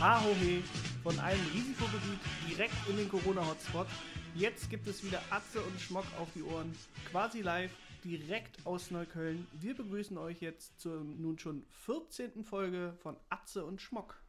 Hahohe 0.00 0.62
von 1.02 1.18
einem 1.18 1.44
Risikogebiet 1.52 2.20
direkt 2.48 2.88
in 2.88 2.98
den 2.98 3.08
Corona-Hotspot. 3.08 3.88
Jetzt 4.36 4.70
gibt 4.70 4.86
es 4.86 5.02
wieder 5.02 5.20
Atze 5.28 5.60
und 5.60 5.80
Schmock 5.80 6.04
auf 6.20 6.28
die 6.36 6.44
Ohren, 6.44 6.72
quasi 7.10 7.42
live, 7.42 7.72
direkt 8.04 8.64
aus 8.64 8.92
Neukölln. 8.92 9.48
Wir 9.54 9.74
begrüßen 9.74 10.16
euch 10.16 10.40
jetzt 10.40 10.80
zur 10.80 11.02
nun 11.02 11.36
schon 11.40 11.64
14. 11.84 12.44
Folge 12.44 12.94
von 13.02 13.16
Atze 13.28 13.64
und 13.64 13.82
Schmock. 13.82 14.22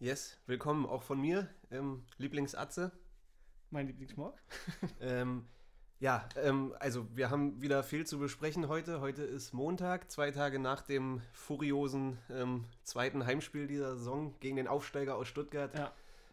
Yes, 0.00 0.38
willkommen 0.46 0.86
auch 0.86 1.02
von 1.02 1.20
mir, 1.20 1.50
ähm, 1.70 2.06
Lieblingsatze. 2.16 2.90
Mein 3.70 3.86
Lieblingsschmock. 3.88 4.38
Ähm, 5.00 5.44
ja, 6.04 6.28
ähm, 6.36 6.74
also 6.80 7.06
wir 7.14 7.30
haben 7.30 7.62
wieder 7.62 7.82
viel 7.82 8.06
zu 8.06 8.18
besprechen 8.18 8.68
heute. 8.68 9.00
Heute 9.00 9.22
ist 9.22 9.54
Montag, 9.54 10.10
zwei 10.10 10.30
Tage 10.32 10.58
nach 10.58 10.82
dem 10.82 11.22
furiosen 11.32 12.18
ähm, 12.30 12.66
zweiten 12.82 13.24
Heimspiel 13.24 13.66
dieser 13.66 13.96
Saison 13.96 14.34
gegen 14.40 14.56
den 14.56 14.68
Aufsteiger 14.68 15.16
aus 15.16 15.28
Stuttgart. 15.28 15.74
Ja. 15.74 15.92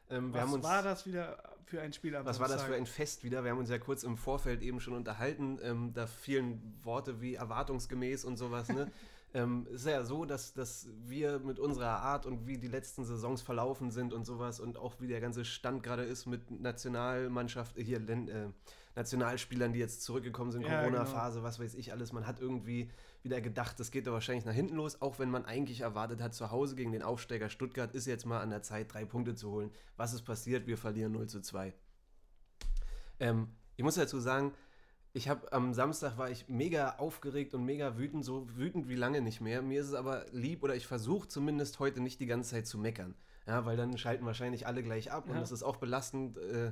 Ähm, 0.09 0.33
Was 0.33 0.51
uns, 0.51 0.63
war 0.65 0.83
das 0.83 1.05
wieder 1.05 1.41
für 1.63 1.81
ein 1.81 1.93
Spiel 1.93 2.13
was 2.21 2.41
war 2.41 2.49
das 2.49 2.63
für 2.63 2.75
ein 2.75 2.85
Fest 2.85 3.23
wieder? 3.23 3.45
Wir 3.45 3.51
haben 3.51 3.59
uns 3.59 3.69
ja 3.69 3.77
kurz 3.77 4.03
im 4.03 4.17
Vorfeld 4.17 4.61
eben 4.61 4.81
schon 4.81 4.93
unterhalten. 4.93 5.57
Ähm, 5.63 5.93
da 5.93 6.05
fielen 6.05 6.77
Worte 6.83 7.21
wie 7.21 7.35
erwartungsgemäß 7.35 8.25
und 8.25 8.35
sowas. 8.35 8.67
Ne? 8.67 8.91
ähm, 9.33 9.67
es 9.69 9.83
ist 9.83 9.87
ja 9.87 10.03
so, 10.03 10.25
dass, 10.25 10.53
dass 10.53 10.89
wir 11.05 11.39
mit 11.39 11.59
unserer 11.59 12.01
Art 12.01 12.25
und 12.25 12.45
wie 12.45 12.57
die 12.57 12.67
letzten 12.67 13.05
Saisons 13.05 13.41
verlaufen 13.41 13.89
sind 13.89 14.11
und 14.11 14.25
sowas 14.25 14.59
und 14.59 14.77
auch 14.77 14.95
wie 14.99 15.07
der 15.07 15.21
ganze 15.21 15.45
Stand 15.45 15.81
gerade 15.81 16.03
ist 16.03 16.25
mit 16.25 16.51
Nationalmannschaft, 16.51 17.77
hier 17.77 18.01
äh, 18.09 18.49
Nationalspielern, 18.95 19.73
die 19.73 19.79
jetzt 19.79 20.01
zurückgekommen 20.03 20.51
sind, 20.51 20.63
Ja, 20.65 20.79
Corona-Phase, 20.81 21.43
was 21.43 21.59
weiß 21.59 21.75
ich 21.75 21.91
alles. 21.93 22.11
Man 22.11 22.27
hat 22.27 22.39
irgendwie 22.39 22.89
wieder 23.23 23.39
gedacht, 23.41 23.79
das 23.79 23.91
geht 23.91 24.07
doch 24.07 24.13
wahrscheinlich 24.13 24.45
nach 24.45 24.53
hinten 24.53 24.75
los, 24.75 25.01
auch 25.01 25.19
wenn 25.19 25.29
man 25.29 25.45
eigentlich 25.45 25.81
erwartet 25.81 26.21
hat, 26.21 26.33
zu 26.33 26.51
Hause 26.51 26.75
gegen 26.75 26.91
den 26.91 27.01
Aufsteiger 27.03 27.49
Stuttgart 27.49 27.93
ist 27.93 28.05
jetzt 28.05 28.25
mal 28.25 28.41
an 28.41 28.49
der 28.49 28.63
Zeit, 28.63 28.93
drei 28.93 29.05
Punkte 29.05 29.35
zu 29.35 29.49
holen. 29.51 29.71
Was 29.97 30.13
ist 30.13 30.23
passiert? 30.23 30.67
Wir 30.67 30.77
verlieren 30.77 31.13
0 31.13 31.27
zu 31.27 31.41
2. 31.41 31.73
Ähm, 33.19 33.49
ich 33.77 33.83
muss 33.83 33.95
dazu 33.95 34.19
sagen, 34.19 34.53
ich 35.13 35.27
habe 35.27 35.51
am 35.51 35.73
Samstag 35.73 36.17
war 36.17 36.29
ich 36.29 36.47
mega 36.47 36.95
aufgeregt 36.97 37.53
und 37.53 37.65
mega 37.65 37.97
wütend, 37.97 38.23
so 38.23 38.47
wütend 38.55 38.87
wie 38.87 38.95
lange 38.95 39.21
nicht 39.21 39.41
mehr. 39.41 39.61
Mir 39.61 39.81
ist 39.81 39.87
es 39.87 39.93
aber 39.93 40.25
lieb 40.31 40.63
oder 40.63 40.75
ich 40.75 40.87
versuche 40.87 41.27
zumindest 41.27 41.79
heute 41.79 41.99
nicht 42.01 42.19
die 42.19 42.27
ganze 42.27 42.51
Zeit 42.51 42.67
zu 42.67 42.77
meckern. 42.77 43.15
Ja, 43.45 43.65
weil 43.65 43.75
dann 43.75 43.97
schalten 43.97 44.25
wahrscheinlich 44.25 44.67
alle 44.67 44.83
gleich 44.83 45.11
ab 45.11 45.27
und 45.27 45.35
Ja. 45.35 45.39
das 45.41 45.51
ist 45.51 45.63
auch 45.63 45.77
belastend. 45.77 46.37
Äh, 46.37 46.71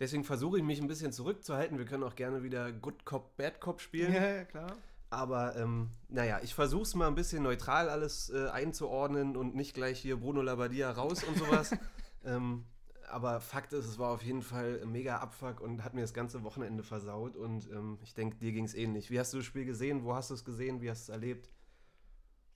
deswegen 0.00 0.24
versuche 0.24 0.58
ich 0.58 0.64
mich 0.64 0.80
ein 0.80 0.88
bisschen 0.88 1.12
zurückzuhalten. 1.12 1.78
Wir 1.78 1.84
können 1.84 2.02
auch 2.02 2.16
gerne 2.16 2.42
wieder 2.42 2.72
Good 2.72 3.04
Cop, 3.04 3.36
Bad 3.36 3.60
Cop 3.60 3.80
spielen. 3.80 4.12
Ja, 4.12 4.28
ja, 4.28 4.44
klar. 4.44 4.76
Aber 5.10 5.56
ähm, 5.56 5.90
naja, 6.08 6.40
ich 6.42 6.54
versuche 6.54 6.82
es 6.82 6.94
mal 6.94 7.08
ein 7.08 7.16
bisschen 7.16 7.42
neutral 7.42 7.88
alles 7.88 8.30
äh, 8.30 8.48
einzuordnen 8.48 9.36
und 9.36 9.54
nicht 9.54 9.74
gleich 9.74 10.00
hier 10.00 10.16
Bruno 10.16 10.40
Labbadia 10.40 10.90
raus 10.90 11.24
und 11.24 11.36
sowas. 11.36 11.72
ähm, 12.24 12.64
aber 13.08 13.40
Fakt 13.40 13.72
ist, 13.72 13.86
es 13.86 13.98
war 13.98 14.10
auf 14.10 14.22
jeden 14.22 14.42
Fall 14.42 14.86
mega 14.86 15.18
Abfuck 15.18 15.60
und 15.60 15.82
hat 15.82 15.94
mir 15.94 16.02
das 16.02 16.14
ganze 16.14 16.44
Wochenende 16.44 16.84
versaut. 16.84 17.36
Und 17.36 17.68
ähm, 17.70 17.98
ich 18.02 18.14
denke, 18.14 18.36
dir 18.36 18.52
ging 18.52 18.64
es 18.64 18.74
ähnlich. 18.74 19.10
Wie 19.10 19.18
hast 19.18 19.32
du 19.32 19.38
das 19.38 19.46
Spiel 19.46 19.64
gesehen? 19.64 20.04
Wo 20.04 20.14
hast 20.14 20.30
du 20.30 20.34
es 20.34 20.44
gesehen? 20.44 20.80
Wie 20.80 20.88
hast 20.88 21.08
du 21.08 21.12
es 21.12 21.16
erlebt? 21.16 21.50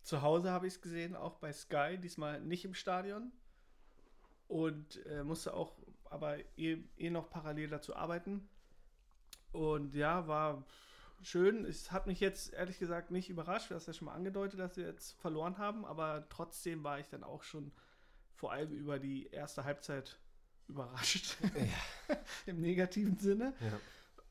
Zu 0.02 0.22
Hause 0.22 0.52
habe 0.52 0.68
ich 0.68 0.74
es 0.74 0.80
gesehen, 0.80 1.16
auch 1.16 1.36
bei 1.36 1.52
Sky, 1.52 1.98
diesmal 2.00 2.40
nicht 2.40 2.64
im 2.64 2.74
Stadion. 2.74 3.32
Und 4.46 5.04
äh, 5.06 5.24
musste 5.24 5.54
auch 5.54 5.72
aber 6.10 6.38
eh, 6.56 6.78
eh 6.96 7.10
noch 7.10 7.30
parallel 7.30 7.68
dazu 7.68 7.94
arbeiten. 7.96 8.48
Und 9.52 9.94
ja, 9.94 10.26
war 10.26 10.64
schön. 11.22 11.64
Es 11.64 11.92
hat 11.92 12.06
mich 12.06 12.20
jetzt 12.20 12.52
ehrlich 12.52 12.78
gesagt 12.78 13.10
nicht 13.10 13.30
überrascht. 13.30 13.70
Du 13.70 13.74
hast 13.74 13.86
ja 13.86 13.92
schon 13.92 14.06
mal 14.06 14.14
angedeutet, 14.14 14.58
dass 14.60 14.76
wir 14.76 14.86
jetzt 14.86 15.12
verloren 15.20 15.58
haben. 15.58 15.84
Aber 15.84 16.26
trotzdem 16.28 16.84
war 16.84 16.98
ich 16.98 17.08
dann 17.08 17.24
auch 17.24 17.42
schon 17.42 17.72
vor 18.34 18.52
allem 18.52 18.72
über 18.72 18.98
die 18.98 19.28
erste 19.28 19.64
Halbzeit 19.64 20.18
überrascht. 20.68 21.36
Im 22.46 22.60
negativen 22.60 23.16
Sinne. 23.16 23.54
Ja. 23.60 23.80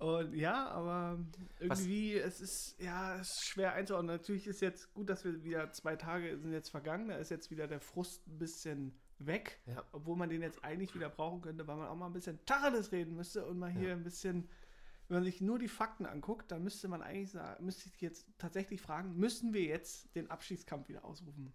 Und 0.05 0.33
ja, 0.33 0.67
aber 0.67 1.17
irgendwie, 1.59 2.17
es 2.17 2.41
ist, 2.41 2.75
ja, 2.79 3.15
es 3.15 3.29
ist 3.29 3.45
schwer 3.45 3.73
einzuordnen. 3.73 4.17
Natürlich 4.17 4.47
ist 4.47 4.61
jetzt 4.61 4.93
gut, 4.93 5.09
dass 5.09 5.23
wir 5.23 5.43
wieder 5.43 5.71
zwei 5.71 5.95
Tage 5.95 6.37
sind 6.37 6.51
jetzt 6.51 6.69
vergangen. 6.69 7.07
Da 7.07 7.15
ist 7.15 7.31
jetzt 7.31 7.51
wieder 7.51 7.67
der 7.67 7.79
Frust 7.79 8.27
ein 8.27 8.37
bisschen 8.37 8.93
weg. 9.25 9.59
Ja. 9.65 9.83
Obwohl 9.91 10.15
man 10.15 10.29
den 10.29 10.41
jetzt 10.41 10.63
eigentlich 10.63 10.93
wieder 10.95 11.09
brauchen 11.09 11.41
könnte, 11.41 11.67
weil 11.67 11.77
man 11.77 11.87
auch 11.87 11.95
mal 11.95 12.07
ein 12.07 12.13
bisschen 12.13 12.39
Tacheles 12.45 12.91
reden 12.91 13.15
müsste 13.15 13.45
und 13.45 13.57
mal 13.59 13.69
hier 13.71 13.89
Ja. 13.89 13.93
ein 13.95 14.03
bisschen, 14.03 14.47
wenn 15.07 15.17
man 15.17 15.23
sich 15.23 15.41
nur 15.41 15.59
die 15.59 15.67
Fakten 15.67 16.05
anguckt, 16.05 16.51
dann 16.51 16.63
müsste 16.63 16.87
man 16.87 17.01
eigentlich 17.01 17.31
sagen, 17.31 17.65
müsste 17.65 17.89
ich 17.89 17.99
jetzt 18.01 18.27
tatsächlich 18.37 18.81
fragen, 18.81 19.15
müssen 19.17 19.53
wir 19.53 19.63
jetzt 19.63 20.15
den 20.15 20.29
Abstiegskampf 20.31 20.87
wieder 20.89 21.05
ausrufen? 21.05 21.53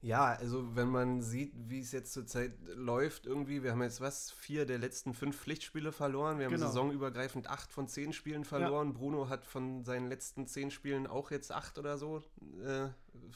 Ja, 0.00 0.26
also 0.26 0.76
wenn 0.76 0.88
man 0.88 1.22
sieht, 1.22 1.52
wie 1.56 1.80
es 1.80 1.90
jetzt 1.90 2.12
zurzeit 2.12 2.52
läuft, 2.74 3.26
irgendwie, 3.26 3.64
wir 3.64 3.72
haben 3.72 3.82
jetzt 3.82 4.00
was, 4.00 4.30
vier 4.30 4.64
der 4.64 4.78
letzten 4.78 5.12
fünf 5.12 5.36
Pflichtspiele 5.36 5.90
verloren. 5.90 6.38
Wir 6.38 6.46
haben 6.46 6.52
Genau. 6.52 6.66
saisonübergreifend 6.66 7.48
acht 7.50 7.72
von 7.72 7.88
zehn 7.88 8.12
Spielen 8.12 8.44
verloren. 8.44 8.94
Bruno 8.94 9.28
hat 9.28 9.44
von 9.44 9.84
seinen 9.84 10.08
letzten 10.08 10.46
zehn 10.46 10.70
Spielen 10.70 11.08
auch 11.08 11.32
jetzt 11.32 11.50
acht 11.50 11.78
oder 11.78 11.98
so. 11.98 12.22
Äh, 12.64 12.88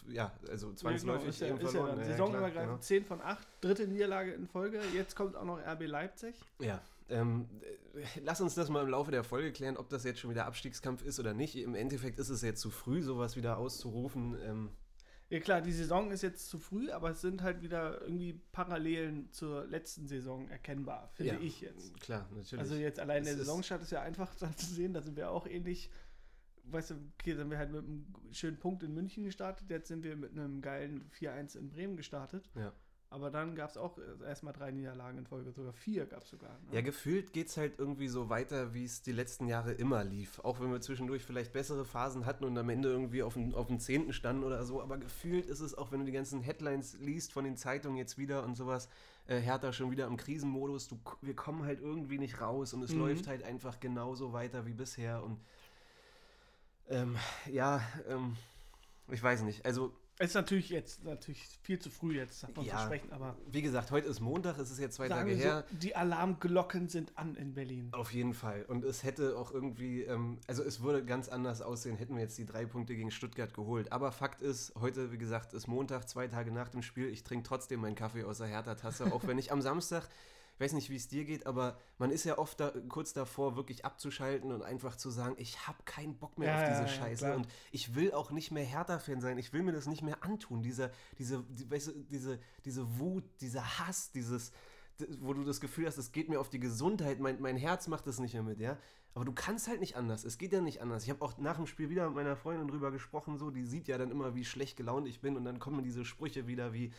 ja, 0.08 0.32
also 0.48 0.72
zwangsläufig 0.72 1.30
ist 1.30 1.40
ja, 1.40 1.48
eben 1.48 1.58
ja 1.60 1.66
verloren. 1.68 1.96
Ja, 1.98 2.02
ja, 2.04 2.10
saisonübergreifend 2.10 2.66
klar, 2.66 2.80
10 2.80 3.04
von 3.06 3.20
8, 3.20 3.48
dritte 3.60 3.88
Niederlage 3.88 4.32
in 4.32 4.46
Folge. 4.46 4.80
Jetzt 4.94 5.16
kommt 5.16 5.34
auch 5.34 5.44
noch 5.44 5.58
RB 5.58 5.86
Leipzig. 5.86 6.36
Ja, 6.60 6.80
ähm, 7.08 7.48
äh, 7.94 8.06
lass 8.22 8.40
uns 8.40 8.54
das 8.54 8.68
mal 8.68 8.82
im 8.84 8.88
Laufe 8.88 9.10
der 9.10 9.24
Folge 9.24 9.50
klären, 9.52 9.76
ob 9.76 9.88
das 9.88 10.04
jetzt 10.04 10.20
schon 10.20 10.30
wieder 10.30 10.46
Abstiegskampf 10.46 11.02
ist 11.04 11.18
oder 11.18 11.34
nicht. 11.34 11.56
Im 11.56 11.74
Endeffekt 11.74 12.20
ist 12.20 12.28
es 12.28 12.40
jetzt 12.42 12.60
zu 12.60 12.70
früh, 12.70 13.02
sowas 13.02 13.34
wieder 13.36 13.58
auszurufen. 13.58 14.36
Ähm, 14.44 14.70
Ja 15.32 15.40
klar, 15.40 15.62
die 15.62 15.72
Saison 15.72 16.10
ist 16.10 16.20
jetzt 16.22 16.48
zu 16.50 16.58
früh, 16.58 16.90
aber 16.90 17.10
es 17.10 17.22
sind 17.22 17.40
halt 17.42 17.62
wieder 17.62 18.02
irgendwie 18.02 18.34
Parallelen 18.52 19.32
zur 19.32 19.64
letzten 19.66 20.06
Saison 20.06 20.46
erkennbar, 20.50 21.08
finde 21.14 21.34
Ja. 21.34 21.40
ich 21.40 21.62
jetzt. 21.62 21.98
klar, 22.00 22.28
natürlich. 22.34 22.58
Also 22.60 22.74
jetzt 22.74 23.00
allein 23.00 23.24
der 23.24 23.32
Es 23.32 23.38
ist- 23.40 23.46
Saisonstart 23.46 23.80
ist 23.82 23.92
ja 23.92 24.02
einfach 24.02 24.34
dann 24.40 24.54
zu 24.56 24.66
sehen, 24.66 24.92
da 24.92 25.00
sind 25.00 25.16
wir 25.16 25.30
auch 25.30 25.46
ähnlich, 25.46 25.90
weißt 26.64 26.90
du, 26.90 26.94
okay, 27.18 27.34
sind 27.34 27.50
wir 27.50 27.56
halt 27.56 27.72
mit 27.72 27.82
einem 27.82 28.04
schönen 28.30 28.58
Punkt 28.58 28.82
in 28.82 28.92
München 28.92 29.24
gestartet, 29.24 29.70
jetzt 29.70 29.88
sind 29.88 30.04
wir 30.04 30.16
mit 30.16 30.32
einem 30.32 30.60
geilen 30.60 31.10
4-1 31.18 31.56
in 31.56 31.70
Bremen 31.70 31.96
gestartet, 31.96 32.50
ja. 32.54 32.70
Aber 33.12 33.30
dann 33.30 33.54
gab 33.54 33.70
es 33.70 33.76
auch 33.76 33.98
erstmal 34.26 34.52
drei 34.52 34.70
Niederlagen 34.70 35.18
in 35.18 35.26
Folge, 35.26 35.52
sogar 35.52 35.72
vier 35.72 36.06
gab 36.06 36.22
es 36.24 36.30
sogar. 36.30 36.50
ne? 36.50 36.74
Ja, 36.74 36.80
gefühlt 36.80 37.32
geht 37.32 37.48
es 37.48 37.56
halt 37.56 37.78
irgendwie 37.78 38.08
so 38.08 38.28
weiter, 38.28 38.74
wie 38.74 38.84
es 38.84 39.02
die 39.02 39.12
letzten 39.12 39.46
Jahre 39.46 39.72
immer 39.72 40.02
lief. 40.02 40.40
Auch 40.40 40.60
wenn 40.60 40.72
wir 40.72 40.80
zwischendurch 40.80 41.22
vielleicht 41.24 41.52
bessere 41.52 41.84
Phasen 41.84 42.24
hatten 42.26 42.44
und 42.44 42.56
am 42.58 42.68
Ende 42.70 42.88
irgendwie 42.88 43.22
auf 43.22 43.34
dem, 43.34 43.54
auf 43.54 43.66
dem 43.68 43.78
Zehnten 43.78 44.12
standen 44.12 44.44
oder 44.44 44.64
so. 44.64 44.82
Aber 44.82 44.98
gefühlt 44.98 45.46
ist 45.46 45.60
es 45.60 45.76
auch, 45.76 45.92
wenn 45.92 46.00
du 46.00 46.06
die 46.06 46.12
ganzen 46.12 46.40
Headlines 46.40 46.96
liest 47.00 47.32
von 47.32 47.44
den 47.44 47.56
Zeitungen 47.56 47.96
jetzt 47.98 48.18
wieder 48.18 48.42
und 48.44 48.56
sowas, 48.56 48.88
äh, 49.26 49.38
Hertha 49.38 49.72
schon 49.72 49.90
wieder 49.90 50.06
im 50.06 50.16
Krisenmodus. 50.16 50.88
Du, 50.88 50.98
wir 51.20 51.36
kommen 51.36 51.64
halt 51.64 51.80
irgendwie 51.80 52.18
nicht 52.18 52.40
raus 52.40 52.72
und 52.74 52.82
es 52.82 52.92
Mhm. 52.92 52.98
läuft 53.00 53.26
halt 53.28 53.42
einfach 53.42 53.78
genauso 53.78 54.32
weiter 54.32 54.66
wie 54.66 54.72
bisher. 54.74 55.22
Und 55.22 55.38
ähm, 56.88 57.16
ja, 57.50 57.82
ähm, 58.08 58.36
ich 59.08 59.22
weiß 59.22 59.42
nicht. 59.42 59.64
Also 59.66 59.94
ist 60.22 60.34
natürlich 60.34 60.68
jetzt 60.70 61.04
natürlich 61.04 61.42
viel 61.62 61.78
zu 61.78 61.90
früh 61.90 62.16
jetzt 62.16 62.42
davon 62.42 62.64
Ja. 62.64 62.76
zu 62.78 62.84
sprechen, 62.84 63.12
aber 63.12 63.36
wie 63.50 63.62
gesagt, 63.62 63.90
heute 63.90 64.06
ist 64.08 64.20
Montag, 64.20 64.58
es 64.58 64.70
ist 64.70 64.78
jetzt 64.78 64.96
zwei 64.96 65.08
Tage 65.08 65.32
her. 65.32 65.64
so, 65.70 65.76
die 65.76 65.96
Alarmglocken 65.96 66.88
sind 66.88 67.12
an 67.16 67.34
in 67.34 67.54
Berlin. 67.54 67.88
Auf 67.92 68.12
jeden 68.12 68.32
Fall. 68.34 68.64
Und 68.68 68.84
es 68.84 69.02
hätte 69.02 69.36
auch 69.36 69.50
irgendwie, 69.52 70.02
ähm, 70.02 70.38
also 70.46 70.62
es 70.62 70.82
würde 70.82 71.04
ganz 71.04 71.28
anders 71.28 71.60
aussehen, 71.62 71.96
hätten 71.96 72.14
wir 72.14 72.22
jetzt 72.22 72.38
die 72.38 72.46
drei 72.46 72.64
Punkte 72.66 72.94
gegen 72.94 73.10
Stuttgart 73.10 73.52
geholt. 73.52 73.90
Aber 73.92 74.12
Fakt 74.12 74.40
ist, 74.42 74.72
heute, 74.80 75.12
wie 75.12 75.18
gesagt, 75.18 75.52
ist 75.54 75.66
Montag, 75.66 76.08
zwei 76.08 76.28
Tage 76.28 76.52
nach 76.52 76.68
dem 76.68 76.82
Spiel. 76.82 77.08
Ich 77.08 77.24
trinke 77.24 77.46
trotzdem 77.48 77.80
meinen 77.80 77.96
Kaffee 77.96 78.24
aus 78.24 78.38
der 78.38 78.46
Hertha-Tasse, 78.46 79.12
auch 79.12 79.26
wenn 79.26 79.38
ich 79.38 79.50
am 79.52 79.60
Samstag, 79.60 80.08
ich 80.54 80.60
weiß 80.60 80.72
nicht, 80.74 80.90
wie 80.90 80.96
es 80.96 81.08
dir 81.08 81.24
geht, 81.24 81.46
aber 81.46 81.78
man 81.98 82.10
ist 82.10 82.24
ja 82.24 82.38
oft 82.38 82.60
da, 82.60 82.72
kurz 82.88 83.12
davor, 83.12 83.56
wirklich 83.56 83.84
abzuschalten 83.84 84.52
und 84.52 84.62
einfach 84.62 84.96
zu 84.96 85.10
sagen, 85.10 85.34
ich 85.38 85.66
habe 85.66 85.78
keinen 85.84 86.16
Bock 86.18 86.38
mehr 86.38 86.48
Ja, 86.48 86.54
auf 86.56 86.68
diese 86.68 86.82
ja, 86.82 86.86
ja, 86.86 86.88
Scheiße. 86.88 87.24
klar. 87.24 87.36
und 87.36 87.48
ich 87.70 87.94
will 87.94 88.12
auch 88.12 88.30
nicht 88.30 88.50
mehr 88.50 88.64
Hertha-Fan 88.64 89.20
sein. 89.20 89.38
Ich 89.38 89.52
will 89.52 89.62
mir 89.62 89.72
das 89.72 89.86
nicht 89.86 90.02
mehr 90.02 90.22
antun. 90.22 90.62
Diese, 90.62 90.90
diese, 91.18 91.42
die, 91.48 91.70
weißt 91.70 91.88
du, 91.88 91.92
diese, 92.10 92.38
diese 92.64 92.98
Wut, 92.98 93.24
dieser 93.40 93.78
Hass, 93.78 94.12
dieses 94.12 94.52
wo 95.20 95.32
du 95.32 95.44
das 95.44 95.60
Gefühl 95.60 95.86
hast, 95.86 95.98
es 95.98 96.12
geht 96.12 96.28
mir 96.28 96.38
auf 96.40 96.48
die 96.48 96.60
Gesundheit, 96.60 97.20
mein, 97.20 97.40
mein 97.40 97.56
Herz 97.56 97.88
macht 97.88 98.06
das 98.06 98.18
nicht 98.18 98.34
mehr 98.34 98.42
mit, 98.42 98.60
ja. 98.60 98.78
Aber 99.14 99.24
du 99.24 99.32
kannst 99.32 99.68
halt 99.68 99.80
nicht 99.80 99.96
anders. 99.96 100.24
Es 100.24 100.38
geht 100.38 100.52
ja 100.52 100.60
nicht 100.60 100.80
anders. 100.80 101.04
Ich 101.04 101.10
habe 101.10 101.22
auch 101.22 101.36
nach 101.38 101.56
dem 101.56 101.66
Spiel 101.66 101.90
wieder 101.90 102.06
mit 102.06 102.14
meiner 102.14 102.36
Freundin 102.36 102.68
drüber 102.68 102.90
gesprochen, 102.90 103.36
so, 103.36 103.50
die 103.50 103.64
sieht 103.64 103.88
ja 103.88 103.98
dann 103.98 104.10
immer, 104.10 104.34
wie 104.34 104.44
schlecht 104.44 104.76
gelaunt 104.76 105.06
ich 105.06 105.20
bin 105.20 105.36
und 105.36 105.44
dann 105.44 105.58
kommen 105.58 105.82
diese 105.82 106.04
Sprüche 106.04 106.46
wieder 106.46 106.72
wie, 106.72 106.92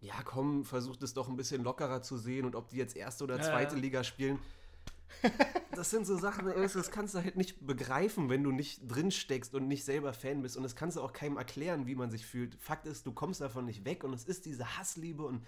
ja 0.00 0.14
komm, 0.24 0.64
versuch 0.64 0.96
das 0.96 1.14
doch 1.14 1.28
ein 1.28 1.36
bisschen 1.36 1.62
lockerer 1.62 2.02
zu 2.02 2.16
sehen 2.16 2.44
und 2.44 2.54
ob 2.54 2.68
die 2.68 2.76
jetzt 2.76 2.96
erste 2.96 3.24
oder 3.24 3.40
zweite 3.40 3.74
ja. 3.74 3.80
Liga 3.80 4.04
spielen. 4.04 4.38
Das 5.72 5.90
sind 5.90 6.08
so 6.08 6.16
Sachen, 6.16 6.46
das 6.46 6.90
kannst 6.90 7.14
du 7.14 7.22
halt 7.22 7.36
nicht 7.36 7.64
begreifen, 7.64 8.28
wenn 8.28 8.42
du 8.42 8.50
nicht 8.50 8.80
drin 8.88 9.12
steckst 9.12 9.54
und 9.54 9.68
nicht 9.68 9.84
selber 9.84 10.12
Fan 10.12 10.42
bist. 10.42 10.56
Und 10.56 10.64
das 10.64 10.74
kannst 10.74 10.96
du 10.96 11.02
auch 11.02 11.12
keinem 11.12 11.36
erklären, 11.36 11.86
wie 11.86 11.94
man 11.94 12.10
sich 12.10 12.26
fühlt. 12.26 12.56
Fakt 12.56 12.84
ist, 12.86 13.06
du 13.06 13.12
kommst 13.12 13.40
davon 13.40 13.64
nicht 13.64 13.84
weg 13.84 14.02
und 14.02 14.12
es 14.12 14.24
ist 14.24 14.44
diese 14.44 14.76
Hassliebe 14.76 15.24
und 15.24 15.46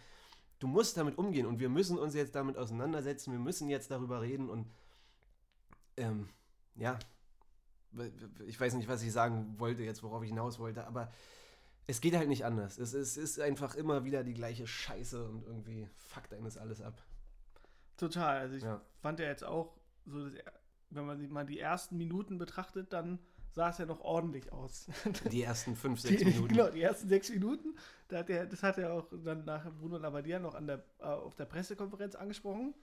du 0.61 0.69
musst 0.69 0.97
damit 0.97 1.19
umgehen 1.19 1.47
und 1.47 1.59
wir 1.59 1.69
müssen 1.69 1.99
uns 1.99 2.15
jetzt 2.15 2.37
damit 2.37 2.57
auseinandersetzen, 2.57 3.33
wir 3.33 3.41
müssen 3.41 3.69
jetzt 3.69 3.91
darüber 3.91 4.21
reden 4.21 4.49
und 4.49 4.69
ähm, 5.97 6.29
ja, 6.77 6.97
ich 8.47 8.61
weiß 8.61 8.75
nicht, 8.75 8.89
was 8.89 9.03
ich 9.03 9.11
sagen 9.11 9.59
wollte 9.59 9.83
jetzt, 9.83 10.05
worauf 10.05 10.23
ich 10.23 10.29
hinaus 10.29 10.61
wollte, 10.61 10.87
aber 10.87 11.11
es 11.91 12.01
geht 12.01 12.17
halt 12.17 12.29
nicht 12.29 12.45
anders. 12.45 12.79
Es, 12.79 12.95
es 12.95 13.17
ist 13.17 13.39
einfach 13.41 13.75
immer 13.75 14.05
wieder 14.05 14.25
die 14.25 14.35
gleiche 14.35 14.67
Scheiße 14.67 15.25
und 15.29 15.45
irgendwie 15.47 15.89
fuckt 15.97 16.33
eines 16.35 16.57
alles 16.57 16.81
ab. 16.81 17.03
Total. 17.97 18.39
Also 18.39 18.57
ich 18.57 18.63
Ja. 18.63 18.81
fand 19.01 19.21
ja 19.21 19.27
jetzt 19.27 19.45
auch, 19.45 19.77
so 20.07 20.29
dass 20.29 20.35
wenn 20.91 21.07
man 21.07 21.19
sich 21.19 21.29
mal 21.31 21.47
die 21.47 21.59
ersten 21.61 21.97
Minuten 21.97 22.39
betrachtet, 22.39 22.93
dann 22.93 23.19
sah 23.53 23.71
es 23.71 23.79
ja 23.79 23.87
noch 23.87 24.01
ordentlich 24.01 24.53
aus. 24.53 24.87
Die 25.31 25.43
ersten 25.43 25.77
fünf, 25.77 26.01
sechs 26.01 26.19
Die, 26.19 26.25
Minuten. 26.25 26.49
Genau, 26.49 26.69
die 26.71 26.83
ersten 26.83 27.09
sechs 27.09 27.31
Minuten. 27.31 27.77
Da 28.09 28.19
hat 28.19 28.31
er, 28.31 28.47
das 28.47 28.63
hat 28.63 28.79
er 28.79 28.93
auch 28.93 29.07
dann 29.25 29.45
nach 29.45 29.71
Bruno 29.79 29.99
Labbadia 29.99 30.39
noch 30.39 30.55
an 30.55 30.67
der, 30.67 30.85
äh, 30.99 31.05
auf 31.05 31.35
der 31.37 31.45
Pressekonferenz 31.45 32.15
angesprochen. 32.15 32.75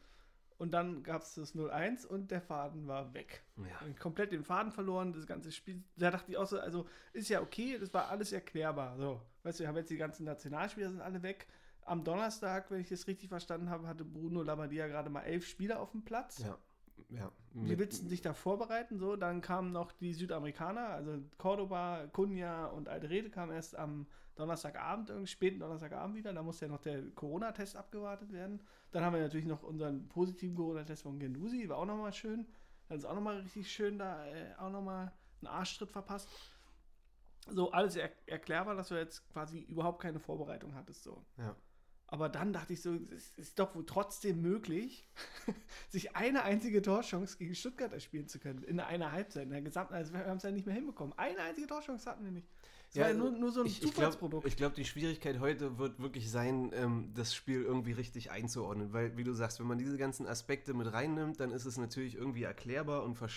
Und 0.58 0.72
dann 0.72 1.04
gab 1.04 1.22
es 1.22 1.36
das 1.36 1.54
0-1 1.54 2.06
und 2.08 2.32
der 2.32 2.42
Faden 2.42 2.88
war 2.88 3.14
weg. 3.14 3.44
Ja. 3.58 3.94
Komplett 4.00 4.32
den 4.32 4.44
Faden 4.44 4.72
verloren, 4.72 5.14
das 5.14 5.28
ganze 5.28 5.52
Spiel. 5.52 5.84
Da 5.96 6.10
dachte 6.10 6.32
ich 6.32 6.38
auch 6.38 6.48
so, 6.48 6.60
also 6.60 6.88
ist 7.14 7.30
ja 7.30 7.42
okay, 7.42 7.78
das 7.80 7.94
war 7.94 8.10
alles 8.10 8.32
erklärbar. 8.32 8.98
So, 8.98 9.22
weißt 9.44 9.60
du, 9.60 9.64
wir 9.64 9.68
haben 9.68 9.78
jetzt 9.78 9.92
die 9.92 9.98
ganzen 9.98 10.26
Nationalspieler 10.26 10.90
sind 10.90 11.02
alle 11.02 11.22
weg. 11.22 11.48
Am 11.82 12.04
Donnerstag, 12.04 12.72
wenn 12.72 12.82
ich 12.82 12.90
das 12.90 13.08
richtig 13.08 13.30
verstanden 13.30 13.70
habe, 13.70 13.88
hatte 13.88 14.04
Bruno 14.04 14.42
Labbadia 14.42 14.88
gerade 14.88 15.10
mal 15.10 15.22
elf 15.22 15.48
Spieler 15.48 15.80
auf 15.80 15.92
dem 15.92 16.04
Platz. 16.04 16.40
Ja. 16.40 16.58
Ja. 17.10 17.32
Wie 17.54 17.78
willst 17.80 18.04
du 18.04 18.08
sich 18.08 18.22
da 18.22 18.34
vorbereiten? 18.34 19.00
So, 19.00 19.16
dann 19.16 19.42
kamen 19.42 19.72
noch 19.72 19.92
die 19.92 20.14
Südamerikaner, 20.14 20.90
also 20.90 21.18
Cordoba, 21.38 22.08
Cunha 22.08 22.68
und 22.68 22.88
Alderete 22.88 23.30
kamen 23.30 23.52
erst 23.52 23.76
am 23.76 24.06
Donnerstagabend, 24.36 25.10
irgendwie 25.10 25.28
späten 25.28 25.60
Donnerstagabend 25.60 26.16
wieder. 26.16 26.34
Da 26.34 26.44
musste 26.44 26.66
ja 26.66 26.72
noch 26.72 26.82
der 26.82 27.10
Corona-Test 27.12 27.76
abgewartet 27.76 28.32
werden. 28.32 28.62
Dann 28.92 29.04
haben 29.04 29.14
wir 29.14 29.22
natürlich 29.22 29.48
noch 29.48 29.64
unseren 29.64 30.08
positiven 30.08 30.56
Corona-Test 30.56 31.04
von 31.04 31.20
Genusi, 31.20 31.68
war 31.70 31.78
auch 31.78 31.86
nochmal 31.86 32.14
schön. 32.14 32.46
Dann 32.88 32.98
ist 32.98 33.06
auch 33.06 33.16
nochmal 33.16 33.40
richtig 33.40 33.72
schön 33.72 33.98
da, 33.98 34.26
äh, 34.28 34.54
auch 34.58 34.70
nochmal 34.70 35.12
einen 35.42 35.48
Arschtritt 35.48 35.92
verpasst. 35.92 36.30
So, 37.50 37.72
alles 37.72 37.96
er 37.96 38.12
erklärbar, 38.28 38.76
dass 38.76 38.90
du 38.90 38.96
jetzt 38.96 39.28
quasi 39.32 39.60
überhaupt 39.62 40.02
keine 40.02 40.20
Vorbereitung 40.20 40.76
hattest. 40.76 41.04
So. 41.04 41.26
Ja. 41.38 41.56
Aber 42.10 42.30
dann 42.30 42.54
dachte 42.54 42.72
ich 42.74 42.82
so, 42.82 42.98
es 43.14 43.32
ist 43.36 43.60
doch 43.60 43.76
wohl 43.76 43.86
trotzdem 43.86 44.42
möglich, 44.42 45.08
sich 45.90 46.16
eine 46.16 46.44
einzige 46.44 46.82
Torchance 46.82 47.38
gegen 47.38 47.54
Stuttgart 47.54 47.92
erspielen 47.92 48.28
zu 48.28 48.40
können. 48.40 48.64
In 48.64 48.80
einer 48.80 49.12
Halbzeit, 49.12 49.44
in 49.44 49.50
der 49.50 49.62
gesamten, 49.62 49.94
also 49.94 50.14
wir 50.14 50.26
haben 50.26 50.38
es 50.38 50.44
ja 50.44 50.52
nicht 50.52 50.66
mehr 50.66 50.76
hinbekommen. 50.76 51.14
Eine 51.18 51.40
einzige 51.42 51.68
Torchance 51.68 52.10
hatten 52.10 52.24
wir 52.24 52.32
nicht. 52.32 52.48
Es 52.90 52.96
Ja, 52.96 53.04
war 53.04 53.10
ja 53.10 53.16
nur, 53.18 53.32
nur 53.32 53.52
so 53.52 53.60
ein 53.62 53.66
ich, 53.66 53.84
ich 53.84 53.94
glaube, 53.94 54.18
Zufallsprodukt. 54.18 54.48
ich 54.48 54.56
glaub, 54.56 54.74
die 54.74 54.86
Schwierigkeit 54.86 55.40
heute 55.42 55.78
wird 55.78 56.00
wirklich 56.00 56.32
sein, 56.32 56.72
ähm, 56.74 57.12
das 57.14 57.36
Spiel 57.36 57.62
irgendwie 57.64 57.92
richtig 57.92 58.32
einzuordnen. 58.32 58.94
Weil, 58.94 59.18
wie 59.18 59.26
du 59.26 59.34
sagst, 59.34 59.60
wenn 59.60 59.68
man 59.68 59.78
diese 59.78 59.98
ganzen 59.98 60.26
Aspekte 60.28 60.74
mit 60.74 60.92
reinnimmt, 60.94 61.42
dann 61.42 61.52
ist 61.52 61.66
es 61.66 61.78
natürlich 61.78 62.16
irgendwie 62.16 62.44
erklärbar 62.44 63.04
und 63.04 63.16
ver 63.16 63.28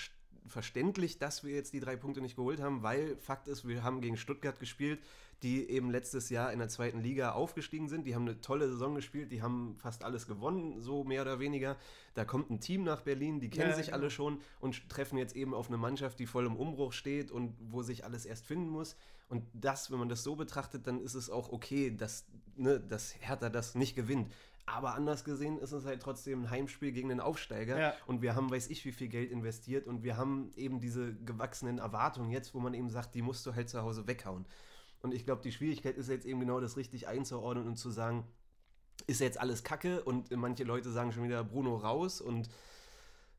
verständlich, 0.46 1.19
dass 1.19 1.44
wir 1.44 1.55
jetzt 1.55 1.75
die 1.75 1.81
drei 1.81 1.96
Punkte 1.96 2.20
nicht 2.23 2.34
geholt 2.34 2.61
haben, 2.61 2.82
weil 2.82 3.16
Fakt 3.19 3.46
ist, 3.46 3.69
wir 3.69 3.82
haben 3.84 4.00
gegen 4.00 4.16
Stuttgart 4.16 4.58
gespielt, 4.58 4.99
die 5.42 5.69
eben 5.70 5.90
letztes 5.90 6.28
Jahr 6.31 6.52
in 6.52 6.58
der 6.58 6.69
zweiten 6.69 7.00
Liga 7.00 7.32
aufgestiegen 7.32 7.88
sind. 7.88 8.06
Die 8.06 8.14
haben 8.14 8.28
eine 8.28 8.40
tolle 8.40 8.69
Saison 8.69 8.94
gespielt, 8.94 9.32
die 9.32 9.42
haben 9.42 9.76
fast 9.78 10.04
alles 10.04 10.26
gewonnen, 10.26 10.81
so 10.81 11.04
mehr 11.04 11.22
oder 11.22 11.40
weniger. 11.40 11.76
Da 12.14 12.25
kommt 12.25 12.50
ein 12.50 12.60
Team 12.60 12.84
nach 12.84 13.00
Berlin, 13.02 13.40
die 13.40 13.48
kennen 13.48 13.70
Ja, 13.70 13.76
sich 13.76 13.87
genau. 13.87 13.98
alle 13.98 14.10
schon 14.10 14.40
und 14.60 14.88
treffen 14.88 15.16
jetzt 15.16 15.34
eben 15.37 15.54
auf 15.54 15.69
eine 15.69 15.78
Mannschaft, 15.78 16.19
die 16.19 16.26
voll 16.26 16.46
im 16.46 16.56
Umbruch 16.56 16.92
steht 16.92 17.31
und 17.31 17.54
wo 17.60 17.82
sich 17.82 18.04
alles 18.04 18.26
erst 18.26 18.46
finden 18.46 18.69
muss. 18.69 18.96
Und 19.28 19.44
das, 19.54 19.90
wenn 19.90 19.98
man 19.98 20.08
das 20.08 20.25
so 20.25 20.37
betrachtet, 20.37 20.87
dann 20.87 21.00
ist 21.00 21.14
es 21.14 21.31
auch 21.31 21.52
okay, 21.52 21.94
dass, 21.94 22.26
ne, 22.56 22.81
dass 22.81 23.14
Hertha 23.20 23.48
das 23.48 23.75
nicht 23.75 23.94
gewinnt. 23.94 24.32
Aber 24.66 24.94
anders 24.94 25.25
gesehen 25.25 25.58
ist 25.58 25.72
es 25.72 25.84
halt 25.84 26.00
trotzdem 26.02 26.42
ein 26.44 26.50
Heimspiel 26.50 26.92
gegen 26.92 27.08
den 27.08 27.20
Aufsteiger. 27.20 27.78
Ja. 27.78 27.94
Und 28.06 28.22
wir 28.22 28.34
haben, 28.34 28.50
weiß 28.50 28.69
ich, 28.70 28.84
wie 28.84 28.92
viel 28.92 29.08
Geld 29.08 29.31
investiert. 29.31 29.87
Und 29.87 30.02
wir 30.04 30.16
haben 30.16 30.52
eben 30.56 30.81
diese 30.81 31.14
gewachsenen 31.14 31.78
Erwartungen 31.78 32.31
jetzt, 32.31 32.54
wo 32.54 32.60
man 32.60 32.75
eben 32.75 32.88
sagt, 32.88 33.14
die 33.14 33.22
musst 33.22 33.44
du 33.46 33.54
halt 33.54 33.69
zu 33.69 33.82
Hause 33.82 34.06
weghauen. 34.06 34.44
Und 35.02 35.14
ich 35.14 35.25
glaube, 35.25 35.43
die 35.43 35.52
Schwierigkeit 35.52 35.97
ist 35.97 36.08
jetzt 36.08 36.26
eben 36.26 36.41
genau 36.41 36.61
das 36.61 36.76
richtig 36.76 37.08
einzuordnen 37.08 37.67
und 37.67 37.76
zu 37.76 37.91
sagen, 37.91 38.25
ist 39.06 39.20
jetzt 39.20 39.41
alles 39.41 39.64
Kacke 39.64 40.02
und 40.02 40.31
manche 40.37 40.64
Leute 40.64 40.91
sagen 40.91 41.12
schon 41.12 41.25
wieder 41.25 41.43
Bruno 41.43 41.76
raus 41.76 42.20
und 42.20 42.49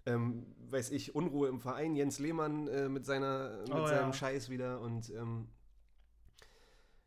ähm, 0.07 0.47
weiß 0.69 0.89
ich, 0.91 1.13
Unruhe 1.13 1.47
im 1.47 1.59
Verein, 1.59 1.95
Jens 1.95 2.17
Lehmann 2.17 2.67
äh, 2.67 2.89
mit, 2.89 3.05
seiner, 3.05 3.59
mit 3.61 3.73
Oh, 3.73 3.85
seinem 3.85 4.07
ja. 4.07 4.13
Scheiß 4.13 4.49
wieder 4.49 4.81
und 4.81 5.11
ähm, 5.11 5.47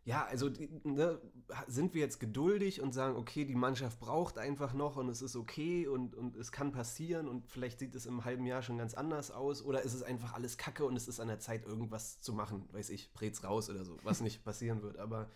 ja, 0.05 0.27
also 0.27 0.51
ne, 0.83 1.19
sind 1.67 1.95
wir 1.95 2.03
jetzt 2.03 2.21
geduldig 2.21 2.83
und 2.83 2.93
sagen, 2.93 3.17
okay, 3.17 3.47
die 3.47 3.55
Mannschaft 3.55 3.99
braucht 4.01 4.37
einfach 4.37 4.75
noch 4.75 4.97
und 4.97 5.09
es 5.09 5.23
ist 5.23 5.35
okay 5.35 5.87
und, 5.87 6.15
und 6.15 6.37
es 6.37 6.53
kann 6.53 6.73
passieren 6.73 7.27
und 7.27 7.49
vielleicht 7.49 7.79
sieht 7.79 7.95
es 7.95 8.05
im 8.05 8.25
halben 8.25 8.45
Jahr 8.45 8.63
schon 8.63 8.77
ganz 8.77 8.93
anders 8.93 9.31
aus 9.31 9.63
oder 9.63 9.81
ist 9.81 9.95
es 9.95 10.03
einfach 10.03 10.35
alles 10.35 10.59
Kacke 10.59 10.85
und 10.85 10.95
es 10.97 11.09
ist 11.09 11.21
an 11.21 11.29
der 11.29 11.39
Zeit, 11.39 11.65
irgendwas 11.65 12.21
zu 12.21 12.35
machen, 12.35 12.69
weiß 12.73 12.91
ich, 12.91 13.15
Prez 13.15 13.43
raus 13.45 13.71
oder 13.71 13.85
so, 13.85 13.97
was 14.03 14.21
nicht 14.21 14.45
passieren 14.45 14.83
wird, 14.83 14.99
aber 14.99 15.31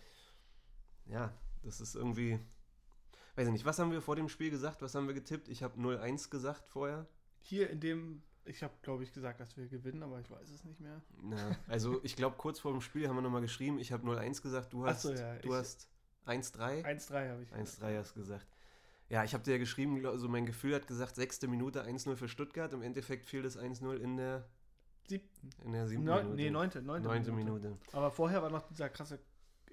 ja, 1.07 1.33
das 1.63 1.81
ist 1.81 1.95
irgendwie, 1.95 2.39
weiß 3.35 3.47
ich 3.47 3.53
nicht, 3.53 3.65
was 3.65 3.79
haben 3.79 3.91
wir 3.91 4.01
vor 4.01 4.15
dem 4.15 4.29
Spiel 4.29 4.51
gesagt, 4.51 4.83
was 4.83 4.93
haben 4.93 5.07
wir 5.07 5.15
getippt? 5.15 5.47
Ich 5.49 5.63
habe 5.63 5.79
0-1 5.79 6.29
gesagt 6.29 6.67
vorher. 6.67 7.07
Hier 7.41 7.69
in 7.69 7.79
dem, 7.79 8.21
ich 8.49 8.63
habe 8.63 8.73
glaube 8.81 9.03
ich 9.03 9.13
gesagt, 9.13 9.39
dass 9.39 9.55
wir 9.55 9.67
gewinnen, 9.67 10.03
aber 10.03 10.19
ich 10.19 10.29
weiß 10.29 10.49
es 10.49 10.63
nicht 10.63 10.79
mehr. 10.79 11.01
Ja, 11.31 11.55
also 11.67 11.99
ich 12.03 12.15
glaube, 12.15 12.35
kurz 12.37 12.59
vor 12.59 12.71
dem 12.71 12.81
Spiel 12.81 13.07
haben 13.07 13.15
wir 13.15 13.21
nochmal 13.21 13.41
geschrieben, 13.41 13.79
ich 13.79 13.91
habe 13.91 14.07
0-1 14.07 14.41
gesagt, 14.41 14.73
du 14.73 14.85
hast, 14.85 15.03
so, 15.03 15.13
ja, 15.13 15.35
du 15.37 15.53
hast 15.53 15.87
1-3. 16.25 16.83
1-3 16.83 17.29
habe 17.29 17.43
ich. 17.43 17.51
1-3 17.51 17.97
hast 17.97 18.15
du 18.15 18.19
gesagt. 18.19 18.47
Ja, 19.09 19.23
ich 19.23 19.33
habe 19.33 19.43
dir 19.43 19.53
ja 19.53 19.57
geschrieben, 19.57 20.05
also 20.05 20.27
mein 20.27 20.45
Gefühl 20.45 20.75
hat 20.75 20.85
gesagt, 20.85 21.15
sechste 21.15 21.47
Minute 21.47 21.83
1-0 21.83 22.15
für 22.15 22.27
Stuttgart. 22.27 22.71
Im 22.73 22.83
Endeffekt 22.83 23.25
fiel 23.25 23.41
das 23.41 23.57
1-0 23.57 23.95
in 23.95 24.17
der, 24.17 24.47
Siebten. 25.07 25.49
in 25.65 25.73
der 25.73 25.87
siebten 25.87 26.05
Neun, 26.05 26.17
Minute. 26.17 26.35
nee, 26.35 26.49
neunte, 26.51 26.81
neunte, 26.81 27.07
Neunte 27.07 27.31
Minute. 27.31 27.77
Aber 27.91 28.11
vorher 28.11 28.43
war 28.43 28.51
noch 28.51 28.61
dieser 28.67 28.89
krasse, 28.89 29.19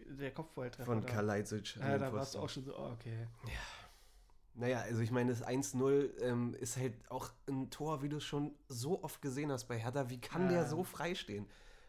der 0.07 0.33
Kopfballtreffer. 0.33 0.87
Von. 0.87 1.05
Kalajdzic. 1.05 1.77
Ja, 1.77 1.99
da 1.99 2.13
warst 2.13 2.35
du 2.35 2.39
auch 2.39 2.49
schon 2.49 2.65
so, 2.65 2.79
oh, 2.79 2.93
okay. 2.93 3.27
Naja, 4.59 4.81
also 4.81 5.03
ich 5.03 5.11
meine, 5.11 5.31
das 5.31 5.47
1-0 5.47 6.19
ähm, 6.23 6.55
ist 6.59 6.79
halt 6.79 6.95
auch 7.11 7.31
ein 7.47 7.69
Tor, 7.71 8.03
wie 8.03 8.09
du 8.09 8.17
es 8.17 8.25
schon 8.25 8.55
so 8.69 9.03
oft 9.03 9.21
gesehen 9.21 9.53
hast 9.53 9.67
bei 9.67 9.79
Hertha. 9.79 10.09
Wie 10.09 10.19
kann 10.19 10.45
Ja. 10.45 10.49
der 10.49 10.67
so 10.67 10.83
frei 10.83 11.15
stehen? 11.15 11.47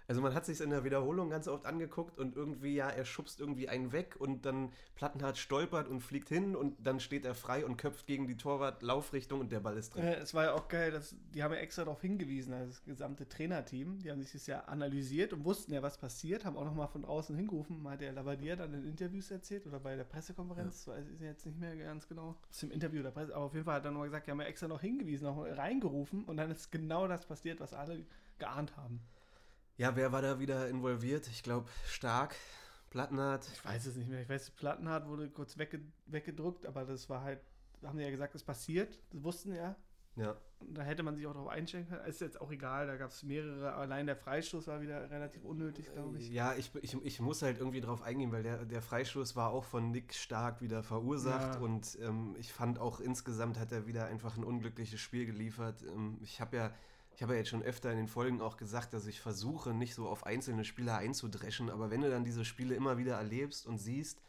Also 0.08 0.22
man 0.22 0.34
hat 0.34 0.46
sich 0.46 0.62
in 0.62 0.70
der 0.70 0.86
Wiederholung 0.86 1.30
ganz 1.30 1.50
oft 1.50 1.66
angeguckt 1.66 2.18
und 2.18 2.36
irgendwie, 2.38 2.76
ja, 2.76 2.90
er 2.90 3.04
schubst 3.04 3.42
irgendwie 3.42 3.68
einen 3.68 3.92
weg 3.92 4.16
und 4.18 4.46
dann 4.46 4.72
Plattenhardt 4.96 5.38
stolpert 5.38 5.90
und 5.90 6.00
fliegt 6.00 6.30
hin 6.30 6.56
und 6.56 6.76
dann 6.80 7.02
steht 7.02 7.26
er 7.26 7.36
frei 7.36 7.66
und 7.66 7.76
köpft 7.76 8.08
gegen 8.08 8.26
die 8.26 8.38
Torwart 8.38 8.82
Laufrichtung 8.82 9.42
und 9.42 9.52
der 9.52 9.60
Ball 9.60 9.78
ist 9.78 9.96
drin. 9.96 10.06
Äh, 10.06 10.16
es 10.16 10.34
war 10.34 10.46
ja 10.46 10.54
auch 10.54 10.70
geil, 10.70 10.92
dass, 10.92 11.16
die 11.34 11.44
haben 11.44 11.54
ja 11.54 11.60
extra 11.60 11.84
darauf 11.84 12.00
hingewiesen, 12.00 12.54
also 12.54 12.70
das 12.70 12.84
gesamte 12.86 13.28
Trainerteam, 13.28 14.00
die 14.00 14.10
haben 14.10 14.22
sich 14.22 14.32
das 14.32 14.48
ja 14.48 14.62
analysiert 14.62 15.34
und 15.34 15.44
wussten 15.44 15.74
ja, 15.74 15.82
was 15.82 15.98
passiert, 15.98 16.46
haben 16.46 16.56
auch 16.56 16.66
nochmal 16.66 16.88
von 16.88 17.04
außen 17.04 17.36
hingerufen, 17.36 17.88
hat 17.90 18.00
der 18.00 18.14
Labadier 18.14 18.56
dann 18.56 18.74
in 18.74 18.88
Interviews 18.88 19.30
erzählt 19.30 19.68
oder 19.68 19.82
bei 19.82 19.98
der 19.98 20.06
Pressekonferenz, 20.06 20.88
weiß 20.88 21.06
ich 21.10 21.20
jetzt 21.20 21.46
nicht 21.46 21.60
mehr 21.60 21.76
ganz 21.76 22.08
genau, 22.08 22.38
aus 22.50 22.60
dem 22.60 22.72
Interview 22.72 23.04
der 23.04 23.12
Presse, 23.12 23.36
aber 23.36 23.46
auf 23.46 23.54
jeden 23.54 23.66
Fall 23.66 23.76
hat 23.76 23.86
er 23.86 23.92
nochmal 23.92 24.08
gesagt, 24.08 24.28
die 24.28 24.32
haben 24.32 24.40
ja 24.40 24.48
extra 24.48 24.70
noch 24.70 24.80
hingewiesen, 24.80 25.26
noch 25.26 25.44
reingerufen 25.44 26.24
und 26.24 26.38
dann 26.38 26.50
ist 26.50 26.72
genau 26.72 27.10
das 27.10 27.26
passiert, 27.26 27.60
was 27.60 27.74
alle 27.74 28.06
geahnt 28.40 28.78
haben. 28.78 29.02
Ja, 29.78 29.96
wer 29.96 30.12
war 30.12 30.22
da 30.22 30.40
wieder 30.40 30.68
involviert? 30.70 31.28
Ich 31.28 31.44
glaube, 31.44 31.70
Stark, 31.86 32.36
Plattenhardt. 32.90 33.48
Ich 33.54 33.64
weiß 33.64 33.86
es 33.86 33.96
nicht 33.96 34.10
mehr, 34.10 34.22
ich 34.22 34.30
weiß, 34.30 34.52
Plattenhardt 34.52 35.08
wurde 35.08 35.30
kurz 35.30 35.58
wegge 35.58 35.82
weggedruckt, 36.08 36.66
aber 36.66 36.84
das 36.86 37.10
war 37.10 37.22
halt, 37.22 37.40
da 37.82 37.90
haben 37.90 37.98
die 37.98 38.04
ja 38.04 38.10
gesagt, 38.10 38.34
es 38.34 38.44
passiert, 38.44 39.00
das 39.12 39.24
wussten 39.24 39.54
ja, 39.54 39.76
Ja, 40.16 40.36
Und 40.60 40.76
Da 40.76 40.82
hätte 40.82 41.04
man 41.04 41.16
sich 41.16 41.28
auch 41.28 41.34
darauf 41.34 41.50
einstellen 41.50 41.88
können. 41.88 42.04
Ist 42.06 42.22
jetzt 42.22 42.42
auch 42.42 42.50
egal, 42.52 42.88
da 42.88 42.96
gab 42.96 43.12
es 43.12 43.22
mehrere. 43.22 43.74
Allein 43.74 44.08
der 44.08 44.16
Freistoß 44.16 44.66
war 44.66 44.82
wieder 44.82 45.12
relativ 45.12 45.44
unnötig, 45.44 45.92
glaube 45.94 46.18
ich. 46.18 46.30
Ja, 46.32 46.56
ich, 46.56 46.72
ich, 46.82 46.96
ich 47.06 47.22
muss 47.22 47.44
halt 47.44 47.60
irgendwie 47.60 47.82
drauf 47.82 48.02
eingehen, 48.02 48.32
weil 48.32 48.42
der, 48.42 48.66
der 48.66 48.82
Freistoß 48.82 49.36
war 49.36 49.52
auch 49.52 49.64
von 49.66 49.92
Nick 49.92 50.16
Stark 50.16 50.60
wieder 50.62 50.82
verursacht 50.82 51.56
Ja. 51.56 51.60
und 51.62 52.00
ähm, 52.02 52.36
ich 52.40 52.52
fand 52.52 52.80
auch 52.80 53.00
insgesamt 53.00 53.60
hat 53.60 53.72
er 53.72 53.86
wieder 53.86 54.08
einfach 54.08 54.38
ein 54.38 54.44
unglückliches 54.44 55.00
Spiel 55.00 55.28
geliefert. 55.28 55.84
Ähm, 55.84 56.18
ich 56.22 56.42
habe 56.42 56.58
ja, 56.58 56.74
ich 57.18 57.24
habe 57.24 57.34
ja 57.34 57.40
jetzt 57.40 57.50
schon 57.50 57.64
öfter 57.64 57.90
in 57.90 57.98
den 57.98 58.08
Folgen 58.08 58.42
auch 58.42 58.58
gesagt, 58.58 58.94
dass 58.94 59.08
ich 59.08 59.20
versuche, 59.20 59.74
nicht 59.74 59.96
so 59.96 60.08
auf 60.08 60.28
einzelne 60.28 60.64
Spieler 60.64 60.98
einzudreschen, 60.98 61.72
aber 61.72 61.90
wenn 61.90 62.02
du 62.02 62.12
dann 62.12 62.24
diese 62.24 62.46
Spiele 62.46 62.76
immer 62.76 63.00
wieder 63.00 63.16
erlebst 63.16 63.66
und 63.66 63.80
siehst, 63.80 64.22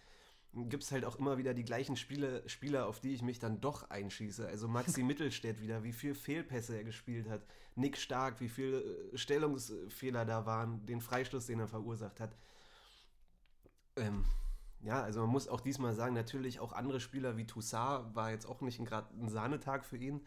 gibt 0.54 0.84
es 0.84 0.90
halt 0.90 1.04
auch 1.04 1.16
immer 1.16 1.36
wieder 1.36 1.52
die 1.52 1.66
gleichen 1.66 1.96
Spiele, 1.96 2.42
Spieler, 2.48 2.86
auf 2.86 3.00
die 3.00 3.12
ich 3.12 3.20
mich 3.20 3.38
dann 3.38 3.60
doch 3.60 3.90
einschieße. 3.90 4.48
Also 4.48 4.68
Maxi 4.68 5.02
Mittelstädt 5.04 5.60
wieder, 5.60 5.84
wie 5.84 5.92
viel 5.92 6.14
Fehlpässe 6.14 6.78
er 6.78 6.84
gespielt 6.84 7.28
hat. 7.28 7.42
Nick 7.74 7.98
Stark, 7.98 8.40
wie 8.40 8.48
viele 8.48 8.80
äh, 8.80 9.18
Stellungsfehler 9.18 10.24
da 10.24 10.46
waren, 10.46 10.86
den 10.86 11.02
Freistoß, 11.02 11.44
den 11.44 11.60
er 11.60 11.68
verursacht 11.68 12.20
hat. 12.20 12.34
Ähm, 13.96 14.24
ja, 14.80 15.02
also 15.02 15.20
man 15.20 15.28
muss 15.28 15.46
auch 15.46 15.60
diesmal 15.60 15.94
sagen, 15.94 16.14
natürlich 16.14 16.58
auch 16.58 16.72
andere 16.72 17.00
Spieler 17.00 17.36
wie 17.36 17.46
Toussaint 17.46 18.14
war 18.14 18.30
jetzt 18.30 18.46
auch 18.46 18.62
nicht 18.62 18.82
gerade 18.82 19.08
ein 19.20 19.28
Sahnetag 19.28 19.84
für 19.84 19.98
ihn. 19.98 20.22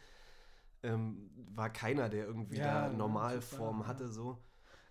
Ähm, 0.83 1.29
war 1.55 1.71
keiner, 1.71 2.09
der 2.09 2.25
irgendwie 2.25 2.59
Ja, 2.59 2.61
da 2.61 2.89
Normalform 2.89 3.88
hatte, 3.88 4.09
so. 4.09 4.38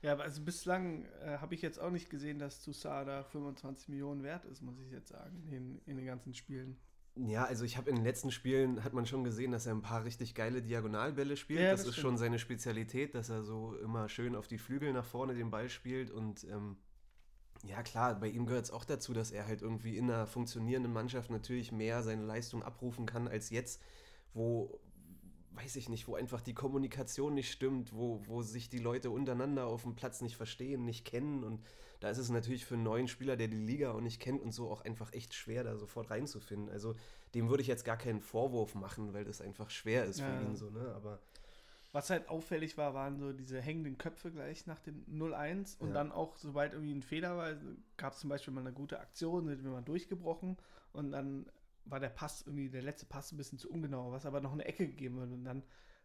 Ja, 0.03 0.13
aber 0.13 0.23
also 0.25 0.43
bislang 0.43 1.05
äh, 1.23 1.39
habe 1.39 1.55
ich 1.55 1.63
jetzt 1.63 1.79
auch 1.79 1.91
nicht 1.91 2.09
gesehen, 2.11 2.39
dass 2.39 2.63
Toussaint 2.63 3.27
25 3.27 3.89
Millionen 3.89 4.23
wert 4.23 4.45
ist, 4.47 4.63
muss 4.63 4.79
ich 4.81 4.91
jetzt 4.91 5.09
sagen, 5.09 5.47
in, 5.51 5.81
in 5.87 5.97
den 5.97 6.07
ganzen 6.07 6.33
Spielen. 6.35 6.79
Ja, 7.17 7.45
also 7.45 7.65
ich 7.65 7.77
habe 7.77 7.91
in 7.91 7.97
den 7.97 8.05
letzten 8.05 8.31
Spielen 8.31 8.83
hat 8.85 8.95
man 8.95 9.05
schon 9.05 9.25
gesehen, 9.25 9.51
dass 9.53 9.67
er 9.67 9.75
ein 9.75 9.83
paar 9.83 10.05
richtig 10.05 10.35
geile 10.35 10.63
Diagonalbälle 10.63 11.37
spielt. 11.37 11.71
Ja, 11.71 11.77
das, 11.77 11.85
das 11.85 11.89
ist 11.89 11.97
stimmt. 11.97 11.97
schon 11.97 12.17
seine 12.17 12.39
Spezialität, 12.39 13.15
dass 13.15 13.29
er 13.29 13.43
so 13.43 13.75
immer 13.77 14.09
schön 14.09 14.35
auf 14.37 14.47
die 14.47 14.59
Flügel 14.59 14.93
nach 14.93 15.05
vorne 15.05 15.35
den 15.35 15.51
Ball 15.51 15.69
spielt 15.69 16.11
und 16.11 16.45
ähm, 16.45 16.77
Ja, 17.65 17.83
klar, 17.83 18.15
bei 18.19 18.29
ihm 18.29 18.47
gehört 18.47 18.65
es 18.67 18.71
auch 18.71 18.85
dazu, 18.85 19.13
dass 19.13 19.31
er 19.33 19.47
halt 19.47 19.63
irgendwie 19.63 19.97
in 19.99 20.11
einer 20.11 20.27
funktionierenden 20.27 20.93
Mannschaft 20.93 21.31
natürlich 21.31 21.73
mehr 21.73 22.03
seine 22.03 22.23
Leistung 22.25 22.63
abrufen 22.63 23.07
kann 23.07 23.29
als 23.29 23.51
jetzt, 23.51 23.83
wo, 24.35 24.81
weiß 25.63 25.77
ich 25.77 25.89
nicht, 25.89 26.09
wo 26.09 26.15
einfach 26.15 26.41
die 26.41 26.55
Kommunikation 26.55 27.35
nicht 27.35 27.51
stimmt, 27.53 27.93
wo, 27.93 28.23
wo 28.27 28.43
sich 28.43 28.69
die 28.69 28.79
Leute 28.79 29.11
untereinander 29.11 29.67
auf 29.67 29.83
dem 29.83 29.95
Platz 29.95 30.21
nicht 30.23 30.37
verstehen, 30.37 30.85
nicht 30.85 31.05
kennen. 31.05 31.45
Und 31.45 31.63
da 32.01 32.09
ist 32.11 32.19
es 32.19 32.31
natürlich 32.31 32.65
für 32.65 32.75
einen 32.75 32.83
neuen 32.85 33.09
Spieler, 33.09 33.37
der 33.37 33.49
die 33.49 33.57
Liga 33.57 33.93
auch 33.93 34.01
nicht 34.01 34.21
kennt 34.21 34.43
und 34.43 34.53
so, 34.53 34.71
auch 34.71 34.83
einfach 34.83 35.13
echt 35.13 35.35
schwer, 35.35 35.65
da 35.65 35.77
sofort 35.77 36.11
reinzufinden. 36.11 36.71
Also 36.71 36.95
dem 37.35 37.49
würde 37.51 37.63
ich 37.63 37.69
jetzt 37.69 37.85
gar 37.85 37.99
keinen 37.99 38.21
Vorwurf 38.21 38.75
machen, 38.75 39.13
weil 39.13 39.25
das 39.25 39.41
einfach 39.41 39.71
schwer 39.71 40.05
ist 40.07 40.21
für 40.21 40.31
Ja. 40.31 40.41
ihn 40.43 40.57
so, 40.57 40.71
ne? 40.71 40.93
Aber 40.95 41.21
Was 41.93 42.09
halt 42.09 42.29
auffällig 42.29 42.79
war, 42.79 42.95
waren 42.95 43.19
so 43.19 43.33
diese 43.33 43.61
hängenden 43.61 43.99
Köpfe 43.99 44.31
gleich 44.31 44.67
nach 44.67 44.79
dem 44.81 45.05
0-1 45.09 45.77
und 45.81 45.89
Ja. 45.89 45.95
dann 45.95 46.13
auch, 46.13 46.37
sobald 46.37 46.73
irgendwie 46.73 46.95
ein 46.95 47.03
Fehler 47.03 47.37
war, 47.37 47.55
gab 47.97 48.13
es 48.13 48.21
zum 48.21 48.31
Beispiel 48.31 48.55
mal 48.55 48.61
eine 48.61 48.73
gute 48.73 49.01
Aktion, 49.01 49.47
sind 49.49 49.65
wir 49.65 49.73
mal 49.73 49.83
durchgebrochen 49.83 50.57
und 50.93 51.11
dann 51.11 51.51
war 51.91 52.01
der 52.01 52.09
Pass 52.09 52.43
irgendwie, 52.47 52.69
der 52.71 52.83
letzte 52.83 53.07
Pass 53.07 53.33
ein 53.33 53.37
bisschen 53.37 53.59
zu 53.59 53.71
ungenau, 53.71 54.13
was 54.13 54.27
aber 54.27 54.41
noch 54.41 54.53
eine 54.53 54.65
Ecke 54.65 54.87
gegeben 54.87 55.19
wird 55.19 55.33
und 55.33 55.45
dann 55.45 55.63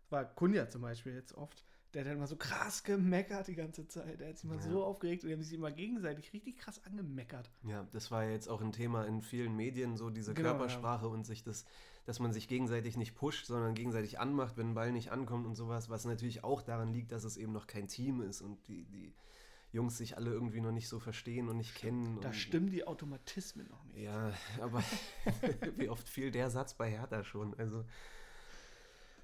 war 0.09 0.23
Kunja 0.25 0.69
zum 0.69 0.81
Beispiel 0.81 1.13
jetzt 1.15 1.33
oft, 1.33 1.63
der 1.93 2.01
hat 2.01 2.09
dann 2.09 2.17
immer 2.17 2.27
so 2.27 2.35
krass 2.35 2.83
gemeckert 2.83 3.47
die 3.47 3.55
ganze 3.55 3.87
Zeit, 3.87 4.19
der 4.19 4.29
hat 4.29 4.37
sich 4.37 4.43
immer 4.49 4.61
Ja. 4.61 4.69
so 4.69 4.83
aufgeregt 4.83 5.23
und 5.23 5.29
die 5.29 5.33
haben 5.33 5.41
sich 5.41 5.53
immer 5.53 5.71
gegenseitig 5.71 6.31
richtig 6.33 6.57
krass 6.57 6.83
angemeckert. 6.85 7.49
Ja, 7.63 7.87
das 7.91 8.11
war 8.11 8.23
ja 8.25 8.31
jetzt 8.31 8.47
auch 8.49 8.61
ein 8.61 8.71
Thema 8.71 9.05
in 9.05 9.21
vielen 9.21 9.55
Medien, 9.55 9.95
so 9.97 10.09
diese 10.09 10.33
Genau, 10.33 10.49
Körpersprache 10.49 11.07
und 11.07 11.25
sich 11.25 11.41
das, 11.43 11.65
dass 12.05 12.19
man 12.19 12.33
sich 12.33 12.47
gegenseitig 12.47 12.97
nicht 12.97 13.15
pusht, 13.15 13.45
sondern 13.45 13.73
gegenseitig 13.73 14.19
anmacht, 14.19 14.57
wenn 14.57 14.71
ein 14.71 14.73
Ball 14.75 14.91
nicht 14.91 15.11
ankommt 15.11 15.47
und 15.47 15.55
sowas, 15.55 15.89
was 15.89 16.05
natürlich 16.05 16.43
auch 16.43 16.61
daran 16.61 16.91
liegt, 16.93 17.11
dass 17.11 17.23
es 17.23 17.37
eben 17.37 17.53
noch 17.53 17.65
kein 17.65 17.87
Team 17.87 18.21
ist 18.21 18.41
und 18.41 18.67
die, 18.67 18.83
die 18.85 19.13
Jungs 19.75 19.97
sich 19.97 20.17
alle 20.17 20.31
irgendwie 20.31 20.61
noch 20.61 20.71
nicht 20.71 20.87
so 20.87 20.99
verstehen 20.99 21.49
und 21.49 21.57
nicht 21.57 21.75
kennen. 21.75 22.19
Da 22.21 22.29
und, 22.29 22.33
stimmen 22.33 22.69
die 22.71 22.87
Automatismen 22.87 23.67
noch 23.69 23.83
nicht. 23.85 23.99
Ja, 24.03 24.33
aber 24.61 24.81
wie 25.77 25.89
oft 25.89 26.07
fiel 26.09 26.31
der 26.31 26.49
Satz 26.49 26.73
bei 26.73 26.89
Hertha 26.89 27.23
schon? 27.23 27.53
Also, 27.59 27.85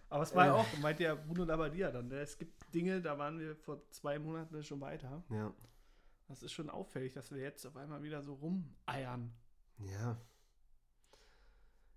Aber 0.09 0.23
es 0.23 0.35
war 0.35 0.45
ja 0.47 0.55
Äh. 0.55 0.59
auch, 0.59 0.77
meinte 0.79 1.03
ja 1.03 1.15
Bruno 1.15 1.45
Labbadia 1.45 1.89
dann, 1.91 2.09
ne? 2.09 2.19
es 2.19 2.37
gibt 2.37 2.73
Dinge, 2.73 3.01
da 3.01 3.17
waren 3.17 3.39
wir 3.39 3.55
vor 3.55 3.81
zwei 3.91 4.19
Monaten 4.19 4.61
schon 4.63 4.81
weiter. 4.81 5.23
ja, 5.29 5.53
Das 6.27 6.43
ist 6.43 6.51
schon 6.51 6.69
auffällig, 6.69 7.13
dass 7.13 7.31
wir 7.31 7.39
jetzt 7.39 7.65
auf 7.65 7.77
einmal 7.77 8.03
wieder 8.03 8.21
so 8.21 8.33
rumeiern. 8.35 9.31
ja. 9.79 10.17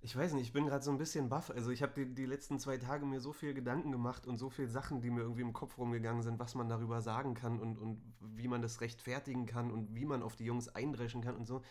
Ich 0.05 0.15
weiß 0.15 0.35
nicht, 0.35 0.43
ich 0.43 0.53
bin 0.53 0.67
gerade 0.67 0.85
so 0.85 0.91
ein 0.91 0.99
bisschen 0.99 1.31
baff. 1.31 1.51
Also 1.51 1.71
ich 1.71 1.83
habe 1.83 1.95
die, 1.95 2.15
die 2.15 2.27
letzten 2.27 2.59
zwei 2.59 2.77
Tage 2.77 3.07
mir 3.07 3.21
so 3.21 3.33
viel 3.33 3.55
Gedanken 3.55 3.91
gemacht 3.91 4.27
und 4.27 4.37
so 4.37 4.51
viele 4.51 4.69
Sachen, 4.69 5.01
die 5.01 5.09
mir 5.09 5.23
irgendwie 5.23 5.41
im 5.41 5.55
Kopf 5.55 5.79
rumgegangen 5.79 6.23
sind, 6.23 6.39
was 6.39 6.55
man 6.55 6.69
darüber 6.69 7.01
sagen 7.01 7.33
kann 7.33 7.59
und, 7.59 7.79
und 7.79 8.03
wie 8.21 8.47
man 8.47 8.61
das 8.61 8.83
rechtfertigen 8.83 9.47
kann 9.47 9.71
und 9.71 9.95
wie 9.95 10.05
man 10.05 10.23
auf 10.23 10.37
die 10.37 10.45
Jungs 10.45 10.69
eindreschen 10.69 11.23
kann 11.23 11.37
und 11.37 11.47
so. 11.47 11.63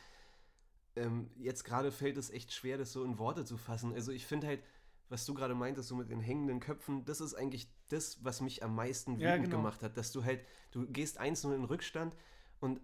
Ähm, 0.95 1.29
jetzt 1.35 1.63
gerade 1.63 1.91
fällt 1.91 2.17
es 2.17 2.31
echt 2.31 2.51
schwer, 2.51 2.79
das 2.79 2.91
so 2.91 3.03
in 3.03 3.19
Worte 3.19 3.45
zu 3.45 3.55
fassen. 3.55 3.93
Also 3.93 4.11
ich 4.11 4.25
finde 4.25 4.47
halt, 4.47 4.63
was 5.09 5.25
du 5.27 5.35
gerade 5.35 5.53
meintest, 5.53 5.89
so 5.89 5.95
mit 5.95 6.09
den 6.09 6.19
hängenden 6.19 6.59
Köpfen, 6.59 7.05
das 7.05 7.21
ist 7.21 7.35
eigentlich 7.35 7.67
das, 7.89 8.23
was 8.23 8.41
mich 8.41 8.63
am 8.63 8.73
meisten 8.73 9.13
wütend 9.13 9.21
Ja, 9.21 9.37
genau. 9.37 9.57
gemacht 9.57 9.83
hat. 9.83 9.95
Dass 9.95 10.11
du 10.11 10.23
halt, 10.23 10.43
du 10.71 10.87
gehst 10.87 11.21
1-0 11.21 11.53
in 11.53 11.65
Rückstand 11.65 12.15
und 12.59 12.81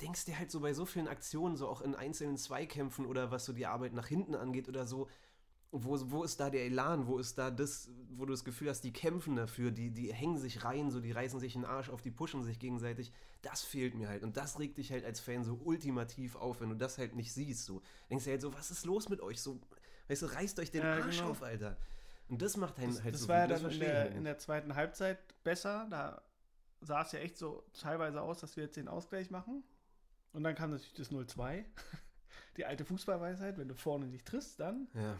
denkst 0.00 0.24
dir 0.26 0.38
halt 0.38 0.50
so 0.50 0.60
bei 0.60 0.72
so 0.74 0.86
vielen 0.86 1.08
Aktionen, 1.08 1.56
so 1.56 1.68
auch 1.68 1.80
in 1.80 1.94
einzelnen 1.94 2.36
Zweikämpfen 2.36 3.06
oder 3.06 3.30
was 3.30 3.44
so 3.44 3.52
die 3.52 3.66
Arbeit 3.66 3.92
nach 3.94 4.06
hinten 4.06 4.34
angeht 4.34 4.68
oder 4.68 4.86
so, 4.86 5.08
wo, 5.72 5.98
wo 6.10 6.22
ist 6.22 6.38
da 6.38 6.50
der 6.50 6.64
Elan, 6.64 7.06
wo 7.08 7.18
ist 7.18 7.36
da 7.36 7.50
das, 7.50 7.90
wo 8.10 8.26
du 8.26 8.32
das 8.32 8.44
Gefühl 8.44 8.70
hast, 8.70 8.82
die 8.82 8.92
kämpfen 8.92 9.34
dafür, 9.36 9.72
die, 9.72 9.90
die 9.90 10.12
hängen 10.12 10.38
sich 10.38 10.64
rein, 10.64 10.90
so 10.90 11.00
die 11.00 11.10
reißen 11.12 11.40
sich 11.40 11.54
den 11.54 11.64
Arsch 11.64 11.90
auf, 11.90 12.00
die 12.00 12.12
pushen 12.12 12.44
sich 12.44 12.60
gegenseitig, 12.60 13.12
das 13.42 13.62
fehlt 13.62 13.94
mir 13.96 14.08
halt 14.08 14.22
und 14.22 14.36
das 14.36 14.58
regt 14.60 14.78
dich 14.78 14.92
halt 14.92 15.04
als 15.04 15.18
Fan 15.20 15.42
so 15.42 15.60
ultimativ 15.64 16.36
auf, 16.36 16.60
wenn 16.60 16.68
du 16.68 16.76
das 16.76 16.98
halt 16.98 17.16
nicht 17.16 17.32
siehst, 17.32 17.64
so. 17.64 17.82
Denkst 18.08 18.24
du 18.24 18.30
halt 18.30 18.40
so, 18.42 18.54
was 18.54 18.70
ist 18.70 18.86
los 18.86 19.08
mit 19.08 19.20
euch, 19.20 19.40
so, 19.40 19.60
weißt 20.08 20.22
du, 20.22 20.26
reißt 20.26 20.58
euch 20.60 20.70
den 20.70 20.82
Ja, 20.82 20.94
Arsch 20.94 21.18
genau. 21.18 21.30
auf, 21.30 21.42
Alter. 21.42 21.76
Und 22.28 22.40
das 22.40 22.56
macht 22.56 22.78
einen 22.78 22.94
Das, 22.94 23.02
halt 23.04 23.14
das 23.14 23.22
so 23.22 23.28
war 23.28 23.38
ja 23.38 23.46
dann 23.48 23.70
in 23.70 23.80
der, 23.80 23.94
halt 24.00 24.14
in 24.14 24.24
der 24.24 24.38
zweiten 24.38 24.74
Halbzeit 24.76 25.18
besser. 25.44 25.86
Da 25.90 26.22
sah 26.80 27.02
es 27.02 27.12
ja 27.12 27.18
echt 27.18 27.36
so 27.36 27.64
teilweise 27.72 28.22
aus, 28.22 28.38
dass 28.40 28.56
wir 28.56 28.64
jetzt 28.64 28.76
den 28.76 28.88
Ausgleich 28.88 29.30
machen. 29.30 29.62
Und 30.34 30.42
dann 30.44 30.54
kam 30.54 30.70
natürlich 30.70 30.94
das 30.94 31.10
0-2. 31.10 31.64
Die 32.56 32.64
alte 32.66 32.84
Fußballweisheit, 32.84 33.56
wenn 33.56 33.68
du 33.68 33.74
vorne 33.74 34.06
nicht 34.06 34.26
triffst, 34.26 34.60
dann. 34.60 34.88
Ja, 34.94 35.16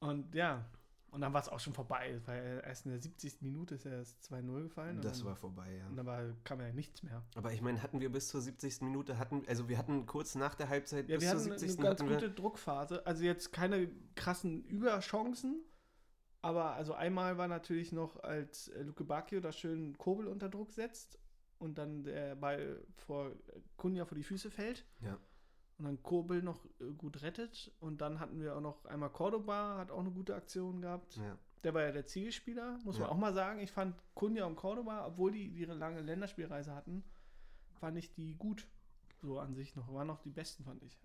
Und 0.00 0.34
ja, 0.34 0.64
und 1.12 1.22
dann 1.22 1.32
war 1.32 1.40
es 1.40 1.48
auch 1.48 1.58
schon 1.58 1.72
vorbei, 1.72 2.20
weil 2.26 2.62
erst 2.64 2.86
in 2.86 2.92
der 2.92 3.00
70. 3.00 3.42
Minute 3.42 3.74
ist 3.74 3.84
ja 3.84 3.90
das 3.90 4.16
2-0 4.30 4.62
gefallen. 4.62 5.00
das 5.00 5.18
dann, 5.18 5.26
war 5.26 5.36
vorbei, 5.36 5.72
ja. 5.76 5.86
Und 5.88 5.96
dann 5.96 6.06
war, 6.06 6.22
kam 6.44 6.60
ja 6.60 6.72
nichts 6.72 7.02
mehr. 7.02 7.24
Aber 7.34 7.52
ich 7.52 7.62
meine, 7.62 7.82
hatten 7.82 8.00
wir 8.00 8.12
bis 8.12 8.28
zur 8.28 8.40
70. 8.40 8.82
Minute, 8.82 9.18
hatten, 9.18 9.42
also 9.48 9.68
wir 9.68 9.76
hatten 9.76 10.06
kurz 10.06 10.36
nach 10.36 10.54
der 10.54 10.68
Halbzeit 10.68 11.08
Ja, 11.08 11.16
bis 11.16 11.24
wir 11.24 11.30
zur 11.30 11.40
hatten 11.40 11.50
eine 11.50 11.58
70. 11.58 11.80
ganz 11.80 12.00
hatten 12.00 12.10
wir, 12.10 12.16
gute 12.16 12.30
Druckphase. 12.30 13.04
Also 13.06 13.24
jetzt 13.24 13.52
keine 13.52 13.90
krassen 14.14 14.64
Überchancen. 14.64 15.64
Aber 16.42 16.74
also 16.74 16.94
einmal 16.94 17.36
war 17.38 17.48
natürlich 17.48 17.92
noch, 17.92 18.22
als 18.22 18.68
äh, 18.68 18.82
Luke 18.82 19.04
Bacchio 19.04 19.40
da 19.40 19.52
schön 19.52 19.98
Kobel 19.98 20.26
unter 20.28 20.48
Druck 20.48 20.70
setzt 20.70 21.18
und 21.60 21.78
dann 21.78 22.02
der 22.02 22.34
Ball 22.34 22.82
vor 22.96 23.30
Kunja 23.76 24.04
vor 24.04 24.16
die 24.16 24.24
Füße 24.24 24.50
fällt. 24.50 24.84
Ja. 25.00 25.16
Und 25.78 25.84
dann 25.84 26.02
Kobel 26.02 26.42
noch 26.42 26.64
äh, 26.80 26.92
gut 26.98 27.22
rettet. 27.22 27.72
Und 27.80 28.00
dann 28.00 28.18
hatten 28.20 28.40
wir 28.40 28.56
auch 28.56 28.60
noch 28.60 28.84
einmal 28.86 29.10
Cordoba, 29.10 29.78
hat 29.78 29.90
auch 29.90 30.00
eine 30.00 30.10
gute 30.10 30.34
Aktion 30.34 30.80
gehabt. 30.82 31.16
Ja. 31.16 31.38
Der 31.62 31.72
war 31.74 31.82
ja 31.82 31.92
der 31.92 32.06
Zielspieler, 32.06 32.78
muss 32.84 32.96
Ja. 32.96 33.02
man 33.02 33.10
auch 33.10 33.16
mal 33.18 33.32
sagen. 33.34 33.60
Ich 33.60 33.70
fand 33.70 33.94
Kunja 34.14 34.44
und 34.46 34.56
Cordoba, 34.56 35.06
obwohl 35.06 35.32
die 35.32 35.46
ihre 35.46 35.74
lange 35.74 36.00
Länderspielreise 36.00 36.74
hatten, 36.74 37.04
fand 37.78 37.96
ich 37.98 38.12
die 38.12 38.34
gut. 38.34 38.66
So 39.22 39.38
an 39.38 39.54
sich 39.54 39.76
noch. 39.76 39.92
Waren 39.92 40.06
noch 40.06 40.18
die 40.20 40.30
besten, 40.30 40.64
fand 40.64 40.82
ich. 40.82 40.98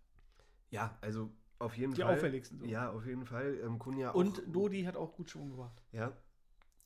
ja, 0.72 0.98
also 1.02 1.30
auf 1.60 1.78
jeden 1.78 1.94
Die 1.94 2.02
Fall. 2.02 2.16
auffälligsten. 2.16 2.60
So. 2.60 2.66
Ja, 2.66 2.92
auf 2.92 3.06
jeden 3.06 3.26
Fall. 3.26 3.60
Ähm, 3.64 3.78
Kunja 3.80 4.12
auch. 4.12 4.16
Und 4.16 4.42
Dodi 4.54 4.84
hat 4.84 4.96
auch 4.98 5.14
gut 5.16 5.30
Schwung 5.30 5.50
gebracht. 5.52 5.82
Ja. 5.94 6.12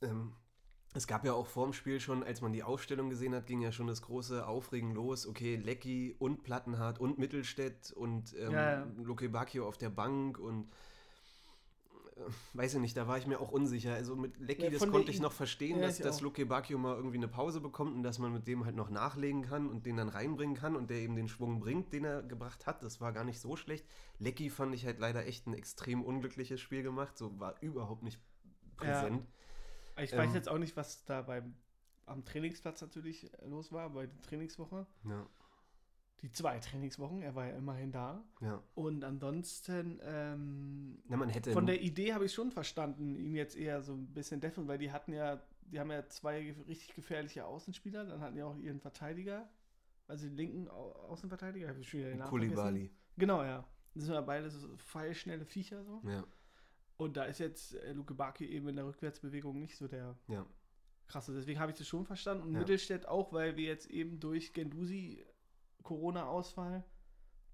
Ähm, 0.01 0.33
es 0.93 1.05
gab 1.05 1.24
ja 1.24 1.34
auch 1.34 1.46
vorm 1.46 1.74
Spiel 1.74 2.00
schon, 2.00 2.24
als 2.24 2.41
man 2.41 2.51
die 2.51 2.63
Aufstellung 2.63 3.10
gesehen 3.10 3.36
hat, 3.36 3.46
ging 3.46 3.62
ja 3.62 3.72
schon 3.72 3.88
das 3.88 4.01
große 4.01 4.48
Aufregen 4.48 4.93
los. 4.93 5.27
Okay, 5.27 5.55
Lecky 5.55 6.15
und 6.17 6.43
Plattenhardt 6.43 7.00
und 7.00 7.19
Mittelstädt 7.19 7.91
und 7.91 8.36
ähm, 8.39 8.51
Ja, 8.51 8.72
ja. 8.72 8.88
Luke 8.98 9.29
Bacchio 9.29 9.67
auf 9.67 9.77
der 9.77 9.91
Bank 9.91 10.39
und 10.39 10.67
äh, 12.15 12.22
weiß 12.53 12.74
ich 12.74 12.79
nicht, 12.79 12.98
da 12.98 13.08
war 13.08 13.19
ich 13.19 13.27
mir 13.27 13.39
auch 13.39 13.51
unsicher. 13.51 13.93
Also 13.93 14.15
mit 14.15 14.39
Lecky, 14.39 14.63
Ja, 14.63 14.69
das 14.72 14.89
konnte 14.89 15.12
ich 15.12 15.19
noch 15.19 15.31
verstehen, 15.31 15.79
dass, 15.79 16.00
dass. 16.00 16.22
Luke 16.22 16.43
Bacchio 16.48 16.79
mal 16.79 16.96
irgendwie 16.96 17.17
eine 17.17 17.27
Pause 17.27 17.62
bekommt 17.62 17.93
und 17.93 18.01
dass 18.01 18.17
man 18.17 18.34
mit 18.34 18.48
dem 18.48 18.65
halt 18.65 18.75
noch 18.75 18.89
nachlegen 18.89 19.43
kann 19.43 19.69
und 19.69 19.86
den 19.86 19.96
dann 19.96 20.10
reinbringen 20.10 20.55
kann 20.55 20.75
und 20.75 20.89
der 20.89 20.98
eben 20.98 21.15
den 21.15 21.27
Schwung 21.27 21.60
bringt, 21.60 21.93
den 21.93 22.03
er 22.03 22.24
gebracht 22.24 22.65
hat. 22.65 22.81
Das 22.81 23.00
war 23.00 23.13
gar 23.13 23.25
nicht 23.25 23.39
so 23.39 23.55
schlecht. 23.55 23.86
Lecky 24.17 24.50
fand 24.50 24.74
ich 24.74 24.88
halt 24.88 24.98
leider 24.98 25.27
echt 25.27 25.46
ein 25.46 25.53
extrem 25.53 26.03
unglückliches 26.03 26.60
Spiel 26.60 26.81
gemacht, 26.81 27.15
so 27.15 27.39
war 27.39 27.62
überhaupt 27.62 28.01
nicht 28.01 28.19
Ja. 28.81 29.08
Ich 30.01 30.13
Ähm. 30.13 30.19
weiß 30.19 30.33
jetzt 30.33 30.49
auch 30.49 30.57
nicht, 30.57 30.75
was 30.77 31.03
da 31.05 31.21
beim, 31.21 31.55
am 32.05 32.25
Trainingsplatz 32.25 32.81
natürlich 32.81 33.29
los 33.45 33.71
war, 33.71 33.89
bei 33.91 34.07
der 34.07 34.21
Trainingswoche. 34.21 34.85
Ja, 35.05 35.27
Die 36.21 36.31
zwei 36.31 36.59
Trainingswochen, 36.59 37.21
er 37.21 37.33
war 37.35 37.47
ja 37.47 37.55
immerhin 37.55 37.91
da. 37.91 38.23
ja. 38.41 38.61
Und 38.75 39.03
ansonsten, 39.03 39.99
ähm, 40.03 41.01
Na, 41.07 41.15
man 41.17 41.29
hätte 41.29 41.51
von 41.53 41.65
der 41.65 41.81
Idee 41.81 42.13
habe 42.13 42.25
ich 42.25 42.33
schon 42.33 42.51
verstanden, 42.51 43.15
ihn 43.15 43.35
jetzt 43.35 43.55
eher 43.55 43.81
so 43.81 43.93
ein 43.93 44.07
bisschen 44.13 44.41
deffen, 44.41 44.67
weil 44.67 44.77
die 44.77 44.91
hatten 44.91 45.13
ja, 45.13 45.41
die 45.61 45.79
haben 45.79 45.91
ja 45.91 46.05
zwei 46.07 46.53
richtig 46.67 46.93
gefährliche 46.95 47.45
Außenspieler, 47.45 48.05
dann 48.05 48.19
hatten 48.21 48.35
die 48.35 48.43
auch 48.43 48.57
ihren 48.57 48.79
Verteidiger, 48.81 49.47
also 50.07 50.25
den 50.27 50.35
linken 50.35 50.67
Au 50.69 50.91
Außenverteidiger, 51.09 51.69
habe 51.69 51.79
ich 51.79 51.87
schon 51.89 51.99
wieder 52.01 52.09
den 52.09 52.19
Namen. 52.19 52.29
Kulibali. 52.31 52.91
Genau, 53.17 53.43
ja. 53.43 53.63
Das 53.95 54.05
sind 54.05 54.13
ja 54.13 54.21
beide 54.21 54.49
so 54.49 54.75
feilschnelle 54.77 55.45
Viecher 55.45 55.83
so. 55.83 56.01
Ja, 56.05 56.23
Und 56.99 57.15
da 57.15 57.23
ist 57.23 57.39
jetzt 57.39 57.75
äh, 57.75 57.93
Luke 57.93 58.13
Baki 58.13 58.45
eben 58.45 58.67
in 58.67 58.75
der 58.75 58.85
Rückwärtsbewegung 58.85 59.57
nicht 59.59 59.77
so 59.77 59.87
der 59.87 60.15
ja. 60.27 60.45
krasse. 61.07 61.33
Deswegen 61.33 61.59
habe 61.59 61.71
ich 61.71 61.77
das 61.77 61.87
schon 61.87 62.05
verstanden. 62.05 62.43
Und 62.43 62.53
Ja. 62.53 62.59
Mittelstädt 62.59 63.07
auch, 63.07 63.31
weil 63.31 63.55
wir 63.55 63.65
jetzt 63.65 63.89
eben 63.89 64.19
durch 64.19 64.51
Gendusi 64.53 65.25
Corona-Ausfall, 65.83 66.83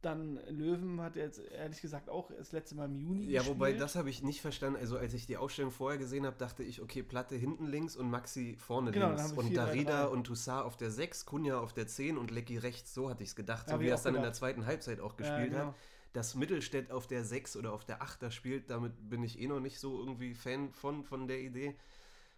dann 0.01 0.35
Löwen 0.49 1.01
hat 1.01 1.15
jetzt 1.15 1.39
ehrlich 1.39 1.81
gesagt 1.81 2.09
auch 2.09 2.29
das 2.31 2.51
letzte 2.51 2.75
Mal 2.75 2.85
im 2.85 2.95
Juni 2.95 3.25
Ja, 3.25 3.45
wobei 3.47 3.67
gespielt. 3.71 3.81
das 3.81 3.95
habe 3.95 4.09
ich 4.09 4.21
nicht 4.23 4.41
verstanden. 4.41 4.79
Also 4.79 4.97
als 4.97 5.13
ich 5.13 5.25
die 5.25 5.37
Aufstellung 5.37 5.71
vorher 5.71 5.97
gesehen 5.97 6.25
habe, 6.25 6.35
dachte 6.37 6.63
ich, 6.63 6.81
okay, 6.81 7.01
Platte 7.01 7.35
hinten 7.35 7.65
links 7.67 7.95
und 7.95 8.09
Maxi 8.11 8.55
vorne 8.59 8.91
Genau, 8.91 9.09
links. 9.09 9.31
Und 9.31 9.47
4-3-3. 9.49 9.53
Darida 9.53 10.05
und 10.05 10.25
Toussaint 10.25 10.65
auf 10.65 10.77
der 10.77 10.91
6, 10.91 11.25
Kunja 11.25 11.59
auf 11.59 11.73
der 11.73 11.87
10 11.87 12.17
und 12.17 12.29
Lecky 12.29 12.57
rechts. 12.57 12.93
So 12.93 13.09
hatte 13.09 13.23
ich 13.23 13.29
es 13.29 13.35
gedacht. 13.35 13.69
So 13.69 13.79
wie 13.79 13.87
er 13.87 13.95
es 13.95 14.03
dann 14.03 14.13
in 14.15 14.21
der 14.21 14.29
gedacht. 14.29 14.35
zweiten 14.39 14.65
Halbzeit 14.65 14.99
auch 14.99 15.11
Ja, 15.13 15.17
gespielt 15.17 15.51
genau. 15.53 15.67
hat. 15.67 15.75
Dass 16.15 16.33
Mittelstädt 16.33 16.91
auf 16.91 17.07
der 17.07 17.25
6 17.25 17.57
oder 17.57 17.73
auf 17.73 17.83
der 17.83 18.01
8 18.01 18.23
da 18.23 18.31
spielt, 18.31 18.69
damit 18.69 18.93
bin 19.09 19.21
ich 19.21 19.37
eh 19.37 19.47
noch 19.47 19.59
nicht 19.59 19.79
so 19.79 19.99
irgendwie 19.99 20.33
Fan 20.33 20.71
von, 20.71 21.03
von 21.03 21.27
der 21.27 21.41
Idee. 21.41 21.75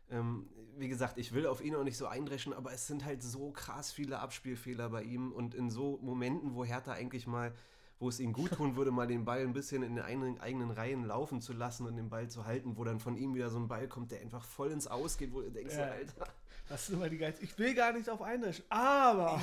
Ähm, 0.10 0.50
wie 0.78 0.88
gesagt, 0.88 1.20
ich 1.20 1.32
will 1.32 1.46
auf 1.46 1.64
ihn 1.64 1.76
auch 1.76 1.84
nicht 1.84 1.96
so 1.98 2.08
eindreschen, 2.08 2.54
aber 2.54 2.74
es 2.74 2.88
sind 2.88 3.06
halt 3.06 3.22
so 3.22 3.52
krass 3.52 3.92
viele 3.92 4.18
Abspielfehler 4.18 4.90
bei 4.90 5.04
ihm 5.04 5.32
und 5.32 5.54
in 5.54 5.70
so 5.70 6.00
Momenten, 6.02 6.56
wo 6.56 6.66
Hertha 6.66 6.94
eigentlich 6.94 7.28
mal, 7.28 7.54
wo 8.00 8.10
es 8.10 8.20
ihm 8.20 8.34
gut 8.34 8.52
tun 8.58 8.76
würde, 8.76 8.90
mal 8.90 9.06
den 9.06 9.26
Ball 9.26 9.42
ein 9.42 9.54
bisschen 9.54 9.84
in 9.84 9.96
den 9.96 10.04
eigenen, 10.04 10.40
eigenen 10.40 10.72
Reihen 10.72 11.06
laufen 11.06 11.40
zu 11.40 11.54
lassen 11.54 11.86
und 11.86 11.98
den 11.98 12.10
Ball 12.10 12.30
zu 12.32 12.46
halten, 12.46 12.78
wo 12.78 12.84
dann 12.84 13.00
von 13.00 13.16
ihm 13.16 13.36
wieder 13.36 13.52
so 13.52 13.60
ein 13.60 13.68
Ball 13.68 13.88
kommt, 13.88 14.12
der 14.12 14.22
einfach 14.22 14.44
voll 14.44 14.72
ins 14.72 14.88
Aus 14.88 15.20
geht, 15.20 15.32
wo 15.34 15.42
du 15.42 15.52
denkst, 15.52 15.76
Ja. 15.76 15.84
Alter, 15.92 16.34
Das 16.68 16.90
ist 16.90 16.96
immer 16.96 17.10
die 17.10 17.20
Geist. 17.20 17.44
Ich 17.44 17.56
will 17.60 17.76
gar 17.76 17.94
nicht 17.94 18.10
auf 18.10 18.24
einrischen, 18.24 18.66
aber. 18.70 19.40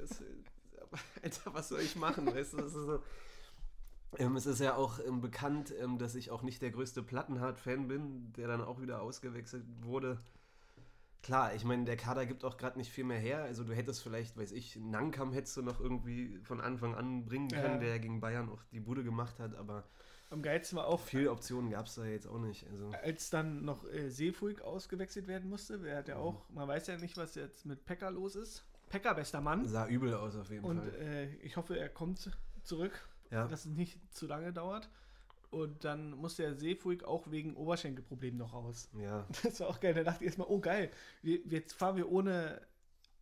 das, 0.00 0.22
aber 0.82 0.98
Alter, 1.22 1.54
was 1.54 1.68
soll 1.68 1.82
ich 1.82 1.94
machen? 1.94 2.26
Weißt 2.26 2.54
du, 2.54 2.56
das 2.56 2.74
ist 2.74 2.86
so. 2.86 3.00
Ähm, 4.18 4.36
es 4.36 4.46
ist 4.46 4.60
ja 4.60 4.74
auch 4.76 4.98
ähm, 5.06 5.20
bekannt, 5.20 5.72
ähm, 5.80 5.98
dass 5.98 6.14
ich 6.14 6.30
auch 6.30 6.42
nicht 6.42 6.62
der 6.62 6.70
größte 6.70 7.02
Plattenhard-Fan 7.02 7.88
bin, 7.88 8.32
der 8.36 8.48
dann 8.48 8.60
auch 8.62 8.80
wieder 8.80 9.02
ausgewechselt 9.02 9.64
wurde. 9.82 10.18
Klar, 11.22 11.54
ich 11.54 11.64
meine, 11.64 11.84
der 11.84 11.96
Kader 11.96 12.26
gibt 12.26 12.44
auch 12.44 12.58
gerade 12.58 12.76
nicht 12.78 12.90
viel 12.92 13.04
mehr 13.04 13.18
her. 13.18 13.42
Also 13.44 13.64
du 13.64 13.72
hättest 13.74 14.02
vielleicht, 14.02 14.36
weiß 14.36 14.52
ich, 14.52 14.76
Nankam 14.76 15.32
hättest 15.32 15.56
du 15.56 15.62
noch 15.62 15.80
irgendwie 15.80 16.38
von 16.42 16.60
Anfang 16.60 16.94
an 16.94 17.24
bringen 17.24 17.48
können, 17.48 17.74
Ja. 17.74 17.78
der 17.78 17.98
gegen 17.98 18.20
Bayern 18.20 18.50
auch 18.50 18.62
die 18.72 18.80
Bude 18.80 19.02
gemacht 19.04 19.38
hat, 19.40 19.54
aber 19.54 19.84
Am 20.30 20.42
geilsten 20.42 20.76
war 20.76 20.86
auch, 20.86 21.00
viele 21.00 21.30
Optionen 21.30 21.70
gab 21.70 21.86
es 21.86 21.94
da 21.94 22.04
jetzt 22.04 22.26
auch 22.26 22.38
nicht. 22.40 22.66
Also, 22.70 22.90
als 23.02 23.30
dann 23.30 23.64
noch 23.64 23.84
äh, 23.90 24.10
Seefuig 24.10 24.60
ausgewechselt 24.62 25.26
werden 25.28 25.48
musste. 25.48 25.78
Der 25.78 25.96
hat 25.98 26.08
ja 26.08 26.16
Mhm. 26.16 26.20
auch, 26.22 26.48
man 26.50 26.68
weiß 26.68 26.88
ja 26.88 26.96
nicht, 26.98 27.16
was 27.16 27.34
jetzt 27.36 27.64
mit 27.64 27.84
Pekka 27.86 28.08
los 28.10 28.36
ist. 28.36 28.64
Pekka, 28.90 29.12
bester 29.14 29.40
Mann. 29.40 29.66
sah 29.66 29.86
übel 29.86 30.12
aus 30.14 30.36
auf 30.36 30.50
jeden 30.50 30.64
Und 30.64 30.78
Fall. 30.80 30.94
äh, 31.00 31.34
ich 31.36 31.56
hoffe, 31.56 31.78
er 31.78 31.88
kommt 31.88 32.30
zurück, 32.64 33.08
Ja. 33.30 33.46
dass 33.48 33.66
es 33.66 33.72
nicht 33.72 33.98
zu 34.14 34.26
lange 34.26 34.52
dauert. 34.52 34.88
Und 35.50 35.84
dann 35.84 36.10
musste 36.10 36.42
der 36.42 36.54
Seefuig 36.56 37.04
auch 37.04 37.30
wegen 37.30 37.54
Oberschenkelproblemen 37.54 38.38
noch 38.38 38.52
raus. 38.54 38.88
ja. 39.00 39.26
Das 39.42 39.60
war 39.60 39.68
auch 39.68 39.80
geil. 39.80 39.94
Da 39.94 40.02
dachte 40.02 40.24
ich 40.24 40.26
erstmal, 40.26 40.48
oh 40.48 40.58
geil, 40.60 40.90
wir, 41.22 41.38
jetzt 41.46 41.74
fahren 41.74 41.96
wir 41.96 42.10
ohne 42.10 42.60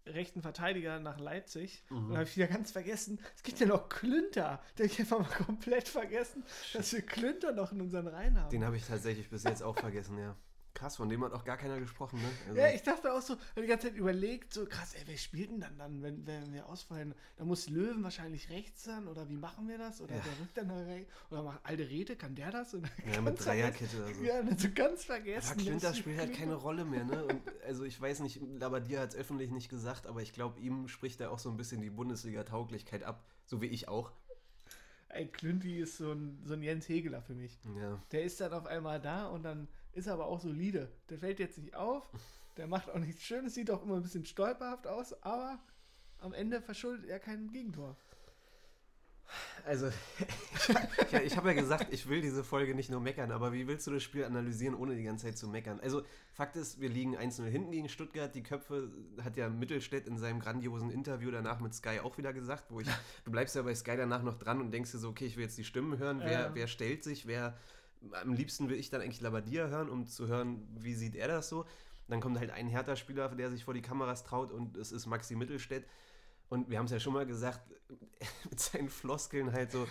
rechten 0.07 0.43
Verteidiger 0.43 0.99
nach 0.99 1.19
Leipzig. 1.19 1.85
Mhm. 1.91 1.97
Und 1.97 2.09
dann 2.09 2.19
habe 2.19 2.29
ich 2.29 2.37
wieder 2.37 2.49
ganz 2.49 2.73
vergessen, 2.73 3.21
es 3.37 3.43
gibt 3.43 3.61
ja 3.61 3.67
noch 3.67 3.89
Klünter. 3.89 4.61
Da 4.75 4.85
habe 4.85 4.87
ich 4.87 4.99
einfach 4.99 5.19
mal 5.19 5.29
komplett 5.47 5.89
vergessen, 5.89 6.45
dass 6.73 6.93
wir 6.93 7.03
Klünter 7.03 7.53
noch 7.53 7.73
in 7.73 7.81
unseren 7.81 8.07
Reihen 8.09 8.41
haben. 8.41 8.51
Den 8.51 8.65
habe 8.65 8.77
ich 8.77 8.87
tatsächlich 8.87 9.29
bis 9.29 9.45
jetzt 9.45 9.63
auch 9.63 9.77
vergessen, 9.79 10.19
ja. 10.19 10.35
Krass, 10.75 10.97
von 10.97 11.09
dem 11.09 11.23
hat 11.23 11.33
auch 11.33 11.45
gar 11.45 11.59
keiner 11.59 11.79
gesprochen, 11.79 12.19
ne? 12.21 12.29
Also, 12.49 12.61
Ja, 12.61 12.71
ich 12.71 12.83
dachte 12.83 13.13
auch 13.13 13.21
so, 13.21 13.35
hab 13.35 13.55
die 13.57 13.67
ganze 13.67 13.89
Zeit 13.89 13.97
überlegt, 13.97 14.55
so 14.55 14.65
krass, 14.65 14.95
ey, 14.95 15.03
wer 15.05 15.19
spielt 15.19 15.51
denn 15.51 15.61
dann 15.61 15.77
dann, 15.79 16.03
wenn, 16.03 16.27
wenn 16.27 16.53
wir 16.55 16.67
ausfallen? 16.67 17.15
Da 17.37 17.45
muss 17.45 17.69
Löwen 17.69 18.03
wahrscheinlich 18.03 18.49
rechts 18.49 18.85
sein 18.85 19.07
oder 19.07 19.29
wie 19.29 19.37
machen 19.37 19.69
wir 19.69 19.77
das? 19.77 20.01
Oder 20.01 20.15
Ja. 20.17 20.23
der 20.23 20.41
rückt 20.41 20.57
dann 20.57 20.69
da 20.69 20.77
rein? 20.77 21.05
Oder 21.31 21.43
macht 21.43 21.61
alte 21.65 21.89
Rede, 21.89 22.17
kann 22.17 22.35
der 22.35 22.51
das? 22.51 22.73
Und 22.73 22.89
ja, 23.13 23.21
mit 23.21 23.45
Dreierkette 23.45 23.97
oder 24.03 24.15
so. 24.15 24.23
Ja, 24.25 24.57
so 24.57 24.69
ganz 24.75 25.05
vergessen. 25.05 25.53
Aber 25.53 25.61
Klünter 25.63 25.89
dass- 25.89 25.99
spielt 25.99 26.19
halt 26.19 26.33
keine 26.35 26.55
Rolle 26.55 26.85
mehr, 26.87 27.05
ne? 27.05 27.25
Und 27.27 27.43
also 27.67 27.85
ich 27.85 28.01
weiß 28.01 28.21
nicht, 28.21 28.41
Labadier 28.59 29.01
hat 29.01 29.11
es 29.11 29.17
öffentlich 29.17 29.51
nicht 29.51 29.69
gesagt, 29.69 30.07
aber 30.07 30.23
ich 30.23 30.33
glaube, 30.33 30.59
ihm 30.59 30.89
spricht 30.89 31.21
da 31.21 31.29
auch 31.29 31.39
so 31.39 31.51
ein 31.51 31.57
bisschen 31.59 31.83
die 31.83 31.91
Bundesliga-Tauglichkeit 31.91 33.03
ab, 33.05 33.23
so 33.45 33.61
wie 33.61 33.67
ich 33.67 33.89
auch. 33.89 34.11
Ey, 35.11 35.27
Klünti 35.29 35.79
ist 35.79 35.99
so 35.99 36.13
ein, 36.13 36.41
so 36.45 36.55
ein 36.55 36.63
Jens 36.63 36.89
Hegeler 36.89 37.21
für 37.21 37.35
mich. 37.35 37.59
Ja. 37.79 38.03
Der 38.13 38.23
ist 38.23 38.41
dann 38.41 38.55
auf 38.55 38.65
einmal 38.65 38.99
da 38.99 39.27
und 39.27 39.43
dann 39.43 39.69
ist 39.95 40.07
er 40.07 40.15
aber 40.15 40.27
auch 40.27 40.41
solide. 40.41 40.89
Der 41.11 41.19
fällt 41.19 41.39
jetzt 41.39 41.59
nicht 41.59 41.75
auf, 41.75 42.09
der 42.57 42.67
macht 42.67 42.91
auch 42.91 42.99
nichts 42.99 43.23
Schönes, 43.23 43.55
sieht 43.55 43.71
auch 43.71 43.83
immer 43.83 43.97
ein 43.97 44.03
bisschen 44.03 44.25
stolperhaft 44.27 44.87
aus, 44.87 45.13
aber 45.23 45.59
am 46.19 46.33
Ende 46.33 46.61
verschuldet 46.61 47.09
er 47.09 47.19
kein 47.19 47.51
Gegentor. 47.51 47.97
Also, 49.65 49.87
ich, 51.11 51.15
ich 51.15 51.37
habe 51.37 51.49
ja 51.49 51.55
gesagt, 51.55 51.93
ich 51.93 52.07
will 52.09 52.21
diese 52.21 52.45
Folge 52.45 52.75
nicht 52.75 52.91
nur 52.91 53.01
meckern, 53.01 53.31
aber 53.31 53.53
wie 53.53 53.67
willst 53.67 53.87
du 53.87 53.93
das 53.93 54.03
Spiel 54.03 54.25
analysieren, 54.25 54.75
ohne 54.75 54.95
die 54.95 55.05
ganze 55.05 55.27
Zeit 55.27 55.39
zu 55.39 55.49
meckern? 55.49 55.81
Also, 55.81 56.03
Fakt 56.35 56.57
ist, 56.57 56.81
wir 56.81 56.89
liegen 56.91 57.17
1-0 57.17 57.45
hinten 57.47 57.71
gegen 57.71 57.89
Stuttgart. 57.89 58.35
Die 58.35 58.43
Köpfe 58.43 58.91
hat 59.23 59.37
ja 59.37 59.49
Mittelstädt 59.49 60.07
in 60.07 60.19
seinem 60.19 60.41
grandiosen 60.41 60.91
Interview 60.91 61.31
danach 61.31 61.61
mit 61.61 61.73
Sky 61.75 62.01
auch 62.01 62.19
wieder 62.19 62.33
gesagt, 62.33 62.65
wo 62.71 62.81
ich, 62.81 62.89
du 63.25 63.31
bleibst 63.31 63.55
ja 63.55 63.63
bei 63.63 63.75
Sky 63.75 63.97
danach 63.97 64.23
noch 64.23 64.39
dran 64.39 64.61
und 64.61 64.71
denkst 64.71 64.93
dir 64.93 64.99
so, 64.99 65.09
okay, 65.11 65.27
ich 65.27 65.37
will 65.37 65.45
jetzt 65.45 65.57
die 65.57 65.65
Stimmen 65.65 65.99
hören, 65.99 66.21
wer, 66.21 66.31
Ja. 66.41 66.55
wer 66.55 66.67
stellt 66.67 67.03
sich, 67.05 67.27
wer, 67.27 67.57
am 68.13 68.35
liebsten 68.35 68.69
will 68.69 68.79
ich 68.79 68.91
dann 68.91 69.01
eigentlich 69.01 69.21
Labadia 69.21 69.69
hören, 69.69 69.89
um 69.89 70.07
zu 70.07 70.27
hören, 70.27 70.67
wie 70.79 70.95
sieht 70.95 71.15
er 71.15 71.29
das 71.29 71.49
so. 71.49 71.65
Dann 72.09 72.21
kommt 72.21 72.39
halt 72.39 72.51
ein 72.51 72.69
Hertha-Spieler, 72.69 73.29
der 73.31 73.51
sich 73.51 73.65
vor 73.65 73.75
die 73.75 73.83
Kameras 73.83 74.25
traut 74.25 74.51
und 74.51 74.77
es 74.77 74.93
ist 74.93 75.07
Maxi 75.07 75.37
Mittelstädt. 75.37 75.87
Und 76.49 76.69
wir 76.69 76.79
haben 76.79 76.87
es 76.87 76.93
ja 76.93 77.01
schon 77.01 77.15
mal 77.15 77.25
gesagt, 77.25 77.63
mit 78.51 78.61
seinen 78.61 78.89
Floskeln 78.91 79.53
halt 79.53 79.73
so. 79.73 79.87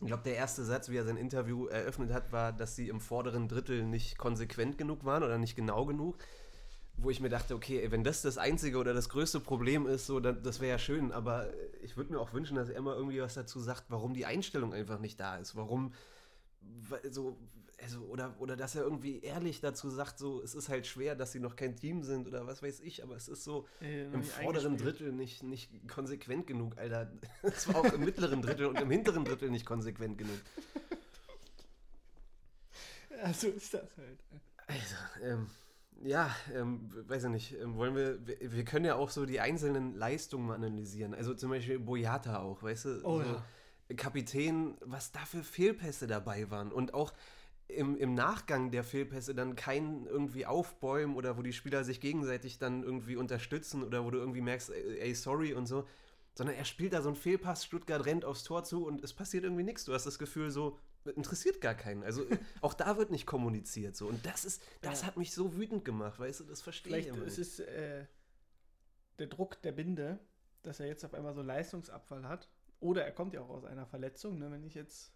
Ich 0.00 0.08
glaube, 0.08 0.24
der 0.24 0.34
erste 0.34 0.64
Satz, 0.64 0.88
wie 0.88 0.96
er 0.96 1.04
sein 1.04 1.16
Interview 1.16 1.66
eröffnet 1.66 2.12
hat, 2.12 2.32
war, 2.32 2.52
dass 2.52 2.74
sie 2.74 2.88
im 2.88 3.00
vorderen 3.00 3.46
Drittel 3.46 3.84
nicht 3.84 4.18
konsequent 4.18 4.76
genug 4.76 5.04
waren 5.04 5.22
oder 5.22 5.38
nicht 5.38 5.54
genau 5.54 5.86
genug. 5.86 6.18
Wo 6.96 7.08
ich 7.08 7.20
mir 7.20 7.30
dachte, 7.30 7.54
okay, 7.54 7.90
wenn 7.90 8.04
das 8.04 8.20
das 8.20 8.36
einzige 8.36 8.78
oder 8.78 8.94
das 8.94 9.08
größte 9.08 9.40
Problem 9.40 9.86
ist, 9.86 10.06
so, 10.06 10.20
dann, 10.20 10.42
das 10.42 10.60
wäre 10.60 10.72
ja 10.72 10.78
schön. 10.78 11.12
Aber 11.12 11.46
ich 11.82 11.96
würde 11.96 12.12
mir 12.12 12.20
auch 12.20 12.34
wünschen, 12.34 12.56
dass 12.56 12.68
er 12.68 12.82
mal 12.82 12.96
irgendwie 12.96 13.22
was 13.22 13.34
dazu 13.34 13.60
sagt, 13.60 13.84
warum 13.88 14.12
die 14.12 14.26
Einstellung 14.26 14.74
einfach 14.74 14.98
nicht 14.98 15.20
da 15.20 15.36
ist. 15.36 15.56
Warum, 15.56 15.94
so, 17.10 17.36
also, 17.82 18.00
oder, 18.02 18.34
oder 18.38 18.54
dass 18.56 18.74
er 18.76 18.82
irgendwie 18.82 19.20
ehrlich 19.20 19.60
dazu 19.60 19.90
sagt, 19.90 20.18
so, 20.18 20.40
es 20.42 20.54
ist 20.54 20.68
halt 20.68 20.86
schwer, 20.86 21.16
dass 21.16 21.32
sie 21.32 21.40
noch 21.40 21.56
kein 21.56 21.74
Team 21.76 22.02
sind 22.04 22.28
oder 22.28 22.46
was 22.46 22.62
weiß 22.62 22.80
ich, 22.80 23.02
aber 23.02 23.16
es 23.16 23.28
ist 23.28 23.42
so, 23.42 23.66
Äh, 23.80 24.04
im 24.04 24.22
vorderen. 24.22 24.76
Drittel 24.76 25.12
nicht, 25.12 25.42
nicht 25.42 25.70
konsequent 25.88 26.46
genug, 26.46 26.78
Alter. 26.78 27.10
Es 27.42 27.66
war 27.68 27.76
auch 27.76 27.92
im 27.92 28.04
mittleren 28.04 28.40
Drittel 28.40 28.66
und 28.66 28.80
im 28.80 28.90
hinteren 28.90 29.24
Drittel 29.24 29.50
nicht 29.50 29.66
konsequent 29.66 30.16
genug. 30.18 30.38
Ja, 33.10 33.32
so 33.32 33.48
ist 33.48 33.74
das 33.74 33.88
halt. 33.96 34.18
Also, 34.66 34.96
ähm, 35.22 35.50
ja, 36.02 36.34
ähm, 36.54 36.90
weiß 37.08 37.24
ich 37.24 37.30
nicht. 37.30 37.52
Ähm, 37.60 37.76
wollen 37.76 37.94
wir, 37.94 38.26
wir, 38.26 38.52
wir 38.52 38.64
können 38.64 38.84
ja 38.84 38.94
auch 38.96 39.10
so 39.10 39.26
die 39.26 39.40
einzelnen 39.40 39.94
Leistungen 39.94 40.46
mal 40.46 40.54
analysieren. 40.54 41.14
Also 41.14 41.34
zum 41.34 41.50
Beispiel 41.50 41.78
Boyata 41.78 42.40
auch, 42.40 42.62
weißt 42.62 42.84
du? 42.86 43.00
Oh 43.04 43.20
so, 43.20 43.26
ja. 43.26 43.44
Kapitän, 43.96 44.76
was 44.80 45.12
da 45.12 45.20
für 45.24 45.42
Fehlpässe 45.42 46.06
dabei 46.06 46.50
waren. 46.50 46.72
Und 46.72 46.94
auch 46.94 47.12
im, 47.68 47.96
im 47.96 48.14
Nachgang 48.14 48.70
der 48.70 48.84
Fehlpässe 48.84 49.34
dann 49.34 49.56
kein 49.56 50.06
irgendwie 50.06 50.46
aufbäumen 50.46 51.16
oder 51.16 51.36
wo 51.38 51.42
die 51.42 51.52
Spieler 51.52 51.84
sich 51.84 52.00
gegenseitig 52.00 52.58
dann 52.58 52.82
irgendwie 52.82 53.16
unterstützen 53.16 53.82
oder 53.82 54.04
wo 54.04 54.10
du 54.10 54.18
irgendwie 54.18 54.40
merkst, 54.40 54.70
ey, 54.70 54.98
ey, 55.00 55.14
sorry 55.14 55.54
und 55.54 55.66
so. 55.66 55.86
Sondern 56.34 56.56
er 56.56 56.64
spielt 56.64 56.92
da 56.92 57.02
so 57.02 57.08
einen 57.08 57.16
Fehlpass, 57.16 57.64
Stuttgart 57.64 58.04
rennt 58.06 58.24
aufs 58.24 58.42
Tor 58.44 58.64
zu 58.64 58.86
und 58.86 59.02
es 59.04 59.12
passiert 59.12 59.44
irgendwie 59.44 59.64
nichts. 59.64 59.84
Du 59.84 59.92
hast 59.92 60.06
das 60.06 60.18
Gefühl, 60.18 60.50
so, 60.50 60.78
interessiert 61.04 61.60
gar 61.60 61.74
keinen. 61.74 62.02
Also 62.02 62.24
auch 62.60 62.74
da 62.74 62.96
wird 62.96 63.10
nicht 63.10 63.26
kommuniziert 63.26 63.96
so. 63.96 64.06
Und 64.06 64.24
das 64.24 64.44
ist, 64.44 64.62
das 64.80 65.02
Ja. 65.02 65.08
hat 65.08 65.16
mich 65.16 65.32
so 65.32 65.54
wütend 65.56 65.84
gemacht, 65.84 66.18
weißt 66.18 66.40
du, 66.40 66.44
das 66.44 66.62
verstehe 66.62 66.96
ich 66.98 67.04
Vielleicht 67.04 67.16
immer 67.16 67.26
ist 67.26 67.38
es 67.38 67.60
äh, 67.60 68.06
der 69.18 69.26
Druck 69.26 69.60
der 69.62 69.72
Binde, 69.72 70.18
dass 70.62 70.80
er 70.80 70.86
jetzt 70.86 71.04
auf 71.04 71.14
einmal 71.14 71.34
so 71.34 71.42
Leistungsabfall 71.42 72.26
hat. 72.28 72.48
Oder 72.82 73.04
er 73.04 73.12
kommt 73.12 73.32
ja 73.32 73.40
auch 73.40 73.48
aus 73.48 73.64
einer 73.64 73.86
Verletzung, 73.86 74.38
ne, 74.38 74.50
wenn 74.50 74.64
ich 74.64 74.74
jetzt 74.74 75.12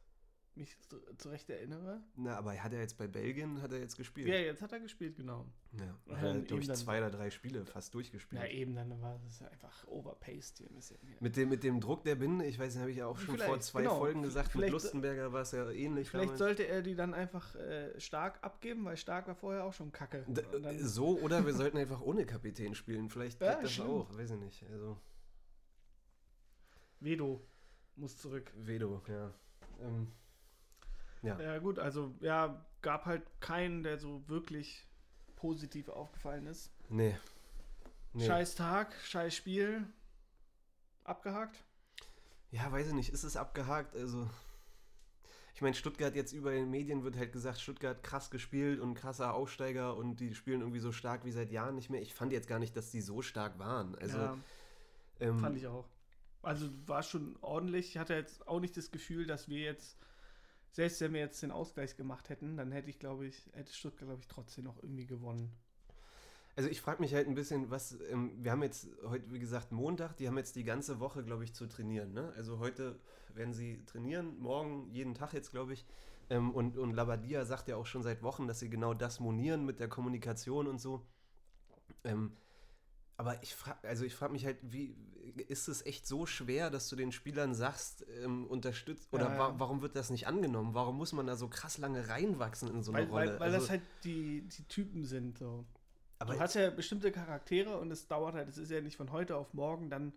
mich 0.55 0.75
zu- 0.89 0.99
zurecht 1.19 1.51
erinnere. 1.51 2.01
Na, 2.15 2.37
aber 2.39 2.55
er 2.55 2.65
hat 2.65 2.73
ja 2.73 2.79
jetzt 2.79 2.97
bei 2.97 3.07
Belgien, 3.07 3.61
hat 3.61 3.73
er 3.73 3.79
jetzt 3.81 3.97
gespielt. 3.99 4.27
Ja, 4.29 4.37
jetzt 4.37 4.63
hat 4.63 4.73
er 4.73 4.81
gespielt, 4.81 5.17
genau. 5.17 5.45
Ja, 5.73 5.85
Ja, 6.07 6.17
hat 6.17 6.23
er 6.25 6.35
durch 6.43 6.73
zwei 6.73 6.97
oder 6.99 7.11
drei 7.11 7.29
Spiele 7.29 7.67
fast 7.67 7.93
durchgespielt. 7.93 8.41
Ja, 8.41 8.49
eben, 8.49 8.75
dann 8.75 8.99
war 9.03 9.21
es 9.29 9.43
einfach 9.43 9.87
overpaced 9.87 10.57
hier 10.57 10.71
ein 10.71 10.75
bisschen. 10.77 10.97
Hier. 11.03 11.17
Mit 11.21 11.37
dem, 11.37 11.51
mit 11.51 11.63
dem 11.63 11.79
Druck 11.81 12.05
der 12.05 12.15
Binde, 12.15 12.47
ich 12.47 12.59
weiß 12.59 12.73
nicht, 12.73 12.81
habe 12.81 12.91
ich 12.91 12.97
ja 12.97 13.07
auch 13.07 13.19
schon 13.19 13.37
vor 13.37 13.45
Vielleicht, 13.47 13.63
zwei 13.65 13.83
genau. 13.83 13.99
Folgen 13.99 14.23
gesagt, 14.23 14.47
mit 14.47 14.53
Vielleicht- 14.53 14.73
Lustenberger 14.73 15.31
war 15.33 15.43
es 15.43 15.51
ja 15.53 15.69
ähnlich. 15.71 16.09
Vielleicht 16.09 16.25
damals. 16.29 16.39
sollte 16.39 16.67
er 16.67 16.81
die 16.81 16.95
dann 16.95 17.13
einfach 17.13 17.55
äh, 17.57 18.01
stark 18.01 18.39
abgeben, 18.43 18.85
weil 18.87 18.97
stark 18.97 19.27
war 19.27 19.35
vorher 19.35 19.65
auch 19.65 19.75
schon 19.75 19.93
kacke. 19.93 20.25
D 20.29 20.43
so, 20.79 21.19
oder 21.19 21.45
wir 21.45 21.53
sollten 21.53 21.77
einfach 21.77 22.01
ohne 22.01 22.25
Kapitän 22.25 22.75
spielen. 22.75 23.11
Vielleicht 23.11 23.41
geht 23.41 23.49
Ja, 23.49 23.61
das 23.61 23.73
stimmt. 23.73 23.91
auch, 23.91 24.17
weiß 24.17 24.31
ich 24.31 24.39
nicht. 24.39 24.63
Also, 24.71 24.97
Vedo 27.01 27.47
muss 27.97 28.19
zurück. 28.19 28.53
Vedo, 28.57 29.03
ja. 29.09 29.33
Ähm, 29.81 30.13
ja. 31.23 31.41
Ja, 31.41 31.59
gut, 31.59 31.79
also 31.79 32.15
ja, 32.21 32.65
gab 32.83 33.07
halt 33.07 33.23
keinen, 33.41 33.83
der 33.83 33.99
so 33.99 34.27
wirklich 34.29 34.87
positiv 35.35 35.89
aufgefallen 35.89 36.47
ist. 36.47 36.71
Nee. 36.89 37.17
nee. 38.13 38.27
Scheiß 38.27 38.55
Tag, 38.55 38.95
scheiß 39.05 39.35
Spiel. 39.35 39.85
Abgehakt. 41.05 41.63
Ja, 42.51 42.71
weiß 42.71 42.89
ich 42.89 42.95
nicht, 42.95 43.11
ist 43.11 43.25
es 43.25 43.37
abgehakt? 43.37 43.97
Also, 43.97 44.29
ich 45.55 45.63
meine, 45.63 45.75
Stuttgart 45.75 46.15
jetzt 46.15 46.33
über 46.33 46.53
den 46.53 46.71
Medien 46.71 47.03
wird 47.05 47.17
halt 47.17 47.33
gesagt, 47.33 47.61
Stuttgart 47.61 48.03
krass 48.03 48.31
gespielt 48.31 48.81
und 48.81 48.95
krasser 48.95 49.35
Aufsteiger 49.35 49.97
und 49.97 50.21
die 50.21 50.35
spielen 50.35 50.61
irgendwie 50.61 50.81
so 50.81 50.93
stark 50.93 51.25
wie 51.25 51.33
seit 51.33 51.51
Jahren 51.51 51.75
nicht 51.75 51.91
mehr. 51.91 52.03
Ich 52.03 52.15
fand 52.15 52.33
jetzt 52.33 52.49
gar 52.49 52.59
nicht, 52.59 52.77
dass 52.77 52.91
die 52.91 53.01
so 53.01 53.23
stark 53.23 53.59
waren. 53.59 53.95
Also, 53.97 54.19
ja, 54.19 54.39
ähm, 55.21 55.39
fand 55.39 55.57
ich 55.57 55.67
auch. 55.67 55.87
Also 56.43 56.69
war 56.87 57.03
schon 57.03 57.37
ordentlich. 57.41 57.91
Ich 57.91 57.99
hatte 57.99 58.15
jetzt 58.15 58.47
auch 58.47 58.61
nicht 58.61 58.77
das 58.77 58.91
Gefühl, 58.91 59.27
dass 59.27 59.49
wir 59.49 59.61
jetzt, 59.61 59.97
selbst 60.71 61.01
wenn 61.01 61.13
wir 61.13 61.21
jetzt 61.21 61.43
den 61.43 61.51
Ausgleich 61.51 61.97
gemacht 61.97 62.29
hätten, 62.29 62.57
dann 62.57 62.71
hätte 62.73 62.91
ich, 62.91 62.99
glaube 62.99 63.27
ich, 63.27 63.51
hätte 63.53 63.73
Stuttgart, 63.73 64.09
glaube 64.09 64.21
ich, 64.21 64.29
trotzdem 64.29 64.65
noch 64.65 64.83
irgendwie 64.83 65.07
gewonnen. 65.07 65.51
Also 66.57 66.71
ich 66.71 66.81
frage 66.81 67.03
mich 67.03 67.13
halt 67.13 67.29
ein 67.29 67.35
bisschen, 67.35 67.71
was, 67.71 67.99
ähm, 68.11 68.33
wir 68.43 68.51
haben 68.51 68.63
jetzt 68.63 68.89
heute, 69.05 69.31
wie 69.31 69.39
gesagt, 69.39 69.73
Montag, 69.73 70.17
die 70.17 70.27
haben 70.27 70.39
jetzt 70.39 70.57
die 70.57 70.65
ganze 70.65 71.01
Woche, 71.01 71.23
glaube 71.23 71.45
ich, 71.45 71.53
zu 71.53 71.67
trainieren. 71.67 72.15
Ne? 72.15 72.33
Also 72.35 72.59
heute 72.59 72.99
werden 73.35 73.53
sie 73.53 73.85
trainieren, 73.85 74.39
morgen 74.39 74.89
jeden 74.91 75.15
Tag 75.15 75.35
jetzt, 75.35 75.51
glaube 75.51 75.75
ich. 75.75 75.85
Ähm, 76.31 76.53
und, 76.53 76.79
und 76.79 76.95
Labadia 76.95 77.45
sagt 77.45 77.69
ja 77.69 77.77
auch 77.77 77.85
schon 77.85 78.03
seit 78.03 78.23
Wochen, 78.23 78.49
dass 78.49 78.61
sie 78.61 78.71
genau 78.71 78.95
das 78.95 79.21
monieren 79.21 79.67
mit 79.67 79.81
der 79.81 79.89
Kommunikation 79.89 80.67
und 80.67 80.81
so. 80.81 81.07
Ähm, 82.05 82.33
aber 83.17 83.43
ich 83.43 83.55
frage, 83.55 83.89
also 83.89 84.05
ich 84.05 84.15
frage 84.15 84.33
mich 84.33 84.45
halt, 84.45 84.59
wie 84.63 84.95
ist 85.49 85.69
es 85.69 85.85
echt 85.85 86.07
so 86.07 86.27
schwer, 86.27 86.71
dass 86.71 86.89
du 86.89 86.97
den 86.97 87.13
Spielern 87.13 87.55
sagst, 87.55 88.07
ähm, 88.23 88.47
unterstützt 88.47 89.09
oder 89.13 89.31
Ja, 89.31 89.39
wa 89.39 89.55
warum 89.59 89.83
wird 89.83 89.97
das 89.97 90.11
nicht 90.11 90.27
angenommen? 90.27 90.75
Warum 90.75 90.97
muss 90.97 91.13
man 91.13 91.27
da 91.27 91.37
so 91.37 91.49
krass 91.49 91.79
lange 91.79 92.09
reinwachsen 92.09 92.69
in 92.69 92.83
so 92.83 92.93
eine 92.93 93.03
weil 93.03 93.09
Rolle? 93.11 93.31
weil, 93.33 93.41
weil 93.41 93.55
also, 93.55 93.61
das 93.61 93.71
halt 93.71 93.83
die, 94.05 94.43
die 94.43 94.65
Typen 94.65 95.05
sind. 95.05 95.39
So. 95.39 95.65
aber 96.19 96.35
du 96.35 96.41
hast 96.41 96.55
ja 96.55 96.71
bestimmte 96.71 97.11
Charaktere 97.11 97.79
und 97.79 97.91
es 97.91 98.07
dauert 98.07 98.35
halt, 98.35 98.49
es 98.49 98.59
ist 98.59 98.71
ja 98.71 98.81
nicht 98.81 98.97
von 98.97 99.11
heute 99.13 99.37
auf 99.37 99.55
morgen 99.55 99.89
dann 99.89 100.13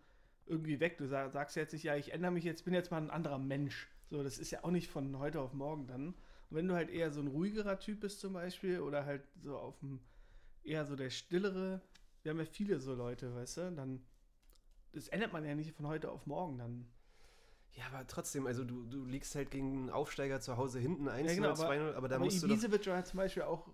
irgendwie 0.45 0.79
weg. 0.79 0.97
Du 0.97 1.07
sag, 1.07 1.31
sagst 1.31 1.55
jetzt 1.55 1.73
nicht, 1.73 1.83
ja, 1.83 1.95
ich 1.95 2.11
ändere 2.11 2.31
mich 2.31 2.43
jetzt, 2.43 2.65
bin 2.65 2.73
jetzt 2.73 2.91
mal 2.91 2.97
ein 2.97 3.11
anderer 3.11 3.37
Mensch. 3.37 3.87
So, 4.09 4.23
das 4.23 4.37
ist 4.39 4.51
ja 4.51 4.63
auch 4.63 4.71
nicht 4.71 4.89
von 4.89 5.19
heute 5.19 5.39
auf 5.39 5.53
morgen 5.53 5.87
dann. 5.87 6.07
Und 6.07 6.57
wenn 6.57 6.67
du 6.67 6.73
halt 6.73 6.89
eher 6.89 7.11
so 7.11 7.21
ein 7.21 7.27
ruhigerer 7.27 7.79
Typ 7.79 8.01
bist 8.01 8.19
zum 8.19 8.33
Beispiel 8.33 8.81
oder 8.81 9.05
halt 9.05 9.21
so 9.41 9.57
auf 9.57 9.79
dem, 9.79 9.99
eher 10.63 10.85
so 10.85 10.95
der 10.95 11.11
stillere, 11.11 11.81
wir 12.23 12.31
haben 12.31 12.39
ja 12.39 12.45
viele 12.45 12.79
so 12.79 12.93
Leute, 12.93 13.33
weißt 13.35 13.57
du, 13.57 13.71
dann, 13.71 14.01
das 14.93 15.07
ändert 15.09 15.33
man 15.33 15.45
ja 15.45 15.55
nicht 15.55 15.71
von 15.75 15.87
heute 15.87 16.11
auf 16.11 16.25
morgen 16.25 16.57
dann. 16.57 16.87
Ja, 17.73 17.85
aber 17.93 18.05
trotzdem, 18.07 18.47
also 18.47 18.63
du, 18.63 18.85
du 18.85 19.05
liegst 19.05 19.35
halt 19.35 19.51
gegen 19.51 19.77
einen 19.77 19.89
Aufsteiger 19.89 20.41
zu 20.41 20.57
Hause 20.57 20.79
hinten 20.79 21.07
1-0, 21.07 21.23
Ja, 21.23 21.33
genau, 21.33 21.53
2-0, 21.53 21.93
aber 21.93 22.07
da 22.07 22.15
Aber 22.15 22.25
musst 22.25 22.43
du 22.43 22.47
doch, 22.47 22.53
Ibisevic 22.53 22.87
war 22.87 23.03
zum 23.05 23.17
Beispiel 23.17 23.43
auch, 23.43 23.69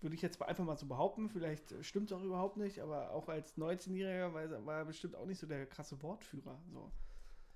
würde 0.00 0.14
ich 0.14 0.22
jetzt 0.22 0.40
einfach 0.40 0.64
mal 0.64 0.76
so 0.76 0.86
behaupten, 0.86 1.28
vielleicht 1.28 1.74
stimmt 1.84 2.10
es 2.10 2.16
auch 2.16 2.22
überhaupt 2.22 2.56
nicht, 2.56 2.80
aber 2.80 3.10
auch 3.10 3.28
als 3.28 3.58
19-Jähriger 3.58 4.32
war, 4.64 4.78
er 4.78 4.84
bestimmt 4.84 5.16
auch 5.16 5.26
nicht 5.26 5.38
so 5.38 5.46
der 5.46 5.66
krasse 5.66 6.00
Wortführer. 6.02 6.58
So. 6.72 6.90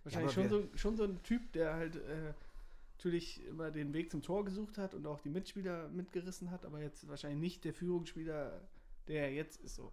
Wahrscheinlich 0.02 0.36
aber 0.36 0.48
schon, 0.48 0.50
so, 0.50 0.76
schon 0.76 0.96
so 0.96 1.04
ein 1.04 1.22
Typ, 1.22 1.52
der 1.52 1.74
halt 1.74 1.96
äh, 1.96 2.34
natürlich 2.96 3.44
immer 3.46 3.70
den 3.70 3.92
Weg 3.92 4.10
zum 4.10 4.22
Tor 4.22 4.44
gesucht 4.44 4.78
hat 4.78 4.94
und 4.94 5.06
auch 5.06 5.20
die 5.20 5.30
Mitspieler 5.30 5.88
mitgerissen 5.88 6.50
hat, 6.50 6.64
aber 6.66 6.80
jetzt 6.80 7.08
wahrscheinlich 7.08 7.40
nicht 7.40 7.64
der 7.64 7.72
Führungsspieler, 7.72 8.60
der 9.08 9.24
er 9.24 9.32
jetzt 9.32 9.60
ist 9.60 9.74
so. 9.76 9.92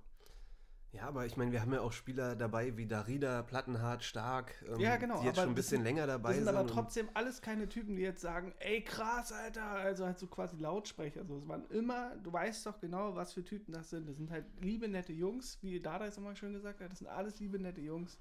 Ja, 0.94 1.04
aber 1.08 1.26
ich 1.26 1.38
meine, 1.38 1.54
wir 1.54 1.62
haben 1.62 1.72
ja 1.72 1.80
auch 1.80 1.94
Spieler 1.94 2.36
dabei 2.36 2.76
wie 2.76 2.86
Darida, 2.86 3.44
Plattenhardt, 3.44 4.04
Stark, 4.04 4.62
ähm, 4.68 4.78
Ja, 4.82 4.98
genau, 4.98 5.22
die 5.22 5.28
jetzt 5.28 5.38
schon 5.40 5.48
ein 5.48 5.56
bisschen 5.56 5.78
sind- 5.78 5.84
länger 5.86 6.06
dabei 6.06 6.30
Das 6.30 6.38
sind 6.40 6.48
sind. 6.48 6.56
aber 6.56 6.68
trotzdem 6.68 7.10
alles 7.14 7.42
keine 7.42 7.70
Typen, 7.70 7.96
die 7.96 8.02
jetzt 8.02 8.20
sagen, 8.20 8.54
ey 8.60 8.84
krass, 8.84 9.32
Alter, 9.32 9.64
also 9.64 10.06
halt 10.06 10.20
so 10.20 10.28
quasi 10.28 10.58
Lautsprecher. 10.58 11.24
So, 11.26 11.38
es 11.38 11.48
waren 11.48 11.66
immer, 11.70 12.18
du 12.18 12.34
weißt 12.34 12.66
doch 12.66 12.78
genau, 12.82 13.16
was 13.16 13.32
für 13.32 13.42
Typen 13.42 13.72
das 13.74 13.90
sind. 13.90 14.10
Das 14.10 14.18
sind 14.18 14.30
halt 14.32 14.46
liebe, 14.60 14.90
nette 14.90 15.14
Jungs, 15.14 15.60
wie 15.62 15.80
Dada 15.80 16.08
es 16.08 16.18
immer 16.18 16.36
schön 16.36 16.52
gesagt 16.52 16.82
hat, 16.82 16.92
das 16.92 17.00
sind 17.00 17.08
alles 17.08 17.40
liebe, 17.40 17.58
nette 17.58 17.80
Jungs, 17.80 18.20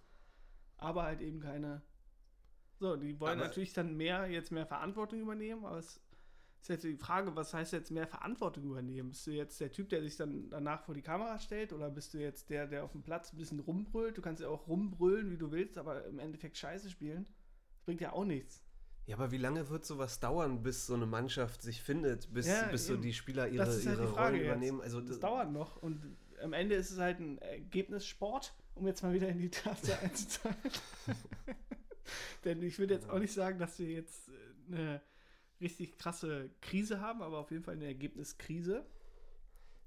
aber 0.77 1.03
halt 1.03 1.23
eben 1.23 1.41
keine. 1.41 1.83
So, 2.79 2.95
die 2.97 3.19
wollen 3.19 3.39
Aber- 3.41 3.49
natürlich 3.49 3.73
dann 3.73 3.97
mehr, 3.97 4.29
jetzt 4.31 4.53
mehr 4.53 4.65
Verantwortung 4.67 5.21
übernehmen, 5.21 5.65
aber 5.65 5.79
es 5.79 6.01
ist 6.61 6.69
jetzt 6.69 6.85
die 6.85 6.97
Frage, 6.97 7.35
was 7.37 7.55
heißt 7.55 7.73
jetzt 7.73 7.91
mehr 7.91 8.07
Verantwortung 8.07 8.65
übernehmen? 8.65 9.11
Bist 9.11 9.27
du 9.27 9.31
jetzt 9.31 9.61
der 9.61 9.73
Typ, 9.73 9.89
der 9.89 10.03
sich 10.03 10.17
dann 10.17 10.51
danach 10.51 10.83
vor 10.85 10.95
die 10.95 11.03
Kamera 11.03 11.39
stellt 11.39 11.73
oder 11.73 11.91
bist 11.91 12.13
du 12.15 12.19
jetzt 12.19 12.51
der, 12.51 12.67
der 12.67 12.85
auf 12.85 12.93
dem 12.93 13.03
Platz 13.03 13.33
ein 13.33 13.39
bisschen 13.39 13.61
rumbrüllt? 13.61 14.17
Du 14.19 14.23
kannst 14.23 14.43
ja 14.43 14.49
auch 14.49 14.69
rumbrüllen, 14.69 15.31
wie 15.31 15.39
du 15.39 15.51
willst, 15.51 15.79
aber 15.79 16.05
im 16.07 16.19
Endeffekt 16.19 16.57
Scheiße 16.59 16.91
spielen. 16.91 17.25
Das 17.73 17.83
bringt 17.85 18.01
ja 18.01 18.13
auch 18.13 18.25
nichts. 18.25 18.63
Ja, 19.07 19.17
aber 19.17 19.33
wie 19.33 19.39
lange 19.39 19.69
wird 19.71 19.85
sowas 19.87 20.21
dauern, 20.21 20.63
bis 20.63 20.87
so 20.87 20.95
eine 20.95 21.07
Mannschaft 21.07 21.63
sich 21.63 21.83
findet, 21.83 22.33
bis, 22.33 22.47
Ja, 22.47 22.69
bis 22.71 22.87
so 22.87 22.97
die 22.97 23.15
Spieler 23.15 23.49
ihre, 23.49 23.65
Das 23.65 23.87
halt 23.87 23.97
ihre 23.99 24.07
die 24.07 24.13
Frage 24.13 24.21
Rollen 24.21 24.35
jetzt. 24.37 24.45
übernehmen? 24.47 24.81
Also 24.83 25.01
Das 25.01 25.19
dauert 25.19 25.51
noch 25.51 25.83
und 25.83 26.17
am 26.43 26.53
Ende 26.53 26.75
ist 26.75 26.91
es 26.91 26.99
halt 26.99 27.19
ein 27.21 27.39
Ergebnissport, 27.39 28.55
um 28.75 28.87
jetzt 28.87 29.03
mal 29.03 29.13
wieder 29.13 29.29
in 29.29 29.39
die 29.39 29.51
Taste 29.51 29.99
einzuzahlen. 30.03 30.57
Denn 32.45 32.63
ich 32.63 32.79
würde 32.79 32.95
jetzt 32.95 33.09
auch 33.11 33.19
nicht 33.19 33.33
sagen, 33.33 33.59
dass 33.59 33.79
wir 33.79 33.89
jetzt 33.89 34.29
äh, 34.29 34.33
eine 34.75 35.01
richtig 35.61 35.99
krasse 35.99 36.51
Krise 36.61 37.01
haben, 37.01 37.23
aber 37.23 37.39
auf 37.39 37.51
jeden 37.51 37.63
Fall 37.65 37.75
eine 37.75 37.87
Ergebniskrise. 37.87 38.85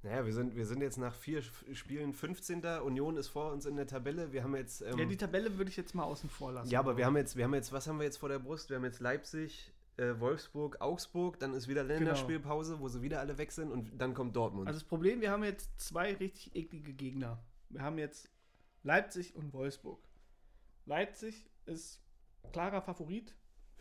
Naja, 0.04 0.26
wir 0.26 0.34
sind, 0.34 0.56
wir 0.56 0.66
sind 0.66 0.82
jetzt 0.82 0.98
nach 0.98 1.16
vier 1.16 1.40
Sp- 1.40 1.64
Spielen 1.74 2.14
15. 2.14 2.64
Union 2.82 3.16
ist 3.16 3.30
vor 3.30 3.52
uns 3.54 3.66
in 3.66 3.78
der 3.78 3.88
Tabelle. 3.88 4.34
Wir 4.34 4.44
haben 4.44 4.56
jetzt. 4.56 4.82
Ähm, 4.82 4.98
ja, 5.00 5.06
die 5.06 5.16
Tabelle 5.16 5.58
würde 5.58 5.70
ich 5.72 5.78
jetzt 5.78 5.96
mal 5.96 6.04
außen 6.04 6.30
vor 6.30 6.52
lassen. 6.52 6.70
ja, 6.70 6.80
aber 6.80 6.98
wir 6.98 7.06
haben 7.06 7.16
jetzt, 7.16 7.38
wir 7.38 7.46
haben 7.46 7.54
jetzt, 7.54 7.72
was 7.72 7.88
haben 7.88 8.00
wir 8.00 8.04
jetzt 8.06 8.18
vor 8.18 8.28
der 8.30 8.40
Brust? 8.40 8.70
Wir 8.70 8.76
haben 8.76 8.84
jetzt 8.84 9.00
Leipzig, 9.00 9.72
äh, 9.96 10.20
Wolfsburg, 10.20 10.82
Augsburg, 10.82 11.40
dann 11.40 11.54
ist 11.54 11.70
wieder 11.70 11.84
Länderspielpause, 11.86 12.80
wo 12.82 12.90
sie 12.90 13.02
wieder 13.02 13.22
alle 13.22 13.38
weg 13.38 13.54
sind 13.54 13.72
und 13.72 13.92
dann 14.02 14.14
kommt 14.14 14.36
Dortmund. 14.36 14.68
Also 14.68 14.78
das 14.80 14.88
Problem, 14.88 15.22
wir 15.22 15.32
haben 15.32 15.44
jetzt 15.46 15.70
zwei 15.80 16.14
richtig 16.16 16.54
eklige 16.54 16.92
Gegner. 16.94 17.42
Wir 17.70 17.82
haben 17.82 17.98
jetzt 17.98 18.30
Leipzig 18.84 19.34
und 19.38 19.54
Wolfsburg. 19.54 20.00
Leipzig 20.86 21.50
ist 21.66 22.02
klarer 22.52 22.82
Favorit 22.82 23.34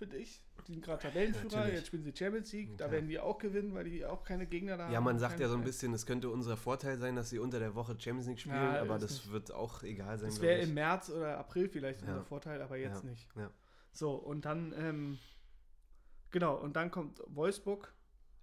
für 0.02 0.08
dich. 0.08 0.42
Die 0.66 0.72
sind 0.72 0.84
gerade 0.84 1.02
Tabellenführer, 1.02 1.56
Natürlich. 1.56 1.74
jetzt 1.78 1.86
spielen 1.88 2.02
sie 2.04 2.12
Champions 2.16 2.52
League. 2.52 2.76
Da 2.78 2.90
werden 2.90 3.08
die 3.08 3.18
auch 3.20 3.38
gewinnen, 3.38 3.72
weil 3.74 3.84
die 3.84 4.04
auch 4.04 4.24
keine 4.24 4.46
Gegner 4.46 4.76
da 4.76 4.84
haben. 4.84 4.92
ja, 4.92 5.00
man 5.00 5.18
sagt 5.18 5.38
ja 5.40 5.48
so 5.48 5.54
ein 5.56 5.62
bisschen, 5.64 5.92
es 5.94 6.06
könnte 6.06 6.28
unser 6.30 6.56
Vorteil 6.56 6.98
sein, 6.98 7.14
dass 7.16 7.30
sie 7.30 7.38
unter 7.38 7.58
der 7.60 7.74
Woche 7.74 7.92
Champions 7.98 8.26
League 8.26 8.40
spielen, 8.40 8.54
Ja, 8.56 8.80
aber 8.80 8.98
das 8.98 9.12
nicht. 9.12 9.32
wird 9.32 9.52
auch 9.52 9.82
egal 9.82 10.18
sein. 10.18 10.30
Das 10.30 10.40
wäre 10.40 10.60
ich. 10.60 10.68
im 10.68 10.74
März 10.74 11.10
oder 11.10 11.38
April 11.38 11.68
vielleicht 11.68 12.02
Ja. 12.02 12.08
unser 12.08 12.24
Vorteil, 12.24 12.60
aber 12.62 12.76
jetzt 12.76 13.04
nicht. 13.04 13.28
Ja. 13.36 13.50
So, 13.92 14.12
und 14.14 14.44
dann, 14.44 14.72
ähm, 14.76 15.18
genau, 16.30 16.56
und 16.56 16.74
dann 16.76 16.90
kommt 16.90 17.22
Wolfsburg, 17.26 17.92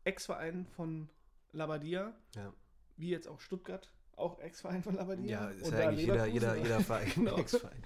Ex-Verein 0.06 0.66
von 0.76 1.10
Labadia, 1.52 2.14
Ja. 2.36 2.54
wie 2.98 3.10
jetzt 3.10 3.28
auch 3.28 3.40
Stuttgart, 3.40 3.90
auch 4.16 4.40
Ex-Verein 4.40 4.84
von 4.84 4.96
Labadia. 4.96 5.26
Ja, 5.44 5.50
ist 5.50 5.72
ja 5.72 5.88
eigentlich 5.90 6.06
jeder, 6.06 6.26
jeder, 6.26 6.56
jeder 6.58 6.80
Verein. 6.82 7.08
Genau. 7.16 7.38
Ex-Verein. 7.38 7.84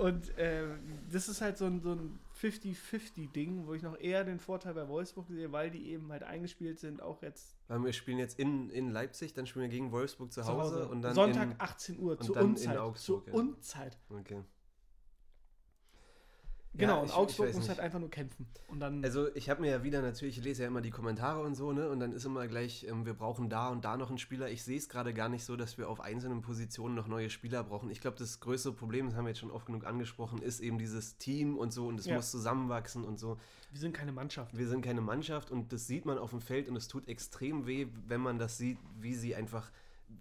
Und 0.00 0.32
ähm, 0.36 0.78
das 1.10 1.28
ist 1.28 1.40
halt 1.40 1.56
so 1.56 1.64
ein, 1.64 1.80
so 1.80 1.92
ein 1.94 2.18
50-50-Ding, 2.40 3.66
wo 3.66 3.74
ich 3.74 3.82
noch 3.82 3.98
eher 3.98 4.24
den 4.24 4.38
Vorteil 4.38 4.74
bei 4.74 4.88
Wolfsburg 4.88 5.28
sehe, 5.28 5.50
weil 5.52 5.70
die 5.70 5.90
eben 5.90 6.10
halt 6.12 6.22
eingespielt 6.22 6.78
sind, 6.78 7.02
auch 7.02 7.22
jetzt 7.22 7.56
Weil 7.68 7.84
wir 7.84 7.92
spielen 7.92 8.18
jetzt 8.18 8.38
in, 8.38 8.70
in 8.70 8.90
Leipzig, 8.90 9.34
dann 9.34 9.46
spielen 9.46 9.64
wir 9.64 9.70
gegen 9.70 9.92
Wolfsburg 9.92 10.32
zu 10.32 10.42
zu 10.42 10.46
Hause, 10.46 10.76
Hause. 10.76 10.88
und 10.88 11.02
dann 11.02 11.14
Sonntag 11.14 11.50
in, 11.50 11.56
18 11.58 11.98
Uhr, 11.98 12.20
in 12.20 12.30
Unzeit. 12.30 12.76
Augsburg, 12.76 13.24
zur 13.24 13.34
ja. 13.34 13.40
Unzeit. 13.40 13.98
Okay. 14.10 14.42
Genau, 16.78 16.94
Ja, 16.94 17.00
und 17.00 17.06
ich- 17.08 17.12
Augsburg 17.14 17.48
ich 17.48 17.54
weiß 17.54 17.60
muss 17.60 17.68
halt 17.68 17.80
einfach 17.80 17.98
nur 17.98 18.08
kämpfen. 18.10 18.46
Und 18.68 18.78
dann, 18.80 19.02
Also 19.04 19.34
ich 19.34 19.50
habe 19.50 19.60
mir 19.62 19.70
ja 19.70 19.82
wieder 19.82 20.00
natürlich, 20.00 20.38
ich 20.38 20.44
lese 20.44 20.62
ja 20.62 20.68
immer 20.68 20.80
die 20.80 20.90
Kommentare 20.90 21.42
und 21.42 21.56
so, 21.56 21.72
ne? 21.72 21.88
Und 21.90 21.98
dann 21.98 22.12
ist 22.12 22.24
immer 22.24 22.46
gleich, 22.46 22.84
ähm, 22.88 23.04
wir 23.04 23.14
brauchen 23.14 23.50
da 23.50 23.68
und 23.68 23.84
da 23.84 23.96
noch 23.96 24.08
einen 24.10 24.18
Spieler. 24.18 24.48
Ich 24.48 24.62
sehe 24.62 24.78
es 24.78 24.88
gerade 24.88 25.12
gar 25.12 25.28
nicht 25.28 25.44
so, 25.44 25.56
dass 25.56 25.76
wir 25.76 25.88
auf 25.88 26.00
einzelnen 26.00 26.40
Positionen 26.40 26.94
noch 26.94 27.08
neue 27.08 27.30
Spieler 27.30 27.64
brauchen. 27.64 27.90
Ich 27.90 28.00
glaube, 28.00 28.16
das 28.16 28.38
größte 28.38 28.70
Problem, 28.72 29.06
das 29.06 29.16
haben 29.16 29.24
wir 29.24 29.30
jetzt 29.30 29.40
schon 29.40 29.50
oft 29.50 29.66
genug 29.66 29.84
angesprochen, 29.84 30.40
ist 30.40 30.60
eben 30.60 30.78
dieses 30.78 31.16
Team 31.18 31.56
und 31.58 31.72
so 31.72 31.88
und 31.88 31.98
es 31.98 32.06
Ja. 32.06 32.14
muss 32.14 32.30
zusammenwachsen 32.30 33.04
und 33.04 33.18
so. 33.18 33.38
wir 33.70 33.80
sind 33.80 33.92
keine 33.92 34.12
Mannschaft. 34.12 34.56
Wir 34.56 34.66
sind 34.66 34.82
keine 34.82 35.00
Mannschaft 35.02 35.50
und 35.50 35.72
das 35.74 35.86
sieht 35.86 36.06
man 36.06 36.16
auf 36.16 36.30
dem 36.30 36.40
Feld 36.40 36.68
und 36.70 36.76
es 36.76 36.88
tut 36.88 37.06
extrem 37.06 37.66
weh, 37.66 37.86
wenn 38.06 38.20
man 38.22 38.38
das 38.38 38.56
sieht, 38.56 38.78
wie 38.98 39.14
sie 39.14 39.34
einfach, 39.34 39.70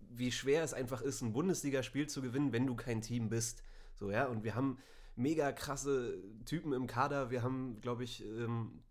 wie 0.10 0.32
schwer 0.34 0.64
es 0.64 0.74
einfach 0.74 1.02
ist, 1.02 1.22
ein 1.22 1.32
Bundesligaspiel 1.32 2.08
zu 2.08 2.22
gewinnen, 2.22 2.52
wenn 2.52 2.66
du 2.68 2.76
kein 2.76 3.02
Team 3.02 3.30
bist. 3.30 3.64
So, 3.96 4.12
ja, 4.12 4.26
und 4.26 4.44
wir 4.44 4.54
haben 4.56 4.80
mega 5.18 5.52
krasse 5.52 6.18
Typen 6.46 6.74
im 6.74 6.88
Kader. 6.88 7.30
Wir 7.30 7.44
haben, 7.44 7.82
glaube 7.82 8.04
ich, 8.04 8.24
ähm, 8.24 8.84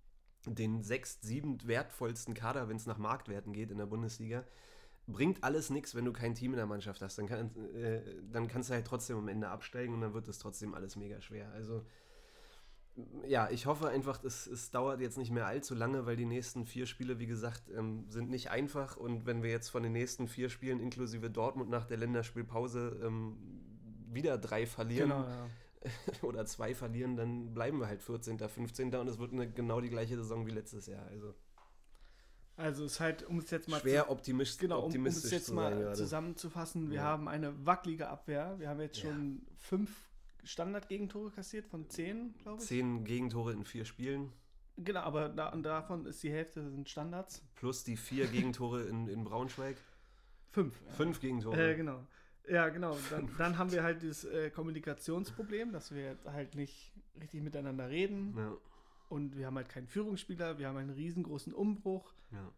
den 0.47 0.83
sechst, 0.83 1.23
siebend 1.23 1.67
wertvollsten 1.67 2.35
Kader, 2.35 2.69
wenn 2.69 2.77
es 2.77 2.87
nach 2.87 2.99
Marktwerten 2.99 3.53
geht 3.53 3.71
in 3.71 3.79
der 3.79 3.87
Bundesliga. 3.87 4.45
Bringt 5.07 5.45
alles 5.45 5.71
nichts, 5.71 5.95
wenn 5.95 6.05
du 6.05 6.13
kein 6.13 6.35
Team 6.35 6.53
in 6.53 6.57
der 6.57 6.67
Mannschaft 6.67 7.01
hast. 7.01 7.17
Dann, 7.19 7.27
kann, 7.27 7.55
äh, 7.75 8.03
dann 8.31 8.49
kannst 8.49 8.71
du 8.71 8.75
halt 8.75 8.87
trotzdem 8.87 9.17
am 9.17 9.29
Ende 9.29 9.49
absteigen 9.49 9.95
und 9.95 10.01
dann 10.01 10.15
wird 10.15 10.27
es 10.29 10.39
trotzdem 10.39 10.75
alles 10.75 10.97
mega 10.97 11.21
schwer. 11.21 11.51
Also, 11.53 11.85
ja, 13.27 13.49
ich 13.51 13.67
hoffe 13.67 13.89
einfach, 13.89 14.25
es, 14.25 14.47
es 14.47 14.71
dauert 14.71 15.01
jetzt 15.01 15.19
nicht 15.19 15.31
mehr 15.31 15.47
allzu 15.47 15.75
lange, 15.75 16.07
weil 16.07 16.17
die 16.17 16.25
nächsten 16.25 16.65
vier 16.65 16.87
Spiele, 16.87 17.19
wie 17.19 17.27
gesagt, 17.27 17.71
ähm, 17.77 18.07
sind 18.09 18.31
nicht 18.31 18.51
einfach. 18.51 18.97
Und 18.97 19.27
wenn 19.27 19.43
wir 19.43 19.51
jetzt 19.51 19.69
von 19.69 19.83
den 19.83 19.93
nächsten 19.93 20.27
vier 20.27 20.49
Spielen 20.49 20.81
inklusive 20.81 21.31
Dortmund 21.31 21.71
nach 21.71 21.85
der 21.85 21.99
Länderspielpause 21.99 23.01
ähm, 23.05 23.37
wieder 24.11 24.39
drei 24.39 24.67
verlieren 24.67 25.11
Genau, 25.11 25.23
ja. 25.29 25.51
oder 26.23 26.47
zwei 26.47 26.75
verlieren, 26.75 27.17
dann 27.17 27.55
bleiben 27.55 27.79
wir 27.81 27.87
halt 27.87 28.03
14., 28.03 28.39
15. 28.39 28.95
und 28.95 29.09
es 29.09 29.19
wird 29.19 29.33
eine, 29.33 29.51
genau 29.51 29.81
die 29.81 29.91
gleiche 29.91 30.17
Saison 30.17 30.47
wie 30.47 30.51
letztes 30.51 30.87
Jahr. 30.87 31.07
Also 31.07 31.35
Also 32.57 32.85
es 32.85 32.93
ist 32.93 33.01
halt, 33.01 33.23
um 33.25 33.39
es 33.39 33.51
jetzt 33.51 33.69
mal 33.69 33.81
schwer 33.81 34.11
optimistisch, 34.11 34.59
Genau, 34.59 34.79
um, 34.79 34.85
um 34.85 34.87
optimistisch 34.89 35.25
es 35.27 35.31
jetzt 35.31 35.47
zu 35.47 35.55
mal 35.55 35.75
gerade. 35.77 35.95
zusammenzufassen, 35.95 36.89
wir 36.91 36.97
Ja. 36.97 37.03
haben 37.05 37.29
eine 37.29 37.67
wackelige 37.67 38.09
Abwehr. 38.09 38.59
Wir 38.59 38.69
haben 38.69 38.81
jetzt 38.81 38.99
Ja. 39.03 39.11
schon 39.11 39.43
fünf 39.59 39.91
Standardgegentore 40.45 41.31
kassiert 41.31 41.67
von 41.67 41.89
zehn, 41.91 42.35
glaube 42.39 42.63
ich. 42.63 42.69
Zehn 42.69 43.05
Gegentore 43.05 43.53
in 43.53 43.65
vier 43.65 43.85
Spielen 43.85 44.33
Genau, 44.79 45.01
aber 45.01 45.31
da, 45.31 45.51
davon 45.57 46.05
ist 46.05 46.23
die 46.23 46.31
Hälfte 46.31 46.69
sind 46.71 46.87
Standards. 46.89 47.43
plus 47.55 47.83
die 47.85 47.97
vier 47.97 48.27
Gegentore 48.27 48.83
in, 48.83 49.09
in 49.09 49.25
Braunschweig. 49.25 49.77
Fünf. 50.51 50.79
ja. 50.87 50.93
Fünf 50.93 51.21
Gegentore. 51.21 51.73
Äh, 51.73 51.77
genau. 51.77 52.07
Ja, 52.49 52.69
genau. 52.69 52.97
Dann, 53.11 53.29
dann 53.39 53.59
haben 53.59 53.73
wir 53.73 53.83
halt 53.83 54.03
dieses 54.03 54.25
äh, 54.25 54.51
Kommunikationsproblem, 54.51 55.73
dass 55.73 55.93
wir 55.93 56.17
halt 56.27 56.55
nicht 56.55 56.93
richtig 57.21 57.43
miteinander 57.43 57.89
reden. 57.89 58.35
Ja, 58.37 58.57
Und 59.09 59.37
wir 59.37 59.47
haben 59.47 59.57
halt 59.57 59.69
keinen 59.69 59.87
Führungsspieler, 59.87 60.59
wir 60.59 60.69
haben 60.69 60.77
einen 60.77 60.91
riesengroßen 60.91 61.53
Umbruch. 61.53 62.13
ja. 62.33 62.53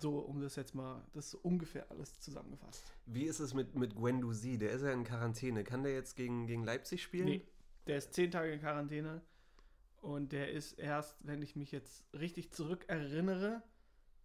So, 0.00 0.18
um 0.20 0.40
das 0.40 0.56
jetzt 0.56 0.74
mal, 0.74 1.04
das 1.12 1.26
ist 1.26 1.34
ungefähr 1.34 1.88
alles 1.90 2.18
zusammengefasst. 2.18 2.82
Wie 3.04 3.24
ist 3.24 3.40
es 3.40 3.52
mit, 3.52 3.74
mit 3.76 3.94
Guendouzi? 3.94 4.56
Der 4.56 4.70
ist 4.70 4.82
ja 4.82 4.90
in 4.90 5.04
Quarantäne. 5.04 5.64
Kann 5.64 5.82
der 5.82 5.92
jetzt 5.92 6.16
gegen, 6.16 6.46
gegen 6.46 6.64
Leipzig 6.64 7.02
spielen? 7.02 7.26
Nee, 7.26 7.46
der 7.86 7.98
ist 7.98 8.14
zehn 8.14 8.30
Tage 8.30 8.52
in 8.52 8.60
Quarantäne 8.60 9.20
und 10.00 10.32
der 10.32 10.50
ist 10.50 10.78
erst, 10.78 11.18
wenn 11.20 11.42
ich 11.42 11.56
mich 11.56 11.72
jetzt 11.72 12.06
richtig 12.14 12.52
zurück 12.52 12.86
erinnere, 12.88 13.62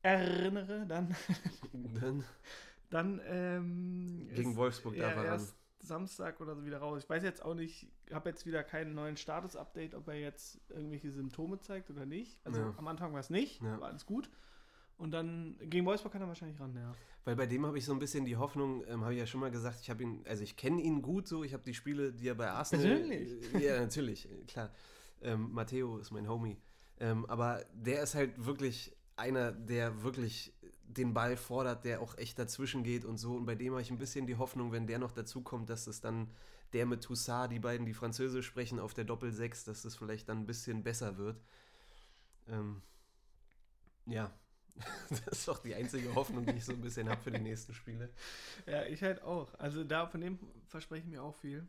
erinnere, 0.03 0.85
dann, 0.87 1.13
Dann 1.73 2.23
dann 2.89 3.21
ähm, 3.25 4.29
gegen 4.33 4.55
Wolfsburg 4.55 4.95
er 4.95 5.01
darf 5.07 5.11
er 5.17 5.23
ran. 5.23 5.25
erst 5.25 5.55
Samstag 5.79 6.41
oder 6.41 6.55
so 6.55 6.65
wieder 6.65 6.79
raus. 6.79 7.03
Ich 7.03 7.09
weiß 7.09 7.23
jetzt 7.23 7.43
auch 7.43 7.53
nicht, 7.53 7.87
ich 8.07 8.13
habe 8.13 8.29
jetzt 8.29 8.45
wieder 8.45 8.63
keinen 8.63 8.93
neuen 8.95 9.15
Status-Update, 9.15 9.93
ob 9.93 10.07
er 10.07 10.15
jetzt 10.19 10.59
irgendwelche 10.69 11.11
Symptome 11.11 11.59
zeigt 11.59 11.89
oder 11.91 12.05
nicht. 12.05 12.39
Also 12.43 12.61
Ja. 12.61 12.73
am 12.77 12.87
Anfang 12.87 13.13
war 13.13 13.19
es 13.19 13.29
nicht, 13.29 13.61
Ja. 13.61 13.79
war 13.79 13.89
alles 13.89 14.05
gut. 14.05 14.29
Und 14.97 15.11
dann 15.11 15.57
gegen 15.61 15.85
Wolfsburg 15.85 16.11
kann 16.13 16.21
er 16.23 16.27
wahrscheinlich 16.27 16.59
ran, 16.59 16.75
ja. 16.75 16.95
Weil 17.23 17.35
bei 17.35 17.45
dem 17.45 17.65
habe 17.65 17.77
ich 17.77 17.85
so 17.85 17.93
ein 17.93 17.99
bisschen 17.99 18.25
die 18.25 18.37
Hoffnung, 18.37 18.83
ähm, 18.87 19.01
habe 19.03 19.13
ich 19.13 19.19
ja 19.19 19.27
schon 19.27 19.39
mal 19.41 19.51
gesagt, 19.51 19.79
ich 19.81 19.89
habe 19.91 20.01
ihn, 20.01 20.23
also 20.27 20.41
ich 20.43 20.55
kenne 20.55 20.81
ihn 20.81 21.01
gut 21.03 21.27
so, 21.27 21.43
ich 21.43 21.53
habe 21.53 21.63
die 21.63 21.75
Spiele, 21.75 22.11
die 22.13 22.27
er 22.29 22.35
bei 22.35 22.49
Arsenal. 22.49 22.85
Persönlich? 22.97 23.53
Äh, 23.53 23.59
ja, 23.67 23.79
natürlich, 23.79 24.27
klar. 24.47 24.71
Ähm, 25.21 25.51
Matteo 25.51 25.97
ist 25.99 26.09
mein 26.11 26.27
Homie. 26.27 26.57
Ähm, 26.99 27.25
aber 27.27 27.63
der 27.73 28.01
ist 28.01 28.15
halt 28.15 28.43
wirklich 28.43 28.95
einer, 29.15 29.51
der 29.51 30.01
wirklich 30.03 30.53
den 30.87 31.13
Ball 31.13 31.37
fordert, 31.37 31.85
der 31.85 32.01
auch 32.01 32.17
echt 32.17 32.39
dazwischen 32.39 32.83
geht 32.83 33.05
und 33.05 33.17
so. 33.17 33.35
Und 33.35 33.45
bei 33.45 33.55
dem 33.55 33.73
habe 33.73 33.81
ich 33.81 33.91
ein 33.91 33.97
bisschen 33.97 34.27
die 34.27 34.37
Hoffnung, 34.37 34.71
wenn 34.71 34.87
der 34.87 34.99
noch 34.99 35.11
dazu 35.11 35.41
kommt, 35.41 35.69
dass 35.69 35.87
es 35.87 36.01
dann 36.01 36.29
der 36.73 36.85
mit 36.85 37.03
Toussaint, 37.03 37.51
die 37.51 37.59
beiden, 37.59 37.85
die 37.85 37.93
Französisch 37.93 38.45
sprechen, 38.45 38.79
auf 38.79 38.93
der 38.93 39.05
Doppel-6, 39.05 39.65
dass 39.65 39.83
das 39.83 39.95
vielleicht 39.95 40.29
dann 40.29 40.39
ein 40.39 40.45
bisschen 40.45 40.83
besser 40.83 41.17
wird. 41.17 41.39
Ähm, 42.49 42.81
ja, 44.05 44.31
das 45.09 45.39
ist 45.39 45.47
doch 45.47 45.59
die 45.59 45.75
einzige 45.75 46.13
Hoffnung, 46.15 46.45
die 46.45 46.53
ich 46.53 46.65
so 46.65 46.73
ein 46.73 46.81
bisschen 46.81 47.09
habe 47.09 47.21
für 47.21 47.31
die 47.31 47.39
nächsten 47.39 47.73
Spiele. 47.73 48.09
Ja, 48.65 48.85
ich 48.85 49.01
halt 49.03 49.21
auch. 49.21 49.53
Also 49.59 49.83
da 49.83 50.07
von 50.07 50.21
dem 50.21 50.39
verspreche 50.67 51.03
ich 51.03 51.09
mir 51.09 51.23
auch 51.23 51.35
viel. 51.35 51.67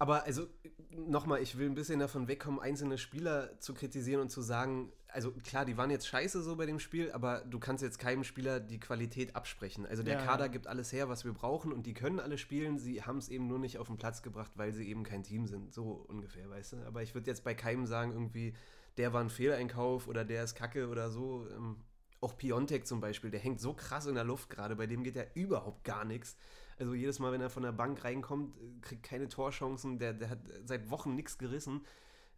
Aber 0.00 0.24
also 0.24 0.46
nochmal, 0.90 1.42
ich 1.42 1.58
will 1.58 1.66
ein 1.68 1.74
bisschen 1.74 2.00
davon 2.00 2.26
wegkommen, 2.26 2.58
einzelne 2.58 2.96
Spieler 2.96 3.60
zu 3.60 3.74
kritisieren 3.74 4.22
und 4.22 4.30
zu 4.30 4.40
sagen, 4.40 4.90
also 5.08 5.30
klar, 5.30 5.66
die 5.66 5.76
waren 5.76 5.90
jetzt 5.90 6.06
scheiße 6.06 6.42
so 6.42 6.56
bei 6.56 6.64
dem 6.64 6.80
Spiel, 6.80 7.12
aber 7.12 7.42
du 7.44 7.58
kannst 7.58 7.82
jetzt 7.82 7.98
keinem 7.98 8.24
Spieler 8.24 8.60
die 8.60 8.80
Qualität 8.80 9.36
absprechen. 9.36 9.84
Also 9.84 10.02
der 10.02 10.14
Ja. 10.14 10.24
Kader 10.24 10.48
gibt 10.48 10.66
alles 10.68 10.90
her, 10.90 11.10
was 11.10 11.26
wir 11.26 11.34
brauchen 11.34 11.70
und 11.70 11.84
die 11.84 11.92
können 11.92 12.18
alle 12.18 12.38
spielen, 12.38 12.78
sie 12.78 13.02
haben 13.02 13.18
es 13.18 13.28
eben 13.28 13.46
nur 13.46 13.58
nicht 13.58 13.76
auf 13.76 13.88
den 13.88 13.98
Platz 13.98 14.22
gebracht, 14.22 14.52
weil 14.54 14.72
sie 14.72 14.88
eben 14.88 15.02
kein 15.02 15.22
Team 15.22 15.46
sind, 15.46 15.74
so 15.74 16.06
ungefähr, 16.08 16.48
weißt 16.48 16.72
du. 16.72 16.76
Aber 16.86 17.02
ich 17.02 17.14
würde 17.14 17.30
jetzt 17.30 17.44
bei 17.44 17.54
keinem 17.54 17.86
sagen, 17.86 18.12
irgendwie, 18.12 18.54
der 18.96 19.12
war 19.12 19.20
ein 19.20 19.28
Fehleinkauf 19.28 20.08
oder 20.08 20.24
der 20.24 20.44
ist 20.44 20.54
kacke 20.54 20.88
oder 20.88 21.10
so. 21.10 21.46
Ähm, 21.54 21.76
auch 22.22 22.38
Piontek 22.38 22.86
zum 22.86 23.00
Beispiel, 23.00 23.30
der 23.30 23.40
hängt 23.40 23.60
so 23.60 23.74
krass 23.74 24.06
in 24.06 24.14
der 24.14 24.24
Luft 24.24 24.48
gerade, 24.48 24.76
bei 24.76 24.86
dem 24.86 25.04
geht 25.04 25.16
ja 25.16 25.24
überhaupt 25.34 25.84
gar 25.84 26.06
nichts. 26.06 26.36
Also 26.80 26.94
jedes 26.94 27.18
Mal, 27.18 27.30
wenn 27.30 27.42
er 27.42 27.50
von 27.50 27.62
der 27.62 27.72
Bank 27.72 28.02
reinkommt, 28.04 28.56
äh, 28.56 28.80
kriegt 28.80 29.02
keine 29.02 29.28
Torchancen, 29.28 29.98
der, 29.98 30.14
der 30.14 30.30
hat 30.30 30.38
seit 30.64 30.88
Wochen 30.90 31.14
nichts 31.14 31.36
gerissen. 31.36 31.84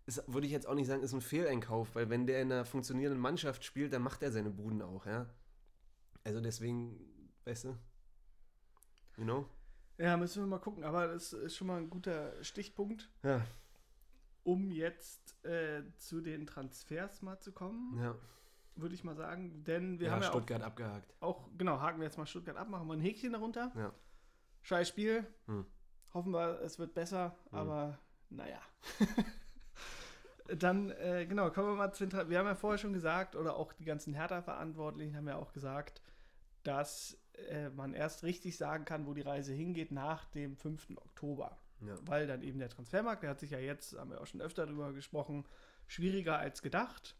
Ist, 0.04 0.24
würde 0.26 0.48
ich 0.48 0.52
jetzt 0.52 0.66
auch 0.66 0.74
nicht 0.74 0.88
sagen, 0.88 1.04
ist 1.04 1.14
ein 1.14 1.20
Fehleinkauf, 1.20 1.94
weil 1.94 2.10
wenn 2.10 2.26
der 2.26 2.42
in 2.42 2.50
einer 2.50 2.64
funktionierenden 2.64 3.20
Mannschaft 3.20 3.64
spielt, 3.64 3.92
dann 3.92 4.02
macht 4.02 4.20
er 4.24 4.32
seine 4.32 4.50
Buden 4.50 4.82
auch, 4.82 5.06
ja. 5.06 5.30
Also 6.24 6.40
deswegen, 6.40 6.98
weißt 7.44 7.64
du, 7.66 7.68
you 9.16 9.22
know? 9.22 9.48
Ja, 9.96 10.16
müssen 10.16 10.42
wir 10.42 10.48
mal 10.48 10.58
gucken. 10.58 10.82
Aber 10.82 11.06
das 11.06 11.32
ist 11.32 11.54
schon 11.56 11.68
mal 11.68 11.78
ein 11.78 11.88
guter 11.88 12.32
Stichpunkt, 12.42 13.08
Ja, 13.22 13.42
um 14.42 14.72
jetzt 14.72 15.36
äh, 15.44 15.84
zu 15.98 16.20
den 16.20 16.48
Transfers 16.48 17.22
mal 17.22 17.38
zu 17.38 17.52
kommen, 17.52 17.96
ja. 18.00 18.16
würde 18.74 18.96
ich 18.96 19.04
mal 19.04 19.14
sagen. 19.14 19.62
Denn 19.62 20.00
wir 20.00 20.08
ja, 20.08 20.14
haben 20.14 20.22
ja 20.22 20.28
Stuttgart 20.28 20.62
abgehakt. 20.62 21.14
auch, 21.20 21.44
auch, 21.44 21.48
genau, 21.56 21.78
haken 21.80 22.00
wir 22.00 22.06
jetzt 22.06 22.18
mal 22.18 22.26
Stuttgart 22.26 22.56
ab, 22.56 22.68
machen 22.68 22.88
wir 22.88 22.94
ein 22.94 23.00
Häkchen 23.00 23.34
darunter. 23.34 23.70
Ja. 23.76 23.92
Scheiß 24.62 24.88
Spiel. 24.88 25.26
Hm. 25.46 25.66
Hoffen 26.14 26.32
wir, 26.32 26.60
es 26.62 26.78
wird 26.78 26.94
besser, 26.94 27.36
Hm. 27.50 27.58
aber 27.58 27.98
naja. 28.30 28.60
Dann, 30.46 30.90
äh, 30.90 31.24
genau, 31.26 31.50
kommen 31.50 31.68
wir 31.68 31.76
mal 31.76 31.92
zu 31.92 32.06
den 32.06 32.28
Wir 32.28 32.38
haben 32.38 32.46
ja 32.46 32.54
vorher 32.54 32.78
schon 32.78 32.92
gesagt, 32.92 33.36
oder 33.36 33.56
auch 33.56 33.72
die 33.72 33.84
ganzen 33.84 34.12
Hertha-Verantwortlichen 34.12 35.16
haben 35.16 35.28
ja 35.28 35.36
auch 35.36 35.52
gesagt, 35.52 36.02
dass 36.62 37.16
äh, 37.48 37.70
man 37.70 37.94
erst 37.94 38.24
richtig 38.24 38.56
sagen 38.56 38.84
kann, 38.84 39.06
wo 39.06 39.14
die 39.14 39.22
Reise 39.22 39.52
hingeht 39.52 39.92
nach 39.92 40.26
dem 40.26 40.56
5. 40.56 40.90
Oktober. 40.96 41.58
Ja. 41.80 41.94
Weil 42.02 42.26
dann 42.26 42.42
eben 42.42 42.58
der 42.58 42.68
Transfermarkt, 42.68 43.22
der 43.22 43.30
hat 43.30 43.40
sich 43.40 43.50
ja 43.50 43.58
jetzt, 43.58 43.96
haben 43.98 44.10
wir 44.10 44.20
auch 44.20 44.26
schon 44.26 44.40
öfter 44.40 44.66
darüber 44.66 44.92
gesprochen, 44.92 45.44
schwieriger 45.86 46.38
als 46.38 46.62
gedacht. 46.62 47.16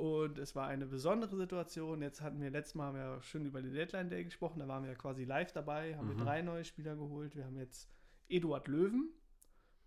Und 0.00 0.38
es 0.38 0.56
war 0.56 0.66
eine 0.66 0.86
besondere 0.86 1.36
Situation. 1.36 2.00
Jetzt 2.00 2.22
hatten 2.22 2.40
wir 2.40 2.48
letztes 2.50 2.74
Mal 2.74 2.86
haben 2.86 2.94
wir 2.96 3.02
ja 3.02 3.22
schon 3.22 3.44
über 3.44 3.60
den 3.60 3.74
Deadline 3.74 4.08
Day 4.08 4.24
gesprochen. 4.24 4.58
Da 4.60 4.66
waren 4.66 4.82
wir 4.82 4.90
ja 4.92 4.96
quasi 4.96 5.24
live 5.24 5.52
dabei, 5.52 5.94
haben 5.94 6.06
Mhm. 6.06 6.16
wir 6.16 6.24
drei 6.24 6.40
neue 6.40 6.64
Spieler 6.64 6.96
geholt. 6.96 7.36
Wir 7.36 7.44
haben 7.44 7.58
jetzt 7.58 7.90
Eduard 8.30 8.66
Löwen, 8.66 9.10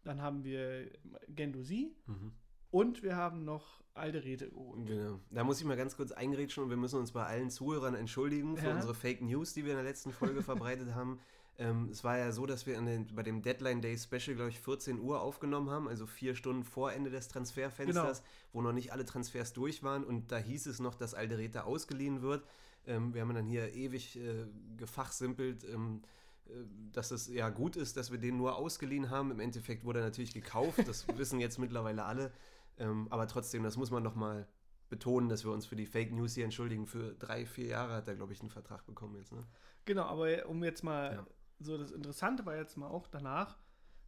dann 0.03 0.21
haben 0.21 0.43
wir 0.43 0.91
Gendosi 1.29 1.95
Mhm. 2.05 2.31
und 2.69 3.01
wir 3.01 3.15
haben 3.15 3.43
noch 3.43 3.81
Alderete 3.95 4.49
geholt. 4.51 4.85
Genau. 4.85 5.19
Da 5.31 5.43
muss 5.43 5.59
ich 5.59 5.65
mal 5.65 5.77
ganz 5.77 5.95
kurz 5.97 6.11
eingrätschen 6.11 6.63
und 6.63 6.69
wir 6.69 6.77
müssen 6.77 6.99
uns 6.99 7.11
bei 7.11 7.25
allen 7.25 7.49
Zuhörern 7.49 7.95
entschuldigen 7.95 8.55
für 8.55 8.67
Ja. 8.67 8.75
unsere 8.75 8.93
Fake 8.93 9.21
News, 9.21 9.53
die 9.53 9.63
wir 9.65 9.71
in 9.71 9.77
der 9.77 9.85
letzten 9.85 10.11
Folge 10.11 10.41
verbreitet 10.43 10.93
haben. 10.93 11.19
Ähm, 11.59 11.89
es 11.91 12.03
war 12.03 12.17
ja 12.17 12.31
so, 12.31 12.45
dass 12.47 12.65
wir 12.65 12.81
den, 12.81 13.13
bei 13.15 13.21
dem 13.21 13.41
Deadline 13.43 13.81
Day 13.81 13.95
Special, 13.97 14.35
glaube 14.35 14.49
ich, 14.49 14.59
14 14.59 14.99
Uhr 14.99 15.21
aufgenommen 15.21 15.69
haben, 15.69 15.87
also 15.87 16.07
vier 16.07 16.35
Stunden 16.35 16.63
vor 16.63 16.91
Ende 16.91 17.11
des 17.11 17.27
Transferfensters, 17.27 18.19
Genau. 18.19 18.29
wo 18.53 18.61
noch 18.63 18.73
nicht 18.73 18.91
alle 18.91 19.05
Transfers 19.05 19.53
durch 19.53 19.83
waren 19.83 20.03
und 20.03 20.31
da 20.31 20.37
hieß 20.37 20.65
es 20.65 20.79
noch, 20.79 20.95
dass 20.95 21.13
Alderete 21.13 21.65
ausgeliehen 21.65 22.21
wird. 22.23 22.43
Ähm, 22.87 23.13
wir 23.13 23.21
haben 23.21 23.33
dann 23.35 23.45
hier 23.45 23.73
ewig 23.75 24.17
äh, 24.19 24.45
gefachsimpelt, 24.77 25.63
ähm, 25.65 26.01
äh, 26.47 26.51
dass 26.91 27.11
es 27.11 27.27
ja 27.27 27.49
gut 27.49 27.75
ist, 27.75 27.97
dass 27.97 28.11
wir 28.11 28.17
den 28.17 28.35
nur 28.37 28.55
ausgeliehen 28.55 29.09
haben. 29.09 29.29
Im 29.31 29.39
Endeffekt 29.39 29.85
wurde 29.85 29.99
er 29.99 30.05
natürlich 30.05 30.33
gekauft, 30.33 30.79
das 30.87 31.07
wissen 31.17 31.39
jetzt 31.39 31.59
mittlerweile 31.59 32.03
alle. 32.05 32.31
Ähm, 32.79 33.07
aber 33.11 33.27
trotzdem, 33.27 33.61
das 33.63 33.77
muss 33.77 33.91
man 33.91 34.01
noch 34.01 34.15
mal 34.15 34.47
betonen, 34.89 35.29
dass 35.29 35.45
wir 35.45 35.51
uns 35.51 35.65
für 35.67 35.75
die 35.75 35.85
Fake 35.85 36.11
News 36.11 36.33
hier 36.33 36.43
entschuldigen. 36.45 36.87
Für 36.87 37.13
drei, 37.13 37.45
vier 37.45 37.67
Jahre 37.67 37.93
hat 37.93 38.07
er, 38.07 38.15
glaube 38.15 38.33
ich, 38.33 38.41
einen 38.41 38.49
Vertrag 38.49 38.85
bekommen 38.85 39.15
jetzt. 39.17 39.31
Ne? 39.31 39.43
Genau, 39.85 40.03
aber 40.03 40.47
um 40.47 40.63
jetzt 40.63 40.83
mal, 40.83 41.13
Ja. 41.15 41.25
So 41.63 41.77
das 41.77 41.91
Interessante 41.91 42.45
war 42.45 42.55
jetzt 42.55 42.77
mal 42.77 42.87
auch 42.89 43.07
danach, 43.07 43.57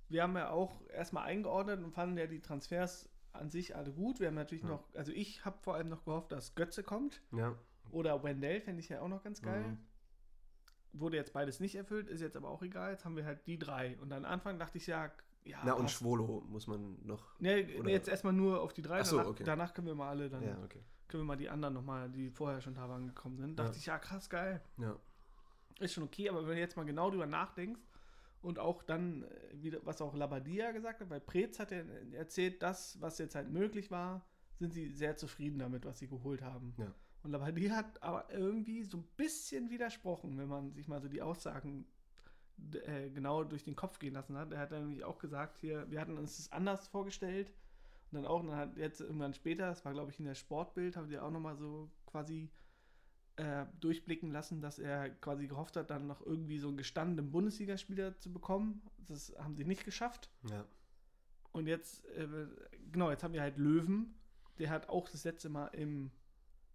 wir 0.09 0.23
haben 0.23 0.35
ja 0.35 0.49
auch 0.51 0.81
erstmal 0.89 1.23
eingeordnet 1.25 1.83
und 1.83 1.91
fanden 1.91 2.17
ja 2.17 2.27
die 2.27 2.39
Transfers 2.41 3.09
an 3.33 3.49
sich 3.49 3.75
alle 3.75 3.91
gut. 3.91 4.19
Wir 4.19 4.27
haben 4.27 4.35
natürlich 4.35 4.63
Ja. 4.63 4.69
noch, 4.69 4.93
also 4.93 5.11
ich 5.11 5.43
habe 5.45 5.57
vor 5.61 5.75
allem 5.75 5.89
noch 5.89 6.05
gehofft, 6.05 6.31
dass 6.31 6.55
Götze 6.55 6.83
kommt 6.83 7.21
Ja. 7.31 7.55
oder 7.91 8.23
Wendell, 8.23 8.61
fände 8.61 8.79
ich 8.81 8.89
ja 8.89 9.01
auch 9.01 9.07
noch 9.07 9.23
ganz 9.23 9.41
geil. 9.41 9.63
Mhm. 9.69 9.77
Wurde 10.93 11.17
jetzt 11.17 11.33
beides 11.33 11.59
nicht 11.59 11.75
erfüllt, 11.75 12.07
ist 12.07 12.21
jetzt 12.21 12.37
aber 12.37 12.47
auch 12.49 12.61
egal. 12.61 12.91
Jetzt 12.91 13.03
haben 13.03 13.17
wir 13.17 13.25
halt 13.25 13.45
die 13.47 13.59
drei. 13.59 13.97
Und 13.99 14.13
am 14.13 14.23
Anfang 14.23 14.57
dachte 14.59 14.77
ich 14.77 14.87
ja, 14.87 15.11
ja. 15.43 15.57
Na, 15.65 15.73
und. 15.73 15.91
Schwolo 15.91 16.43
muss 16.47 16.67
man 16.67 16.97
noch. 17.05 17.37
Nee, 17.39 17.77
oder- 17.79 17.89
jetzt 17.89 18.07
erstmal 18.07 18.31
nur 18.33 18.61
auf 18.61 18.71
die 18.73 18.81
drei. 18.81 19.01
Ach 19.01 19.05
so, 19.05 19.17
danach, 19.17 19.31
okay. 19.31 19.43
danach 19.43 19.73
können 19.73 19.87
wir 19.87 19.95
mal 19.95 20.09
alle, 20.09 20.29
dann 20.29 20.41
Ja, 20.43 20.57
okay. 20.63 20.81
können 21.09 21.23
wir 21.23 21.27
mal 21.27 21.35
die 21.35 21.49
anderen 21.49 21.73
nochmal, 21.73 22.09
die 22.09 22.29
vorher 22.29 22.61
schon 22.61 22.75
da 22.75 22.87
waren, 22.87 23.07
gekommen 23.07 23.37
sind. 23.37 23.59
Dachte 23.59 23.71
Ja. 23.73 23.77
ich, 23.77 23.85
ja, 23.87 23.99
krass, 23.99 24.29
geil. 24.29 24.61
Ja. 24.77 24.95
Ist 25.79 25.93
schon 25.93 26.03
okay, 26.03 26.29
aber 26.29 26.47
wenn 26.47 26.55
du 26.55 26.59
jetzt 26.59 26.77
mal 26.77 26.85
genau 26.85 27.09
drüber 27.09 27.25
nachdenkst 27.25 27.81
und 28.41 28.59
auch 28.59 28.83
dann, 28.83 29.23
äh, 29.23 29.27
wieder, 29.61 29.79
was 29.83 30.01
auch 30.01 30.15
Labadia 30.15 30.71
gesagt 30.71 31.01
hat, 31.01 31.09
weil 31.09 31.19
Preetz 31.19 31.59
hat 31.59 31.71
ja 31.71 31.79
erzählt, 32.13 32.61
das, 32.61 32.99
was 33.01 33.17
jetzt 33.17 33.35
halt 33.35 33.49
möglich 33.49 33.91
war, 33.91 34.25
sind 34.57 34.71
sie 34.71 34.91
sehr 34.93 35.17
zufrieden 35.17 35.59
damit, 35.59 35.85
was 35.85 35.99
sie 35.99 36.07
geholt 36.07 36.41
haben. 36.41 36.73
Ja. 36.77 36.93
Und 37.23 37.31
Labadia 37.31 37.75
hat 37.75 38.01
aber 38.03 38.31
irgendwie 38.31 38.83
so 38.83 38.97
ein 38.97 39.07
bisschen 39.17 39.69
widersprochen, 39.69 40.37
wenn 40.37 40.47
man 40.47 40.71
sich 40.73 40.87
mal 40.87 41.01
so 41.01 41.09
die 41.09 41.21
Aussagen 41.21 41.85
äh, 42.85 43.09
genau 43.09 43.43
durch 43.43 43.63
den 43.63 43.75
Kopf 43.75 43.99
gehen 43.99 44.13
lassen 44.13 44.37
hat. 44.37 44.51
Er 44.51 44.59
hat 44.59 44.71
dann 44.71 44.83
nämlich 44.83 45.03
auch 45.03 45.17
gesagt, 45.17 45.57
hier, 45.57 45.89
wir 45.89 45.99
hatten 45.99 46.17
uns 46.17 46.37
das 46.37 46.51
anders 46.51 46.87
vorgestellt. 46.87 47.51
Und 48.11 48.21
dann 48.21 48.25
auch, 48.25 48.39
und 48.41 48.47
dann 48.47 48.57
hat 48.57 48.77
jetzt 48.77 49.01
irgendwann 49.01 49.33
später, 49.33 49.67
das 49.67 49.83
war 49.83 49.91
glaube 49.91 50.11
ich 50.11 50.19
in 50.19 50.25
der 50.25 50.35
Sportbild, 50.35 50.95
haben 50.95 51.09
die 51.09 51.19
auch 51.19 51.31
nochmal 51.31 51.57
so 51.57 51.89
quasi 52.05 52.49
äh, 53.37 53.65
durchblicken 53.79 54.31
lassen, 54.31 54.61
dass 54.61 54.79
er 54.79 55.09
quasi 55.09 55.47
gehofft 55.47 55.75
hat, 55.75 55.89
dann 55.89 56.07
noch 56.07 56.25
irgendwie 56.25 56.57
so 56.59 56.69
einen 56.69 56.77
gestandenen 56.77 57.31
Bundesligaspieler 57.31 58.17
zu 58.17 58.31
bekommen. 58.31 58.81
Das 59.07 59.33
haben 59.37 59.55
sie 59.55 59.65
nicht 59.65 59.83
geschafft. 59.85 60.29
Ja. 60.49 60.65
Und 61.51 61.67
jetzt, 61.67 62.05
äh, 62.05 62.27
genau, 62.91 63.11
jetzt 63.11 63.23
haben 63.23 63.33
wir 63.33 63.41
halt 63.41 63.57
Löwen. 63.57 64.15
Der 64.59 64.69
hat 64.69 64.89
auch 64.89 65.09
das 65.09 65.23
letzte 65.25 65.49
Mal 65.49 65.67
im 65.67 66.11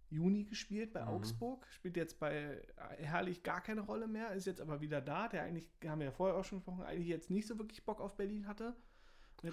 Juni 0.09 0.43
gespielt 0.43 0.93
bei 0.93 1.01
Mhm. 1.01 1.07
Augsburg. 1.07 1.65
Spielt 1.71 1.97
jetzt 1.97 2.19
bei 2.19 2.33
äh, 2.75 3.03
Herrlich 3.03 3.43
gar 3.43 3.61
keine 3.61 3.81
Rolle 3.81 4.07
mehr, 4.07 4.31
ist 4.33 4.45
jetzt 4.45 4.61
aber 4.61 4.81
wieder 4.81 5.01
da. 5.01 5.27
Der 5.29 5.43
eigentlich, 5.43 5.67
haben 5.85 5.99
wir 5.99 6.05
ja 6.05 6.11
vorher 6.11 6.35
auch 6.35 6.43
schon 6.45 6.59
gesprochen, 6.59 6.83
eigentlich 6.83 7.07
jetzt 7.07 7.31
nicht 7.31 7.47
so 7.47 7.57
wirklich 7.57 7.83
Bock 7.85 7.99
auf 8.01 8.15
Berlin 8.17 8.47
hatte. 8.47 8.75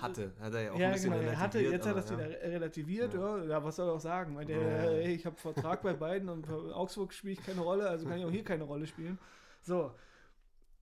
Hatte, 0.01 0.33
hat 0.39 0.53
er 0.53 0.61
ja 0.63 0.73
auch 0.73 0.79
ja, 0.79 0.89
ein 0.89 0.93
bisschen 0.93 1.13
genau, 1.13 1.23
er 1.23 1.39
hatte, 1.39 1.59
relativiert, 1.61 1.73
jetzt 1.73 1.87
hat 1.87 1.97
er 1.97 2.03
das 2.03 2.13
aber, 2.13 2.25
wieder 2.29 2.43
re- 2.43 2.53
relativiert. 2.53 3.15
Ja. 3.15 3.39
Ja. 3.39 3.45
ja, 3.45 3.65
was 3.65 3.77
soll 3.77 3.89
er 3.89 3.95
auch 3.95 4.01
sagen? 4.01 4.35
Meinte 4.35 4.53
Ja. 4.53 4.59
er, 4.59 5.01
ich 5.09 5.25
habe 5.25 5.37
Vertrag 5.37 5.81
bei 5.83 5.95
beiden 5.95 6.29
und 6.29 6.47
bei 6.47 6.53
Augsburg 6.75 7.15
spiele 7.15 7.33
ich 7.35 7.43
keine 7.43 7.63
Rolle, 7.63 7.89
also 7.89 8.07
kann 8.07 8.19
ich 8.19 8.25
auch 8.27 8.31
hier 8.31 8.45
keine 8.45 8.65
Rolle 8.65 8.87
spielen. 8.87 9.19
So, 9.63 9.95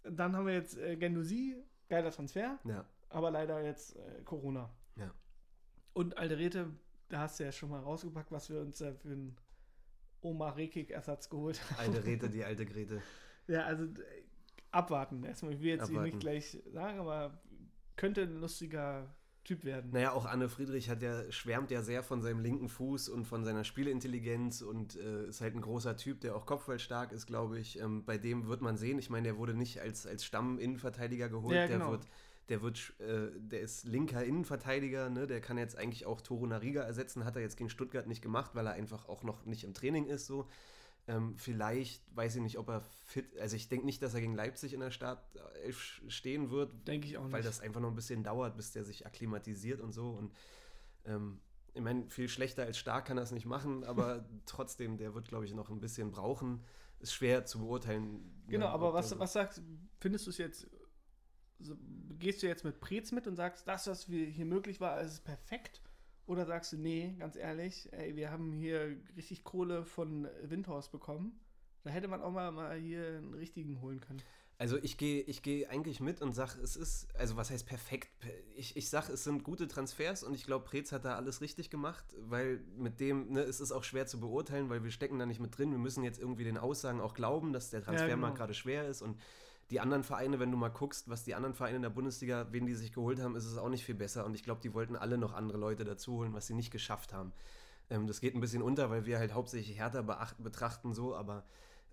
dann 0.02 0.34
haben 0.34 0.46
wir 0.46 0.54
jetzt 0.54 0.76
äh, 0.78 0.96
Gendusi, 0.96 1.56
geiler 1.88 2.10
Transfer, 2.10 2.58
Ja. 2.64 2.84
aber 3.08 3.30
leider 3.30 3.62
jetzt 3.62 3.94
äh, 3.96 4.22
Corona. 4.24 4.70
Ja. 4.96 5.12
Und 5.92 6.18
Alderete, 6.18 6.70
da 7.08 7.20
hast 7.20 7.38
du 7.38 7.44
ja 7.44 7.52
schon 7.52 7.70
mal 7.70 7.80
rausgepackt, 7.80 8.32
was 8.32 8.50
wir 8.50 8.60
uns 8.60 8.78
da 8.78 8.92
für 8.92 9.08
einen 9.10 9.36
Omar 10.20 10.56
Rekik-Ersatz 10.56 11.30
geholt 11.30 11.60
haben. 11.70 11.78
Alte 11.94 12.04
Rete, 12.04 12.28
die 12.28 12.42
alte 12.44 12.66
Grete. 12.66 13.00
Ja, 13.46 13.60
also 13.66 13.84
äh, 13.84 14.24
abwarten. 14.72 15.22
Erstmal, 15.22 15.52
ich 15.52 15.60
will 15.60 15.68
jetzt 15.68 15.88
hier 15.88 16.00
nicht 16.00 16.18
gleich 16.18 16.58
sagen, 16.72 16.98
aber 16.98 17.40
könnte 17.96 18.22
ein 18.22 18.40
lustiger 18.40 19.14
Typ 19.46 19.64
werden. 19.64 19.92
Naja, 19.92 20.10
auch 20.10 20.26
Anne 20.26 20.48
Friedrich 20.48 20.90
hat 20.90 21.02
ja, 21.02 21.30
schwärmt 21.30 21.70
ja 21.70 21.80
sehr 21.80 22.02
von 22.02 22.20
seinem 22.20 22.40
linken 22.40 22.68
Fuß 22.68 23.08
und 23.08 23.26
von 23.26 23.44
seiner 23.44 23.62
Spielintelligenz 23.62 24.60
und 24.60 24.96
äh, 24.96 25.28
ist 25.28 25.40
halt 25.40 25.54
ein 25.54 25.60
großer 25.60 25.96
Typ, 25.96 26.20
der 26.20 26.34
auch 26.34 26.46
kopfballstark 26.46 27.12
ist, 27.12 27.26
glaube 27.26 27.60
ich. 27.60 27.78
Ähm, 27.78 28.04
bei 28.04 28.18
dem 28.18 28.48
wird 28.48 28.60
man 28.60 28.76
sehen, 28.76 28.98
ich 28.98 29.08
meine, 29.08 29.28
der 29.28 29.36
wurde 29.36 29.54
nicht 29.54 29.80
als, 29.80 30.04
als 30.04 30.24
Stamm-Innenverteidiger 30.24 31.28
geholt, 31.28 31.54
Ja, 31.54 31.68
der 31.68 31.78
genau. 31.78 31.92
wird, 31.92 32.08
der 32.48 32.60
wird, 32.60 32.94
äh, 32.98 33.30
der 33.38 33.60
ist 33.60 33.84
linker 33.84 34.24
Innenverteidiger, 34.24 35.10
ne? 35.10 35.28
der 35.28 35.40
kann 35.40 35.58
jetzt 35.58 35.78
eigentlich 35.78 36.06
auch 36.06 36.20
Toro 36.20 36.46
Nariga 36.48 36.82
ersetzen, 36.82 37.24
hat 37.24 37.36
er 37.36 37.42
jetzt 37.42 37.56
gegen 37.56 37.70
Stuttgart 37.70 38.08
nicht 38.08 38.22
gemacht, 38.22 38.50
weil 38.54 38.66
er 38.66 38.72
einfach 38.72 39.08
auch 39.08 39.22
noch 39.22 39.44
nicht 39.44 39.62
im 39.62 39.74
Training 39.74 40.06
ist, 40.06 40.26
so. 40.26 40.48
Ähm, 41.08 41.36
vielleicht, 41.36 42.02
weiß 42.16 42.36
ich 42.36 42.42
nicht, 42.42 42.58
ob 42.58 42.68
er 42.68 42.80
fit, 42.80 43.38
also 43.38 43.54
ich 43.54 43.68
denke 43.68 43.86
nicht, 43.86 44.02
dass 44.02 44.14
er 44.14 44.20
gegen 44.20 44.34
Leipzig 44.34 44.72
in 44.74 44.80
der 44.80 44.90
Startelf 44.90 46.02
stehen 46.08 46.50
wird. 46.50 46.72
Denke 46.88 47.06
ich 47.06 47.16
auch 47.16 47.24
nicht. 47.24 47.32
Weil 47.32 47.42
das 47.42 47.60
einfach 47.60 47.80
noch 47.80 47.90
ein 47.90 47.94
bisschen 47.94 48.24
dauert, 48.24 48.56
bis 48.56 48.72
der 48.72 48.84
sich 48.84 49.06
akklimatisiert 49.06 49.80
und 49.80 49.92
so. 49.92 50.10
Und 50.10 50.32
ähm, 51.04 51.40
ich 51.74 51.82
meine, 51.82 52.08
viel 52.10 52.28
schlechter 52.28 52.64
als 52.64 52.78
stark 52.78 53.06
kann 53.06 53.18
er 53.18 53.22
es 53.22 53.30
nicht 53.30 53.46
machen, 53.46 53.84
aber 53.84 54.24
trotzdem, 54.46 54.96
der 54.96 55.14
wird, 55.14 55.28
glaube 55.28 55.44
ich, 55.44 55.54
noch 55.54 55.70
ein 55.70 55.80
bisschen 55.80 56.10
brauchen. 56.10 56.64
Ist 56.98 57.12
schwer 57.14 57.44
zu 57.44 57.60
beurteilen. 57.60 58.42
Genau, 58.48 58.66
ne, 58.66 58.72
aber 58.72 58.88
ob 58.88 58.94
was, 58.94 59.10
der- 59.10 59.18
was 59.18 59.32
sagst 59.32 59.62
findest 60.00 60.26
du 60.26 60.30
es 60.30 60.38
jetzt, 60.38 60.66
so, 61.58 61.76
gehst 62.18 62.42
du 62.42 62.46
jetzt 62.46 62.64
mit 62.64 62.80
Prez 62.80 63.12
mit 63.12 63.26
und 63.26 63.36
sagst, 63.36 63.68
das, 63.68 63.86
was 63.86 64.08
wir 64.10 64.26
hier 64.26 64.46
möglich 64.46 64.80
war, 64.80 65.00
ist 65.00 65.24
perfekt? 65.24 65.80
Oder 66.26 66.44
sagst 66.44 66.72
du, 66.72 66.76
nee, 66.76 67.14
ganz 67.18 67.36
ehrlich, 67.36 67.88
ey, 67.92 68.16
wir 68.16 68.30
haben 68.30 68.52
hier 68.52 68.96
richtig 69.16 69.44
Kohle 69.44 69.84
von 69.84 70.28
Windhorst 70.42 70.90
bekommen. 70.90 71.38
Da 71.84 71.90
hätte 71.90 72.08
man 72.08 72.20
auch 72.20 72.32
mal, 72.32 72.50
mal 72.50 72.76
hier 72.76 73.18
einen 73.18 73.34
richtigen 73.34 73.80
holen 73.80 74.00
können. 74.00 74.20
Also 74.58 74.78
ich 74.78 74.96
gehe 74.96 75.20
ich 75.22 75.42
geh 75.42 75.66
eigentlich 75.66 76.00
mit 76.00 76.22
und 76.22 76.32
sage, 76.32 76.58
es 76.62 76.76
ist, 76.76 77.14
also 77.14 77.36
was 77.36 77.50
heißt 77.50 77.66
perfekt? 77.66 78.08
Ich, 78.54 78.74
ich 78.76 78.88
sage, 78.88 79.12
es 79.12 79.22
sind 79.22 79.44
gute 79.44 79.68
Transfers 79.68 80.22
und 80.22 80.34
ich 80.34 80.44
glaube, 80.44 80.64
Preetz 80.64 80.92
hat 80.92 81.04
da 81.04 81.14
alles 81.14 81.42
richtig 81.42 81.68
gemacht, 81.68 82.04
weil 82.18 82.60
mit 82.76 82.98
dem, 82.98 83.32
ne, 83.32 83.42
es 83.42 83.60
ist 83.60 83.70
auch 83.70 83.84
schwer 83.84 84.06
zu 84.06 84.18
beurteilen, 84.18 84.70
weil 84.70 84.82
wir 84.82 84.90
stecken 84.90 85.18
da 85.18 85.26
nicht 85.26 85.40
mit 85.40 85.56
drin. 85.56 85.72
Wir 85.72 85.78
müssen 85.78 86.02
jetzt 86.02 86.18
irgendwie 86.18 86.44
den 86.44 86.56
Aussagen 86.56 87.00
auch 87.02 87.12
glauben, 87.12 87.52
dass 87.52 87.68
der 87.68 87.82
Transfermarkt 87.82 88.34
genau. 88.34 88.46
gerade 88.46 88.54
schwer 88.54 88.88
ist 88.88 89.02
und 89.02 89.20
die 89.70 89.80
anderen 89.80 90.04
Vereine, 90.04 90.38
wenn 90.38 90.50
du 90.50 90.56
mal 90.56 90.68
guckst, 90.68 91.08
was 91.08 91.24
die 91.24 91.34
anderen 91.34 91.54
Vereine 91.54 91.76
in 91.76 91.82
der 91.82 91.90
Bundesliga, 91.90 92.46
wen 92.52 92.66
die 92.66 92.74
sich 92.74 92.92
geholt 92.92 93.20
haben, 93.20 93.34
ist 93.34 93.46
es 93.46 93.58
auch 93.58 93.68
nicht 93.68 93.84
viel 93.84 93.94
besser 93.94 94.24
und 94.24 94.34
ich 94.34 94.44
glaube, 94.44 94.60
die 94.60 94.74
wollten 94.74 94.96
alle 94.96 95.18
noch 95.18 95.32
andere 95.32 95.58
Leute 95.58 95.84
dazu 95.84 96.18
holen, 96.18 96.34
was 96.34 96.46
sie 96.46 96.54
nicht 96.54 96.70
geschafft 96.70 97.12
haben. 97.12 97.32
Ähm, 97.90 98.06
das 98.06 98.20
geht 98.20 98.34
ein 98.34 98.40
bisschen 98.40 98.62
unter, 98.62 98.90
weil 98.90 99.06
wir 99.06 99.18
halt 99.18 99.34
hauptsächlich 99.34 99.78
Hertha 99.78 100.02
beacht, 100.02 100.42
betrachten 100.42 100.94
so, 100.94 101.16
aber 101.16 101.44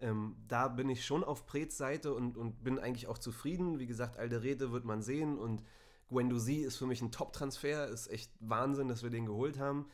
ähm, 0.03 0.35
da 0.47 0.67
bin 0.67 0.89
ich 0.89 1.05
schon 1.05 1.23
auf 1.23 1.45
Prets 1.45 1.77
Seite 1.77 2.13
und, 2.13 2.37
und 2.37 2.63
bin 2.63 2.77
eigentlich 2.77 3.07
auch 3.07 3.17
zufrieden. 3.17 3.79
Wie 3.79 3.87
gesagt, 3.87 4.17
Alderete 4.17 4.71
wird 4.71 4.85
man 4.85 5.01
sehen 5.01 5.37
und 5.37 5.63
Guendouzi 6.09 6.57
ist 6.57 6.77
für 6.77 6.85
mich 6.85 7.01
ein 7.01 7.11
Top-Transfer. 7.11 7.87
Ist 7.87 8.07
echt 8.07 8.31
Wahnsinn, 8.39 8.87
dass 8.87 9.03
wir 9.03 9.09
den 9.09 9.25
geholt 9.25 9.59
haben. 9.59 9.85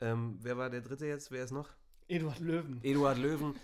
Ähm, 0.00 0.38
wer 0.40 0.56
war 0.56 0.70
der 0.70 0.82
dritte 0.82 1.06
jetzt? 1.06 1.30
Wer 1.30 1.42
ist 1.42 1.50
noch? 1.50 1.68
Eduard 2.08 2.38
Löwen. 2.38 2.80
Eduard 2.82 3.18
Löwen. 3.18 3.54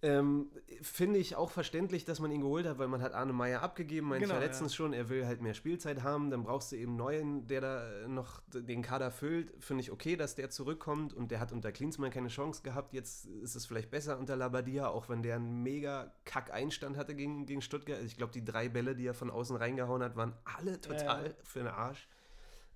Ähm, 0.00 0.50
Finde 0.80 1.18
ich 1.18 1.34
auch 1.34 1.50
verständlich, 1.50 2.04
dass 2.04 2.20
man 2.20 2.30
ihn 2.30 2.40
geholt 2.40 2.66
hat, 2.66 2.78
weil 2.78 2.86
man 2.86 3.02
hat 3.02 3.14
Arne 3.14 3.32
Meyer 3.32 3.62
abgegeben, 3.62 4.06
meinte 4.08 4.24
ich 4.26 4.30
Genau, 4.30 4.40
ja 4.40 4.46
letztens 4.46 4.72
ja. 4.72 4.76
schon, 4.76 4.92
er 4.92 5.08
will 5.08 5.26
halt 5.26 5.42
mehr 5.42 5.54
Spielzeit 5.54 6.04
haben, 6.04 6.30
dann 6.30 6.44
brauchst 6.44 6.70
du 6.70 6.76
eben 6.76 6.90
einen 6.92 6.96
neuen, 6.98 7.46
der 7.48 7.60
da 7.60 8.08
noch 8.08 8.40
den 8.52 8.82
Kader 8.82 9.10
füllt. 9.10 9.52
Finde 9.58 9.80
ich 9.82 9.90
okay, 9.90 10.14
dass 10.14 10.36
der 10.36 10.50
zurückkommt 10.50 11.12
und 11.14 11.32
der 11.32 11.40
hat 11.40 11.50
unter 11.50 11.72
Klinsmann 11.72 12.10
keine 12.12 12.28
Chance 12.28 12.62
gehabt, 12.62 12.92
jetzt 12.94 13.26
ist 13.26 13.56
es 13.56 13.66
vielleicht 13.66 13.90
besser 13.90 14.18
unter 14.18 14.36
Labadia, 14.36 14.88
auch 14.88 15.08
wenn 15.08 15.22
der 15.22 15.34
einen 15.36 15.64
mega 15.64 16.14
Kack-Einstand 16.24 16.96
hatte 16.96 17.16
gegen, 17.16 17.46
gegen 17.46 17.60
Stuttgart. 17.60 17.96
Also 17.96 18.06
ich 18.06 18.16
glaube, 18.16 18.32
die 18.32 18.44
drei 18.44 18.68
Bälle, 18.68 18.94
die 18.94 19.06
er 19.06 19.14
von 19.14 19.30
außen 19.30 19.56
reingehauen 19.56 20.02
hat, 20.02 20.14
waren 20.14 20.34
alle 20.44 20.80
total 20.80 21.26
Ja. 21.26 21.34
für 21.42 21.58
den 21.58 21.68
Arsch. 21.68 22.08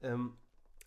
Ähm, 0.03 0.37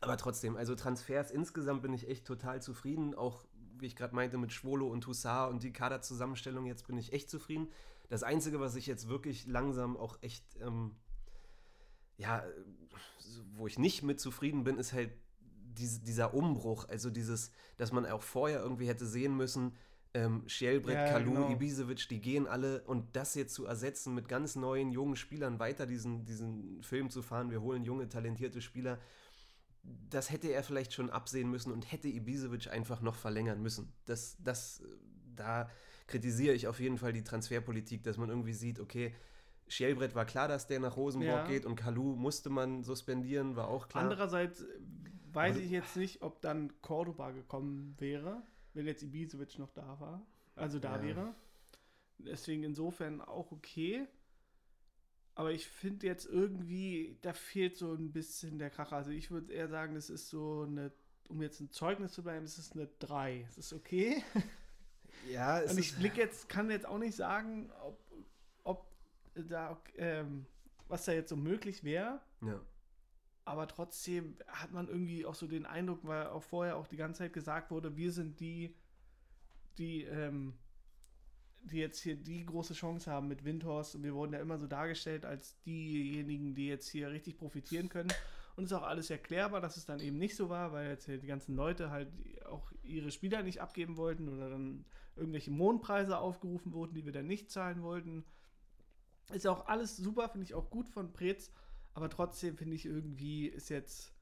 aber 0.02 0.17
trotzdem, 0.17 0.58
also 0.58 0.76
Transfers 0.76 1.32
insgesamt 1.32 1.82
bin 1.82 1.93
ich 1.93 2.10
echt 2.10 2.28
total 2.28 2.62
zufrieden. 2.62 3.15
Auch, 3.15 3.45
wie 3.80 3.86
ich 3.86 3.96
gerade 3.96 4.16
meinte, 4.16 4.38
mit 4.38 4.52
Schwolo 4.52 4.88
und 4.88 5.06
Hussar 5.08 5.50
und 5.50 5.64
die 5.64 5.72
Kaderzusammenstellung, 5.72 6.66
jetzt 6.66 6.88
bin 6.88 6.98
ich 6.98 7.14
echt 7.14 7.30
zufrieden. 7.30 7.70
Das 8.10 8.24
Einzige, 8.24 8.60
was 8.60 8.76
ich 8.76 8.86
jetzt 8.88 9.08
wirklich 9.08 9.48
langsam 9.48 9.98
auch 9.98 10.18
echt, 10.22 10.44
ähm, 10.62 10.96
ja, 12.18 12.44
wo 13.56 13.68
ich 13.68 13.80
nicht 13.80 14.04
mit 14.04 14.20
zufrieden 14.20 14.64
bin, 14.64 14.78
ist 14.78 14.94
halt 14.94 15.12
diese, 15.78 16.00
dieser 16.02 16.34
Umbruch. 16.34 16.88
Also 16.88 17.10
dieses, 17.10 17.52
dass 17.78 17.92
man 17.92 18.06
auch 18.06 18.22
vorher 18.22 18.62
irgendwie 18.62 18.88
hätte 18.88 19.06
sehen 19.06 19.36
müssen, 19.36 19.74
ähm, 20.16 20.44
Schielbrett, 20.48 20.96
Ja, 20.96 21.06
Kalu, 21.12 21.34
genau. 21.34 21.50
Ibisevic, 21.52 22.08
die 22.08 22.22
gehen 22.22 22.48
alle 22.48 22.82
und 22.84 23.16
das 23.18 23.36
jetzt 23.36 23.54
zu 23.54 23.66
ersetzen 23.66 24.16
mit 24.16 24.30
ganz 24.30 24.56
neuen, 24.56 24.92
jungen 24.92 25.18
Spielern, 25.18 25.60
weiter 25.60 25.86
diesen, 25.86 26.24
diesen 26.24 26.82
Film 26.84 27.10
zu 27.10 27.22
fahren, 27.22 27.52
wir 27.52 27.62
holen 27.62 27.84
junge, 27.84 28.08
talentierte 28.08 28.62
Spieler, 28.62 28.98
das 30.10 30.32
hätte 30.32 30.48
er 30.52 30.63
vielleicht 30.63 30.93
schon 30.93 31.10
absehen 31.10 31.50
müssen 31.50 31.71
und 31.71 31.91
hätte 31.91 32.08
Ibisevic 32.08 32.67
einfach 32.71 33.02
noch 33.02 33.15
verlängern 33.15 33.62
müssen. 33.62 33.91
Das, 34.06 34.38
das, 34.43 34.82
da 35.36 35.69
kritisiere 36.08 36.54
ich 36.56 36.67
auf 36.67 36.80
jeden 36.80 36.98
Fall 36.98 37.13
die 37.13 37.24
Transferpolitik, 37.24 38.04
dass 38.04 38.17
man 38.17 38.30
irgendwie 38.30 38.54
sieht, 38.54 38.80
okay, 38.80 39.13
Schielbrett 39.67 40.13
war 40.13 40.26
klar, 40.26 40.48
dass 40.48 40.67
der 40.67 40.80
nach 40.80 40.95
Rosenborg 40.95 41.32
Ja. 41.45 41.48
geht 41.48 41.65
und 41.65 41.76
Kalu 41.76 42.15
musste 42.15 42.50
man 42.52 42.84
suspendieren, 42.84 43.56
war 43.56 43.67
auch 43.67 43.88
klar. 43.88 44.04
Andererseits 44.04 44.62
äh, 44.62 44.65
weiß 45.34 45.56
Aber- 45.56 45.63
ich 45.65 45.71
jetzt 45.71 45.95
nicht, 45.98 46.21
ob 46.21 46.41
dann 46.41 46.71
Cordoba 46.82 47.32
gekommen 47.32 47.95
wäre, 47.98 48.43
wenn 48.74 48.86
jetzt 48.86 49.02
Ibisevic 49.04 49.58
noch 49.58 49.71
da 49.71 50.00
war. 50.00 50.26
Also 50.56 50.78
da 50.80 50.98
Ja. 50.98 51.04
wäre. 51.04 51.36
Deswegen 52.19 52.63
insofern 52.63 53.21
auch 53.21 53.52
okay. 53.52 54.08
Aber 55.36 55.52
ich 55.52 55.67
finde 55.67 56.08
jetzt 56.08 56.26
irgendwie, 56.26 57.17
da 57.21 57.34
fehlt 57.34 57.78
so 57.78 57.93
ein 57.93 58.13
bisschen 58.13 58.58
der 58.58 58.69
Kracher. 58.69 58.95
Also 58.95 59.12
ich 59.12 59.32
würde 59.32 59.54
eher 59.54 59.67
sagen, 59.67 59.93
das 59.95 60.10
ist 60.10 60.30
so 60.30 60.63
eine, 60.65 60.93
um 61.28 61.41
jetzt 61.41 61.60
ein 61.60 61.69
Zeugnis 61.71 62.13
zu 62.13 62.24
bleiben, 62.24 62.45
es 62.45 62.58
ist 62.58 62.74
eine 62.74 62.88
3. 63.00 63.45
Es 63.50 63.58
ist 63.58 63.74
okay. 63.74 64.24
ja, 65.30 65.60
es 65.62 65.71
Und 65.71 65.80
ich 65.80 65.93
blick 65.98 66.15
jetzt, 66.15 66.48
kann 66.48 66.71
jetzt 66.71 66.86
auch 66.86 66.98
nicht 66.98 67.15
sagen, 67.15 67.69
ob, 67.84 68.00
ob 68.63 68.88
da, 69.36 69.78
ähm, 69.98 70.45
was 70.88 71.04
da 71.04 71.12
jetzt 71.12 71.30
so 71.30 71.36
möglich 71.36 71.84
wäre. 71.84 72.21
ja. 72.41 72.60
Aber 73.48 73.67
trotzdem 73.67 74.38
hat 74.48 74.71
man 74.71 74.88
irgendwie 74.88 75.24
auch 75.24 75.36
so 75.36 75.45
den 75.45 75.67
Eindruck, 75.67 76.00
weil 76.02 76.26
auch 76.26 76.41
vorher 76.41 76.78
auch 76.78 76.88
die 76.88 76.98
ganze 76.98 77.19
Zeit 77.19 77.34
gesagt 77.34 77.69
wurde, 77.69 77.95
wir 77.95 78.12
sind 78.12 78.39
die, 78.39 78.76
die, 79.78 80.02
ähm, 80.02 80.56
die 81.71 81.78
jetzt 81.78 82.01
hier 82.01 82.15
die 82.15 82.45
große 82.45 82.73
Chance 82.73 83.12
haben 83.12 83.28
mit 83.28 83.43
Windhorst. 83.43 83.95
Und 83.95 84.04
wir 84.04 84.13
wurden 84.13 84.34
ja 84.34 84.39
immer 84.39 84.58
so 84.58 84.67
dargestellt 84.67 85.25
als 85.25 85.60
diejenigen, 85.62 86.56
die 86.56 86.67
jetzt 86.67 86.88
hier 86.88 87.10
richtig 87.10 87.38
profitieren 87.38 87.89
können. 87.89 88.12
Und 88.56 88.65
es 88.65 88.71
ist 88.71 88.78
auch 88.78 88.84
alles 88.84 89.10
erklärbar, 89.10 89.60
dass 89.62 89.78
es 89.78 89.86
dann 89.86 89.99
eben 89.99 90.17
nicht 90.17 90.36
so 90.36 90.49
war, 90.49 90.71
weil 90.71 90.89
jetzt 90.89 91.06
hier 91.06 91.17
die 91.17 91.28
ganzen 91.28 91.56
Leute 91.56 91.89
halt 91.89 92.10
auch 92.45 92.71
ihre 92.84 93.12
Spieler 93.12 93.43
nicht 93.43 93.62
abgeben 93.62 93.97
wollten 93.97 94.30
oder 94.30 94.49
dann 94.49 94.86
irgendwelche 95.15 95.51
Mondpreise 95.51 96.17
aufgerufen 96.17 96.71
wurden, 96.71 96.93
die 96.93 97.06
wir 97.06 97.12
dann 97.12 97.28
nicht 97.28 97.51
zahlen 97.51 97.82
wollten. 97.84 98.23
Ist 99.34 99.47
auch 99.47 99.67
alles 99.67 99.97
super, 99.97 100.30
finde 100.30 100.45
ich 100.45 100.54
auch 100.54 100.69
gut 100.69 100.88
von 100.88 101.12
Preetz. 101.12 101.51
Aber 101.93 102.10
trotzdem 102.10 102.58
finde 102.58 102.75
ich 102.75 102.86
irgendwie 102.86 103.47
ist 103.47 103.69
jetzt 103.69 104.14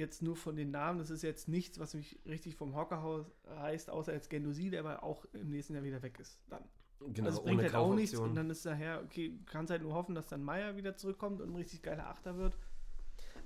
jetzt 0.00 0.22
nur 0.22 0.34
von 0.34 0.56
den 0.56 0.70
Namen, 0.72 0.98
das 0.98 1.10
ist 1.10 1.22
jetzt 1.22 1.48
nichts, 1.48 1.78
was 1.78 1.94
mich 1.94 2.18
richtig 2.26 2.56
vom 2.56 2.74
Hocker 2.74 3.26
reißt, 3.44 3.90
außer 3.90 4.12
jetzt 4.12 4.30
Gendosi, 4.30 4.70
der 4.70 4.80
aber 4.80 5.02
auch 5.04 5.24
im 5.32 5.50
nächsten 5.50 5.74
Jahr 5.74 5.84
wieder 5.84 6.02
weg 6.02 6.18
ist. 6.18 6.38
Dann. 6.48 6.64
Genau, 7.12 7.28
also 7.28 7.38
es 7.38 7.44
bringt 7.44 7.62
halt 7.62 7.74
auch 7.74 7.94
nichts 7.94 8.18
und 8.18 8.34
dann 8.34 8.50
ist 8.50 8.66
daher, 8.66 9.02
okay, 9.02 9.38
kannst 9.46 9.70
halt 9.70 9.82
nur 9.82 9.94
hoffen, 9.94 10.14
dass 10.14 10.26
dann 10.26 10.42
Meier 10.42 10.76
wieder 10.76 10.96
zurückkommt 10.96 11.40
und 11.40 11.50
ein 11.50 11.56
richtig 11.56 11.82
geiler 11.82 12.08
Achter 12.08 12.36
wird. 12.36 12.56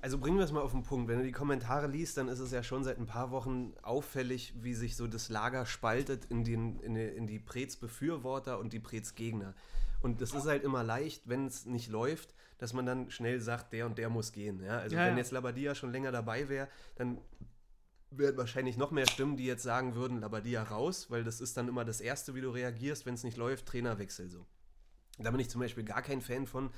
Also 0.01 0.17
bringen 0.17 0.37
wir 0.37 0.43
es 0.43 0.51
mal 0.51 0.61
auf 0.61 0.71
den 0.71 0.83
Punkt. 0.83 1.07
Wenn 1.07 1.19
du 1.19 1.23
die 1.23 1.31
Kommentare 1.31 1.87
liest, 1.87 2.17
dann 2.17 2.27
ist 2.27 2.39
es 2.39 2.51
ja 2.51 2.63
schon 2.63 2.83
seit 2.83 2.99
ein 2.99 3.05
paar 3.05 3.31
Wochen 3.31 3.73
auffällig, 3.81 4.53
wie 4.61 4.73
sich 4.73 4.95
so 4.95 5.07
das 5.07 5.29
Lager 5.29 5.65
spaltet 5.65 6.25
in, 6.25 6.43
den, 6.43 6.79
in, 6.81 6.93
die, 6.95 7.01
in 7.01 7.27
die 7.27 7.39
Prez-Befürworter 7.39 8.59
und 8.59 8.73
die 8.73 8.79
Prez-Gegner. 8.79 9.55
Und 10.05 10.21
das 10.21 10.35
ist 10.35 10.45
halt 10.45 10.63
immer 10.63 10.83
leicht, 10.83 11.27
wenn 11.27 11.47
es 11.47 11.65
nicht 11.65 11.89
läuft, 11.89 12.35
dass 12.59 12.73
man 12.73 12.85
dann 12.85 13.09
schnell 13.09 13.41
sagt, 13.41 13.73
der 13.73 13.87
und 13.87 13.97
der 13.97 14.07
muss 14.09 14.33
gehen. 14.33 14.61
Ja? 14.63 14.77
Also 14.77 14.95
Ja, 14.95 15.07
wenn 15.07 15.17
jetzt 15.17 15.31
Labadia 15.31 15.73
schon 15.73 15.91
länger 15.91 16.11
dabei 16.11 16.47
wäre, 16.47 16.67
dann 16.95 17.17
werden 18.11 18.37
wahrscheinlich 18.37 18.77
noch 18.77 18.91
mehr 18.91 19.07
Stimmen, 19.07 19.35
die 19.35 19.45
jetzt 19.47 19.63
sagen 19.63 19.95
würden, 19.95 20.19
Labadia 20.19 20.61
raus, 20.61 21.09
weil 21.09 21.23
das 21.23 21.41
ist 21.41 21.57
dann 21.57 21.67
immer 21.67 21.83
das 21.85 22.01
Erste, 22.01 22.35
wie 22.35 22.41
du 22.41 22.51
reagierst, 22.51 23.07
wenn 23.07 23.15
es 23.15 23.23
nicht 23.23 23.35
läuft, 23.35 23.65
Trainerwechsel 23.65 24.29
so. 24.29 24.45
Da 25.17 25.31
bin 25.31 25.39
ich 25.39 25.49
zum 25.49 25.59
Beispiel 25.59 25.83
gar 25.83 26.03
kein 26.03 26.21
Fan 26.21 26.45
von. 26.45 26.69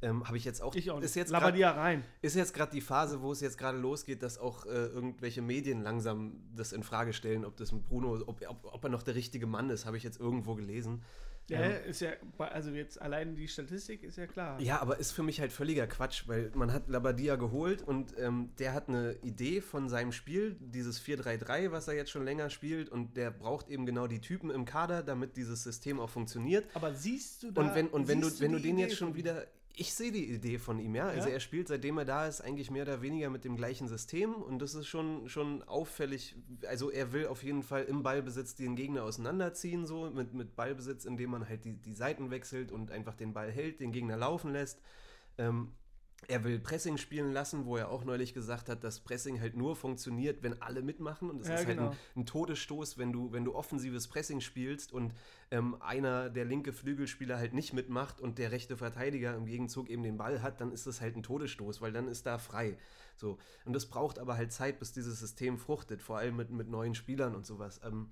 Ähm, 0.00 0.24
Habe 0.24 0.36
ich 0.36 0.44
jetzt 0.44 0.62
auch. 0.62 0.72
Ich 0.76 0.88
auch 0.92 0.96
nicht. 0.96 1.06
Ist 1.06 1.16
jetzt 1.16 1.32
grad- 1.32 1.54
rein. 1.76 2.04
ist 2.22 2.36
jetzt 2.36 2.54
gerade 2.54 2.70
die 2.70 2.82
Phase, 2.82 3.20
wo 3.20 3.32
es 3.32 3.40
jetzt 3.40 3.58
gerade 3.58 3.78
losgeht, 3.78 4.22
dass 4.22 4.38
auch 4.38 4.64
äh, 4.64 4.68
irgendwelche 4.68 5.42
Medien 5.42 5.80
langsam 5.82 6.36
das 6.54 6.72
in 6.72 6.84
Frage 6.84 7.12
stellen, 7.14 7.44
ob 7.44 7.56
das 7.56 7.72
ein 7.72 7.82
Bruno, 7.82 8.22
ob, 8.26 8.46
ob, 8.48 8.64
ob 8.74 8.84
er 8.84 8.90
noch 8.90 9.02
der 9.02 9.16
richtige 9.16 9.46
Mann 9.48 9.70
ist, 9.70 9.86
habe 9.86 9.96
ich 9.96 10.04
jetzt 10.04 10.20
irgendwo 10.20 10.54
gelesen. 10.54 11.02
Ja, 11.48 11.60
Ähm, 11.60 11.90
ist 11.90 12.00
ja, 12.00 12.10
also 12.38 12.70
jetzt 12.70 13.00
allein 13.00 13.36
die 13.36 13.46
Statistik 13.46 14.02
ist 14.02 14.18
ja 14.18 14.26
klar. 14.26 14.60
Ja, 14.60 14.80
aber 14.80 14.98
ist 14.98 15.12
für 15.12 15.22
mich 15.22 15.40
halt 15.40 15.52
völliger 15.52 15.86
Quatsch, 15.86 16.24
weil 16.26 16.50
man 16.54 16.72
hat 16.72 16.88
Labadia 16.88 17.36
geholt 17.36 17.82
und 17.82 18.18
ähm, 18.18 18.50
der 18.58 18.72
hat 18.72 18.88
eine 18.88 19.16
Idee 19.22 19.60
von 19.60 19.88
seinem 19.88 20.10
Spiel, 20.10 20.56
dieses 20.60 21.00
4-3-3, 21.00 21.70
was 21.70 21.86
er 21.86 21.94
jetzt 21.94 22.10
schon 22.10 22.24
länger 22.24 22.50
spielt 22.50 22.88
und 22.88 23.16
der 23.16 23.30
braucht 23.30 23.68
eben 23.68 23.86
genau 23.86 24.08
die 24.08 24.20
Typen 24.20 24.50
im 24.50 24.64
Kader, 24.64 25.02
damit 25.02 25.36
dieses 25.36 25.62
System 25.62 26.00
auch 26.00 26.10
funktioniert. 26.10 26.66
Aber 26.74 26.92
siehst 26.94 27.44
du 27.44 27.52
da. 27.52 27.62
Und 27.62 27.74
wenn, 27.74 27.88
und 27.88 28.08
wenn 28.08 28.20
du, 28.20 28.40
wenn 28.40 28.52
du 28.52 28.58
den 28.58 28.74
Idee 28.74 28.82
jetzt 28.82 28.96
schon 28.96 29.14
wieder. 29.14 29.46
Ich 29.78 29.92
sehe 29.92 30.10
die 30.10 30.32
Idee 30.32 30.58
von 30.58 30.78
ihm, 30.78 30.94
ja. 30.94 31.06
Also 31.08 31.28
Ja? 31.28 31.34
er 31.34 31.40
spielt, 31.40 31.68
seitdem 31.68 31.98
er 31.98 32.06
da 32.06 32.26
ist, 32.26 32.40
eigentlich 32.40 32.70
mehr 32.70 32.84
oder 32.84 33.02
weniger 33.02 33.28
mit 33.28 33.44
dem 33.44 33.56
gleichen 33.56 33.88
System 33.88 34.34
und 34.34 34.58
das 34.60 34.74
ist 34.74 34.86
schon, 34.86 35.28
schon 35.28 35.62
auffällig. 35.64 36.34
Also 36.66 36.90
er 36.90 37.12
will 37.12 37.26
auf 37.26 37.42
jeden 37.42 37.62
Fall 37.62 37.84
im 37.84 38.02
Ballbesitz 38.02 38.54
den 38.54 38.74
Gegner 38.74 39.04
auseinanderziehen, 39.04 39.84
so 39.84 40.10
mit, 40.10 40.32
mit 40.32 40.56
Ballbesitz, 40.56 41.04
indem 41.04 41.30
man 41.30 41.46
halt 41.46 41.66
die, 41.66 41.74
die 41.74 41.92
Seiten 41.92 42.30
wechselt 42.30 42.72
und 42.72 42.90
einfach 42.90 43.14
den 43.14 43.34
Ball 43.34 43.50
hält, 43.52 43.80
den 43.80 43.92
Gegner 43.92 44.16
laufen 44.16 44.50
lässt. 44.50 44.80
Ähm, 45.36 45.72
er 46.28 46.42
will 46.44 46.58
Pressing 46.58 46.96
spielen 46.96 47.32
lassen, 47.32 47.66
wo 47.66 47.76
er 47.76 47.88
auch 47.90 48.04
neulich 48.04 48.34
gesagt 48.34 48.68
hat, 48.68 48.82
dass 48.82 49.00
Pressing 49.00 49.40
halt 49.40 49.56
nur 49.56 49.76
funktioniert, 49.76 50.42
wenn 50.42 50.60
alle 50.60 50.82
mitmachen. 50.82 51.30
Und 51.30 51.40
es 51.40 51.46
Ja, 51.48 51.54
ist 51.54 51.66
halt 51.66 51.76
genau. 51.76 51.90
ein, 51.90 51.96
ein 52.16 52.26
Todesstoß, 52.26 52.98
wenn 52.98 53.12
du, 53.12 53.32
wenn 53.32 53.44
du 53.44 53.54
offensives 53.54 54.08
Pressing 54.08 54.40
spielst 54.40 54.92
und 54.92 55.14
ähm, 55.50 55.80
einer 55.80 56.28
der 56.30 56.44
linke 56.44 56.72
Flügelspieler 56.72 57.36
halt 57.36 57.54
nicht 57.54 57.74
mitmacht 57.74 58.20
und 58.20 58.38
der 58.38 58.50
rechte 58.50 58.76
Verteidiger 58.76 59.34
im 59.36 59.46
Gegenzug 59.46 59.88
eben 59.88 60.02
den 60.02 60.16
Ball 60.16 60.42
hat, 60.42 60.60
dann 60.60 60.72
ist 60.72 60.86
das 60.86 61.00
halt 61.00 61.16
ein 61.16 61.22
Todesstoß, 61.22 61.80
weil 61.80 61.92
dann 61.92 62.08
ist 62.08 62.26
da 62.26 62.38
frei. 62.38 62.76
So. 63.14 63.38
Und 63.64 63.74
das 63.74 63.86
braucht 63.86 64.18
aber 64.18 64.36
halt 64.36 64.52
Zeit, 64.52 64.78
bis 64.80 64.92
dieses 64.92 65.20
System 65.20 65.58
fruchtet, 65.58 66.02
vor 66.02 66.18
allem 66.18 66.36
mit, 66.36 66.50
mit 66.50 66.68
neuen 66.68 66.94
Spielern 66.96 67.36
und 67.36 67.46
sowas. 67.46 67.80
Ähm, 67.84 68.10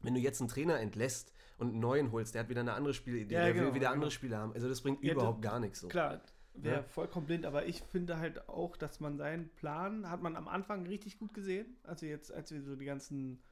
wenn 0.00 0.14
du 0.14 0.20
jetzt 0.20 0.40
einen 0.40 0.48
Trainer 0.48 0.80
entlässt 0.80 1.32
und 1.58 1.68
einen 1.70 1.80
neuen 1.80 2.12
holst, 2.12 2.34
der 2.34 2.42
hat 2.42 2.48
wieder 2.48 2.60
eine 2.60 2.74
andere 2.74 2.94
Spielidee, 2.94 3.34
Ja, 3.34 3.42
der 3.44 3.52
genau, 3.54 3.66
will 3.66 3.74
wieder 3.74 3.80
genau. 3.88 3.92
andere 3.94 4.10
Spieler 4.10 4.38
haben. 4.38 4.52
Also 4.52 4.68
das 4.68 4.80
bringt 4.80 5.02
Ja, 5.02 5.12
überhaupt 5.12 5.42
gar 5.42 5.58
nichts 5.60 5.80
so. 5.80 5.88
Klar, 5.88 6.20
wäre 6.54 6.76
Ja. 6.76 6.82
vollkommen 6.84 7.26
blind, 7.26 7.44
aber 7.46 7.66
ich 7.66 7.82
finde 7.82 8.18
halt 8.18 8.48
auch, 8.48 8.76
dass 8.76 9.00
man 9.00 9.16
seinen 9.16 9.48
Plan, 9.50 10.08
hat 10.08 10.22
man 10.22 10.36
am 10.36 10.48
Anfang 10.48 10.86
richtig 10.86 11.18
gut 11.18 11.34
gesehen. 11.34 11.76
Also 11.82 12.06
jetzt, 12.06 12.32
als 12.32 12.50
wir 12.52 12.62
so 12.62 12.76
die 12.76 12.84
ganzen, 12.84 13.42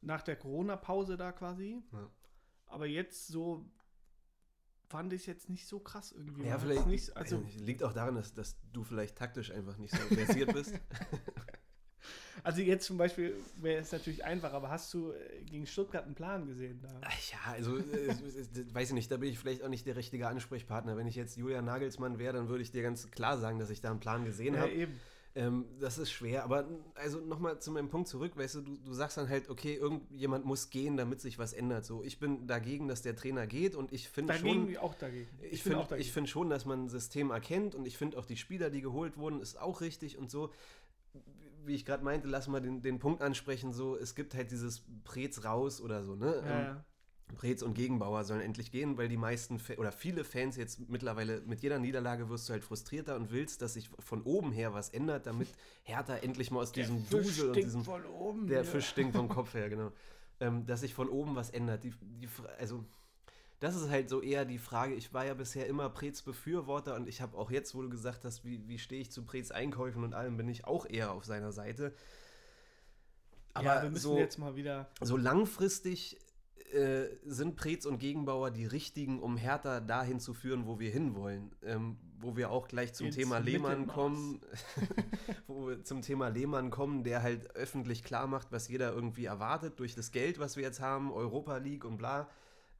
nach 0.00 0.22
der 0.22 0.36
Corona-Pause 0.36 1.16
da 1.16 1.32
quasi. 1.32 1.82
Ja. 1.92 2.10
Aber 2.66 2.86
jetzt 2.86 3.28
so 3.28 3.64
fand 4.88 5.12
ich 5.12 5.22
es 5.22 5.26
jetzt 5.26 5.48
nicht 5.48 5.66
so 5.66 5.80
krass 5.80 6.12
irgendwie. 6.12 6.44
Ja, 6.44 6.58
vielleicht 6.58 6.86
nicht, 6.86 7.16
also, 7.16 7.38
also, 7.38 7.64
liegt 7.64 7.82
auch 7.82 7.92
daran, 7.92 8.14
dass, 8.16 8.34
dass 8.34 8.56
du 8.72 8.84
vielleicht 8.84 9.16
taktisch 9.16 9.50
einfach 9.50 9.76
nicht 9.78 9.94
so 9.94 10.14
versiert 10.14 10.52
bist. 10.52 10.74
also 12.42 12.60
jetzt 12.60 12.86
zum 12.86 12.96
Beispiel 12.98 13.34
wäre 13.56 13.80
es 13.80 13.92
natürlich 13.92 14.24
einfach, 14.24 14.52
aber 14.52 14.70
hast 14.70 14.92
du 14.94 15.12
äh, 15.12 15.42
gegen 15.44 15.66
Stuttgart 15.66 16.04
einen 16.04 16.14
Plan 16.14 16.46
gesehen 16.46 16.80
da? 16.82 16.88
Ach 17.02 17.32
ja, 17.32 17.52
also 17.52 17.78
äh, 17.78 18.14
weiß 18.72 18.88
ich 18.88 18.94
nicht, 18.94 19.10
da 19.10 19.16
bin 19.16 19.30
ich 19.30 19.38
vielleicht 19.38 19.62
auch 19.62 19.68
nicht 19.68 19.86
der 19.86 19.96
richtige 19.96 20.28
Ansprechpartner. 20.28 20.96
Wenn 20.96 21.06
ich 21.06 21.14
jetzt 21.16 21.36
Julian 21.36 21.64
Nagelsmann 21.64 22.18
wäre, 22.18 22.34
dann 22.34 22.48
würde 22.48 22.62
ich 22.62 22.70
dir 22.72 22.82
ganz 22.82 23.10
klar 23.10 23.38
sagen, 23.38 23.58
dass 23.58 23.70
ich 23.70 23.80
da 23.80 23.90
einen 23.90 24.00
Plan 24.00 24.24
gesehen 24.24 24.54
Ja, 24.54 24.60
habe. 24.62 24.72
eben. 24.72 25.00
Ähm, 25.36 25.64
das 25.80 25.98
ist 25.98 26.12
schwer, 26.12 26.44
aber 26.44 26.64
also 26.94 27.18
nochmal 27.18 27.58
zu 27.58 27.72
meinem 27.72 27.88
Punkt 27.88 28.06
zurück, 28.06 28.36
weißt 28.36 28.54
du, 28.54 28.60
du, 28.60 28.76
du 28.76 28.92
sagst 28.92 29.16
dann 29.16 29.28
halt, 29.28 29.48
okay, 29.48 29.74
irgendjemand 29.74 30.44
muss 30.44 30.70
gehen, 30.70 30.96
damit 30.96 31.20
sich 31.20 31.40
was 31.40 31.52
ändert. 31.52 31.84
So, 31.84 32.04
ich 32.04 32.20
bin 32.20 32.46
dagegen, 32.46 32.86
dass 32.86 33.02
der 33.02 33.16
Trainer 33.16 33.48
geht 33.48 33.74
und 33.74 33.92
ich 33.92 34.08
finde 34.08 34.32
schon, 34.34 34.76
auch 34.76 34.94
dagegen. 34.94 35.28
ich 35.50 35.64
bin 35.64 35.72
finde 35.72 35.96
ich 35.98 36.12
find 36.12 36.28
schon, 36.28 36.50
dass 36.50 36.66
man 36.66 36.84
ein 36.84 36.88
System 36.88 37.32
erkennt 37.32 37.74
und 37.74 37.84
ich 37.84 37.98
finde 37.98 38.16
auch 38.16 38.26
die 38.26 38.36
Spieler, 38.36 38.70
die 38.70 38.80
geholt 38.80 39.16
wurden, 39.16 39.40
ist 39.40 39.60
auch 39.60 39.80
richtig 39.80 40.18
und 40.18 40.30
so. 40.30 40.52
Wie 41.66 41.74
ich 41.74 41.84
gerade 41.84 42.04
meinte, 42.04 42.28
lass 42.28 42.48
mal 42.48 42.60
den, 42.60 42.82
den 42.82 42.98
Punkt 42.98 43.22
ansprechen, 43.22 43.72
so, 43.72 43.96
es 43.96 44.14
gibt 44.14 44.34
halt 44.34 44.50
dieses 44.50 44.84
Prez 45.04 45.44
raus 45.44 45.80
oder 45.80 46.04
so, 46.04 46.14
ne? 46.16 46.42
ja, 46.44 46.58
Ähm, 46.58 46.64
ja. 46.66 46.84
Preetz 47.36 47.62
und 47.62 47.74
Gegenbauer 47.74 48.22
sollen 48.24 48.42
endlich 48.42 48.70
gehen, 48.70 48.96
weil 48.98 49.08
die 49.08 49.16
meisten 49.16 49.58
Fa 49.58 49.74
oder 49.74 49.92
viele 49.92 50.24
Fans 50.24 50.56
jetzt 50.56 50.88
mittlerweile 50.90 51.40
mit 51.40 51.62
jeder 51.62 51.78
Niederlage 51.78 52.28
wirst 52.28 52.48
du 52.48 52.52
halt 52.52 52.62
frustrierter 52.64 53.16
und 53.16 53.30
willst, 53.32 53.62
dass 53.62 53.74
sich 53.74 53.88
von 53.98 54.22
oben 54.22 54.52
her 54.52 54.74
was 54.74 54.90
ändert, 54.90 55.26
damit 55.26 55.48
Hertha 55.84 56.16
endlich 56.16 56.50
mal 56.50 56.60
aus 56.60 56.72
diesem 56.72 56.96
Der 57.10 57.22
Fisch 57.22 57.36
Dusel 57.36 57.48
und 57.48 57.56
diesem 57.56 57.82
von 57.84 58.04
oben. 58.04 58.46
der 58.46 58.58
ja. 58.58 58.64
Fisch 58.64 58.88
stinkt 58.88 59.16
vom 59.16 59.28
Kopf 59.30 59.54
her, 59.54 59.68
genau. 59.70 59.90
Ähm, 60.38 60.66
dass 60.66 60.80
sich 60.80 60.94
von 60.94 61.08
oben 61.08 61.34
was 61.34 61.50
ändert. 61.50 61.82
Die, 61.84 61.92
die, 62.02 62.28
also, 62.58 62.84
das 63.64 63.74
ist 63.76 63.88
halt 63.88 64.10
so 64.10 64.20
eher 64.20 64.44
die 64.44 64.58
Frage. 64.58 64.94
Ich 64.94 65.14
war 65.14 65.24
ja 65.24 65.32
bisher 65.32 65.66
immer 65.66 65.88
Preetz 65.88 66.20
Befürworter 66.20 66.94
und 66.96 67.08
ich 67.08 67.22
habe 67.22 67.36
auch 67.38 67.50
jetzt, 67.50 67.74
wo 67.74 67.80
du 67.80 67.88
gesagt 67.88 68.24
hast, 68.24 68.44
wie, 68.44 68.68
wie 68.68 68.78
stehe 68.78 69.00
ich 69.00 69.10
zu 69.10 69.24
Preetz 69.24 69.50
Einkäufen 69.50 70.04
und 70.04 70.12
allem, 70.12 70.36
bin 70.36 70.48
ich 70.48 70.66
auch 70.66 70.84
eher 70.84 71.12
auf 71.12 71.24
seiner 71.24 71.50
Seite. 71.50 71.94
Aber 73.54 73.66
ja, 73.66 73.82
wir 73.82 73.90
müssen 73.90 74.02
so, 74.02 74.18
jetzt 74.18 74.38
mal 74.38 74.54
wieder. 74.54 74.90
so 75.00 75.16
langfristig 75.16 76.18
äh, 76.72 77.06
sind 77.24 77.56
Preetz 77.56 77.86
und 77.86 77.98
Gegenbauer 77.98 78.50
die 78.50 78.66
richtigen, 78.66 79.22
um 79.22 79.38
Hertha 79.38 79.80
dahin 79.80 80.20
zu 80.20 80.34
führen, 80.34 80.66
wo 80.66 80.78
wir 80.78 80.90
hinwollen. 80.90 81.54
Ähm, 81.62 81.96
wo 82.18 82.36
wir 82.36 82.50
auch 82.50 82.68
gleich 82.68 82.92
zum 82.92 83.06
Ins 83.06 83.16
Thema 83.16 83.38
Lehmann 83.38 83.86
kommen, 83.86 84.40
wo 85.46 85.68
wir 85.68 85.84
zum 85.84 86.02
Thema 86.02 86.28
Lehmann 86.28 86.70
kommen, 86.70 87.02
der 87.02 87.22
halt 87.22 87.56
öffentlich 87.56 88.04
klar 88.04 88.26
macht, 88.26 88.52
was 88.52 88.68
jeder 88.68 88.92
irgendwie 88.92 89.24
erwartet 89.24 89.78
durch 89.78 89.94
das 89.94 90.10
Geld, 90.10 90.38
was 90.38 90.56
wir 90.56 90.64
jetzt 90.64 90.80
haben, 90.80 91.12
Europa 91.12 91.56
League 91.56 91.84
und 91.84 91.96
bla. 91.96 92.28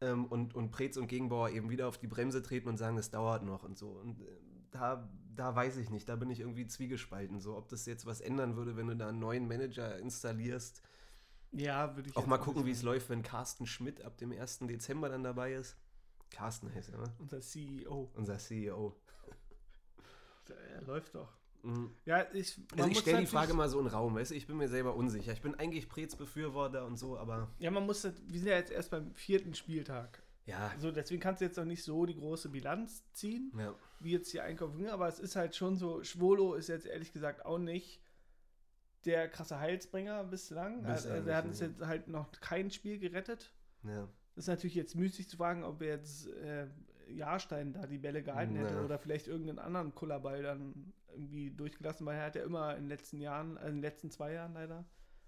Ähm, 0.04 0.26
und, 0.26 0.54
und 0.54 0.70
Preetz 0.70 0.96
und 0.96 1.06
Gegenbauer 1.06 1.50
eben 1.50 1.70
wieder 1.70 1.88
auf 1.88 1.98
die 1.98 2.06
Bremse 2.06 2.42
treten 2.42 2.68
und 2.68 2.76
sagen, 2.76 2.98
es 2.98 3.10
dauert 3.10 3.42
noch 3.42 3.62
und 3.62 3.78
so. 3.78 3.88
Und 3.88 4.20
äh, 4.20 4.24
da, 4.70 5.08
da 5.34 5.54
weiß 5.54 5.76
ich 5.78 5.90
nicht, 5.90 6.08
da 6.08 6.16
bin 6.16 6.30
ich 6.30 6.40
irgendwie 6.40 6.66
zwiegespalten. 6.66 7.40
So, 7.40 7.56
ob 7.56 7.68
das 7.68 7.86
jetzt 7.86 8.06
was 8.06 8.20
ändern 8.20 8.56
würde, 8.56 8.76
wenn 8.76 8.88
du 8.88 8.96
da 8.96 9.08
einen 9.08 9.18
neuen 9.18 9.48
Manager 9.48 9.98
installierst. 9.98 10.82
Ja, 11.52 11.94
würde 11.96 12.10
ich 12.10 12.16
Auch 12.16 12.26
mal 12.26 12.38
gucken, 12.38 12.66
wie 12.66 12.72
es 12.72 12.82
läuft, 12.82 13.08
wenn 13.10 13.22
Carsten 13.22 13.66
Schmidt 13.66 14.02
ab 14.02 14.18
dem 14.18 14.32
1. 14.32 14.58
Dezember 14.60 15.08
dann 15.08 15.22
dabei 15.22 15.54
ist. 15.54 15.76
Carsten 16.30 16.74
heißt 16.74 16.90
er, 16.90 16.98
ne? 16.98 17.14
Unser 17.18 17.40
CEO. 17.40 18.10
Unser 18.14 18.38
CEO. 18.38 18.96
Er 20.72 20.82
läuft 20.82 21.14
doch. 21.14 21.32
Mhm. 21.64 21.90
Ja, 22.04 22.26
ich. 22.32 22.60
Also 22.76 22.90
ich 22.90 22.98
stelle 22.98 23.20
die 23.20 23.26
Frage 23.26 23.54
mal 23.54 23.68
so 23.68 23.78
in 23.78 23.86
den 23.86 23.94
Raum, 23.94 24.14
weißt 24.14 24.30
du, 24.30 24.34
ich 24.34 24.46
bin 24.46 24.56
mir 24.56 24.68
selber 24.68 24.94
unsicher. 24.94 25.32
Ich 25.32 25.42
bin 25.42 25.54
eigentlich 25.54 25.88
Preetz 25.88 26.14
Befürworter 26.16 26.84
und 26.86 26.96
so, 26.98 27.16
aber 27.18 27.48
Ja, 27.58 27.70
man 27.70 27.86
muss. 27.86 28.04
Wir 28.04 28.38
sind 28.38 28.48
ja 28.48 28.56
jetzt 28.56 28.70
erst 28.70 28.90
beim 28.90 29.14
vierten 29.14 29.54
Spieltag. 29.54 30.22
ja, 30.46 30.72
So, 30.78 30.90
deswegen 30.92 31.20
kannst 31.20 31.40
du 31.40 31.46
jetzt 31.46 31.56
noch 31.56 31.64
nicht 31.64 31.82
so 31.82 32.04
die 32.06 32.16
große 32.16 32.50
Bilanz 32.50 33.02
ziehen, 33.12 33.50
ja. 33.58 33.74
wie 34.00 34.12
jetzt 34.12 34.32
die 34.32 34.40
Einkaufen. 34.40 34.86
Aber 34.88 35.08
es 35.08 35.18
ist 35.18 35.36
halt 35.36 35.56
schon 35.56 35.76
so, 35.76 36.02
Schwolo 36.04 36.54
ist 36.54 36.68
jetzt 36.68 36.86
ehrlich 36.86 37.12
gesagt 37.12 37.44
auch 37.46 37.58
nicht 37.58 38.00
der 39.04 39.28
krasse 39.28 39.58
Heilsbringer 39.58 40.24
bislang. 40.24 40.82
Bislang 40.82 41.12
Also, 41.16 41.28
er 41.28 41.36
hat 41.36 41.44
uns 41.46 41.60
jetzt 41.60 41.80
halt 41.80 42.08
noch 42.08 42.30
kein 42.40 42.70
Spiel 42.70 42.98
gerettet. 42.98 43.52
ja. 43.84 44.08
Das 44.34 44.44
ist 44.44 44.48
natürlich 44.48 44.74
jetzt 44.74 44.96
müßig 44.96 45.28
zu 45.28 45.36
fragen, 45.36 45.62
ob 45.62 45.80
er 45.80 45.90
jetzt 45.90 46.26
äh, 46.26 46.66
Jahrstein 47.08 47.72
da 47.72 47.86
die 47.86 47.98
Bälle 47.98 48.22
gehalten 48.22 48.56
hätte 48.56 48.74
Na. 48.74 48.84
oder 48.84 48.98
vielleicht 48.98 49.26
irgendeinen 49.28 49.58
anderen 49.58 49.94
Kullerball 49.94 50.42
dann 50.42 50.92
irgendwie 51.10 51.50
durchgelassen, 51.50 52.04
weil 52.06 52.16
er 52.18 52.26
hat 52.26 52.36
ja 52.36 52.42
immer 52.44 52.74
in 52.76 52.84
den 52.84 52.88
letzten 52.88 53.20
Jahren, 53.20 53.56
also 53.56 53.68
in 53.70 53.76
den 53.76 53.82
letzten 53.82 54.10
zwei 54.10 54.32
Jahren 54.32 54.54
leider, 54.54 54.78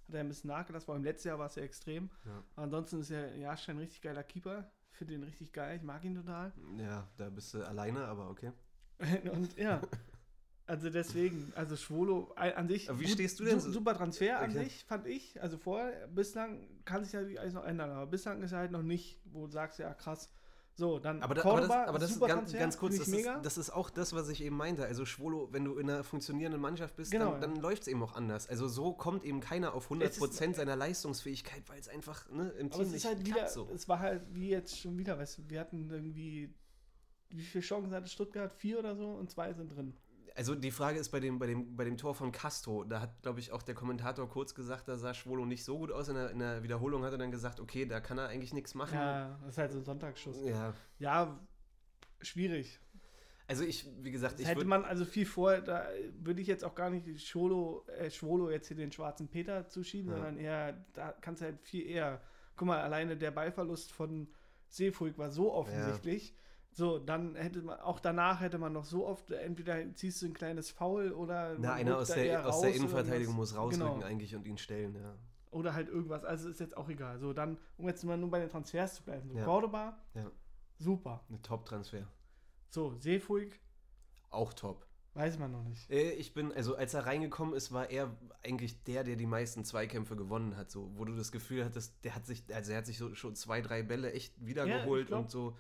hat 0.09 0.15
er 0.15 0.21
ein 0.21 0.29
bisschen 0.29 0.49
nachgelassen, 0.49 0.87
vor 0.87 0.95
allem 0.95 1.05
letztes 1.05 1.25
Jahr 1.25 1.39
war 1.39 1.47
es 1.47 1.55
ja 1.57 1.63
extrem. 1.63 2.11
Ja. 2.25 2.43
Ansonsten 2.57 3.01
ist 3.01 3.11
ja 3.11 3.27
Jahrstein 3.35 3.77
ein 3.77 3.81
richtig 3.81 4.03
geiler 4.03 4.23
Keeper. 4.23 4.71
Finde 4.93 5.15
den 5.15 5.25
richtig 5.25 5.53
geil, 5.53 5.77
ich 5.77 5.83
mag 5.83 6.03
ihn 6.05 6.15
total. 6.15 6.53
Ja, 6.79 7.07
da 7.19 7.29
bist 7.29 7.53
du 7.55 7.63
alleine, 7.63 8.05
aber 8.07 8.31
okay. 8.31 8.51
Und 9.33 9.57
ja, 9.59 9.83
also 10.67 10.89
deswegen, 10.91 11.53
also 11.55 11.77
Schwolo 11.77 12.33
äh, 12.37 12.53
an 12.55 12.67
sich. 12.67 12.89
Aber 12.89 12.99
wie 12.99 13.07
stehst 13.09 13.39
du 13.39 13.45
denn 13.45 13.61
so- 13.61 13.71
Super 13.71 13.95
Transfer 13.95 14.39
an 14.41 14.51
Okay. 14.51 14.65
sich, 14.65 14.85
fand 14.85 15.07
ich. 15.07 15.41
Also 15.43 15.59
vorher, 15.59 16.09
bislang 16.09 16.67
kann 16.85 17.05
sich 17.05 17.13
natürlich 17.13 17.39
alles 17.39 17.53
noch 17.53 17.65
ändern, 17.65 17.91
aber 17.91 18.07
bislang 18.07 18.43
ist 18.43 18.53
er 18.53 18.59
halt 18.61 18.71
noch 18.73 18.83
nicht, 18.83 19.21
wo 19.27 19.47
du 19.47 19.53
sagst, 19.53 19.79
ja 19.79 19.93
krass. 19.93 20.31
So, 20.79 20.99
dann 20.99 21.23
Aber, 21.23 21.35
da, 21.35 21.41
aber 21.43 21.61
das, 21.63 21.69
Cordoba, 21.71 21.85
aber 21.87 21.99
das 21.99 22.11
ist 22.11 22.15
super 22.17 22.27
ganz, 22.29 22.53
ganz 22.53 22.77
kurz, 22.77 22.99
das 22.99 23.09
ist, 23.09 23.27
das 23.43 23.57
ist 23.57 23.71
auch 23.71 23.89
das, 23.89 24.13
was 24.13 24.29
ich 24.29 24.45
eben 24.45 24.59
meinte. 24.59 24.85
Also 24.85 25.07
Schwolo, 25.07 25.49
wenn 25.51 25.65
du 25.65 25.79
in 25.79 25.89
einer 25.89 26.05
funktionierenden 26.05 26.61
Mannschaft 26.61 26.97
bist, 26.97 27.11
Genau, 27.13 27.33
dann, 27.33 27.35
ja. 27.35 27.41
dann 27.49 27.57
läuft 27.57 27.83
es 27.83 27.89
eben 27.89 28.03
auch 28.03 28.15
anders. 28.15 28.47
Also 28.47 28.69
so 28.69 28.93
kommt 28.93 29.25
eben 29.25 29.41
keiner 29.41 29.73
auf 29.73 29.91
Es 29.91 30.19
ist- 30.19 30.23
100% 30.23 30.55
seiner 30.55 30.77
Leistungsfähigkeit, 30.77 31.63
weil 31.69 31.81
es 31.81 31.89
einfach 31.89 32.29
ne, 32.31 32.51
im 32.59 32.67
aber 32.67 32.75
Team 32.75 32.83
es 32.83 32.89
ist 32.89 32.93
nicht 32.93 33.07
halt 33.07 33.27
wieder, 33.27 33.49
so. 33.49 33.71
es 33.75 33.89
war 33.89 34.01
halt 34.01 34.23
wie 34.35 34.51
jetzt 34.51 34.79
schon 34.79 34.99
wieder, 34.99 35.19
weißt 35.19 35.39
du, 35.39 35.43
wir 35.49 35.61
hatten 35.61 35.89
irgendwie, 35.91 36.55
wie 37.31 37.43
viele 37.43 37.65
Chancen 37.65 37.93
hatte 37.93 38.09
Stuttgart? 38.11 38.53
Vier 38.53 38.79
oder 38.79 38.95
so 38.97 39.13
und 39.15 39.31
zwei 39.31 39.55
sind 39.55 39.75
drin. 39.75 39.95
Also 40.37 40.55
die 40.55 40.71
Frage 40.71 40.99
ist 40.99 41.09
bei 41.09 41.19
dem, 41.19 41.39
bei 41.39 41.47
dem, 41.47 41.77
bei 41.77 41.85
dem 41.85 41.97
Tor 41.97 42.15
von 42.15 42.31
Castro, 42.31 42.85
da 42.85 43.01
hat, 43.01 43.23
glaube 43.23 43.41
ich, 43.41 43.53
auch 43.53 43.63
der 43.63 43.75
Kommentator 43.75 44.29
kurz 44.29 44.55
gesagt, 44.55 44.87
da 44.87 44.99
sah 44.99 45.15
Schwolo 45.15 45.47
nicht 45.47 45.65
so 45.65 45.79
gut 45.79 45.91
aus. 45.91 46.09
In 46.09 46.15
der, 46.15 46.31
in 46.31 46.39
der 46.41 46.63
Wiederholung 46.63 47.05
hat 47.05 47.13
er 47.13 47.19
dann 47.19 47.31
gesagt, 47.31 47.59
okay, 47.59 47.87
da 47.87 48.01
kann 48.01 48.19
er 48.19 48.29
eigentlich 48.29 48.53
nichts 48.53 48.75
machen. 48.75 48.95
Ja, 48.99 49.39
das 49.41 49.53
ist 49.53 49.59
halt 49.59 49.73
so 49.73 49.79
ein 49.79 49.85
Sonntagsschuss. 49.85 50.45
Ja. 50.45 50.75
Ja, 50.99 51.41
schwierig. 52.21 52.79
Also 53.49 53.65
ich, 53.65 53.89
wie 54.03 54.11
gesagt, 54.11 54.35
Das 54.35 54.41
ich 54.41 54.49
hätte 54.49 54.65
man 54.67 54.85
also 54.85 55.07
viel 55.07 55.25
vorher, 55.25 55.63
da 55.63 55.87
würde 56.19 56.43
ich 56.43 56.49
jetzt 56.49 56.65
auch 56.65 56.75
gar 56.75 56.91
nicht 56.91 57.27
Schwolo, 57.27 57.87
äh, 57.87 58.11
Schwolo 58.11 58.51
jetzt 58.51 58.69
hier 58.69 58.77
den 58.77 58.93
schwarzen 58.93 59.29
Peter 59.29 59.69
zuschieben, 59.69 60.11
Ja. 60.11 60.17
sondern 60.17 60.37
eher, 60.37 60.85
da 60.93 61.13
kannst 61.13 61.41
du 61.41 61.47
halt 61.47 61.63
viel 61.63 61.87
eher, 61.87 62.21
guck 62.57 62.69
mal, 62.69 62.81
alleine 62.81 63.17
der 63.17 63.31
Ballverlust 63.31 63.91
von 63.93 64.29
Seefuig 64.69 65.17
war 65.17 65.31
so 65.31 65.53
offensichtlich. 65.55 66.35
So, 66.77 66.99
dann 66.99 67.35
hätte 67.37 67.63
man, 67.63 67.81
auch 67.81 68.01
danach 68.01 68.43
hätte 68.43 68.59
man 68.59 68.75
noch 68.75 68.85
so 68.85 69.07
oft, 69.07 69.31
entweder 69.31 69.95
ziehst 69.95 70.21
du 70.21 70.27
ein 70.27 70.35
kleines 70.35 70.71
Foul 70.71 71.11
oder. 71.13 71.57
Na, 71.59 71.73
einer 71.73 71.97
aus 71.97 72.09
der, 72.09 72.47
aus 72.47 72.61
der 72.61 72.75
Innenverteidigung 72.75 73.35
muss 73.35 73.57
rausrücken 73.57 73.95
Genau. 73.95 74.05
eigentlich 74.07 74.37
und 74.37 74.47
ihn 74.47 74.59
stellen, 74.59 74.95
ja. 74.95 75.15
Oder 75.51 75.73
halt 75.73 75.89
irgendwas. 75.89 76.23
Also 76.23 76.51
ist 76.51 76.61
jetzt 76.61 76.77
auch 76.77 76.91
egal. 76.91 77.19
So, 77.19 77.33
dann, 77.33 77.57
um 77.79 77.89
jetzt 77.89 78.05
mal 78.05 78.19
nur 78.19 78.31
bei 78.31 78.41
den 78.41 78.51
Transfers 78.51 78.97
zu 78.97 79.05
bleiben. 79.05 79.31
So, 79.31 79.39
Ja. 79.39 79.45
Cordoba, 79.47 79.97
Ja. 80.13 80.31
super. 80.77 81.25
Ein 81.31 81.43
Top-Transfer. 81.43 82.07
So, 82.69 82.95
Seefuig, 82.99 83.59
Auch 84.29 84.53
top. 84.53 84.85
weiß 85.15 85.39
man 85.39 85.53
noch 85.53 85.65
nicht. 85.65 85.91
Äh, 85.91 86.11
Ich 86.11 86.35
bin, 86.35 86.53
also 86.53 86.77
als 86.77 86.93
er 86.93 87.07
reingekommen 87.07 87.55
ist, 87.55 87.73
war 87.73 87.89
er 87.89 88.15
eigentlich 88.45 88.83
der, 88.85 89.03
der 89.03 89.17
die 89.17 89.25
meisten 89.25 89.65
Zweikämpfe 89.65 90.15
gewonnen 90.15 90.59
hat, 90.59 90.71
so, 90.71 90.91
wo 90.95 91.07
du 91.07 91.15
das 91.17 91.33
Gefühl 91.33 91.65
hattest, 91.65 92.05
der 92.05 92.15
hat 92.15 92.27
sich, 92.27 92.45
also 92.55 92.73
er 92.73 92.79
hat 92.79 92.87
sich 92.87 92.99
so 92.99 93.15
schon 93.15 93.35
zwei, 93.35 93.63
drei 93.63 93.83
Bälle 93.83 94.13
echt 94.13 94.45
wiedergeholt 94.45 95.07
glaub, 95.07 95.23
und 95.23 95.31
so. 95.31 95.57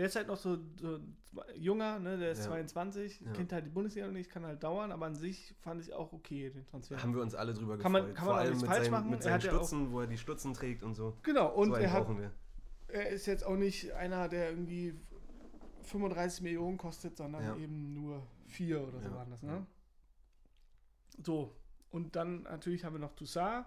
Der 0.00 0.06
ist 0.06 0.16
halt 0.16 0.28
noch 0.28 0.38
so, 0.38 0.56
so 0.80 0.98
junger, 1.54 1.98
ne? 1.98 2.16
der 2.16 2.30
ist 2.32 2.38
Ja. 2.38 2.44
22, 2.46 3.20
Ja. 3.20 3.32
kennt 3.34 3.52
halt 3.52 3.66
die 3.66 3.68
Bundesliga 3.68 4.06
noch 4.06 4.14
nicht, 4.14 4.30
kann 4.30 4.46
halt 4.46 4.62
dauern, 4.62 4.92
aber 4.92 5.04
an 5.04 5.14
sich 5.14 5.54
fand 5.60 5.82
ich 5.82 5.92
auch 5.92 6.14
okay, 6.14 6.48
den 6.48 6.64
Transfer. 6.64 7.02
Haben 7.02 7.14
wir 7.14 7.20
uns 7.20 7.34
alle 7.34 7.52
drüber 7.52 7.76
Kann 7.76 7.92
man- 7.92 8.00
gefreut. 8.06 8.16
kann 8.16 8.24
man 8.26 8.34
Vor 8.34 8.40
auch 8.40 8.46
allem 8.46 8.56
mit 8.58 8.66
falsch 8.66 8.82
seinen, 8.84 8.90
machen. 8.92 9.10
mit 9.10 9.22
seinen 9.22 9.40
ja 9.42 9.50
auch- 9.50 9.54
Stutzen, 9.56 9.92
wo 9.92 10.00
er 10.00 10.06
die 10.06 10.16
Stutzen 10.16 10.54
trägt 10.54 10.82
und 10.82 10.94
so. 10.94 11.18
Genau, 11.22 11.52
und 11.54 11.68
so 11.68 11.74
er, 11.74 11.92
hat, 11.92 12.06
er 12.88 13.08
ist 13.10 13.26
jetzt 13.26 13.44
auch 13.44 13.56
nicht 13.56 13.92
einer, 13.92 14.26
der 14.30 14.48
irgendwie 14.48 14.94
35 15.82 16.40
Millionen 16.44 16.78
kostet, 16.78 17.18
sondern 17.18 17.44
Ja. 17.44 17.56
eben 17.56 17.92
nur 17.92 18.22
4 18.46 18.80
oder 18.80 19.02
so 19.02 19.10
waren 19.12 19.28
das, 19.28 19.42
ne? 19.42 19.66
So, 21.22 21.54
und 21.90 22.16
dann 22.16 22.44
natürlich 22.44 22.86
haben 22.86 22.94
wir 22.94 23.00
noch 23.00 23.14
Toussaint, 23.14 23.66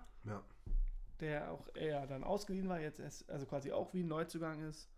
der 1.19 1.51
auch 1.51 1.67
eher 1.75 2.07
dann 2.07 2.23
ausgeliehen 2.23 2.67
war, 2.67 2.79
jetzt 2.79 2.99
erst, 2.99 3.29
also 3.29 3.45
quasi 3.45 3.71
auch 3.71 3.93
wie 3.93 4.01
ein 4.01 4.07
Neuzugang 4.07 4.61
ist. 4.67 4.89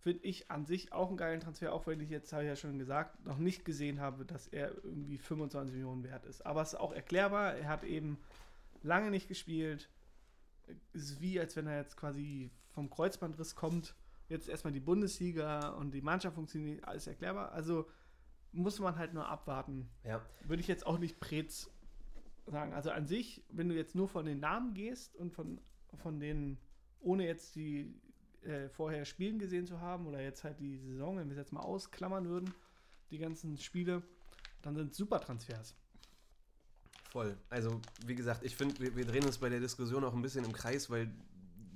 Finde 0.00 0.24
ich 0.24 0.50
an 0.50 0.64
sich 0.64 0.92
auch 0.92 1.08
einen 1.08 1.18
geilen 1.18 1.40
Transfer, 1.40 1.74
auch 1.74 1.86
wenn 1.86 2.00
ich 2.00 2.08
jetzt, 2.08 2.32
habe 2.32 2.44
ich 2.44 2.48
ja 2.48 2.56
schon 2.56 2.78
gesagt, 2.78 3.24
noch 3.26 3.36
nicht 3.36 3.66
gesehen 3.66 4.00
habe, 4.00 4.24
dass 4.24 4.46
er 4.46 4.74
irgendwie 4.82 5.18
25 5.18 5.74
Millionen 5.74 6.04
wert 6.04 6.24
ist. 6.24 6.44
Aber 6.46 6.62
es 6.62 6.72
ist 6.72 6.80
auch 6.80 6.92
erklärbar, 6.92 7.54
er 7.54 7.68
hat 7.68 7.84
eben 7.84 8.18
lange 8.82 9.10
nicht 9.10 9.28
gespielt. 9.28 9.90
Es 10.94 11.02
ist 11.02 11.20
wie, 11.20 11.38
als 11.38 11.54
wenn 11.56 11.66
er 11.66 11.76
jetzt 11.76 11.96
quasi 11.98 12.50
vom 12.70 12.88
Kreuzbandriss 12.88 13.54
kommt. 13.54 13.94
Jetzt 14.28 14.48
erstmal 14.48 14.72
die 14.72 14.80
Bundesliga 14.80 15.70
und 15.70 15.92
die 15.92 16.00
Mannschaft 16.00 16.34
funktioniert, 16.34 16.82
alles 16.84 17.06
erklärbar. 17.06 17.52
Also 17.52 17.86
muss 18.52 18.78
man 18.78 18.96
halt 18.96 19.12
nur 19.12 19.28
abwarten. 19.28 19.90
Ja. 20.04 20.24
Würde 20.44 20.60
ich 20.60 20.68
jetzt 20.68 20.86
auch 20.86 20.98
nicht 20.98 21.20
Prez 21.20 21.70
sagen. 22.46 22.72
Also 22.72 22.90
an 22.90 23.06
sich, 23.06 23.44
wenn 23.50 23.68
du 23.68 23.74
jetzt 23.74 23.94
nur 23.94 24.08
von 24.08 24.24
den 24.24 24.40
Namen 24.40 24.72
gehst 24.72 25.14
und 25.16 25.32
von, 25.32 25.60
von 25.96 26.20
denen, 26.20 26.58
ohne 27.00 27.26
jetzt 27.26 27.54
die 27.54 27.94
äh, 28.44 28.68
vorher 28.68 29.04
Spielen 29.04 29.38
gesehen 29.38 29.66
zu 29.66 29.80
haben 29.80 30.06
oder 30.06 30.20
jetzt 30.20 30.44
halt 30.44 30.58
die 30.60 30.78
Saison, 30.78 31.16
wenn 31.18 31.28
wir 31.28 31.32
es 31.32 31.38
jetzt 31.38 31.52
mal 31.52 31.60
ausklammern 31.60 32.28
würden, 32.28 32.52
die 33.10 33.18
ganzen 33.18 33.56
Spiele, 33.58 34.02
dann 34.62 34.74
sind 34.76 34.92
es 34.92 34.96
super 34.96 35.20
Transfers. 35.20 35.74
Voll. 37.10 37.36
Also, 37.48 37.80
wie 38.06 38.14
gesagt, 38.14 38.44
ich 38.44 38.56
finde, 38.56 38.78
wir, 38.78 38.94
wir 38.96 39.04
drehen 39.04 39.24
uns 39.24 39.38
bei 39.38 39.48
der 39.48 39.60
Diskussion 39.60 40.04
auch 40.04 40.14
ein 40.14 40.22
bisschen 40.22 40.44
im 40.44 40.52
Kreis, 40.52 40.90
weil 40.90 41.10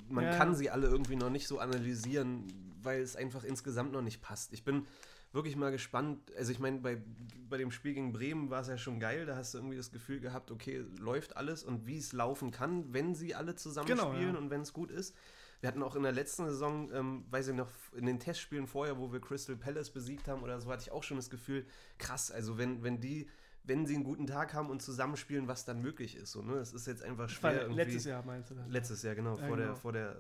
man 0.09 0.25
Ja. 0.25 0.31
kann 0.31 0.55
sie 0.55 0.71
alle 0.71 0.87
irgendwie 0.87 1.17
noch 1.17 1.31
nicht 1.31 1.49
so 1.49 1.59
analysieren, 1.59 2.47
weil 2.83 3.01
es 3.01 3.17
einfach 3.17 3.43
insgesamt 3.43 3.93
noch 3.93 4.03
nicht 4.03 4.21
passt. 4.23 4.53
Ich 4.53 4.63
bin 4.65 4.87
wirklich 5.33 5.57
mal 5.57 5.73
gespannt. 5.73 6.21
Also, 6.37 6.53
ich 6.53 6.61
meine, 6.61 6.79
bei, 6.79 7.03
bei 7.49 7.57
dem 7.57 7.73
Spiel 7.73 7.95
gegen 7.95 8.13
Bremen 8.13 8.51
war 8.51 8.61
es 8.61 8.69
ja 8.69 8.79
schon 8.79 9.01
geil. 9.01 9.27
Da 9.27 9.35
hast 9.35 9.55
du 9.55 9.59
irgendwie 9.59 9.77
das 9.77 9.91
Gefühl 9.91 10.21
gehabt, 10.21 10.53
okay, 10.53 10.85
läuft 11.01 11.37
alles 11.37 11.65
und 11.65 11.87
wie 11.87 11.99
es 11.99 12.13
laufen 12.13 12.53
kann, 12.53 12.93
wenn 12.93 13.17
sie 13.17 13.35
alle 13.35 13.57
zusammen 13.57 13.89
Genau, 13.89 14.13
spielen 14.13 14.35
ja. 14.35 14.39
und 14.39 14.51
wenn 14.51 14.61
es 14.61 14.73
gut 14.73 14.93
ist. 14.93 15.17
Wir 15.65 15.69
hatten 15.69 15.83
auch 15.83 15.97
in 15.97 16.03
der 16.03 16.13
letzten 16.13 16.45
Saison, 16.45 16.93
ähm, 16.93 17.25
weiß 17.31 17.49
ich 17.49 17.55
noch, 17.55 17.71
in 17.97 18.05
den 18.05 18.19
Testspielen 18.21 18.67
vorher, 18.67 18.99
wo 18.99 19.11
wir 19.15 19.21
Crystal 19.23 19.57
Palace 19.57 19.89
besiegt 19.89 20.29
haben 20.29 20.43
oder 20.43 20.61
so, 20.61 20.69
hatte 20.71 20.83
ich 20.83 20.93
auch 20.93 21.03
schon 21.03 21.17
das 21.17 21.31
Gefühl, 21.31 21.65
krass, 21.97 22.31
also 22.31 22.59
wenn, 22.59 22.83
wenn 22.83 23.01
die, 23.01 23.29
wenn 23.63 23.87
sie 23.87 23.95
einen 23.95 24.05
guten 24.05 24.27
Tag 24.27 24.53
haben 24.53 24.69
und 24.69 24.83
zusammenspielen, 24.83 25.49
was 25.49 25.65
dann 25.65 25.81
möglich 25.81 26.17
ist. 26.17 26.33
So, 26.33 26.43
ne? 26.43 26.57
Es 26.57 26.75
ist 26.75 26.87
jetzt 26.87 27.03
einfach 27.03 27.29
Das 27.31 27.43
war 27.43 27.51
schwer. 27.53 27.63
irgendwie- 27.63 27.81
letztes 27.81 28.05
Jahr 28.05 28.23
meinst 28.27 28.51
du 28.51 28.57
dann? 28.57 28.69
Letztes 28.71 29.03
Jahr, 29.05 29.15
genau, 29.15 29.39
Ja, 29.39 29.47
vor 29.47 29.57
der, 29.57 29.67
genau. 29.69 29.79
vor 29.79 29.93
der. 29.93 30.17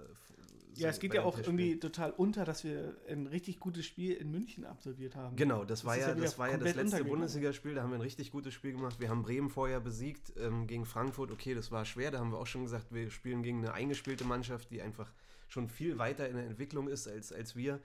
ja, 0.76 0.82
so 0.84 0.86
es 0.86 0.99
geht 0.99 1.12
ja 1.12 1.24
auch 1.24 1.38
irgendwie 1.38 1.78
total 1.78 2.12
unter, 2.12 2.47
dass 2.47 2.64
wir 2.64 2.97
ein 3.11 3.26
richtig 3.26 3.61
gutes 3.61 3.84
Spiel 3.84 4.14
in 4.14 4.30
München 4.30 4.64
absolviert 4.64 5.14
haben. 5.14 5.36
Genau, 5.36 5.66
das, 5.66 5.84
war 5.84 5.95
ist 5.95 6.05
ja, 6.05 6.09
ja 6.09 6.14
das 6.14 6.38
war 6.38 6.51
ja 6.51 6.57
das 6.57 6.74
letzte. 6.74 7.05
Bundesligaspiel, 7.05 7.74
da 7.74 7.82
haben 7.82 7.90
wir 7.90 7.99
ein 7.99 8.01
richtig 8.01 8.32
gutes 8.32 8.55
Spiel 8.55 8.72
gemacht. 8.72 8.99
Wir 8.99 9.11
haben 9.11 9.20
Bremen 9.20 9.51
vorher 9.51 9.80
besiegt 9.80 10.32
ähm, 10.38 10.66
gegen 10.66 10.86
Frankfurt. 10.86 11.30
Okay, 11.30 11.53
das 11.55 11.70
war 11.70 11.84
schwer, 11.84 12.11
da 12.11 12.18
haben 12.18 12.30
wir 12.32 12.38
auch 12.38 12.47
schon 12.47 12.62
gesagt, 12.62 12.95
wir 12.95 13.11
spielen 13.11 13.42
gegen 13.42 13.59
eine 13.59 13.74
eingespielte 13.74 14.24
Mannschaft, 14.24 14.70
die 14.70 14.80
einfach 14.80 15.12
schon 15.55 15.69
viel 15.69 15.97
weiter 15.99 16.29
in 16.29 16.37
der 16.37 16.45
Entwicklung 16.45 16.89
ist 16.89 17.09
als, 17.09 17.33
als 17.33 17.57
wir. 17.57 17.81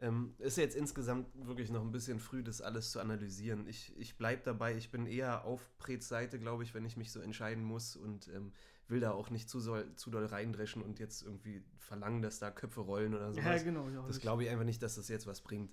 Ähm, 0.00 0.32
ist 0.38 0.56
jetzt 0.56 0.74
insgesamt 0.76 1.26
wirklich 1.46 1.70
noch 1.70 1.82
ein 1.82 1.92
bisschen 1.92 2.20
früh, 2.20 2.42
das 2.42 2.62
alles 2.62 2.90
zu 2.90 3.00
analysieren. 3.00 3.66
Ich, 3.68 3.92
ich 3.98 4.16
bleibe 4.16 4.40
dabei, 4.42 4.74
ich 4.74 4.90
bin 4.90 5.04
eher 5.04 5.44
auf 5.44 5.68
Prets 5.76 6.08
Seite, 6.08 6.38
glaube 6.38 6.62
ich, 6.62 6.72
wenn 6.72 6.86
ich 6.86 6.96
mich 6.96 7.12
so 7.12 7.20
entscheiden 7.20 7.62
muss 7.62 7.96
und 7.96 8.28
ähm, 8.28 8.52
will 8.88 9.00
da 9.00 9.10
auch 9.10 9.28
nicht 9.28 9.50
zu, 9.50 9.60
soll, 9.60 9.94
zu 9.96 10.10
doll 10.10 10.24
reindreschen 10.24 10.80
und 10.80 10.98
jetzt 10.98 11.22
irgendwie 11.22 11.62
verlangen, 11.76 12.22
dass 12.22 12.38
da 12.38 12.50
Köpfe 12.50 12.80
rollen 12.80 13.14
oder 13.14 13.32
sowas. 13.32 13.44
Ja, 13.44 13.62
genau. 13.62 13.88
Das 14.06 14.20
glaube 14.20 14.44
ich 14.44 14.48
einfach 14.48 14.64
nicht, 14.64 14.82
dass 14.82 14.94
das 14.94 15.08
jetzt 15.08 15.26
was 15.26 15.42
bringt. 15.42 15.70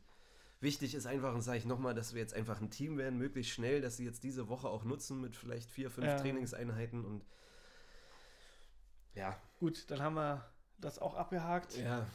Wichtig 0.60 0.94
ist 0.94 1.06
einfach, 1.06 1.34
und 1.34 1.42
sage 1.42 1.60
ich 1.60 1.66
nochmal, 1.66 1.94
dass 1.94 2.14
wir 2.14 2.20
jetzt 2.20 2.34
einfach 2.34 2.60
ein 2.60 2.70
Team 2.70 2.98
werden, 2.98 3.18
möglichst 3.18 3.54
schnell, 3.54 3.80
dass 3.80 3.96
sie 3.96 4.04
jetzt 4.04 4.24
diese 4.24 4.50
Woche 4.50 4.68
auch 4.68 4.84
nutzen 4.84 5.22
mit 5.22 5.38
vielleicht 5.38 5.70
vier, 5.70 5.90
fünf 5.90 6.08
Ja. 6.08 6.18
Trainingseinheiten 6.18 7.06
und 7.06 7.24
ja, 9.14 9.40
Gut, 9.60 9.90
dann 9.90 10.02
haben 10.02 10.16
wir 10.16 10.46
das 10.78 11.00
auch 11.00 11.16
abgehakt. 11.16 11.76
ja, 11.78 12.06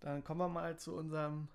Dann 0.00 0.22
kommen 0.24 0.40
wir 0.40 0.48
mal 0.48 0.78
zu 0.78 0.94
unseren 0.94 1.48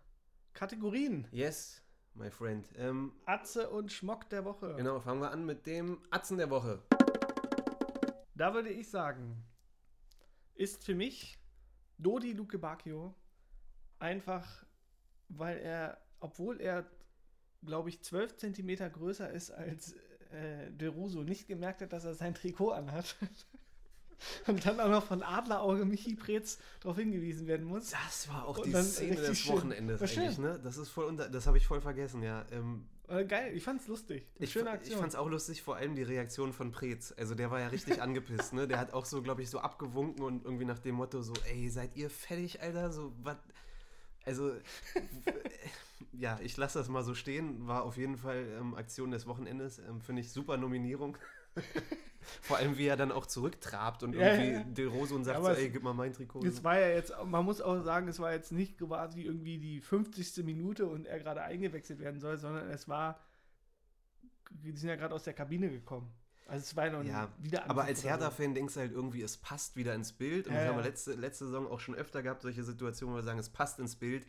Kategorien. 0.54 1.28
yes, 1.32 1.82
my 2.14 2.30
friend. 2.32 2.68
Ähm, 2.76 3.14
Atze 3.26 3.70
und 3.70 3.92
Schmock 3.92 4.30
der 4.30 4.46
Woche. 4.46 4.76
genau, 4.76 5.00
fangen 5.00 5.22
wir 5.22 5.32
an 5.32 5.46
mit 5.46 5.66
dem 5.66 6.02
Atzen 6.10 6.38
der 6.38 6.50
Woche. 6.50 6.82
Da 8.36 8.54
würde 8.54 8.70
ich 8.70 8.90
sagen, 8.90 9.44
ist 10.56 10.84
für 10.84 10.96
mich 10.96 11.38
Dodi 11.98 12.34
Luke 12.34 12.60
Bacchio 12.60 13.16
einfach, 14.00 14.64
weil 15.30 15.58
er, 15.58 15.98
obwohl 16.20 16.62
er, 16.62 16.86
glaube 17.64 17.90
ich, 17.90 18.04
12 18.04 18.38
Zentimeter 18.38 18.90
größer 18.90 19.32
ist 19.32 19.50
als 19.52 19.94
äh, 20.32 20.72
De 20.72 20.88
Russo, 20.90 21.24
nicht 21.24 21.48
gemerkt 21.48 21.82
hat, 21.82 21.94
dass 21.94 22.06
er 22.06 22.14
sein 22.14 22.36
Trikot 22.36 22.72
anhat. 22.72 23.16
Und 24.48 24.66
dann 24.66 24.80
auch 24.80 24.90
noch 24.90 25.06
von 25.06 25.22
Adlerauge 25.24 25.86
Michi 25.86 26.16
Preetz 26.16 26.58
darauf 26.82 26.98
hingewiesen 26.98 27.48
werden 27.48 27.66
muss. 27.68 27.92
Das 27.92 28.28
war 28.30 28.46
auch 28.48 28.58
Und 28.58 28.66
die 28.66 28.74
Szene 28.74 29.16
des. 29.16 29.48
Wochenendes 29.48 30.02
eigentlich, 30.02 30.38
ne? 30.40 30.60
Das 30.64 30.78
ist 30.78 30.90
voll 30.90 31.06
unter, 31.06 31.30
das 31.30 31.46
habe 31.48 31.58
ich 31.58 31.68
voll 31.68 31.82
vergessen, 31.82 32.24
ja. 32.24 32.46
Ähm, 32.52 32.86
Äh, 33.08 33.26
geil, 33.26 33.56
ich 33.56 33.64
fand's 33.64 33.88
lustig. 33.88 34.28
Eine 34.36 34.46
Ich, 34.46 34.52
schöne 34.52 34.70
ich 34.70 34.74
Aktion. 34.76 35.00
fand 35.00 35.10
es 35.14 35.16
auch 35.16 35.30
lustig, 35.30 35.62
vor 35.62 35.76
allem 35.78 35.96
die 35.96 36.04
Reaktion 36.04 36.52
von 36.52 36.72
Preetz. 36.72 37.14
Also 37.16 37.36
der 37.36 37.52
war 37.52 37.60
ja 37.60 37.68
richtig 37.68 38.02
angepisst, 38.02 38.54
ne? 38.54 38.68
Der 38.68 38.80
hat 38.80 38.92
auch 38.94 39.06
so, 39.06 39.22
glaube 39.22 39.44
ich, 39.44 39.50
so 39.50 39.60
abgewunken 39.60 40.24
und 40.24 40.44
irgendwie 40.46 40.66
nach 40.66 40.80
dem 40.80 40.96
Motto 40.96 41.22
so, 41.22 41.34
ey, 41.50 41.70
seid 41.70 41.96
ihr 41.96 42.10
fertig, 42.10 42.62
Alter? 42.62 42.92
So, 42.92 43.14
was? 43.24 43.38
Also, 44.26 44.52
ja, 46.12 46.40
ich 46.42 46.58
lasse 46.58 46.80
das 46.80 46.90
mal 46.90 47.04
so 47.04 47.14
stehen. 47.16 47.68
War 47.68 47.84
auf 47.84 47.98
jeden 47.98 48.18
Fall 48.18 48.46
ähm, 48.60 48.76
Aktion 48.76 49.12
des 49.12 49.26
Wochenendes. 49.28 49.80
Ähm, 49.80 50.02
Finde 50.02 50.22
ich 50.22 50.32
super 50.32 50.58
Nominierung. 50.58 51.18
Vor 52.42 52.58
allem, 52.58 52.78
wie 52.78 52.88
er 52.88 52.98
dann 52.98 53.12
auch 53.12 53.26
zurücktrabt 53.26 54.04
und 54.04 54.14
Ja, 54.14 54.34
irgendwie 54.34 54.52
ja. 54.54 54.64
Del 54.64 54.88
Roso 54.88 55.16
und 55.16 55.24
sagt 55.24 55.38
Aber 55.38 55.56
so, 55.56 55.62
ey, 55.62 55.70
gib 55.70 55.84
mal 55.84 55.94
mein 55.94 56.14
Trikot. 56.14 56.44
Es 56.46 56.64
war 56.64 56.80
ja 56.80 56.90
jetzt, 56.90 57.14
man 57.26 57.46
muss 57.46 57.62
auch 57.62 57.82
sagen, 57.84 58.08
es 58.08 58.20
war 58.20 58.34
jetzt 58.34 58.52
nicht 58.52 58.78
quasi 58.78 59.22
irgendwie 59.22 59.58
die 59.58 59.80
50. 59.82 60.44
Minute 60.46 60.86
und 60.88 61.06
er 61.08 61.20
gerade 61.20 61.42
eingewechselt 61.42 62.00
werden 62.00 62.20
soll, 62.20 62.38
sondern 62.38 62.70
es 62.70 62.88
war, 62.88 63.20
die 64.52 64.72
sind 64.72 64.90
ja 64.90 64.96
gerade 64.96 65.14
aus 65.16 65.24
der 65.24 65.34
Kabine 65.34 65.70
gekommen. 65.70 66.12
Also 66.48 66.64
es 66.64 66.76
war 66.76 66.86
ja 66.86 66.92
noch 66.94 67.04
Ja, 67.04 67.30
wieder 67.40 67.70
Aber 67.70 67.84
als 67.84 68.04
Hertha-Fan 68.06 68.54
denkst 68.56 68.74
du 68.76 68.80
halt 68.80 68.92
irgendwie, 68.94 69.22
es 69.22 69.38
passt 69.38 69.76
wieder 69.76 69.94
ins 69.94 70.14
Bild. 70.14 70.48
Und 70.48 70.54
Ja, 70.54 70.60
das 70.60 70.68
haben 70.70 70.78
wir 70.78 70.84
ja. 70.84 70.88
letzte, 70.90 71.14
letzte 71.14 71.46
Saison 71.46 71.68
auch 71.68 71.80
schon 71.80 71.96
öfter 71.96 72.24
gehabt, 72.24 72.42
solche 72.42 72.64
Situationen, 72.64 73.14
wo 73.14 73.20
wir 73.20 73.24
sagen, 73.24 73.40
es 73.40 73.50
passt 73.50 73.80
ins 73.80 73.98
Bild, 73.98 74.26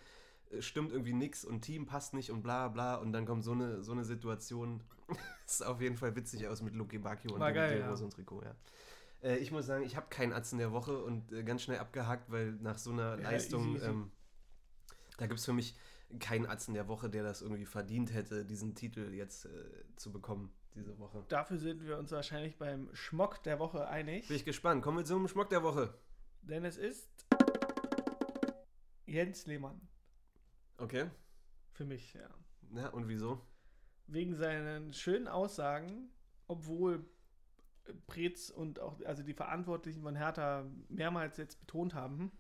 stimmt 0.61 0.93
irgendwie 0.93 1.13
nichts 1.13 1.45
und 1.45 1.63
Team 1.63 1.87
passt 1.87 2.15
nicht 2.15 2.31
und 2.31 2.43
bla 2.43 2.69
bla. 2.69 2.97
Und 2.97 3.13
dann 3.13 3.27
kommt 3.27 3.45
so 3.45 3.53
eine, 3.53 3.83
so 3.83 3.93
eine 3.93 4.05
Situation. 4.05 4.83
ist 5.47 5.65
auf 5.65 5.81
jeden 5.81 5.97
Fall 5.97 6.15
witzig 6.17 6.47
aus 6.49 6.63
mit 6.63 6.75
Luki 6.75 6.99
Bacchio 6.99 7.33
und 7.35 7.41
War 7.41 7.51
dem 7.51 7.57
geil, 7.57 7.81
ja. 7.81 7.91
Und 7.91 8.13
Trikot, 8.13 8.43
ja. 8.43 8.55
Äh, 9.23 9.37
ich 9.39 9.51
muss 9.51 9.67
sagen, 9.67 9.85
ich 9.85 9.97
habe 9.97 10.07
keinen 10.11 10.33
Atzen 10.33 10.59
der 10.59 10.73
Woche 10.73 11.03
und 11.03 11.33
äh, 11.33 11.43
ganz 11.43 11.63
schnell 11.63 11.79
abgehakt, 11.79 12.31
weil 12.31 12.53
nach 12.53 12.79
so 12.79 12.91
einer 12.91 13.19
Ja, 13.19 13.31
Leistung, 13.31 13.75
easy, 13.75 13.77
easy. 13.77 13.87
Ähm, 13.87 14.11
da 15.17 15.27
gibt 15.27 15.41
es 15.41 15.47
für 15.47 15.53
mich 15.53 15.77
keinen 16.21 16.47
Atzen 16.47 16.75
der 16.75 16.89
Woche, 16.89 17.11
der 17.11 17.23
das 17.23 17.43
irgendwie 17.43 17.67
verdient 17.67 18.13
hätte, 18.15 18.45
diesen 18.45 18.75
Titel 18.75 19.13
jetzt 19.13 19.47
äh, 19.47 19.51
zu 19.97 20.13
bekommen, 20.13 20.53
diese 20.75 20.99
Woche. 20.99 21.25
Dafür 21.29 21.59
sind 21.59 21.85
wir 21.85 21.99
uns 21.99 22.11
wahrscheinlich 22.13 22.57
beim 22.57 22.89
Schmock 22.95 23.43
der 23.43 23.59
Woche 23.59 23.89
einig, 23.89 24.29
Bin 24.29 24.37
ich 24.37 24.45
gespannt. 24.45 24.83
Kommen 24.83 24.99
wir 24.99 25.05
zum 25.05 25.27
Schmuck 25.29 25.51
der 25.51 25.63
Woche. 25.63 25.95
denn 26.43 26.65
es 26.65 26.77
ist 26.77 27.09
Jens 29.07 29.47
Lehmann 29.47 29.81
Okay. 30.79 31.11
für 31.73 31.85
mich, 31.85 32.15
ja. 32.15 32.29
Ja, 32.75 32.89
und 32.89 33.09
wieso? 33.09 33.41
Wegen 34.07 34.35
seinen 34.35 34.93
schönen 34.93 35.29
Aussagen, 35.29 36.09
obwohl 36.47 37.05
Preetz 38.07 38.51
und 38.51 38.81
auch 38.81 39.01
also 39.05 39.23
die 39.23 39.35
Verantwortlichen 39.35 40.03
von 40.03 40.17
Hertha 40.17 40.67
mehrmals 40.89 41.37
jetzt 41.37 41.61
betont 41.61 41.95
haben, 41.95 42.33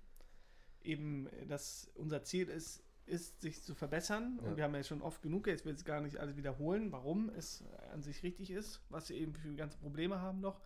eben, 0.82 1.28
dass 1.46 1.90
unser 1.94 2.22
Ziel 2.22 2.48
ist, 2.48 2.82
ist, 3.06 3.40
sich 3.40 3.62
zu 3.62 3.74
verbessern. 3.74 4.38
Ja. 4.42 4.48
Und 4.48 4.56
wir 4.56 4.64
haben 4.64 4.74
ja 4.74 4.82
schon 4.82 5.02
oft 5.02 5.22
genug, 5.22 5.46
jetzt 5.46 5.64
will 5.64 5.74
ich 5.74 5.84
gar 5.84 6.00
nicht 6.00 6.18
alles 6.18 6.36
wiederholen, 6.36 6.92
warum 6.92 7.30
es 7.30 7.64
an 7.92 8.02
sich 8.02 8.22
richtig 8.22 8.50
ist, 8.50 8.82
was 8.88 9.06
sie 9.06 9.16
eben 9.16 9.34
für 9.34 9.54
ganze 9.54 9.78
Probleme 9.78 10.20
haben 10.20 10.40
noch. 10.40 10.60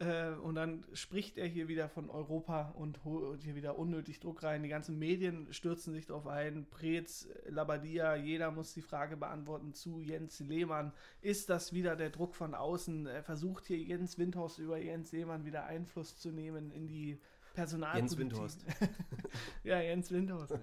Äh, 0.00 0.30
und 0.42 0.54
dann 0.54 0.84
spricht 0.92 1.38
er 1.38 1.46
hier 1.46 1.66
wieder 1.66 1.88
von 1.88 2.08
Europa 2.08 2.72
und 2.76 3.04
holt 3.04 3.42
hier 3.42 3.56
wieder 3.56 3.78
unnötig 3.78 4.20
Druck 4.20 4.42
rein. 4.44 4.62
Die 4.62 4.68
ganzen 4.68 4.98
Medien 4.98 5.52
stürzen 5.52 5.92
sich 5.92 6.06
darauf 6.06 6.26
ein. 6.26 6.66
Preetz, 6.70 7.28
Labadia, 7.48 8.14
jeder 8.14 8.52
muss 8.52 8.74
die 8.74 8.82
Frage 8.82 9.16
beantworten 9.16 9.74
zu 9.74 9.98
Jens 10.00 10.38
Lehmann. 10.38 10.92
Ist 11.20 11.50
das 11.50 11.72
wieder 11.72 11.96
der 11.96 12.10
Druck 12.10 12.36
von 12.36 12.54
außen? 12.54 13.06
Er 13.06 13.24
versucht 13.24 13.66
hier 13.66 13.78
Jens 13.78 14.18
Windhorst 14.18 14.60
über 14.60 14.78
Jens 14.78 15.10
Lehmann 15.10 15.44
wieder 15.44 15.64
Einfluss 15.66 16.16
zu 16.16 16.30
nehmen 16.30 16.70
in 16.70 16.86
die 16.86 17.20
Personalpolitik. 17.54 18.10
Jens 18.10 18.18
Windhorst. 18.18 18.64
ja, 19.64 19.80
Jens 19.80 20.12
Windhorst. 20.12 20.58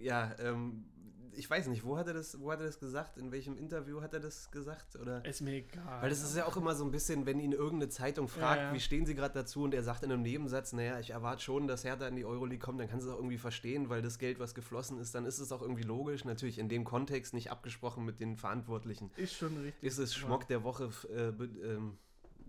Ja, 0.00 0.32
ähm, 0.38 0.84
ich 1.34 1.48
weiß 1.48 1.68
nicht, 1.68 1.84
wo 1.84 1.96
hat 1.96 2.06
er 2.08 2.14
das, 2.14 2.40
wo 2.40 2.50
hat 2.52 2.60
er 2.60 2.66
das 2.66 2.78
gesagt? 2.78 3.16
In 3.16 3.32
welchem 3.32 3.56
Interview 3.56 4.00
hat 4.02 4.12
er 4.14 4.20
das 4.20 4.50
gesagt? 4.50 4.96
Oder? 4.96 5.24
Ist 5.24 5.40
mir 5.40 5.52
egal. 5.54 6.02
Weil 6.02 6.10
das 6.10 6.22
ist 6.22 6.36
ja 6.36 6.46
auch 6.46 6.56
immer 6.56 6.74
so 6.74 6.84
ein 6.84 6.90
bisschen, 6.90 7.26
wenn 7.26 7.40
ihn 7.40 7.52
irgendeine 7.52 7.88
Zeitung 7.88 8.28
fragt, 8.28 8.60
Ja, 8.60 8.68
ja. 8.68 8.74
wie 8.74 8.80
stehen 8.80 9.06
sie 9.06 9.14
gerade 9.14 9.34
dazu 9.34 9.62
und 9.62 9.74
er 9.74 9.82
sagt 9.82 10.02
in 10.02 10.12
einem 10.12 10.22
Nebensatz, 10.22 10.72
naja, 10.72 10.98
ich 11.00 11.10
erwarte 11.10 11.42
schon, 11.42 11.66
dass 11.66 11.84
Hertha 11.84 12.06
in 12.06 12.16
die 12.16 12.24
Euroleague 12.24 12.58
kommt, 12.58 12.80
dann 12.80 12.88
kannst 12.88 13.06
du 13.06 13.10
es 13.10 13.14
auch 13.14 13.18
irgendwie 13.18 13.38
verstehen, 13.38 13.88
weil 13.88 14.02
das 14.02 14.18
Geld, 14.18 14.38
was 14.38 14.54
geflossen 14.54 14.98
ist, 14.98 15.14
dann 15.14 15.24
ist 15.24 15.38
es 15.38 15.52
auch 15.52 15.62
irgendwie 15.62 15.84
logisch. 15.84 16.24
Natürlich 16.24 16.58
in 16.58 16.68
dem 16.68 16.84
Kontext 16.84 17.34
nicht 17.34 17.50
abgesprochen 17.50 18.04
mit 18.04 18.20
den 18.20 18.36
Verantwortlichen. 18.36 19.10
Ist 19.16 19.34
schon 19.34 19.56
richtig. 19.56 19.82
Ist 19.82 19.98
es 19.98 20.14
Schmock 20.14 20.46
der 20.48 20.64
Woche, 20.64 20.90
äh, 21.14 21.28
ähm, 21.64 21.96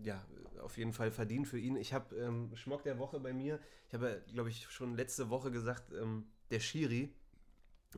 ja, 0.04 0.24
auf 0.62 0.78
jeden 0.78 0.94
Fall 0.94 1.12
verdient 1.12 1.48
für 1.48 1.60
ihn. 1.60 1.76
Ich 1.78 1.94
habe 1.94 2.16
ähm, 2.16 2.52
Schmock 2.56 2.84
der 2.84 2.98
Woche 3.00 3.20
bei 3.20 3.34
mir, 3.34 3.60
ich 3.88 3.94
habe, 3.94 4.10
ja, 4.10 4.34
glaube 4.34 4.50
ich, 4.50 4.68
schon 4.70 4.96
letzte 4.96 5.30
Woche 5.30 5.52
gesagt, 5.52 5.92
ähm, 5.94 6.26
der 6.52 6.60
Schiri. 6.60 7.14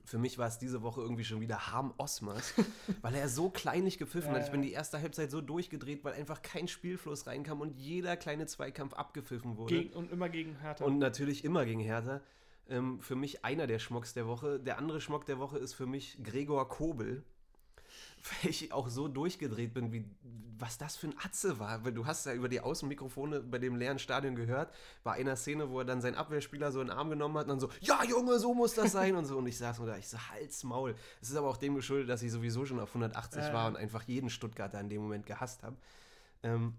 Für 0.04 0.18
mich 0.18 0.38
war 0.38 0.48
es 0.48 0.58
diese 0.58 0.82
Woche 0.82 1.02
irgendwie 1.02 1.24
schon 1.24 1.40
wieder 1.40 1.72
Harm 1.72 1.94
Osmers, 1.98 2.54
weil 3.02 3.16
er 3.16 3.30
so 3.30 3.50
kleinlich 3.50 3.98
gepfiffen 3.98 4.32
Ja, 4.32 4.38
hat. 4.38 4.46
Ich 4.46 4.52
bin 4.52 4.62
die 4.62 4.72
erste 4.72 5.02
Halbzeit 5.02 5.32
so 5.32 5.42
durchgedreht, 5.42 6.04
weil 6.04 6.14
einfach 6.14 6.42
kein 6.42 6.68
Spielfluss 6.68 7.28
reinkam 7.28 7.62
und 7.62 7.78
jeder 7.78 8.18
kleine 8.18 8.46
Zweikampf 8.46 8.94
abgepfiffen 8.94 9.58
wurde. 9.58 9.74
Gegen, 9.74 9.94
und 9.94 10.12
immer 10.12 10.30
gegen 10.30 10.60
Hertha. 10.60 10.84
Und 10.84 11.00
natürlich 11.00 11.46
immer 11.46 11.66
gegen 11.66 11.80
Hertha. 11.80 12.22
Ähm, 12.68 13.00
für 13.00 13.16
mich 13.16 13.46
einer 13.46 13.68
der 13.68 13.80
Schmocks 13.80 14.14
der 14.14 14.28
Woche. 14.28 14.60
Der 14.60 14.78
andere 14.78 15.00
Schmock 15.00 15.26
der 15.26 15.40
Woche 15.40 15.58
ist 15.58 15.74
für 15.74 15.86
mich 15.86 16.18
Gregor 16.24 16.68
Kobel. 16.68 17.24
Weil 18.42 18.50
ich 18.50 18.72
auch 18.74 18.88
so 18.90 19.08
durchgedreht 19.08 19.74
bin, 19.74 19.92
wie 19.92 20.06
was 20.58 20.78
das 20.78 20.96
für 20.96 21.08
ein 21.08 21.16
Atze 21.24 21.60
war. 21.60 21.84
Weil 21.84 21.92
du 21.92 22.06
hast 22.06 22.26
ja 22.26 22.34
über 22.34 22.48
die 22.48 22.62
Außenmikrofone 22.62 23.42
bei 23.42 23.60
dem 23.60 23.76
leeren 23.76 24.00
Stadion 24.00 24.36
gehört, 24.36 24.74
bei 25.04 25.12
einer 25.12 25.36
Szene, 25.36 25.70
wo 25.70 25.80
er 25.80 25.86
dann 25.86 26.00
seinen 26.02 26.16
Abwehrspieler 26.16 26.72
so 26.72 26.80
in 26.82 26.88
den 26.88 26.98
Arm 26.98 27.10
genommen 27.10 27.38
hat 27.38 27.44
und 27.44 27.50
dann 27.50 27.60
so, 27.60 27.70
ja 27.82 28.04
Junge, 28.06 28.40
so 28.40 28.54
muss 28.54 28.74
das 28.74 28.94
sein 28.94 29.16
und 29.16 29.26
so. 29.26 29.38
Und 29.38 29.48
ich 29.48 29.58
saß 29.58 29.80
nur 29.80 29.88
da, 29.88 29.98
ich 29.98 30.08
so, 30.08 30.18
Hals, 30.18 30.64
Maul. 30.64 30.96
Es 31.22 31.30
ist 31.30 31.36
aber 31.36 31.50
auch 31.50 31.58
dem 31.58 31.76
geschuldet, 31.76 32.10
dass 32.10 32.24
ich 32.24 32.32
sowieso 32.32 32.66
schon 32.66 32.80
auf 32.80 32.90
180 32.90 33.44
Ja. 33.44 33.54
war 33.54 33.68
und 33.68 33.76
einfach 33.76 34.04
jeden 34.04 34.30
Stuttgarter 34.30 34.80
in 34.80 34.90
dem 34.90 35.02
Moment 35.02 35.26
gehasst 35.26 35.62
habe. 35.64 35.76
Ähm, 36.42 36.76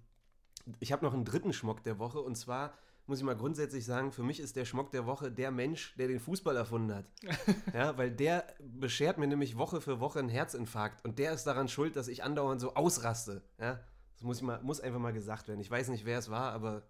ich 0.81 0.91
habe 0.91 1.05
noch 1.05 1.13
einen 1.13 1.25
dritten 1.25 1.53
Schmock 1.53 1.83
der 1.85 1.99
Woche 1.99 2.21
und 2.21 2.37
zwar 2.37 2.73
muss 3.07 3.19
ich 3.19 3.25
mal 3.25 3.37
grundsätzlich 3.37 3.85
sagen, 3.85 4.13
für 4.13 4.23
mich 4.23 4.41
ist 4.41 4.57
der 4.57 4.65
Schmock 4.65 4.91
der 4.91 5.07
Woche 5.07 5.31
der 5.31 5.51
Mensch, 5.51 5.95
der 5.97 6.09
den 6.09 6.21
Fußball 6.21 6.57
erfunden 6.57 6.95
hat. 6.95 7.11
ja, 7.75 7.97
weil 7.97 8.11
der 8.11 8.47
beschert 8.61 9.19
mir 9.19 9.27
nämlich 9.27 9.57
Woche 9.57 9.81
für 9.81 10.01
Woche 10.01 10.19
einen 10.19 10.29
Herzinfarkt 10.29 11.05
und 11.05 11.19
der 11.19 11.33
ist 11.33 11.45
daran 11.45 11.69
schuld, 11.69 11.97
dass 11.97 12.09
ich 12.09 12.25
andauernd 12.25 12.61
so 12.61 12.75
ausraste. 12.75 13.43
Ja, 13.59 13.81
das 14.15 14.23
muss, 14.23 14.39
ich 14.39 14.43
mal, 14.43 14.61
muss 14.63 14.81
einfach 14.81 14.99
mal 14.99 15.13
gesagt 15.13 15.49
werden. 15.49 15.61
Ich 15.61 15.71
weiß 15.71 15.89
nicht, 15.89 16.05
wer 16.05 16.19
es 16.19 16.31
war, 16.31 16.53
aber 16.53 16.83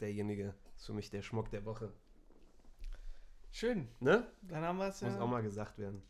derjenige 0.00 0.54
ist 0.76 0.86
für 0.86 0.94
mich 0.94 1.10
der 1.10 1.22
Schmock 1.22 1.50
der 1.50 1.64
Woche. 1.64 1.92
Schön. 3.50 3.88
Ne? 3.98 4.26
Dann 4.42 4.64
haben 4.64 4.78
wir 4.78 4.88
es 4.88 5.02
Muss 5.02 5.14
ja. 5.14 5.20
auch 5.20 5.28
mal 5.28 5.42
gesagt 5.42 5.78
werden. 5.78 6.02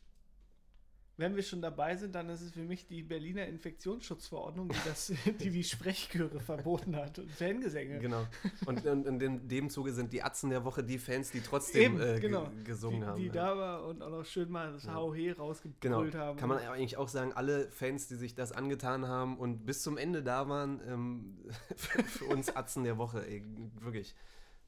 Wenn 1.21 1.37
wir 1.37 1.43
schon 1.43 1.61
dabei 1.61 1.97
sind, 1.97 2.15
dann 2.15 2.29
ist 2.31 2.41
es 2.41 2.51
für 2.51 2.63
mich 2.63 2.87
die 2.87 3.03
Berliner 3.03 3.47
Infektionsschutzverordnung, 3.47 4.71
die 4.71 4.77
das, 4.87 5.13
die, 5.41 5.51
die 5.51 5.65
Sprechchöre 5.65 6.41
verboten 6.41 6.97
hat 6.97 7.19
und 7.19 7.31
Fangesänge. 7.31 7.99
Genau. 7.99 8.27
Und, 8.67 8.87
und 8.87 9.07
in 9.07 9.19
dem, 9.19 9.47
dem 9.49 9.69
Zuge 9.71 9.93
sind 9.93 10.13
die 10.13 10.23
Atzen 10.23 10.49
der 10.51 10.65
Woche 10.65 10.83
die 10.83 10.99
Fans, 10.99 11.31
die 11.31 11.41
trotzdem 11.41 11.83
Eben, 11.97 12.01
äh, 12.01 12.13
ge- 12.15 12.21
genau. 12.31 12.51
gesungen 12.65 13.01
die, 13.01 13.07
haben. 13.07 13.19
die 13.21 13.27
ja. 13.27 13.33
da 13.33 13.57
war 13.59 13.85
und 13.87 14.03
auch 14.03 14.11
noch 14.11 14.25
schön 14.25 14.51
mal 14.51 14.73
das 14.73 14.85
Ja. 14.85 14.95
HOH 14.95 15.13
Genau, 15.15 15.43
rausgebrüllt 15.45 16.15
haben. 16.15 16.39
kann 16.39 16.49
man 16.49 16.59
eigentlich 16.59 16.97
auch 16.97 17.09
sagen, 17.09 17.33
alle 17.35 17.71
Fans, 17.71 18.09
die 18.09 18.15
sich 18.17 18.35
das 18.35 18.53
angetan 18.53 19.07
haben 19.07 19.37
und 19.39 19.67
bis 19.67 19.83
zum 19.83 19.99
Ende 19.99 20.23
da 20.23 20.49
waren, 20.49 20.81
ähm, 20.89 21.39
für, 21.77 22.03
für 22.03 22.25
uns 22.27 22.57
Atzen 22.57 22.85
der 22.85 22.97
Woche, 22.97 23.27
ey, 23.27 23.45
wirklich 23.81 24.15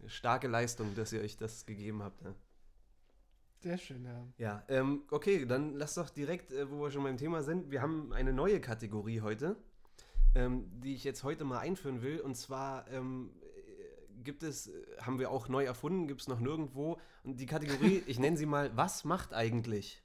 starke 0.06 0.48
Leistung, 0.48 0.94
dass 0.96 1.12
ihr 1.12 1.20
euch 1.22 1.36
das 1.36 1.64
gegeben 1.64 2.02
habt. 2.02 2.20
Ne? 2.22 2.34
Sehr 3.62 3.78
schön, 3.78 4.04
ja. 4.04 4.26
Ja, 4.38 4.64
ähm, 4.68 5.04
okay, 5.12 5.46
dann 5.46 5.74
lass 5.76 5.94
doch 5.94 6.10
direkt, 6.10 6.50
äh, 6.50 6.68
wo 6.68 6.82
wir 6.82 6.90
schon 6.90 7.04
beim 7.04 7.16
Thema 7.16 7.44
sind, 7.44 7.70
wir 7.70 7.80
haben 7.80 8.12
eine 8.12 8.32
neue 8.32 8.60
Kategorie 8.60 9.20
heute, 9.20 9.54
ähm, 10.34 10.64
die 10.80 10.94
ich 10.94 11.04
jetzt 11.04 11.22
heute 11.22 11.44
mal 11.44 11.60
einführen 11.60 12.02
will. 12.02 12.20
Und 12.20 12.34
zwar 12.34 12.88
ähm, 12.90 13.30
äh, 13.40 14.22
gibt 14.24 14.42
es, 14.42 14.66
äh, 14.66 14.72
haben 15.00 15.20
wir 15.20 15.30
auch 15.30 15.48
neu 15.48 15.62
erfunden, 15.62 16.08
gibt 16.08 16.22
es 16.22 16.26
noch 16.26 16.40
nirgendwo. 16.40 16.98
Und 17.22 17.38
die 17.38 17.46
Kategorie, 17.46 18.02
ich 18.06 18.18
nenne 18.18 18.36
sie 18.36 18.46
mal, 18.46 18.76
was 18.76 19.04
macht 19.04 19.32
eigentlich? 19.32 20.02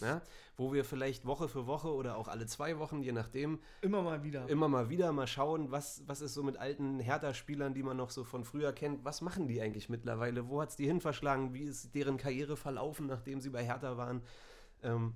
Ja, 0.00 0.22
wo 0.56 0.72
wir 0.72 0.84
vielleicht 0.84 1.26
Woche 1.26 1.48
für 1.48 1.66
Woche 1.66 1.92
oder 1.92 2.16
auch 2.16 2.28
alle 2.28 2.46
zwei 2.46 2.78
Wochen, 2.78 3.02
je 3.02 3.12
nachdem, 3.12 3.60
Immer 3.82 4.02
mal 4.02 4.22
wieder. 4.22 4.48
immer 4.48 4.68
mal 4.68 4.88
wieder 4.88 5.12
mal 5.12 5.26
schauen, 5.26 5.70
was, 5.70 6.02
was 6.06 6.22
ist 6.22 6.34
so 6.34 6.42
mit 6.42 6.56
alten 6.56 6.98
Hertha-Spielern, 6.98 7.74
die 7.74 7.82
man 7.82 7.96
noch 7.96 8.10
so 8.10 8.24
von 8.24 8.44
früher 8.44 8.72
kennt, 8.72 9.04
was 9.04 9.20
machen 9.20 9.48
die 9.48 9.60
eigentlich 9.60 9.88
mittlerweile? 9.90 10.48
Wo 10.48 10.60
hat 10.62 10.70
es 10.70 10.76
die 10.76 10.86
hin 10.86 11.00
verschlagen? 11.00 11.52
Wie 11.52 11.64
ist 11.64 11.94
deren 11.94 12.16
Karriere 12.16 12.56
verlaufen, 12.56 13.06
nachdem 13.06 13.40
sie 13.40 13.50
bei 13.50 13.64
Hertha 13.64 13.96
waren? 13.96 14.22
Ähm, 14.82 15.14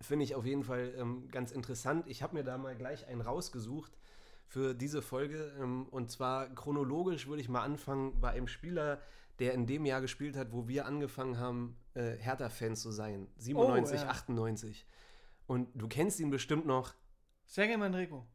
Finde 0.00 0.24
ich 0.24 0.34
auf 0.34 0.44
jeden 0.44 0.62
Fall 0.62 0.94
ähm, 0.96 1.28
ganz 1.30 1.50
interessant. 1.50 2.06
Ich 2.06 2.22
habe 2.22 2.36
mir 2.36 2.44
da 2.44 2.56
mal 2.56 2.76
gleich 2.76 3.08
einen 3.08 3.20
rausgesucht 3.20 3.98
für 4.46 4.74
diese 4.74 5.02
Folge. 5.02 5.52
Ähm, 5.60 5.86
und 5.90 6.10
zwar 6.10 6.46
chronologisch 6.54 7.26
würde 7.26 7.40
ich 7.40 7.48
mal 7.48 7.62
anfangen 7.62 8.20
bei 8.20 8.30
einem 8.30 8.48
Spieler, 8.48 9.00
der 9.38 9.54
in 9.54 9.66
dem 9.66 9.84
Jahr 9.86 10.00
gespielt 10.00 10.36
hat, 10.36 10.52
wo 10.52 10.68
wir 10.68 10.86
angefangen 10.86 11.38
haben, 11.38 11.76
äh, 11.94 12.16
Hertha-Fans 12.16 12.80
zu 12.80 12.90
sein. 12.90 13.28
97, 13.36 14.00
Oh, 14.00 14.04
ja. 14.04 14.10
98. 14.10 14.86
Und 15.46 15.68
du 15.74 15.88
kennst 15.88 16.20
ihn 16.20 16.30
bestimmt 16.30 16.66
noch. 16.66 16.94
Sergej 17.46 17.76
Manreko. 17.76 18.26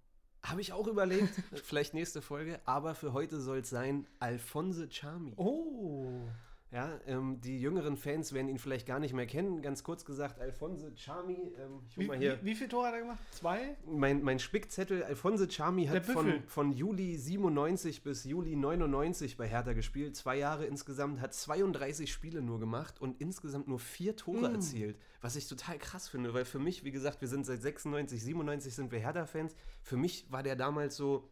Habe 0.44 0.62
ich 0.62 0.74
auch 0.74 0.88
überlegt, 0.88 1.30
vielleicht 1.64 1.94
nächste 1.94 2.22
Folge, 2.22 2.60
aber 2.66 2.96
für 2.96 3.14
heute 3.14 3.40
soll 3.40 3.60
es 3.60 3.70
sein 3.70 4.08
Alphonse 4.20 4.90
Charmi. 4.92 5.34
Oh. 5.38 6.28
Ja, 6.74 7.00
ähm, 7.06 7.40
die 7.40 7.62
jüngeren 7.62 7.98
Fans 7.98 8.34
werden 8.34 8.50
ihn 8.50 8.58
vielleicht 8.58 8.88
gar 8.88 9.00
nicht 9.00 9.14
mehr 9.14 9.28
kennen. 9.28 9.62
Ganz 9.62 9.84
kurz 9.84 10.06
gesagt, 10.06 10.40
Alphonse 10.40 10.92
Charmi, 10.96 11.54
ähm, 11.60 11.82
ich 11.88 11.98
Wie, 12.00 12.08
mal 12.08 12.18
hier, 12.18 12.40
wie, 12.42 12.48
wie 12.48 12.56
viel 12.56 12.68
Tore 12.68 12.88
hat 12.88 12.96
er 12.96 13.02
gemacht? 13.02 13.20
Zwei? 13.32 13.78
mein, 13.86 14.24
mein 14.24 14.40
Spickzettel, 14.40 15.04
Alphonse 15.04 15.50
Charmi 15.52 15.86
hat 15.86 16.04
von, 16.04 16.42
von 16.48 16.72
Juli 16.72 17.16
97 17.16 18.02
bis 18.02 18.24
Juli 18.24 18.56
99 18.56 19.38
bei 19.38 19.48
Hertha 19.48 19.74
gespielt. 19.74 20.16
Zwei 20.16 20.38
Jahre 20.38 20.66
insgesamt, 20.66 21.22
hat 21.22 21.36
32 21.36 22.12
Spiele 22.12 22.42
nur 22.42 22.60
gemacht 22.60 23.00
und 23.00 23.22
insgesamt 23.22 23.68
nur 23.68 23.78
vier 23.80 24.16
Tore 24.16 24.50
Mm. 24.50 24.56
erzielt. 24.56 24.98
Was 25.22 25.36
ich 25.36 25.48
total 25.48 25.78
krass 25.78 26.10
finde, 26.10 26.34
weil 26.34 26.44
für 26.44 26.58
mich, 26.60 26.84
wie 26.84 26.92
gesagt, 26.92 27.22
wir 27.22 27.28
sind 27.28 27.46
seit 27.46 27.62
96, 27.62 28.22
97 28.24 28.74
sind 28.74 28.92
wir 28.92 28.98
Hertha-Fans. 29.00 29.56
Für 29.84 29.96
mich 29.96 30.26
war 30.32 30.42
der 30.42 30.56
damals 30.56 30.96
so, 30.96 31.30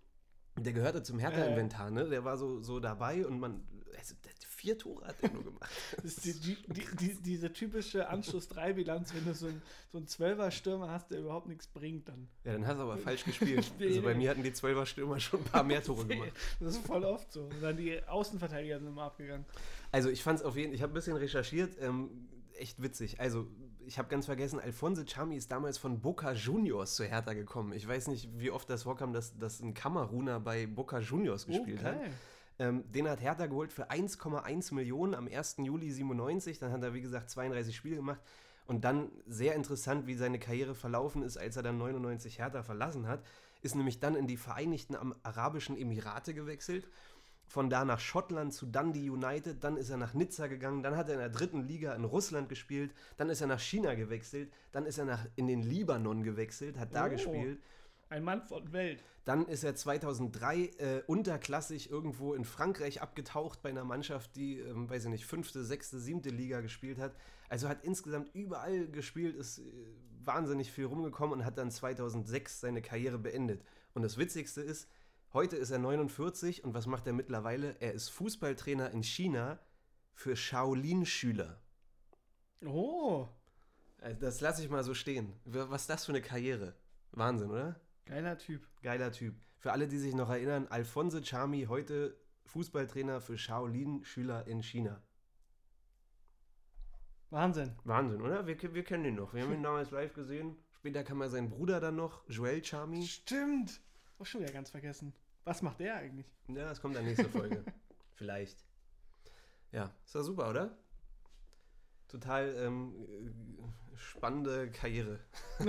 der 0.56 0.74
gehörte 0.74 1.02
zum 1.02 1.18
Hertha-Inventar, 1.18 1.90
ne? 1.90 2.08
Der 2.10 2.24
war 2.24 2.38
so, 2.38 2.62
so 2.62 2.80
dabei 2.80 3.26
und 3.26 3.40
man, 3.40 3.64
also, 3.98 4.14
vier 4.62 4.78
Tore 4.78 5.08
hat 5.08 5.16
er 5.22 5.32
nur 5.32 5.44
gemacht. 5.44 5.70
Das 6.04 6.06
ist 6.06 6.26
die, 6.26 6.34
die, 6.34 6.58
die, 6.68 6.96
die, 6.96 7.14
diese 7.16 7.52
typische 7.52 8.08
Anschluss-3-Bilanz, 8.08 9.14
wenn 9.16 9.26
du 9.26 9.34
so 9.34 9.48
ein, 9.48 9.62
so 9.92 9.98
ein 9.98 10.06
12er-Stürmer 10.06 10.90
hast, 10.90 11.10
der 11.10 11.20
überhaupt 11.20 11.48
nichts 11.48 11.68
bringt, 11.68 12.08
dann. 12.08 12.28
Ja, 12.44 12.54
dann 12.54 12.68
hast 12.68 12.78
du 12.78 12.84
aber 12.84 12.98
falsch 12.98 13.26
gespielt. 13.26 13.72
Also 13.82 14.02
bei 14.04 14.14
mir 14.14 14.30
hatten 14.30 14.44
die 14.44 14.54
Zwölfer 14.54 14.86
Stürmer 14.86 15.20
schon 15.20 15.40
ein 15.40 15.46
paar 15.46 15.64
mehr 15.64 15.84
Tore 15.84 16.06
gemacht. 16.06 16.32
Das 16.60 16.76
ist 16.76 16.86
voll 16.86 17.04
oft 17.04 17.32
so. 17.32 17.44
Und 17.44 17.62
dann 17.62 17.76
die 17.76 18.02
Außenverteidiger 18.08 18.80
sind 18.80 18.88
immer 18.88 19.04
abgegangen. 19.04 19.46
Also 19.92 20.10
ich 20.10 20.24
fand 20.24 20.40
es 20.40 20.46
auf 20.46 20.56
jeden 20.56 20.70
Fall, 20.70 20.76
ich 20.76 20.82
habe 20.82 20.94
ein 20.94 20.96
bisschen 20.96 21.18
recherchiert, 21.18 21.76
ähm, 21.82 22.10
echt 22.54 22.82
witzig. 22.82 23.20
Also 23.20 23.48
ich 23.86 23.98
habe 23.98 24.08
ganz 24.08 24.28
vergessen, 24.28 24.60
Alphonse 24.60 25.06
Chami 25.06 25.36
ist 25.36 25.52
damals 25.52 25.78
von 25.78 26.00
Boca 26.00 26.34
Juniors 26.34 26.96
zu 26.96 27.04
Hertha 27.04 27.34
gekommen. 27.34 27.74
Ich 27.74 27.88
weiß 27.88 28.08
nicht, 28.08 28.30
wie 28.38 28.52
oft 28.52 28.70
das 28.70 28.84
vorkam, 28.84 29.14
dass, 29.14 29.38
dass 29.38 29.60
ein 29.60 29.74
Kameruner 29.74 30.40
bei 30.40 30.68
Boca 30.68 31.00
Juniors 31.00 31.48
gespielt 31.48 31.84
hat. 31.84 31.98
Ähm, 32.62 32.84
den 32.92 33.10
hat 33.10 33.22
Hertha 33.22 33.48
geholt 33.48 33.74
für 33.74 33.90
1,1 33.90 34.76
Millionen 34.76 35.16
am 35.16 35.28
1. 35.28 35.56
Juli 35.64 35.90
97. 35.90 36.60
Dann 36.60 36.72
hat 36.72 36.84
er, 36.84 36.94
wie 36.94 37.02
gesagt, 37.02 37.32
32 37.32 37.76
Spiele 37.76 37.96
gemacht. 37.96 38.22
Und 38.68 38.86
dann 38.86 39.10
sehr 39.26 39.56
interessant, 39.56 40.06
wie 40.06 40.14
seine 40.14 40.38
Karriere 40.38 40.76
verlaufen 40.76 41.24
ist, 41.24 41.38
als 41.38 41.58
er 41.58 41.64
dann 41.64 41.80
99 41.80 42.38
Hertha 42.38 42.62
verlassen 42.62 43.08
hat, 43.08 43.24
ist 43.64 43.74
nämlich 43.76 44.00
dann 44.00 44.16
in 44.16 44.28
die 44.28 44.38
Vereinigten 44.38 44.96
Arabischen 45.24 45.76
Emirate 45.76 46.36
gewechselt. 46.36 46.88
Von 47.48 47.72
da 47.72 47.84
nach 47.84 48.00
Schottland 48.00 48.54
zu 48.54 48.68
Dundee 48.68 49.10
United, 49.10 49.64
dann 49.64 49.76
ist 49.76 49.90
er 49.90 49.98
nach 49.98 50.14
Nizza 50.14 50.46
gegangen, 50.46 50.84
dann 50.84 50.96
hat 50.96 51.10
er 51.10 51.16
in 51.16 51.20
der 51.20 51.30
dritten 51.30 51.64
Liga 51.64 51.94
in 51.96 52.06
Russland 52.06 52.48
gespielt, 52.48 52.94
dann 53.18 53.30
ist 53.30 53.42
er 53.42 53.48
nach 53.48 53.60
China 53.60 53.96
gewechselt, 53.96 54.54
dann 54.72 54.86
ist 54.86 55.00
er 55.00 55.06
nach, 55.06 55.26
in 55.36 55.48
den 55.48 55.64
Libanon 55.64 56.24
gewechselt, 56.24 56.78
hat 56.78 56.94
da 56.94 57.08
Oh. 57.08 57.10
gespielt. 57.10 57.60
Ein 58.12 58.26
Mann 58.26 58.42
von 58.42 58.74
Welt. 58.74 59.02
Dann 59.24 59.48
ist 59.48 59.64
er 59.64 59.74
2003 59.74 60.58
äh, 60.58 61.04
unterklassig 61.08 61.90
irgendwo 61.90 62.34
in 62.34 62.44
Frankreich 62.44 63.02
abgetaucht 63.02 63.62
bei 63.62 63.70
einer 63.70 63.86
Mannschaft, 63.86 64.36
die, 64.36 64.60
ähm, 64.60 64.90
weiß 64.90 65.06
ich 65.06 65.12
nicht, 65.12 65.26
fünfte, 65.26 65.64
sechste, 65.64 65.98
siebte 65.98 66.30
Liga 66.30 66.60
gespielt 66.60 67.00
hat. 67.00 67.16
Also 67.48 67.70
hat 67.70 67.86
insgesamt 67.86 68.36
überall 68.36 68.90
gespielt, 68.90 69.38
ist 69.38 69.60
äh, 69.60 69.64
wahnsinnig 70.26 70.74
viel 70.74 70.86
rumgekommen 70.88 71.40
und 71.40 71.46
hat 71.46 71.58
dann 71.58 71.72
2006 71.72 72.60
seine 72.60 72.82
Karriere 72.82 73.18
beendet. 73.18 73.64
Und 73.94 74.02
das 74.02 74.18
Witzigste 74.18 74.60
ist, 74.62 74.90
heute 75.32 75.56
ist 75.56 75.72
er 75.72 75.80
49 75.80 76.66
und 76.66 76.74
was 76.74 76.88
macht 76.88 77.08
er 77.08 77.14
mittlerweile? 77.14 77.78
Er 77.80 77.94
ist 77.94 78.10
Fußballtrainer 78.10 78.92
in 78.92 79.04
China 79.04 79.58
für 80.14 80.36
Shaolin-Schüler. 80.36 81.62
Oh, 82.66 83.30
Also 84.02 84.20
das 84.20 84.42
lasse 84.42 84.64
ich 84.64 84.70
mal 84.70 84.84
so 84.84 84.94
stehen. 84.94 85.32
Was 85.46 85.84
ist 85.84 85.90
das 85.90 86.06
für 86.06 86.12
eine 86.12 86.22
Karriere? 86.22 86.76
Wahnsinn, 87.14 87.52
oder? 87.52 87.80
Geiler 88.12 88.38
Typ. 88.38 88.68
Geiler 88.82 89.12
Typ. 89.12 89.36
Für 89.58 89.72
alle, 89.72 89.88
die 89.88 89.98
sich 89.98 90.14
noch 90.14 90.30
erinnern, 90.30 90.68
Alphonse 90.70 91.22
Chami, 91.24 91.66
heute 91.70 92.18
Fußballtrainer 92.46 93.22
für 93.22 93.38
Shaolin-Schüler 93.38 94.48
in 94.48 94.62
China. 94.62 95.02
Wahnsinn. 97.30 97.74
Wahnsinn, 97.86 98.22
oder? 98.22 98.46
Wir, 98.46 98.74
wir 98.74 98.84
kennen 98.84 99.06
ihn 99.06 99.16
noch. 99.16 99.34
Wir 99.34 99.44
haben 99.44 99.54
ihn 99.54 99.64
damals 99.64 99.92
live 99.92 100.14
gesehen. 100.14 100.58
Später 100.74 101.04
kam 101.04 101.22
er 101.22 101.30
sein 101.30 101.50
Bruder 101.50 101.80
dann 101.80 101.96
noch, 101.96 102.28
Joel 102.28 102.62
Charmy. 102.64 103.04
Stimmt. 103.04 103.80
Oh, 104.20 104.26
schon 104.26 104.42
wieder 104.42 104.52
ganz 104.52 104.70
vergessen. 104.70 105.14
Was 105.46 105.62
macht 105.62 105.80
der 105.80 105.96
eigentlich? 105.96 106.28
Ja, 106.50 106.66
das 106.68 106.82
kommt 106.82 106.98
in 106.98 107.06
der 107.06 107.14
nächsten 107.14 107.32
Folge. 107.32 107.64
Vielleicht. 108.16 108.66
Ja, 109.72 109.96
ist 110.06 110.16
doch 110.16 110.24
super, 110.24 110.50
oder? 110.50 110.78
Total 112.10 112.54
ähm, 112.58 112.94
äh, 113.08 113.81
spannende 113.96 114.70
Karriere. 114.72 115.20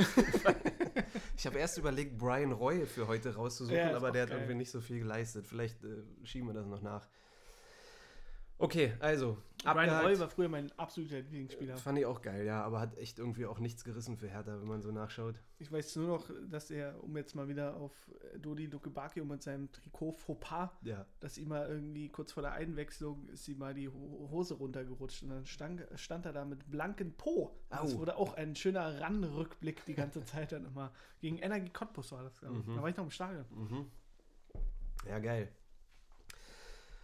ich 1.37 1.47
habe 1.47 1.59
erst 1.59 1.79
überlegt, 1.79 2.19
Brian 2.19 2.53
Roy 2.53 2.87
für 2.87 3.07
heute 3.07 3.35
rauszusuchen, 3.35 3.77
Ja, 3.77 3.97
aber 3.97 4.11
der 4.11 4.23
hat 4.23 4.31
geil. 4.31 4.39
irgendwie 4.39 4.57
nicht 4.57 4.71
so 4.71 4.81
viel 4.81 4.99
geleistet. 5.01 5.47
Vielleicht 5.47 5.83
äh, 5.85 6.03
schieben 6.25 6.49
wir 6.49 6.55
das 6.55 6.67
noch 6.67 6.83
nach. 6.83 7.09
Okay, 8.63 8.95
also. 9.01 9.39
Brian 9.65 9.79
abgehakt. 9.79 10.07
Roy 10.07 10.19
war 10.21 10.29
früher 10.29 10.49
mein 10.49 10.71
absoluter 10.79 11.17
Lieblingsspieler. 11.21 11.77
Fand 11.77 11.99
ich 11.99 12.07
auch 12.07 12.21
geil, 12.23 12.45
ja, 12.45 12.63
aber 12.63 12.81
hat 12.81 12.97
echt 12.97 13.19
irgendwie 13.19 13.47
auch 13.47 13.59
nichts 13.59 13.83
gerissen 13.85 14.17
für 14.17 14.29
Hertha, 14.29 14.61
wenn 14.61 14.69
man 14.69 14.83
so 14.83 14.91
nachschaut. 14.93 15.35
Ich 15.59 15.71
weiß 15.71 15.97
nur 15.97 16.07
noch, 16.09 16.31
dass 16.49 16.71
er, 16.71 17.03
um 17.03 17.17
jetzt 17.17 17.35
mal 17.35 17.49
wieder 17.49 17.77
auf 17.77 17.93
Dodi 18.39 18.69
Dukebakio 18.69 19.25
mit 19.25 19.43
seinem 19.43 19.71
Trikot 19.73 20.13
Fauxpas, 20.13 20.71
Ja. 20.83 21.07
dass 21.21 21.39
ihm 21.39 21.49
mal 21.49 21.69
irgendwie 21.69 22.09
kurz 22.09 22.33
vor 22.33 22.43
der 22.43 22.53
Einwechslung 22.53 23.29
ist 23.31 23.47
ihm 23.49 23.59
mal 23.59 23.75
die 23.75 23.89
Ho- 23.89 24.29
Hose 24.31 24.55
runtergerutscht 24.55 25.23
und 25.25 25.31
dann 25.31 25.47
stand, 25.47 25.85
stand 25.97 26.27
er 26.27 26.33
da 26.33 26.45
mit 26.45 26.69
blanken 26.71 27.13
Po. 27.17 27.57
Das 27.71 27.95
Au. 27.95 27.99
wurde 27.99 28.17
auch 28.17 28.35
ein 28.35 28.55
schöner 28.57 29.01
Ran-Rückblick 29.01 29.85
die 29.87 29.95
ganze 29.95 30.25
Zeit 30.25 30.53
dann 30.53 30.67
immer. 30.67 30.93
Gegen 31.21 31.39
Energie 31.39 31.71
Cottbus 31.71 32.11
war 32.13 32.23
das, 32.23 32.39
glaube 32.39 32.59
ich. 32.61 32.67
Mhm. 32.67 32.77
Da 32.77 32.83
war 32.83 32.89
ich 32.89 32.97
noch 32.97 33.05
im 33.05 33.11
Stadion. 33.11 33.45
Mhm. 33.51 33.87
Ja, 35.09 35.19
geil. 35.19 35.49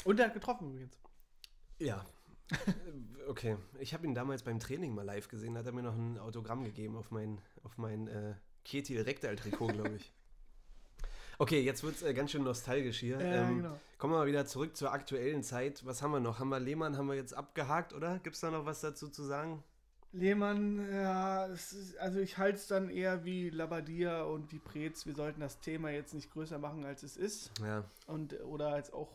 Und 0.05 0.21
er 0.21 0.27
hat 0.27 0.35
getroffen 0.35 0.71
übrigens. 0.71 0.97
Ja. 1.79 2.05
okay. 3.29 3.57
Ich 3.79 3.95
habe 3.95 4.07
ihn 4.07 4.14
damals 4.14 4.43
beim 4.43 4.59
Training 4.59 4.95
mal 4.95 5.05
live 5.05 5.29
gesehen, 5.29 5.55
da 5.55 5.61
hat 5.61 5.66
er 5.66 5.72
mir 5.72 5.83
noch 5.83 5.97
ein 5.97 6.18
Autogramm 6.18 6.64
gegeben 6.64 6.97
auf 6.97 7.11
mein, 7.11 7.41
auf 7.62 7.76
mein 7.76 8.09
äh, 8.09 8.35
Ketil 8.64 9.03
Rektal-Trikot, 9.03 9.68
glaube 9.68 9.97
ich. 9.97 10.12
Okay, 11.41 11.61
jetzt 11.61 11.85
wird 11.85 11.95
es 11.95 12.03
äh, 12.03 12.12
ganz 12.14 12.33
schön 12.33 12.43
nostalgisch 12.43 12.99
hier. 12.99 13.20
Ja, 13.20 13.49
ähm, 13.49 13.59
genau. 13.59 13.81
Kommen 13.97 14.12
wir 14.12 14.18
mal 14.18 14.26
wieder 14.26 14.47
zurück 14.47 14.76
zur 14.76 14.93
aktuellen 14.93 15.45
Zeit. 15.45 15.87
Was 15.87 16.03
haben 16.03 16.11
wir 16.11 16.20
noch? 16.20 16.41
Haben 16.41 16.49
wir 16.49 16.59
Lehmann, 16.59 16.97
haben 16.97 17.09
wir 17.09 17.14
jetzt 17.14 17.33
abgehakt, 17.33 17.93
oder? 17.93 18.18
Gibt 18.18 18.35
es 18.35 18.41
da 18.41 18.51
noch 18.51 18.66
was 18.66 18.81
dazu 18.81 19.09
zu 19.09 19.22
sagen? 19.22 19.62
Lehmann, 20.12 20.91
ja, 20.91 21.47
ist, 21.47 21.97
also 21.99 22.18
ich 22.18 22.39
halte 22.39 22.59
es 22.59 22.66
dann 22.66 22.89
eher 22.89 23.24
wie 23.24 23.51
Labadia 23.51 24.22
und 24.22 24.51
wie 24.53 24.59
Preetz. 24.59 25.07
Wir 25.07 25.14
sollten 25.14 25.41
das 25.41 25.61
Thema 25.61 25.91
jetzt 25.91 26.14
nicht 26.14 26.33
größer 26.33 26.59
machen, 26.59 26.85
als 26.85 27.03
es 27.03 27.16
ist. 27.16 27.53
Ja, 27.62 27.85
Und, 28.07 28.41
oder 28.41 28.68
als 28.68 28.93
auch, 28.93 29.09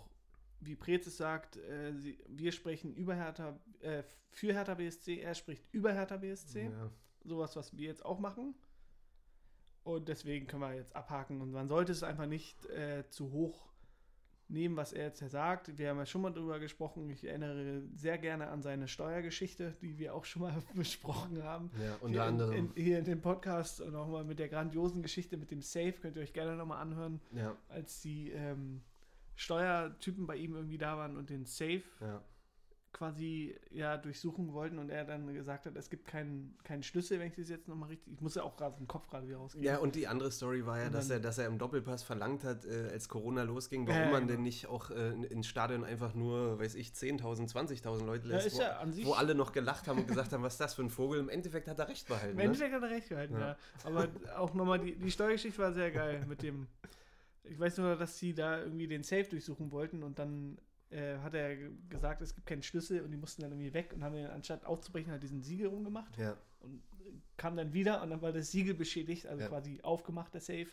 wie 0.65 0.75
Preetz 0.75 1.07
es 1.07 1.17
sagt, 1.17 1.57
äh, 1.57 1.93
sie, 1.93 2.17
wir 2.27 2.51
sprechen 2.51 2.93
über 2.93 3.15
Hertha, 3.15 3.59
äh, 3.81 4.03
für 4.29 4.53
Hertha 4.53 4.73
BSC, 4.75 5.19
er 5.19 5.35
spricht 5.35 5.63
über 5.71 5.93
Hertha 5.93 6.17
BSC. 6.17 6.65
ja. 6.65 6.89
Sowas, 7.25 7.55
was 7.55 7.77
wir 7.77 7.87
jetzt 7.87 8.03
auch 8.03 8.19
machen. 8.19 8.53
Und 9.83 10.07
deswegen 10.09 10.47
können 10.47 10.61
wir 10.61 10.73
jetzt 10.73 10.95
abhaken. 10.95 11.41
Und 11.41 11.51
man 11.51 11.67
sollte 11.67 11.91
es 11.91 12.03
einfach 12.03 12.25
nicht 12.25 12.65
äh, 12.67 13.07
zu 13.09 13.31
hoch 13.31 13.73
nehmen, 14.47 14.75
was 14.77 14.93
er 14.93 15.05
jetzt 15.05 15.19
hier 15.19 15.29
sagt. 15.29 15.77
Wir 15.77 15.89
haben 15.89 15.97
ja 15.97 16.05
schon 16.05 16.21
mal 16.21 16.31
drüber 16.31 16.59
gesprochen. 16.59 17.09
Ich 17.09 17.23
erinnere 17.23 17.83
sehr 17.95 18.17
gerne 18.17 18.47
an 18.47 18.61
seine 18.61 18.87
Steuergeschichte, 18.87 19.75
die 19.81 19.97
wir 19.97 20.13
auch 20.13 20.25
schon 20.25 20.43
mal 20.43 20.53
besprochen 20.73 21.43
haben. 21.43 21.71
ja 21.81 21.95
unter 22.01 22.09
hier 22.09 22.23
anderem. 22.23 22.53
In, 22.53 22.71
in, 22.73 22.83
hier 22.83 22.99
in 22.99 23.05
dem 23.05 23.21
Podcast 23.21 23.81
und 23.81 23.95
auch 23.95 24.07
mal 24.07 24.23
mit 24.23 24.39
der 24.39 24.49
grandiosen 24.49 25.01
Geschichte 25.01 25.37
mit 25.37 25.51
dem 25.51 25.61
Safe. 25.61 25.93
Könnt 25.93 26.15
ihr 26.15 26.23
euch 26.23 26.33
gerne 26.33 26.55
nochmal 26.55 26.81
anhören, 26.81 27.19
ja, 27.31 27.55
als 27.67 28.01
die 28.01 28.31
ähm, 28.31 28.81
Steuertypen 29.35 30.27
bei 30.27 30.35
ihm 30.35 30.55
irgendwie 30.55 30.77
da 30.77 30.97
waren 30.97 31.17
und 31.17 31.29
den 31.29 31.45
Safe 31.45 31.81
ja. 32.01 32.21
quasi 32.91 33.55
ja 33.71 33.97
durchsuchen 33.97 34.53
wollten 34.53 34.77
und 34.77 34.89
er 34.91 35.03
dann 35.03 35.33
gesagt 35.33 35.65
hat, 35.65 35.75
es 35.75 35.89
gibt 35.89 36.05
keinen, 36.07 36.55
keinen 36.63 36.83
Schlüssel, 36.83 37.19
wenn 37.19 37.27
ich 37.29 37.35
das 37.35 37.49
jetzt 37.49 37.67
nochmal 37.67 37.89
richtig. 37.89 38.13
Ich 38.13 38.21
muss 38.21 38.35
ja 38.35 38.43
auch 38.43 38.55
gerade 38.55 38.77
im 38.79 38.87
Kopf 38.87 39.07
gerade 39.07 39.27
wieder 39.27 39.37
rausgehen. 39.37 39.63
Ja, 39.65 39.79
und 39.79 39.95
die 39.95 40.07
andere 40.07 40.31
Story 40.31 40.63
war 40.67 40.79
ja, 40.79 40.85
Und 40.87 40.93
dass 40.93 41.09
er, 41.09 41.19
dass 41.19 41.39
er 41.39 41.47
im 41.47 41.57
Doppelpass 41.57 42.03
verlangt 42.03 42.43
hat, 42.43 42.65
äh, 42.65 42.89
als 42.91 43.09
Corona 43.09 43.41
losging, 43.41 43.87
warum 43.87 43.99
Ja, 43.99 44.05
ja, 44.05 44.11
man 44.11 44.21
genau. 44.27 44.33
denn 44.35 44.43
nicht 44.43 44.67
auch 44.67 44.91
äh, 44.91 45.09
in- 45.13 45.23
ins 45.23 45.47
Stadion 45.47 45.83
einfach 45.83 46.13
nur, 46.13 46.59
weiß 46.59 46.75
ich, 46.75 46.89
10.000, 46.91 47.49
20.000 47.51 48.05
Leute 48.05 48.27
Ja, 48.29 48.35
lässt, 48.35 48.55
wo, 48.55 48.61
ja 48.61 48.77
an 48.77 48.93
sich. 48.93 49.05
wo 49.07 49.13
alle 49.13 49.33
noch 49.33 49.51
gelacht 49.53 49.87
haben 49.87 49.97
und 49.99 50.07
gesagt 50.07 50.31
haben, 50.31 50.43
was 50.43 50.53
ist 50.53 50.59
das 50.61 50.75
für 50.75 50.83
ein 50.83 50.91
Vogel. 50.91 51.19
Im 51.19 51.29
Endeffekt 51.29 51.67
hat 51.67 51.79
er 51.79 51.87
recht 51.87 52.07
behalten. 52.07 52.31
Im 52.33 52.37
Ne? 52.37 52.43
Endeffekt 52.43 52.73
hat 52.75 52.83
er 52.83 52.89
recht 52.91 53.09
gehalten, 53.09 53.33
ja. 53.33 53.39
Ja. 53.39 53.57
Aber 53.85 54.07
auch 54.37 54.53
nochmal, 54.53 54.77
die, 54.79 54.95
die 54.95 55.09
Steuergeschichte 55.11 55.57
war 55.59 55.73
sehr 55.73 55.89
geil 55.91 56.23
mit 56.27 56.43
dem. 56.43 56.67
Ich 57.43 57.59
weiß 57.59 57.77
nur, 57.77 57.95
dass 57.95 58.17
sie 58.19 58.33
da 58.33 58.59
irgendwie 58.61 58.87
den 58.87 59.03
Safe 59.03 59.23
durchsuchen 59.25 59.71
wollten 59.71 60.01
und 60.03 60.17
dann 60.19 60.57
äh, 60.89 61.17
hat 61.17 61.33
er 61.33 61.55
ge- 61.55 61.71
gesagt, 61.89 62.21
es 62.21 62.35
gibt 62.35 62.47
keinen 62.47 62.63
Schlüssel 62.63 63.01
und 63.01 63.11
die 63.11 63.17
mussten 63.17 63.41
dann 63.41 63.51
irgendwie 63.51 63.73
weg 63.73 63.91
und 63.93 64.03
haben 64.03 64.15
dann 64.15 64.31
anstatt 64.31 64.65
aufzubrechen 64.65 65.11
halt 65.11 65.23
diesen 65.23 65.41
Siegel 65.41 65.67
rumgemacht 65.67 66.17
Ja, 66.17 66.37
und 66.61 66.81
kam 67.37 67.55
dann 67.57 67.73
wieder 67.73 68.01
und 68.01 68.11
dann 68.11 68.21
war 68.21 68.31
das 68.31 68.51
Siegel 68.51 68.73
beschädigt, 68.73 69.25
also 69.27 69.41
Ja. 69.43 69.49
quasi 69.49 69.79
aufgemacht, 69.81 70.33
der 70.33 70.41
Safe. 70.41 70.67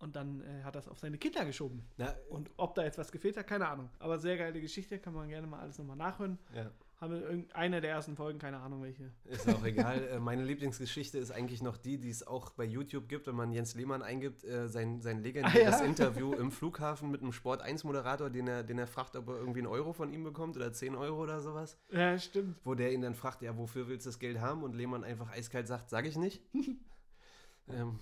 Und 0.00 0.14
dann 0.14 0.42
äh, 0.42 0.62
hat 0.62 0.76
das 0.76 0.86
auf 0.86 1.00
seine 1.00 1.18
Kinder 1.18 1.44
geschoben. 1.44 1.82
Na, 1.96 2.14
Und 2.28 2.50
ob 2.56 2.76
da 2.76 2.84
jetzt 2.84 2.98
was 2.98 3.10
gefehlt 3.10 3.36
hat, 3.36 3.48
keine 3.48 3.66
Ahnung. 3.66 3.90
Aber 3.98 4.16
sehr 4.20 4.36
geile 4.38 4.60
Geschichte, 4.60 5.00
kann 5.00 5.12
man 5.12 5.28
gerne 5.28 5.48
mal 5.48 5.58
alles 5.58 5.76
nochmal 5.78 5.96
nachhören. 5.96 6.38
ja, 6.54 6.70
Haben 7.00 7.12
wir 7.14 7.20
irgendeine 7.22 7.80
der 7.80 7.90
ersten 7.92 8.16
Folgen, 8.16 8.40
keine 8.40 8.58
Ahnung 8.58 8.82
welche. 8.82 9.12
ist 9.24 9.48
auch 9.48 9.62
egal. 9.64 10.02
Äh, 10.08 10.18
Meine 10.18 10.42
Lieblingsgeschichte 10.42 11.16
ist 11.18 11.30
eigentlich 11.30 11.62
noch 11.62 11.76
die, 11.76 11.96
die 11.98 12.10
es 12.10 12.26
auch 12.26 12.50
bei 12.50 12.64
YouTube 12.64 13.08
gibt, 13.08 13.28
wenn 13.28 13.36
man 13.36 13.52
Jens 13.52 13.76
Lehmann 13.76 14.02
eingibt, 14.02 14.42
äh, 14.42 14.66
sein, 14.68 15.00
sein 15.00 15.22
legendäres 15.22 15.76
Ah, 15.76 15.78
ja. 15.82 15.84
Interview 15.84 16.34
im 16.34 16.50
Flughafen 16.50 17.10
mit 17.12 17.22
einem 17.22 17.30
Sport1-Moderator, 17.30 18.30
den 18.30 18.48
er, 18.48 18.64
den 18.64 18.78
er 18.80 18.88
fragt, 18.88 19.14
ob 19.14 19.28
er 19.28 19.36
irgendwie 19.36 19.60
einen 19.60 19.68
Euro 19.68 19.92
von 19.92 20.12
ihm 20.12 20.24
bekommt 20.24 20.56
oder 20.56 20.72
10 20.72 20.96
Euro 20.96 21.22
oder 21.22 21.40
sowas. 21.40 21.78
Ja, 21.92 22.18
stimmt. 22.18 22.56
wo 22.64 22.74
der 22.74 22.92
ihn 22.92 23.02
dann 23.02 23.14
fragt, 23.14 23.42
ja, 23.42 23.56
wofür 23.56 23.86
willst 23.86 24.04
du 24.06 24.10
das 24.10 24.18
Geld 24.18 24.40
haben? 24.40 24.64
Und 24.64 24.74
Lehmann 24.74 25.04
einfach 25.04 25.30
eiskalt 25.30 25.68
sagt, 25.68 25.90
sag 25.90 26.04
ich 26.04 26.16
nicht. 26.16 26.42
ähm, 27.68 28.00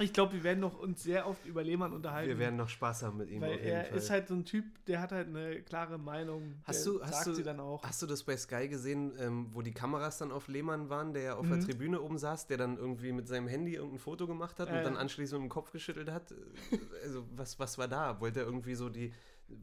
Ich 0.00 0.12
glaube, 0.12 0.32
wir 0.32 0.42
werden 0.44 0.60
noch 0.60 0.78
uns 0.78 1.02
sehr 1.02 1.26
oft 1.26 1.44
über 1.46 1.62
Lehmann 1.62 1.92
unterhalten. 1.92 2.28
wir 2.30 2.38
werden 2.38 2.56
noch 2.56 2.68
Spaß 2.68 3.02
haben 3.02 3.18
mit 3.18 3.30
ihm. 3.30 3.40
Weil 3.42 3.58
er 3.58 3.84
Fall. 3.84 3.98
ist 3.98 4.10
halt 4.10 4.28
so 4.28 4.34
ein 4.34 4.44
Typ, 4.44 4.64
der 4.86 5.00
hat 5.00 5.12
halt 5.12 5.28
eine 5.28 5.60
klare 5.62 5.98
Meinung. 5.98 6.54
Hast 6.64 6.86
der 6.86 6.92
du- 6.94 7.02
hast 7.02 7.26
du- 7.26 7.42
dann 7.42 7.60
auch. 7.60 7.82
Hast 7.84 8.00
du 8.02 8.06
das 8.06 8.22
bei 8.24 8.36
Sky 8.36 8.68
gesehen, 8.68 9.12
ähm, 9.18 9.48
wo 9.52 9.62
die 9.62 9.72
Kameras 9.72 10.18
dann 10.18 10.32
auf 10.32 10.48
Lehmann 10.48 10.88
waren, 10.88 11.12
der 11.12 11.22
ja 11.22 11.36
auf 11.36 11.46
der 11.46 11.58
Mhm. 11.58 11.64
Tribüne 11.66 12.00
oben 12.00 12.18
saß, 12.18 12.46
der 12.46 12.56
dann 12.56 12.78
irgendwie 12.78 13.12
mit 13.12 13.28
seinem 13.28 13.46
Handy 13.48 13.74
irgendein 13.74 13.98
Foto 13.98 14.26
gemacht 14.26 14.58
hat 14.58 14.68
Ja, 14.68 14.78
und 14.78 14.84
dann 14.84 14.94
ja. 14.94 15.00
anschließend 15.00 15.40
mit 15.42 15.48
dem 15.50 15.52
Kopf 15.52 15.70
geschüttelt 15.70 16.10
hat? 16.10 16.32
Äh, 16.32 16.36
Also, 17.04 17.24
was, 17.36 17.58
was 17.58 17.76
war 17.78 17.88
da? 17.88 18.20
Wollte 18.20 18.40
er 18.40 18.46
irgendwie 18.46 18.74
so 18.74 18.88
die. 18.88 19.12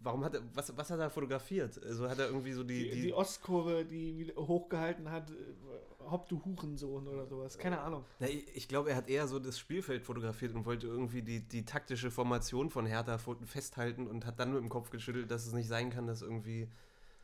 Warum 0.04 0.24
hat 0.26 0.36
er. 0.36 0.42
Was, 0.54 0.76
was 0.76 0.92
hat 0.92 1.00
er 1.00 1.10
fotografiert? 1.10 1.82
Also 1.84 2.10
hat 2.10 2.20
er 2.20 2.28
irgendwie 2.28 2.52
so 2.52 2.64
die. 2.64 2.84
Die, 2.84 2.90
die, 2.92 3.02
die 3.04 3.14
Ostkurve, 3.14 3.86
die 3.86 4.34
hochgehalten 4.36 5.10
hat, 5.10 5.32
äh, 5.32 5.34
hopp 6.10 6.28
du 6.30 6.44
Hurensohn 6.44 7.08
oder 7.08 7.26
sowas. 7.28 7.58
Keine 7.58 7.80
Ahnung. 7.82 8.06
Na, 8.20 8.28
ich 8.28 8.56
ich 8.56 8.68
glaube, 8.68 8.90
er 8.92 8.96
hat 8.96 9.10
eher 9.10 9.28
so 9.28 9.40
das 9.40 9.58
Spielfeld 9.60 10.04
fotografiert 10.04 10.54
und 10.56 10.66
wollte 10.66 10.88
irgendwie 10.88 11.22
die, 11.22 11.42
die 11.48 11.66
taktische 11.66 12.12
Formation 12.12 12.70
von 12.70 12.86
Hertha 12.86 13.18
festhalten 13.46 14.08
und 14.08 14.26
hat 14.26 14.40
dann 14.40 14.54
mit 14.54 14.62
dem 14.62 14.70
Kopf 14.70 14.90
geschüttelt, 14.90 15.30
dass 15.32 15.46
es 15.46 15.54
nicht 15.54 15.68
sein 15.68 15.90
kann, 15.90 16.08
dass 16.08 16.22
irgendwie. 16.22 16.70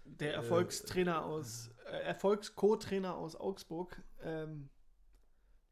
Der 0.06 0.34
Erfolgstrainer 0.34 1.24
aus, 1.26 1.70
äh, 1.86 1.98
Erfolgs-Co-Trainer 2.04 3.16
aus 3.16 3.36
Augsburg 3.38 4.02
ähm, 4.22 4.70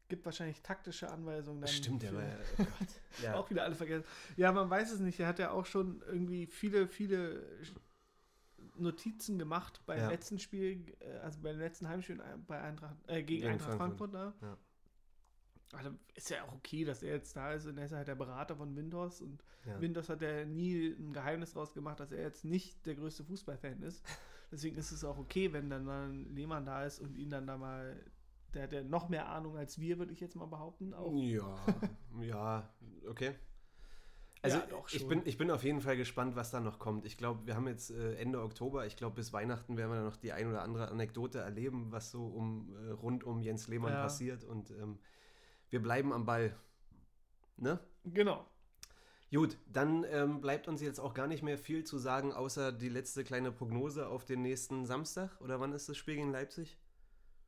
gibt 0.08 0.24
wahrscheinlich 0.24 0.62
taktische 0.62 1.10
Anweisungen. 1.10 1.60
Dann 1.60 1.68
Stimmt, 1.68 2.02
der 2.02 2.10
für- 2.10 2.16
war 2.16 2.22
ja. 2.24 2.36
Oh 2.58 3.22
ja. 3.22 3.34
Auch 3.36 3.50
wieder 3.50 3.62
alle 3.64 3.74
vergessen. 3.74 4.04
Ja, 4.36 4.50
man 4.52 4.68
weiß 4.70 4.92
es 4.92 5.00
nicht. 5.00 5.20
Er 5.20 5.26
hat 5.26 5.38
ja 5.38 5.50
auch 5.50 5.66
schon 5.66 6.02
irgendwie 6.06 6.46
viele, 6.46 6.88
viele 6.88 7.42
Notizen 8.76 9.38
gemacht 9.38 9.80
beim 9.86 9.98
Ja. 9.98 10.08
letzten 10.10 10.38
Spiel, 10.38 10.84
äh, 11.00 11.18
also 11.18 11.40
beim 11.40 11.58
letzten 11.58 11.88
Heimspiel 11.88 12.20
bei 12.46 12.60
Eintracht, 12.60 12.96
äh, 13.06 13.22
gegen, 13.22 13.42
Gegen 13.42 13.52
Eintracht 13.52 13.74
Frankfurt. 13.76 14.10
Frankfurt, 14.12 14.34
da. 14.40 14.46
Ja. 14.46 14.58
Also 15.74 15.90
ist 16.14 16.28
ja 16.28 16.44
auch 16.44 16.52
okay, 16.52 16.84
dass 16.84 17.02
er 17.02 17.14
jetzt 17.14 17.34
da 17.34 17.52
ist 17.52 17.66
und 17.66 17.78
er 17.78 17.86
ist 17.86 17.92
halt 17.92 18.06
der 18.06 18.14
Berater 18.14 18.56
von 18.56 18.76
Windows 18.76 19.22
und 19.22 19.42
Ja. 19.64 19.80
Windows 19.80 20.08
hat 20.10 20.20
ja 20.20 20.44
nie 20.44 20.88
ein 20.98 21.12
Geheimnis 21.14 21.54
draus 21.54 21.72
gemacht, 21.72 21.98
dass 22.00 22.12
er 22.12 22.22
jetzt 22.22 22.44
nicht 22.44 22.84
der 22.84 22.94
größte 22.94 23.24
Fußballfan 23.24 23.80
ist. 23.82 24.04
Deswegen 24.52 24.76
ist 24.76 24.92
es 24.92 25.02
auch 25.02 25.16
okay, 25.16 25.52
wenn 25.54 25.70
dann 25.70 25.88
ein 25.88 26.34
Lehmann 26.34 26.66
da 26.66 26.84
ist 26.84 27.00
und 27.00 27.16
ihn 27.16 27.30
dann 27.30 27.46
da 27.46 27.56
mal, 27.56 27.98
der 28.52 28.64
hat 28.64 28.72
ja 28.74 28.82
noch 28.84 29.08
mehr 29.08 29.28
Ahnung 29.30 29.56
als 29.56 29.78
wir, 29.80 29.98
würde 29.98 30.12
ich 30.12 30.20
jetzt 30.20 30.36
mal 30.36 30.44
behaupten. 30.46 30.92
Auch. 30.92 31.10
Ja, 31.16 31.54
ja, 32.20 32.68
okay. 33.08 33.34
Also 34.42 34.58
Ja, 34.58 34.66
doch 34.66 34.92
ich, 34.92 35.06
bin, 35.06 35.22
ich 35.24 35.38
bin 35.38 35.50
auf 35.50 35.62
jeden 35.62 35.80
Fall 35.80 35.96
gespannt, 35.96 36.34
was 36.34 36.50
da 36.50 36.58
noch 36.60 36.78
kommt. 36.80 37.04
Ich 37.06 37.16
glaube, 37.16 37.46
wir 37.46 37.54
haben 37.54 37.68
jetzt 37.68 37.90
äh, 37.90 38.14
Ende 38.16 38.42
Oktober. 38.42 38.86
Ich 38.86 38.96
glaube, 38.96 39.14
bis 39.16 39.32
Weihnachten 39.32 39.76
werden 39.76 39.90
wir 39.90 39.96
dann 39.96 40.04
noch 40.04 40.16
die 40.16 40.32
ein 40.32 40.48
oder 40.48 40.62
andere 40.62 40.88
Anekdote 40.88 41.38
erleben, 41.38 41.92
was 41.92 42.10
so 42.10 42.26
um, 42.26 42.74
äh, 42.76 42.90
rund 42.90 43.22
um 43.24 43.40
Jens 43.40 43.68
Lehmann 43.68 43.92
Ja. 43.92 44.02
passiert. 44.02 44.42
Und 44.44 44.70
ähm, 44.72 44.98
wir 45.70 45.80
bleiben 45.80 46.12
am 46.12 46.26
Ball. 46.26 46.56
Ne? 47.56 47.78
Genau. 48.04 48.44
Gut, 49.32 49.56
dann 49.66 50.04
ähm, 50.10 50.40
bleibt 50.40 50.68
uns 50.68 50.82
jetzt 50.82 50.98
auch 51.00 51.14
gar 51.14 51.26
nicht 51.26 51.42
mehr 51.42 51.56
viel 51.56 51.84
zu 51.84 51.96
sagen, 51.98 52.32
außer 52.32 52.70
die 52.72 52.88
letzte 52.90 53.24
kleine 53.24 53.50
Prognose 53.52 54.08
auf 54.08 54.24
den 54.24 54.42
nächsten 54.42 54.84
Samstag. 54.86 55.40
Oder 55.40 55.58
wann 55.60 55.72
ist 55.72 55.88
das 55.88 55.96
Spiel 55.96 56.16
gegen 56.16 56.32
Leipzig? 56.32 56.78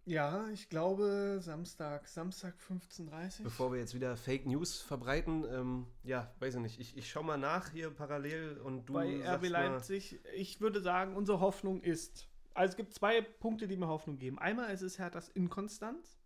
Ja, 0.07 0.47
ich 0.53 0.69
glaube 0.69 1.39
Samstag, 1.41 2.07
Samstag 2.09 2.55
15.30 2.69 3.39
Uhr. 3.39 3.45
Bevor 3.45 3.73
wir 3.73 3.81
jetzt 3.81 3.95
wieder 3.95 4.17
Fake 4.17 4.45
News 4.45 4.81
verbreiten, 4.81 5.45
ähm, 5.51 5.87
ja, 6.03 6.31
weiß 6.41 6.57
ich 6.57 6.61
nicht. 6.61 6.81
Ich, 6.81 6.97
ich 6.97 7.09
schau 7.11 7.23
mal 7.23 7.39
nach 7.39 7.71
hier 7.71 7.91
parallel 7.91 8.59
und 8.59 8.87
du 8.87 8.95
bei 8.95 9.23
RB 9.27 9.49
Leipzig. 9.49 10.21
Ich 10.37 10.61
würde 10.61 10.83
sagen, 10.83 11.17
unsere 11.17 11.41
Hoffnung 11.41 11.81
ist 11.81 12.29
Also 12.53 12.73
es 12.73 12.77
gibt 12.77 12.93
zwei 12.93 13.23
Punkte, 13.23 13.67
die 13.67 13.77
mir 13.77 13.89
Hoffnung 13.89 14.19
geben. 14.19 14.39
Einmal 14.39 14.73
ist 14.75 14.83
es 14.83 14.99
Herthas 14.99 15.29
Inkonstanz. 15.31 16.19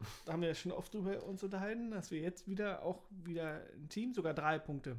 Da 0.24 0.32
haben 0.32 0.40
wir 0.40 0.48
ja 0.48 0.54
schon 0.54 0.72
oft 0.72 0.94
drüber 0.94 1.22
uns 1.24 1.42
unterhalten, 1.42 1.90
dass 1.90 2.10
wir 2.10 2.20
jetzt 2.20 2.46
wieder 2.46 2.82
auch 2.82 3.02
wieder 3.10 3.60
ein 3.74 3.90
Team, 3.90 4.14
sogar 4.14 4.32
drei 4.32 4.58
Punkte. 4.58 4.96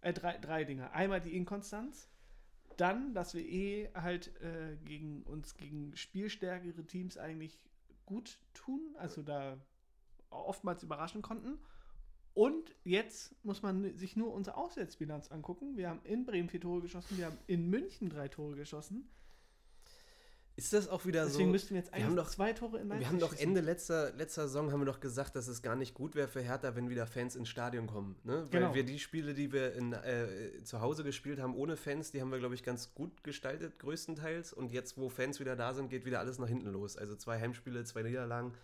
Äh, 0.00 0.12
drei, 0.12 0.38
drei 0.38 0.62
Dinge. 0.62 0.92
Einmal 0.92 1.20
die 1.20 1.36
Inkonstanz, 1.36 2.08
dann, 2.76 3.14
dass 3.14 3.34
wir 3.34 3.44
eh 3.44 3.90
halt 3.94 4.34
äh, 4.40 4.76
gegen 4.84 5.22
uns 5.22 5.56
gegen 5.56 5.96
spielstärkere 5.96 6.84
Teams 6.84 7.18
eigentlich 7.18 7.58
gut 8.04 8.38
tun, 8.54 8.94
also 8.98 9.22
da 9.22 9.58
oftmals 10.30 10.82
überraschen 10.82 11.22
konnten. 11.22 11.58
Und 12.34 12.74
jetzt 12.84 13.34
muss 13.44 13.62
man 13.62 13.96
sich 13.96 14.14
nur 14.14 14.32
unsere 14.32 14.56
Auswärtsbilanz 14.58 15.30
angucken. 15.30 15.76
Wir 15.76 15.88
haben 15.88 16.00
in 16.04 16.26
Bremen 16.26 16.50
vier 16.50 16.60
Tore 16.60 16.82
geschossen, 16.82 17.16
wir 17.16 17.26
haben 17.26 17.38
in 17.46 17.70
München 17.70 18.10
drei 18.10 18.28
Tore 18.28 18.56
geschossen. 18.56 19.08
Ist 20.56 20.72
das 20.72 20.88
auch 20.88 21.04
wieder 21.04 21.24
Deswegen 21.26 21.48
so? 21.48 21.52
müssten 21.52 21.70
wir 21.74 21.80
jetzt 21.82 21.94
wir 21.94 22.02
haben 22.04 22.16
doch- 22.16 22.30
zwei 22.30 22.52
Tore 22.54 22.78
in 22.78 22.88
Leipzig 22.88 23.00
Wir 23.00 23.08
haben 23.08 23.18
doch. 23.18 23.34
Ende 23.38 23.60
letzter, 23.60 24.12
letzter 24.14 24.48
Saison 24.48 24.72
haben 24.72 24.80
wir 24.80 24.86
doch 24.86 25.00
gesagt, 25.00 25.36
dass 25.36 25.48
es 25.48 25.60
gar 25.60 25.76
nicht 25.76 25.92
gut 25.92 26.14
wäre 26.14 26.28
für 26.28 26.40
Hertha, 26.40 26.74
wenn 26.74 26.88
wieder 26.88 27.06
Fans 27.06 27.36
ins 27.36 27.50
Stadion 27.50 27.86
kommen. 27.86 28.16
Ne? 28.24 28.42
Weil 28.50 28.60
Genau. 28.60 28.74
wir 28.74 28.82
die 28.84 28.98
Spiele, 28.98 29.34
die 29.34 29.52
wir 29.52 29.74
in, 29.74 29.92
äh, 29.92 30.62
zu 30.64 30.80
Hause 30.80 31.04
gespielt 31.04 31.40
haben 31.40 31.54
ohne 31.54 31.76
Fans, 31.76 32.10
die 32.10 32.22
haben 32.22 32.30
wir, 32.32 32.38
glaube 32.38 32.54
ich, 32.54 32.62
ganz 32.62 32.94
gut 32.94 33.22
gestaltet, 33.22 33.78
größtenteils. 33.78 34.54
Und 34.54 34.72
jetzt, 34.72 34.96
wo 34.96 35.10
Fans 35.10 35.40
wieder 35.40 35.56
da 35.56 35.74
sind, 35.74 35.90
geht 35.90 36.06
wieder 36.06 36.20
alles 36.20 36.38
nach 36.38 36.48
hinten 36.48 36.70
los. 36.70 36.96
Also 36.96 37.16
zwei 37.16 37.38
Heimspiele, 37.38 37.84
zwei 37.84 38.02
Niederlagen. 38.02 38.54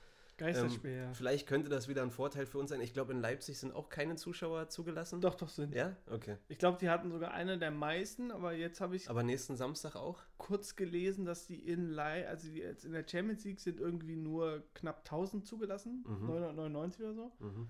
Geisterspiel, 0.42 0.90
Ähm, 0.90 0.98
ja. 0.98 1.12
Vielleicht 1.14 1.46
könnte 1.46 1.68
das 1.70 1.88
wieder 1.88 2.02
ein 2.02 2.10
Vorteil 2.10 2.46
für 2.46 2.58
uns 2.58 2.70
sein. 2.70 2.80
Ich 2.80 2.92
glaube, 2.92 3.12
in 3.12 3.20
Leipzig 3.20 3.58
sind 3.58 3.72
auch 3.74 3.88
keine 3.88 4.16
Zuschauer 4.16 4.68
zugelassen. 4.68 5.20
Doch, 5.20 5.34
doch 5.34 5.48
sind. 5.48 5.74
Ja? 5.74 5.96
Okay. 6.10 6.36
Ich 6.48 6.58
glaube, 6.58 6.78
die 6.80 6.90
hatten 6.90 7.10
sogar 7.10 7.32
eine 7.32 7.58
der 7.58 7.70
meisten, 7.70 8.30
aber 8.30 8.52
jetzt 8.52 8.80
habe 8.80 8.96
ich 8.96 9.08
Aber 9.08 9.22
nächsten 9.22 9.56
Samstag 9.56 9.96
auch? 9.96 10.20
kurz 10.38 10.74
gelesen, 10.76 11.24
dass 11.24 11.46
die 11.46 11.58
in 11.60 11.88
Leih, 11.90 12.28
also 12.28 12.48
die 12.50 12.58
jetzt 12.58 12.84
in 12.84 12.92
der 12.92 13.06
Champions 13.06 13.44
League 13.44 13.60
sind 13.60 13.78
irgendwie 13.80 14.16
nur 14.16 14.64
knapp 14.74 15.04
1000 15.04 15.46
zugelassen, 15.46 16.04
Mhm. 16.06 16.26
999 16.26 17.00
oder 17.04 17.14
so. 17.14 17.32
Mhm. 17.38 17.68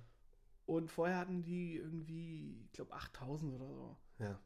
Und 0.64 0.90
vorher 0.90 1.18
hatten 1.18 1.42
die 1.42 1.76
irgendwie, 1.76 2.62
ich 2.66 2.72
glaube, 2.72 2.92
8000 2.94 3.52
oder 3.54 3.68
so. 3.74 3.96
Ja. 4.18 4.38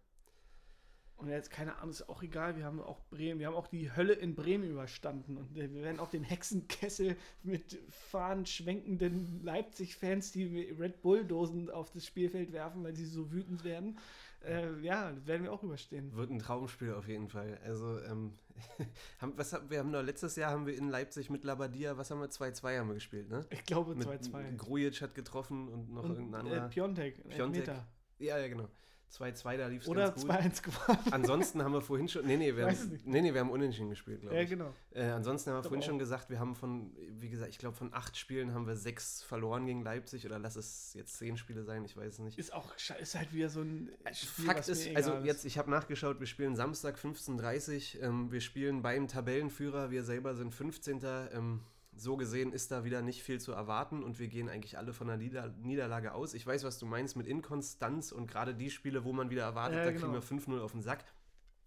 Und 1.19 1.29
jetzt, 1.31 1.51
keine 1.51 1.77
Ahnung, 1.77 1.91
ist 1.91 2.09
auch 2.11 2.23
egal. 2.23 2.57
Wir 2.57 2.65
haben 2.67 2.79
auch 2.81 3.01
Bremen, 3.09 3.39
wir 3.41 3.47
haben 3.47 3.55
auch 3.55 3.69
die 3.69 3.91
Hölle 3.95 4.13
in 4.13 4.35
Bremen 4.35 4.69
überstanden. 4.71 5.39
Und 5.39 5.57
äh, 5.57 5.73
wir 5.73 5.83
werden 5.83 5.99
auch 5.99 6.11
den 6.11 6.25
Hexenkessel 6.25 7.17
mit 7.43 7.79
fahren 7.89 8.45
schwenkenden 8.45 9.43
Leipzig-Fans, 9.43 10.33
die 10.33 10.71
Red 10.79 11.01
Bull-Dosen 11.01 11.71
auf 11.71 11.91
das 11.91 12.05
Spielfeld 12.05 12.53
werfen, 12.53 12.85
weil 12.85 12.95
sie 12.95 13.07
so 13.07 13.33
wütend 13.33 13.65
werden. 13.65 13.99
Äh, 14.45 14.79
ja, 14.81 15.11
das 15.11 15.27
werden 15.27 15.45
wir 15.45 15.53
auch 15.53 15.63
überstehen. 15.63 16.15
Wird 16.15 16.31
ein 16.31 16.39
Traumspiel 16.39 16.93
auf 16.93 17.09
jeden 17.09 17.29
Fall. 17.29 17.59
Also, 17.65 17.99
ähm, 18.03 18.35
haben, 19.19 19.33
was, 19.37 19.53
haben- 19.55 19.71
wir 19.71 19.79
haben 19.79 19.91
noch 19.91 20.03
letztes 20.03 20.37
Jahr 20.37 20.51
haben 20.51 20.67
wir 20.67 20.77
in 20.77 20.89
Leipzig 20.91 21.31
mit 21.31 21.45
Labadia, 21.45 21.97
was 21.97 22.11
haben 22.11 22.21
wir? 22.21 22.29
2-2 22.29 22.79
haben 22.79 22.89
wir 22.89 22.95
gespielt, 22.95 23.31
ne? 23.31 23.47
Ich 23.51 23.65
glaube 23.65 23.95
Mit 23.95 24.07
2-2. 24.07 24.57
Grujic 24.57 25.01
hat 25.01 25.15
getroffen 25.15 25.69
und 25.69 25.93
noch 25.95 26.05
Und 26.05 26.11
irgendein 26.11 26.47
äh, 26.47 26.51
anderer. 26.51 26.69
Piontek, 26.69 27.29
Piontek. 27.31 27.39
Elfmeter. 27.69 27.87
ja, 28.19 28.39
ja, 28.39 28.49
genau. 28.49 28.69
2-2, 29.13 29.57
da 29.57 29.67
lief 29.69 29.83
es 29.83 29.89
Oder 29.89 30.11
ganz 30.11 30.23
gut. 30.23 30.31
2-1 30.31 30.63
gewonnen. 30.63 30.99
Ansonsten 31.11 31.63
haben 31.63 31.73
wir 31.73 31.81
vorhin 31.81 32.09
schon. 32.09 32.27
Nee, 32.27 32.37
nee, 32.37 32.55
wir, 32.57 32.67
haben, 32.69 33.01
nee, 33.05 33.23
nee, 33.23 33.33
wir 33.33 33.41
haben 33.41 33.51
unentschieden 33.51 33.89
gespielt, 33.89 34.21
glaube 34.21 34.35
Ja, 34.37 34.43
ich. 34.43 34.51
genau. 34.51 34.75
Äh, 34.93 35.05
ansonsten 35.05 35.51
haben 35.51 35.59
wir 35.59 35.63
vorhin 35.63 35.81
auch. 35.81 35.87
schon 35.87 35.99
gesagt, 35.99 36.29
wir 36.29 36.39
haben 36.39 36.55
von, 36.55 36.91
wie 37.21 37.29
gesagt, 37.31 37.51
ich 37.51 37.59
glaube, 37.59 37.77
von 37.77 37.95
acht 37.95 38.17
Spielen 38.17 38.53
haben 38.53 38.67
wir 38.67 38.77
sechs 38.77 39.23
verloren 39.23 39.65
gegen 39.67 39.83
Leipzig 39.83 40.27
oder 40.27 40.39
lass 40.39 40.57
es 40.57 40.93
jetzt 40.95 41.17
zehn 41.19 41.37
Spiele 41.37 41.63
sein, 41.65 41.85
ich 41.85 41.97
weiß 41.97 42.15
es 42.15 42.19
nicht. 42.19 42.39
Ist 42.39 42.53
auch 42.53 42.75
ist 43.01 43.15
halt 43.15 43.33
wieder 43.33 43.49
so 43.49 43.61
ein 43.63 43.91
Spiel, 44.13 44.45
Fakt 44.47 44.69
ist, 44.69 44.89
also 44.97 45.17
jetzt, 45.19 45.45
ich 45.45 45.57
habe 45.59 45.71
nachgeschaut, 45.71 46.21
wir 46.21 46.27
spielen 46.27 46.57
Samstag 46.57 46.97
15.30 46.99 47.99
Uhr, 47.99 48.03
ähm, 48.03 48.33
wir 48.33 48.41
spielen 48.41 48.83
beim 48.83 49.09
Tabellenführer, 49.09 49.91
wir 49.91 50.03
selber 50.05 50.35
sind 50.35 50.55
15. 50.55 51.01
Ähm, 51.33 51.61
so 51.97 52.17
gesehen 52.17 52.53
ist 52.53 52.71
da 52.71 52.85
wieder 52.85 53.03
nicht 53.03 53.23
viel 53.23 53.41
zu 53.41 53.53
erwarten 53.53 54.03
und 54.03 54.19
wir 54.19 54.29
gehen 54.29 54.49
eigentlich 54.49 54.79
alle 54.79 54.93
von 54.93 55.07
der 55.07 55.17
Nieder 55.17 55.49
Niederlage 55.63 56.13
aus. 56.13 56.35
Ich 56.35 56.47
weiß, 56.47 56.65
was 56.65 56.79
du 56.79 56.87
meinst 56.87 57.17
mit 57.17 57.27
Inkonstanz 57.27 58.13
und 58.13 58.27
gerade 58.27 58.55
die 58.55 58.71
Spiele, 58.71 59.05
wo 59.05 59.13
man 59.13 59.31
wieder 59.31 59.43
erwartet, 59.43 59.79
Ja, 59.79 59.85
da 59.85 59.91
genau. 59.93 60.21
kriegen 60.21 60.49
wir 60.49 60.57
5-0 60.59 60.61
auf 60.63 60.73
den 60.73 60.83
Sack. 60.83 61.05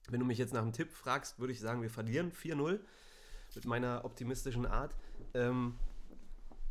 Wenn 0.07 0.19
du 0.19 0.25
mich 0.25 0.38
jetzt 0.38 0.53
nach 0.53 0.61
einem 0.61 0.73
Tipp 0.73 0.91
fragst, 0.91 1.39
würde 1.39 1.53
ich 1.53 1.59
sagen, 1.59 1.82
wir 1.82 1.89
verlieren 1.89 2.32
4-0 2.32 2.80
mit 3.55 3.65
meiner 3.65 4.05
optimistischen 4.05 4.65
Art. 4.65 4.95
Ähm, 5.34 5.75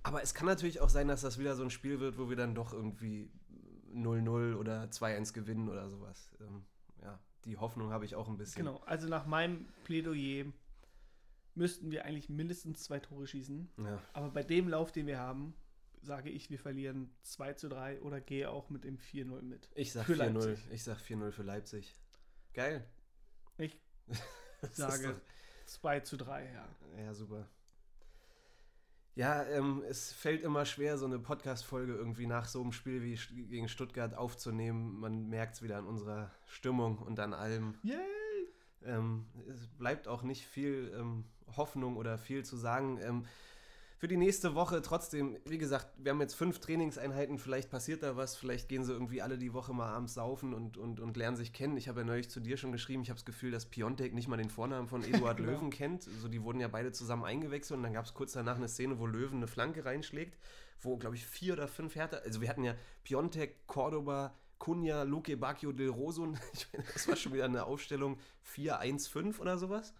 aber 0.02 0.22
es 0.22 0.34
kann 0.34 0.46
natürlich 0.46 0.80
auch 0.80 0.88
sein, 0.88 1.09
dass 1.09 1.20
das 1.20 1.38
wieder 1.38 1.56
so 1.56 1.62
ein 1.64 1.70
Spiel 1.70 2.00
wird, 2.00 2.18
wo 2.18 2.28
wir 2.28 2.36
dann 2.36 2.54
doch 2.54 2.72
irgendwie 2.72 3.30
0-0 3.92 4.54
oder 4.54 4.84
2-1 4.84 5.32
gewinnen 5.32 5.68
oder 5.68 5.88
sowas. 5.88 6.30
Ähm, 6.40 6.64
ja, 7.02 7.18
die 7.44 7.56
Hoffnung 7.56 7.90
habe 7.90 8.04
ich 8.04 8.14
auch 8.14 8.28
ein 8.28 8.36
bisschen. 8.36 8.64
Genau, 8.64 8.80
also 8.86 9.09
nach 9.09 9.26
meinem 9.26 9.66
Plädoyer 9.84 10.46
müssten 11.59 11.90
wir 11.90 12.04
eigentlich 12.04 12.28
mindestens 12.28 12.84
zwei 12.84 12.98
Tore 13.00 13.26
schießen. 13.26 13.68
Ja. 13.78 14.02
Aber 14.14 14.30
bei 14.30 14.42
dem 14.42 14.68
Lauf, 14.68 14.92
den 14.92 15.06
wir 15.06 15.18
haben, 15.18 15.54
sage 16.00 16.30
ich, 16.30 16.48
wir 16.48 16.59
verlieren 16.59 17.11
2 17.22 17.54
zu 17.54 17.68
3 17.68 18.00
oder 18.02 18.20
gehe 18.20 18.48
auch 18.50 18.70
mit 18.70 18.84
dem 18.84 18.96
4-0 18.98 19.42
mit. 19.42 19.68
Ich 19.74 19.92
sag 19.92 20.06
Für 20.06 20.14
4-0. 20.14 20.16
Leipzig. 20.16 20.68
Ich 20.70 20.82
sag 20.84 20.98
4-0 20.98 21.32
für 21.32 21.42
Leipzig. 21.42 21.94
Geil. 22.54 22.84
Ich 23.59 23.76
sage 24.72 25.09
doch- 25.09 25.20
2 25.66 26.00
zu 26.00 26.16
3, 26.16 26.50
ja. 26.52 26.68
Ja, 27.04 27.12
super. 27.14 27.48
Ja, 29.16 29.44
ähm, 29.48 29.82
es 29.88 30.12
fällt 30.12 30.42
immer 30.42 30.64
schwer, 30.64 30.96
so 30.96 31.04
eine 31.04 31.18
Podcast-Folge 31.18 31.92
irgendwie 31.92 32.28
nach 32.28 32.46
so 32.46 32.62
einem 32.62 32.70
Spiel 32.70 33.02
wie 33.02 33.16
gegen 33.48 33.68
Stuttgart 33.68 34.14
aufzunehmen. 34.14 34.98
Man 35.00 35.28
merkt 35.28 35.56
es 35.56 35.62
wieder 35.62 35.76
an 35.78 35.86
unserer 35.86 36.30
Stimmung 36.46 36.98
und 36.98 37.18
an 37.18 37.34
allem. 37.34 37.74
Yay! 37.82 37.96
Ähm, 38.84 39.26
es 39.48 39.66
bleibt 39.78 40.08
auch 40.08 40.22
nicht 40.22 40.46
viel 40.46 40.92
ähm, 40.98 41.24
Hoffnung 41.56 41.96
oder 41.96 42.18
viel 42.18 42.44
zu 42.44 42.56
sagen. 42.56 42.98
Ähm, 43.02 43.24
für 43.98 44.06
die 44.06 44.16
nächste 44.16 44.54
Woche 44.54 44.80
trotzdem, 44.80 45.36
wie 45.44 45.58
gesagt, 45.58 45.88
wir 45.98 46.12
haben 46.12 46.20
jetzt 46.20 46.34
fünf 46.34 46.60
Trainingseinheiten, 46.60 47.36
vielleicht 47.36 47.68
passiert 47.68 48.04
da 48.04 48.16
was, 48.16 48.36
vielleicht 48.36 48.68
gehen 48.68 48.84
sie 48.84 48.92
irgendwie 48.92 49.22
alle 49.22 49.38
die 49.38 49.52
Woche 49.52 49.72
mal 49.72 49.88
abends 49.88 50.14
saufen 50.14 50.54
und, 50.54 50.76
und, 50.76 51.00
und 51.00 51.16
lernen 51.16 51.36
sich 51.36 51.52
kennen. 51.52 51.76
Ich 51.76 51.88
habe 51.88 52.00
ja 52.00 52.06
neulich 52.06 52.30
zu 52.30 52.38
dir 52.38 52.56
schon 52.56 52.70
geschrieben, 52.70 53.02
ich 53.02 53.10
habe 53.10 53.18
das 53.18 53.24
Gefühl, 53.24 53.50
dass 53.50 53.66
Piontek 53.66 54.14
nicht 54.14 54.28
mal 54.28 54.36
den 54.36 54.50
Vornamen 54.50 54.86
von 54.86 55.02
Eduard 55.02 55.38
Genau. 55.38 55.50
Löwen 55.50 55.70
kennt. 55.70 56.04
So, 56.04 56.28
die 56.28 56.44
wurden 56.44 56.60
ja 56.60 56.68
beide 56.68 56.92
zusammen 56.92 57.24
eingewechselt 57.24 57.76
und 57.76 57.82
dann 57.82 57.92
gab 57.92 58.04
es 58.04 58.14
kurz 58.14 58.32
danach 58.32 58.54
eine 58.54 58.68
Szene, 58.68 59.00
wo 59.00 59.06
Löwen 59.06 59.38
eine 59.38 59.48
Flanke 59.48 59.84
reinschlägt, 59.84 60.38
wo, 60.80 60.96
glaube 60.96 61.16
ich, 61.16 61.26
vier 61.26 61.54
oder 61.54 61.66
fünf 61.66 61.96
Härter, 61.96 62.22
also 62.24 62.40
wir 62.40 62.48
hatten 62.48 62.62
ja 62.62 62.76
Piontek, 63.02 63.66
Cordoba, 63.66 64.32
Cunha, 64.59 65.02
Luque 65.04 65.36
Bacchio, 65.36 65.72
Del 65.72 65.88
Rosso, 65.90 66.22
und 66.22 66.38
ich 66.52 66.66
meine, 66.72 66.84
das 66.92 67.09
war 67.09 67.16
schon 67.16 67.32
wieder 67.32 67.44
eine 67.44 67.64
Aufstellung 67.64 68.18
4-1-5 68.42 69.38
oder 69.38 69.59
sowas. 69.59 69.94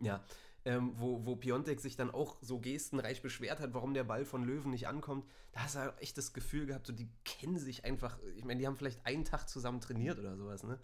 Ja, 0.00 0.24
ähm, 0.64 0.92
wo, 0.96 1.24
wo 1.26 1.36
Piontek 1.36 1.80
sich 1.80 1.96
dann 1.96 2.10
auch 2.10 2.36
so 2.40 2.58
gestenreich 2.58 3.22
beschwert 3.22 3.60
hat, 3.60 3.74
warum 3.74 3.94
der 3.94 4.04
Ball 4.04 4.24
von 4.24 4.44
Löwen 4.44 4.70
nicht 4.70 4.88
ankommt. 4.88 5.26
Da 5.52 5.60
hast 5.60 5.74
du 5.74 5.80
halt 5.80 6.00
echt 6.00 6.16
das 6.16 6.32
Gefühl 6.32 6.66
gehabt, 6.66 6.86
so 6.86 6.92
die 6.92 7.08
kennen 7.24 7.58
sich 7.58 7.84
einfach, 7.84 8.18
ich 8.36 8.44
meine, 8.44 8.60
die 8.60 8.66
haben 8.66 8.76
vielleicht 8.76 9.04
einen 9.06 9.24
Tag 9.24 9.48
zusammen 9.48 9.80
trainiert 9.80 10.18
oder 10.18 10.36
sowas, 10.36 10.62
ne? 10.62 10.78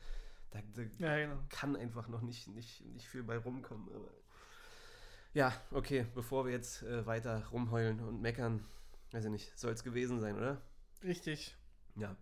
Da, 0.51 0.61
da 0.75 0.83
Ja, 0.99 1.17
genau. 1.17 1.41
kann 1.49 1.77
einfach 1.77 2.09
noch 2.09 2.21
nicht, 2.23 2.49
nicht, 2.49 2.85
nicht 2.85 3.09
viel 3.09 3.23
bei 3.23 3.39
rumkommen. 3.39 3.89
Aber 3.95 4.11
ja, 5.33 5.53
okay, 5.71 6.07
bevor 6.15 6.45
wir 6.45 6.53
jetzt 6.53 6.83
äh, 6.83 7.07
weiter 7.07 7.47
rumheulen 7.49 8.01
und 8.01 8.21
meckern, 8.21 8.65
weiß 9.13 9.25
ich 9.25 9.31
nicht, 9.31 9.59
soll 9.59 9.73
es 9.73 9.85
gewesen 9.85 10.21
sein, 10.21 10.37
oder? 10.37 10.61
Richtig. 11.03 11.57
Ja. 11.97 12.17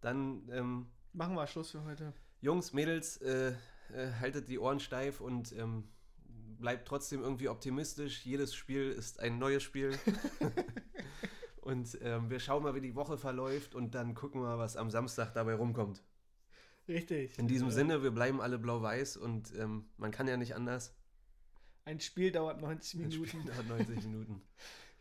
Dann, 0.00 0.48
ähm, 0.50 0.86
Machen 1.12 1.34
wir 1.34 1.46
Schluss 1.46 1.70
für 1.70 1.82
heute. 1.84 2.12
Jungs, 2.40 2.72
Mädels, 2.72 3.16
äh, 3.18 3.54
äh, 3.92 4.12
haltet 4.20 4.48
die 4.48 4.58
Ohren 4.58 4.80
steif 4.80 5.20
und 5.20 5.52
ähm, 5.52 5.84
bleibt 6.58 6.86
trotzdem 6.88 7.22
irgendwie 7.22 7.48
optimistisch. 7.48 8.24
Jedes 8.24 8.54
Spiel 8.54 8.90
ist 8.90 9.20
ein 9.20 9.38
neues 9.38 9.62
Spiel. 9.62 9.98
und 11.62 11.98
ähm, 12.02 12.30
wir 12.30 12.40
schauen 12.40 12.62
mal, 12.62 12.74
wie 12.74 12.80
die 12.80 12.94
Woche 12.94 13.16
verläuft 13.16 13.74
und 13.74 13.94
dann 13.94 14.14
gucken 14.14 14.42
wir, 14.42 14.58
was 14.58 14.76
am 14.76 14.90
Samstag 14.90 15.32
dabei 15.34 15.54
rumkommt. 15.54 16.02
Richtig. 16.88 17.38
In 17.38 17.48
diesem 17.48 17.68
Äh, 17.68 17.72
Sinne, 17.72 18.02
wir 18.02 18.10
bleiben 18.12 18.40
alle 18.40 18.58
blau-weiß 18.58 19.16
und 19.16 19.54
ähm, 19.56 19.88
man 19.96 20.10
kann 20.10 20.28
ja 20.28 20.36
nicht 20.36 20.54
anders. 20.54 20.94
Ein 21.84 22.00
Spiel 22.00 22.32
dauert 22.32 22.60
90 22.60 22.94
Ein 23.00 23.08
Minuten. 23.08 23.28
Spiel 23.28 23.44
dauert 23.44 23.68
90 23.68 24.04
Minuten. 24.04 24.42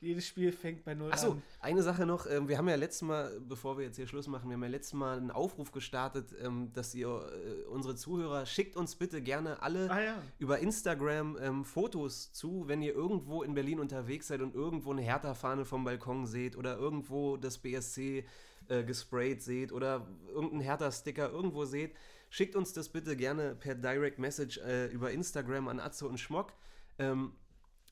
Jedes 0.01 0.27
Spiel 0.27 0.51
fängt 0.51 0.83
bei 0.83 0.93
0 0.93 1.11
Achso, 1.11 1.31
an. 1.31 1.41
eine 1.61 1.81
Sache 1.81 2.05
noch. 2.05 2.27
ähm, 2.29 2.47
Wir 2.47 2.57
haben 2.57 2.67
ja 2.67 2.75
letztes 2.75 3.01
Mal, 3.01 3.39
bevor 3.39 3.77
wir 3.77 3.85
jetzt 3.85 3.95
hier 3.95 4.05
Schluss 4.07 4.27
machen, 4.27 4.49
wir 4.49 4.53
haben 4.55 4.63
ja 4.63 4.69
letztes 4.69 4.93
Mal 4.93 5.17
einen 5.17 5.31
Aufruf 5.31 5.71
gestartet, 5.71 6.35
ähm, 6.43 6.71
dass 6.73 6.93
ihr, 6.93 7.07
äh, 7.07 7.63
unsere 7.69 7.95
Zuhörer, 7.95 8.45
schickt 8.45 8.75
uns 8.75 8.95
bitte 8.95 9.21
gerne 9.21 9.61
alle 9.63 9.89
Ah 9.89 10.01
ja. 10.03 10.21
über 10.37 10.59
Instagram 10.59 11.37
ähm, 11.41 11.65
Fotos 11.65 12.31
zu, 12.33 12.67
wenn 12.67 12.81
ihr 12.81 12.93
irgendwo 12.93 13.41
in 13.41 13.53
Berlin 13.55 13.79
unterwegs 13.79 14.27
seid 14.27 14.41
und 14.41 14.53
irgendwo 14.53 14.91
eine 14.91 15.01
Hertha-Fahne 15.01 15.65
vom 15.65 15.83
Balkon 15.85 16.25
seht 16.27 16.55
oder 16.55 16.77
irgendwo 16.77 17.37
das 17.37 17.57
BSC 17.57 18.25
äh, 18.67 18.83
gesprayt 18.83 19.41
seht 19.41 19.71
oder 19.71 20.05
irgendeinen 20.27 20.61
Hertha-Sticker 20.61 21.31
irgendwo 21.31 21.65
seht. 21.65 21.95
Schickt 22.29 22.55
uns 22.55 22.73
das 22.73 22.89
bitte 22.89 23.15
gerne 23.15 23.55
per 23.55 23.75
Direct 23.75 24.19
Message 24.19 24.57
äh, 24.57 24.87
über 24.87 25.11
Instagram 25.11 25.67
an 25.69 25.79
Atze 25.79 26.07
und 26.07 26.19
Schmock. 26.19 26.53
Ähm, 26.99 27.31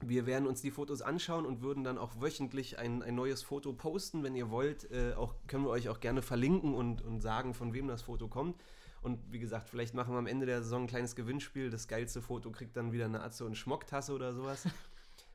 wir 0.02 0.26
werden 0.26 0.48
uns 0.48 0.62
die 0.62 0.72
Fotos 0.72 1.02
anschauen 1.02 1.46
und 1.46 1.62
würden 1.62 1.84
dann 1.84 1.98
auch 1.98 2.22
wöchentlich 2.22 2.78
ein, 2.80 3.02
ein 3.04 3.16
neues 3.16 3.44
Foto 3.44 3.74
posten, 3.74 4.24
wenn 4.24 4.36
ihr 4.36 4.50
wollt. 4.50 4.90
Äh, 4.92 5.14
auch, 5.14 5.36
können 5.48 5.64
wir 5.64 5.70
euch 5.70 5.90
auch 5.90 6.00
gerne 6.00 6.22
verlinken 6.22 6.74
und, 6.74 7.02
und 7.02 7.22
sagen, 7.22 7.54
von 7.54 7.74
wem 7.74 7.88
das 7.88 8.02
Foto 8.02 8.28
kommt. 8.28 8.60
Und 9.02 9.20
wie 9.32 9.40
gesagt, 9.40 9.70
vielleicht 9.70 9.94
machen 9.94 10.14
wir 10.14 10.18
am 10.18 10.28
Ende 10.28 10.46
der 10.46 10.64
Saison 10.64 10.84
ein 10.84 10.88
kleines 10.88 11.16
Gewinnspiel. 11.16 11.70
Das 11.70 11.88
geilste 11.88 12.22
Foto 12.22 12.52
kriegt 12.52 12.78
dann 12.78 12.92
wieder 12.92 13.06
eine 13.06 13.22
Atze- 13.22 13.46
und 13.46 13.56
Schmocktasse 13.56 14.14
oder 14.14 14.34
sowas. 14.34 14.66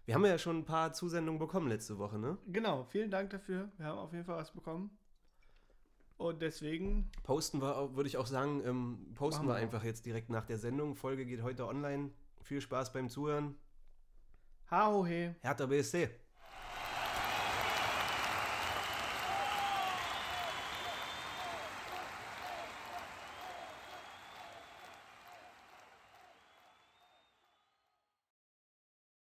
Wir 0.06 0.14
haben 0.14 0.24
ja 0.24 0.38
schon 0.38 0.60
ein 0.60 0.64
paar 0.64 0.94
Zusendungen 0.94 1.38
bekommen 1.38 1.68
letzte 1.68 1.98
Woche, 1.98 2.18
ne? 2.18 2.38
Genau, 2.46 2.84
vielen 2.84 3.10
Dank 3.10 3.28
dafür. 3.28 3.70
Wir 3.76 3.84
haben 3.84 3.98
auf 3.98 4.10
jeden 4.14 4.24
Fall 4.24 4.38
was 4.38 4.52
bekommen. 4.52 4.90
Und 6.16 6.40
deswegen, 6.40 7.10
Posten 7.24 7.60
wir, 7.60 7.94
würde 7.94 8.08
ich 8.08 8.16
auch 8.16 8.26
sagen, 8.26 8.62
ähm, 8.64 9.12
posten 9.14 9.46
wir 9.46 9.56
einfach 9.56 9.84
jetzt 9.84 10.06
direkt 10.06 10.30
nach 10.30 10.46
der 10.46 10.56
Sendung. 10.56 10.96
Folge 10.96 11.26
geht 11.26 11.42
heute 11.42 11.66
online. 11.66 12.10
Viel 12.40 12.62
Spaß 12.62 12.94
beim 12.94 13.10
Zuhören. 13.10 13.54
Ha 14.70 14.86
ho 14.90 15.02
he. 15.02 15.34
Hertha 15.42 15.66
BSC. 15.66 16.08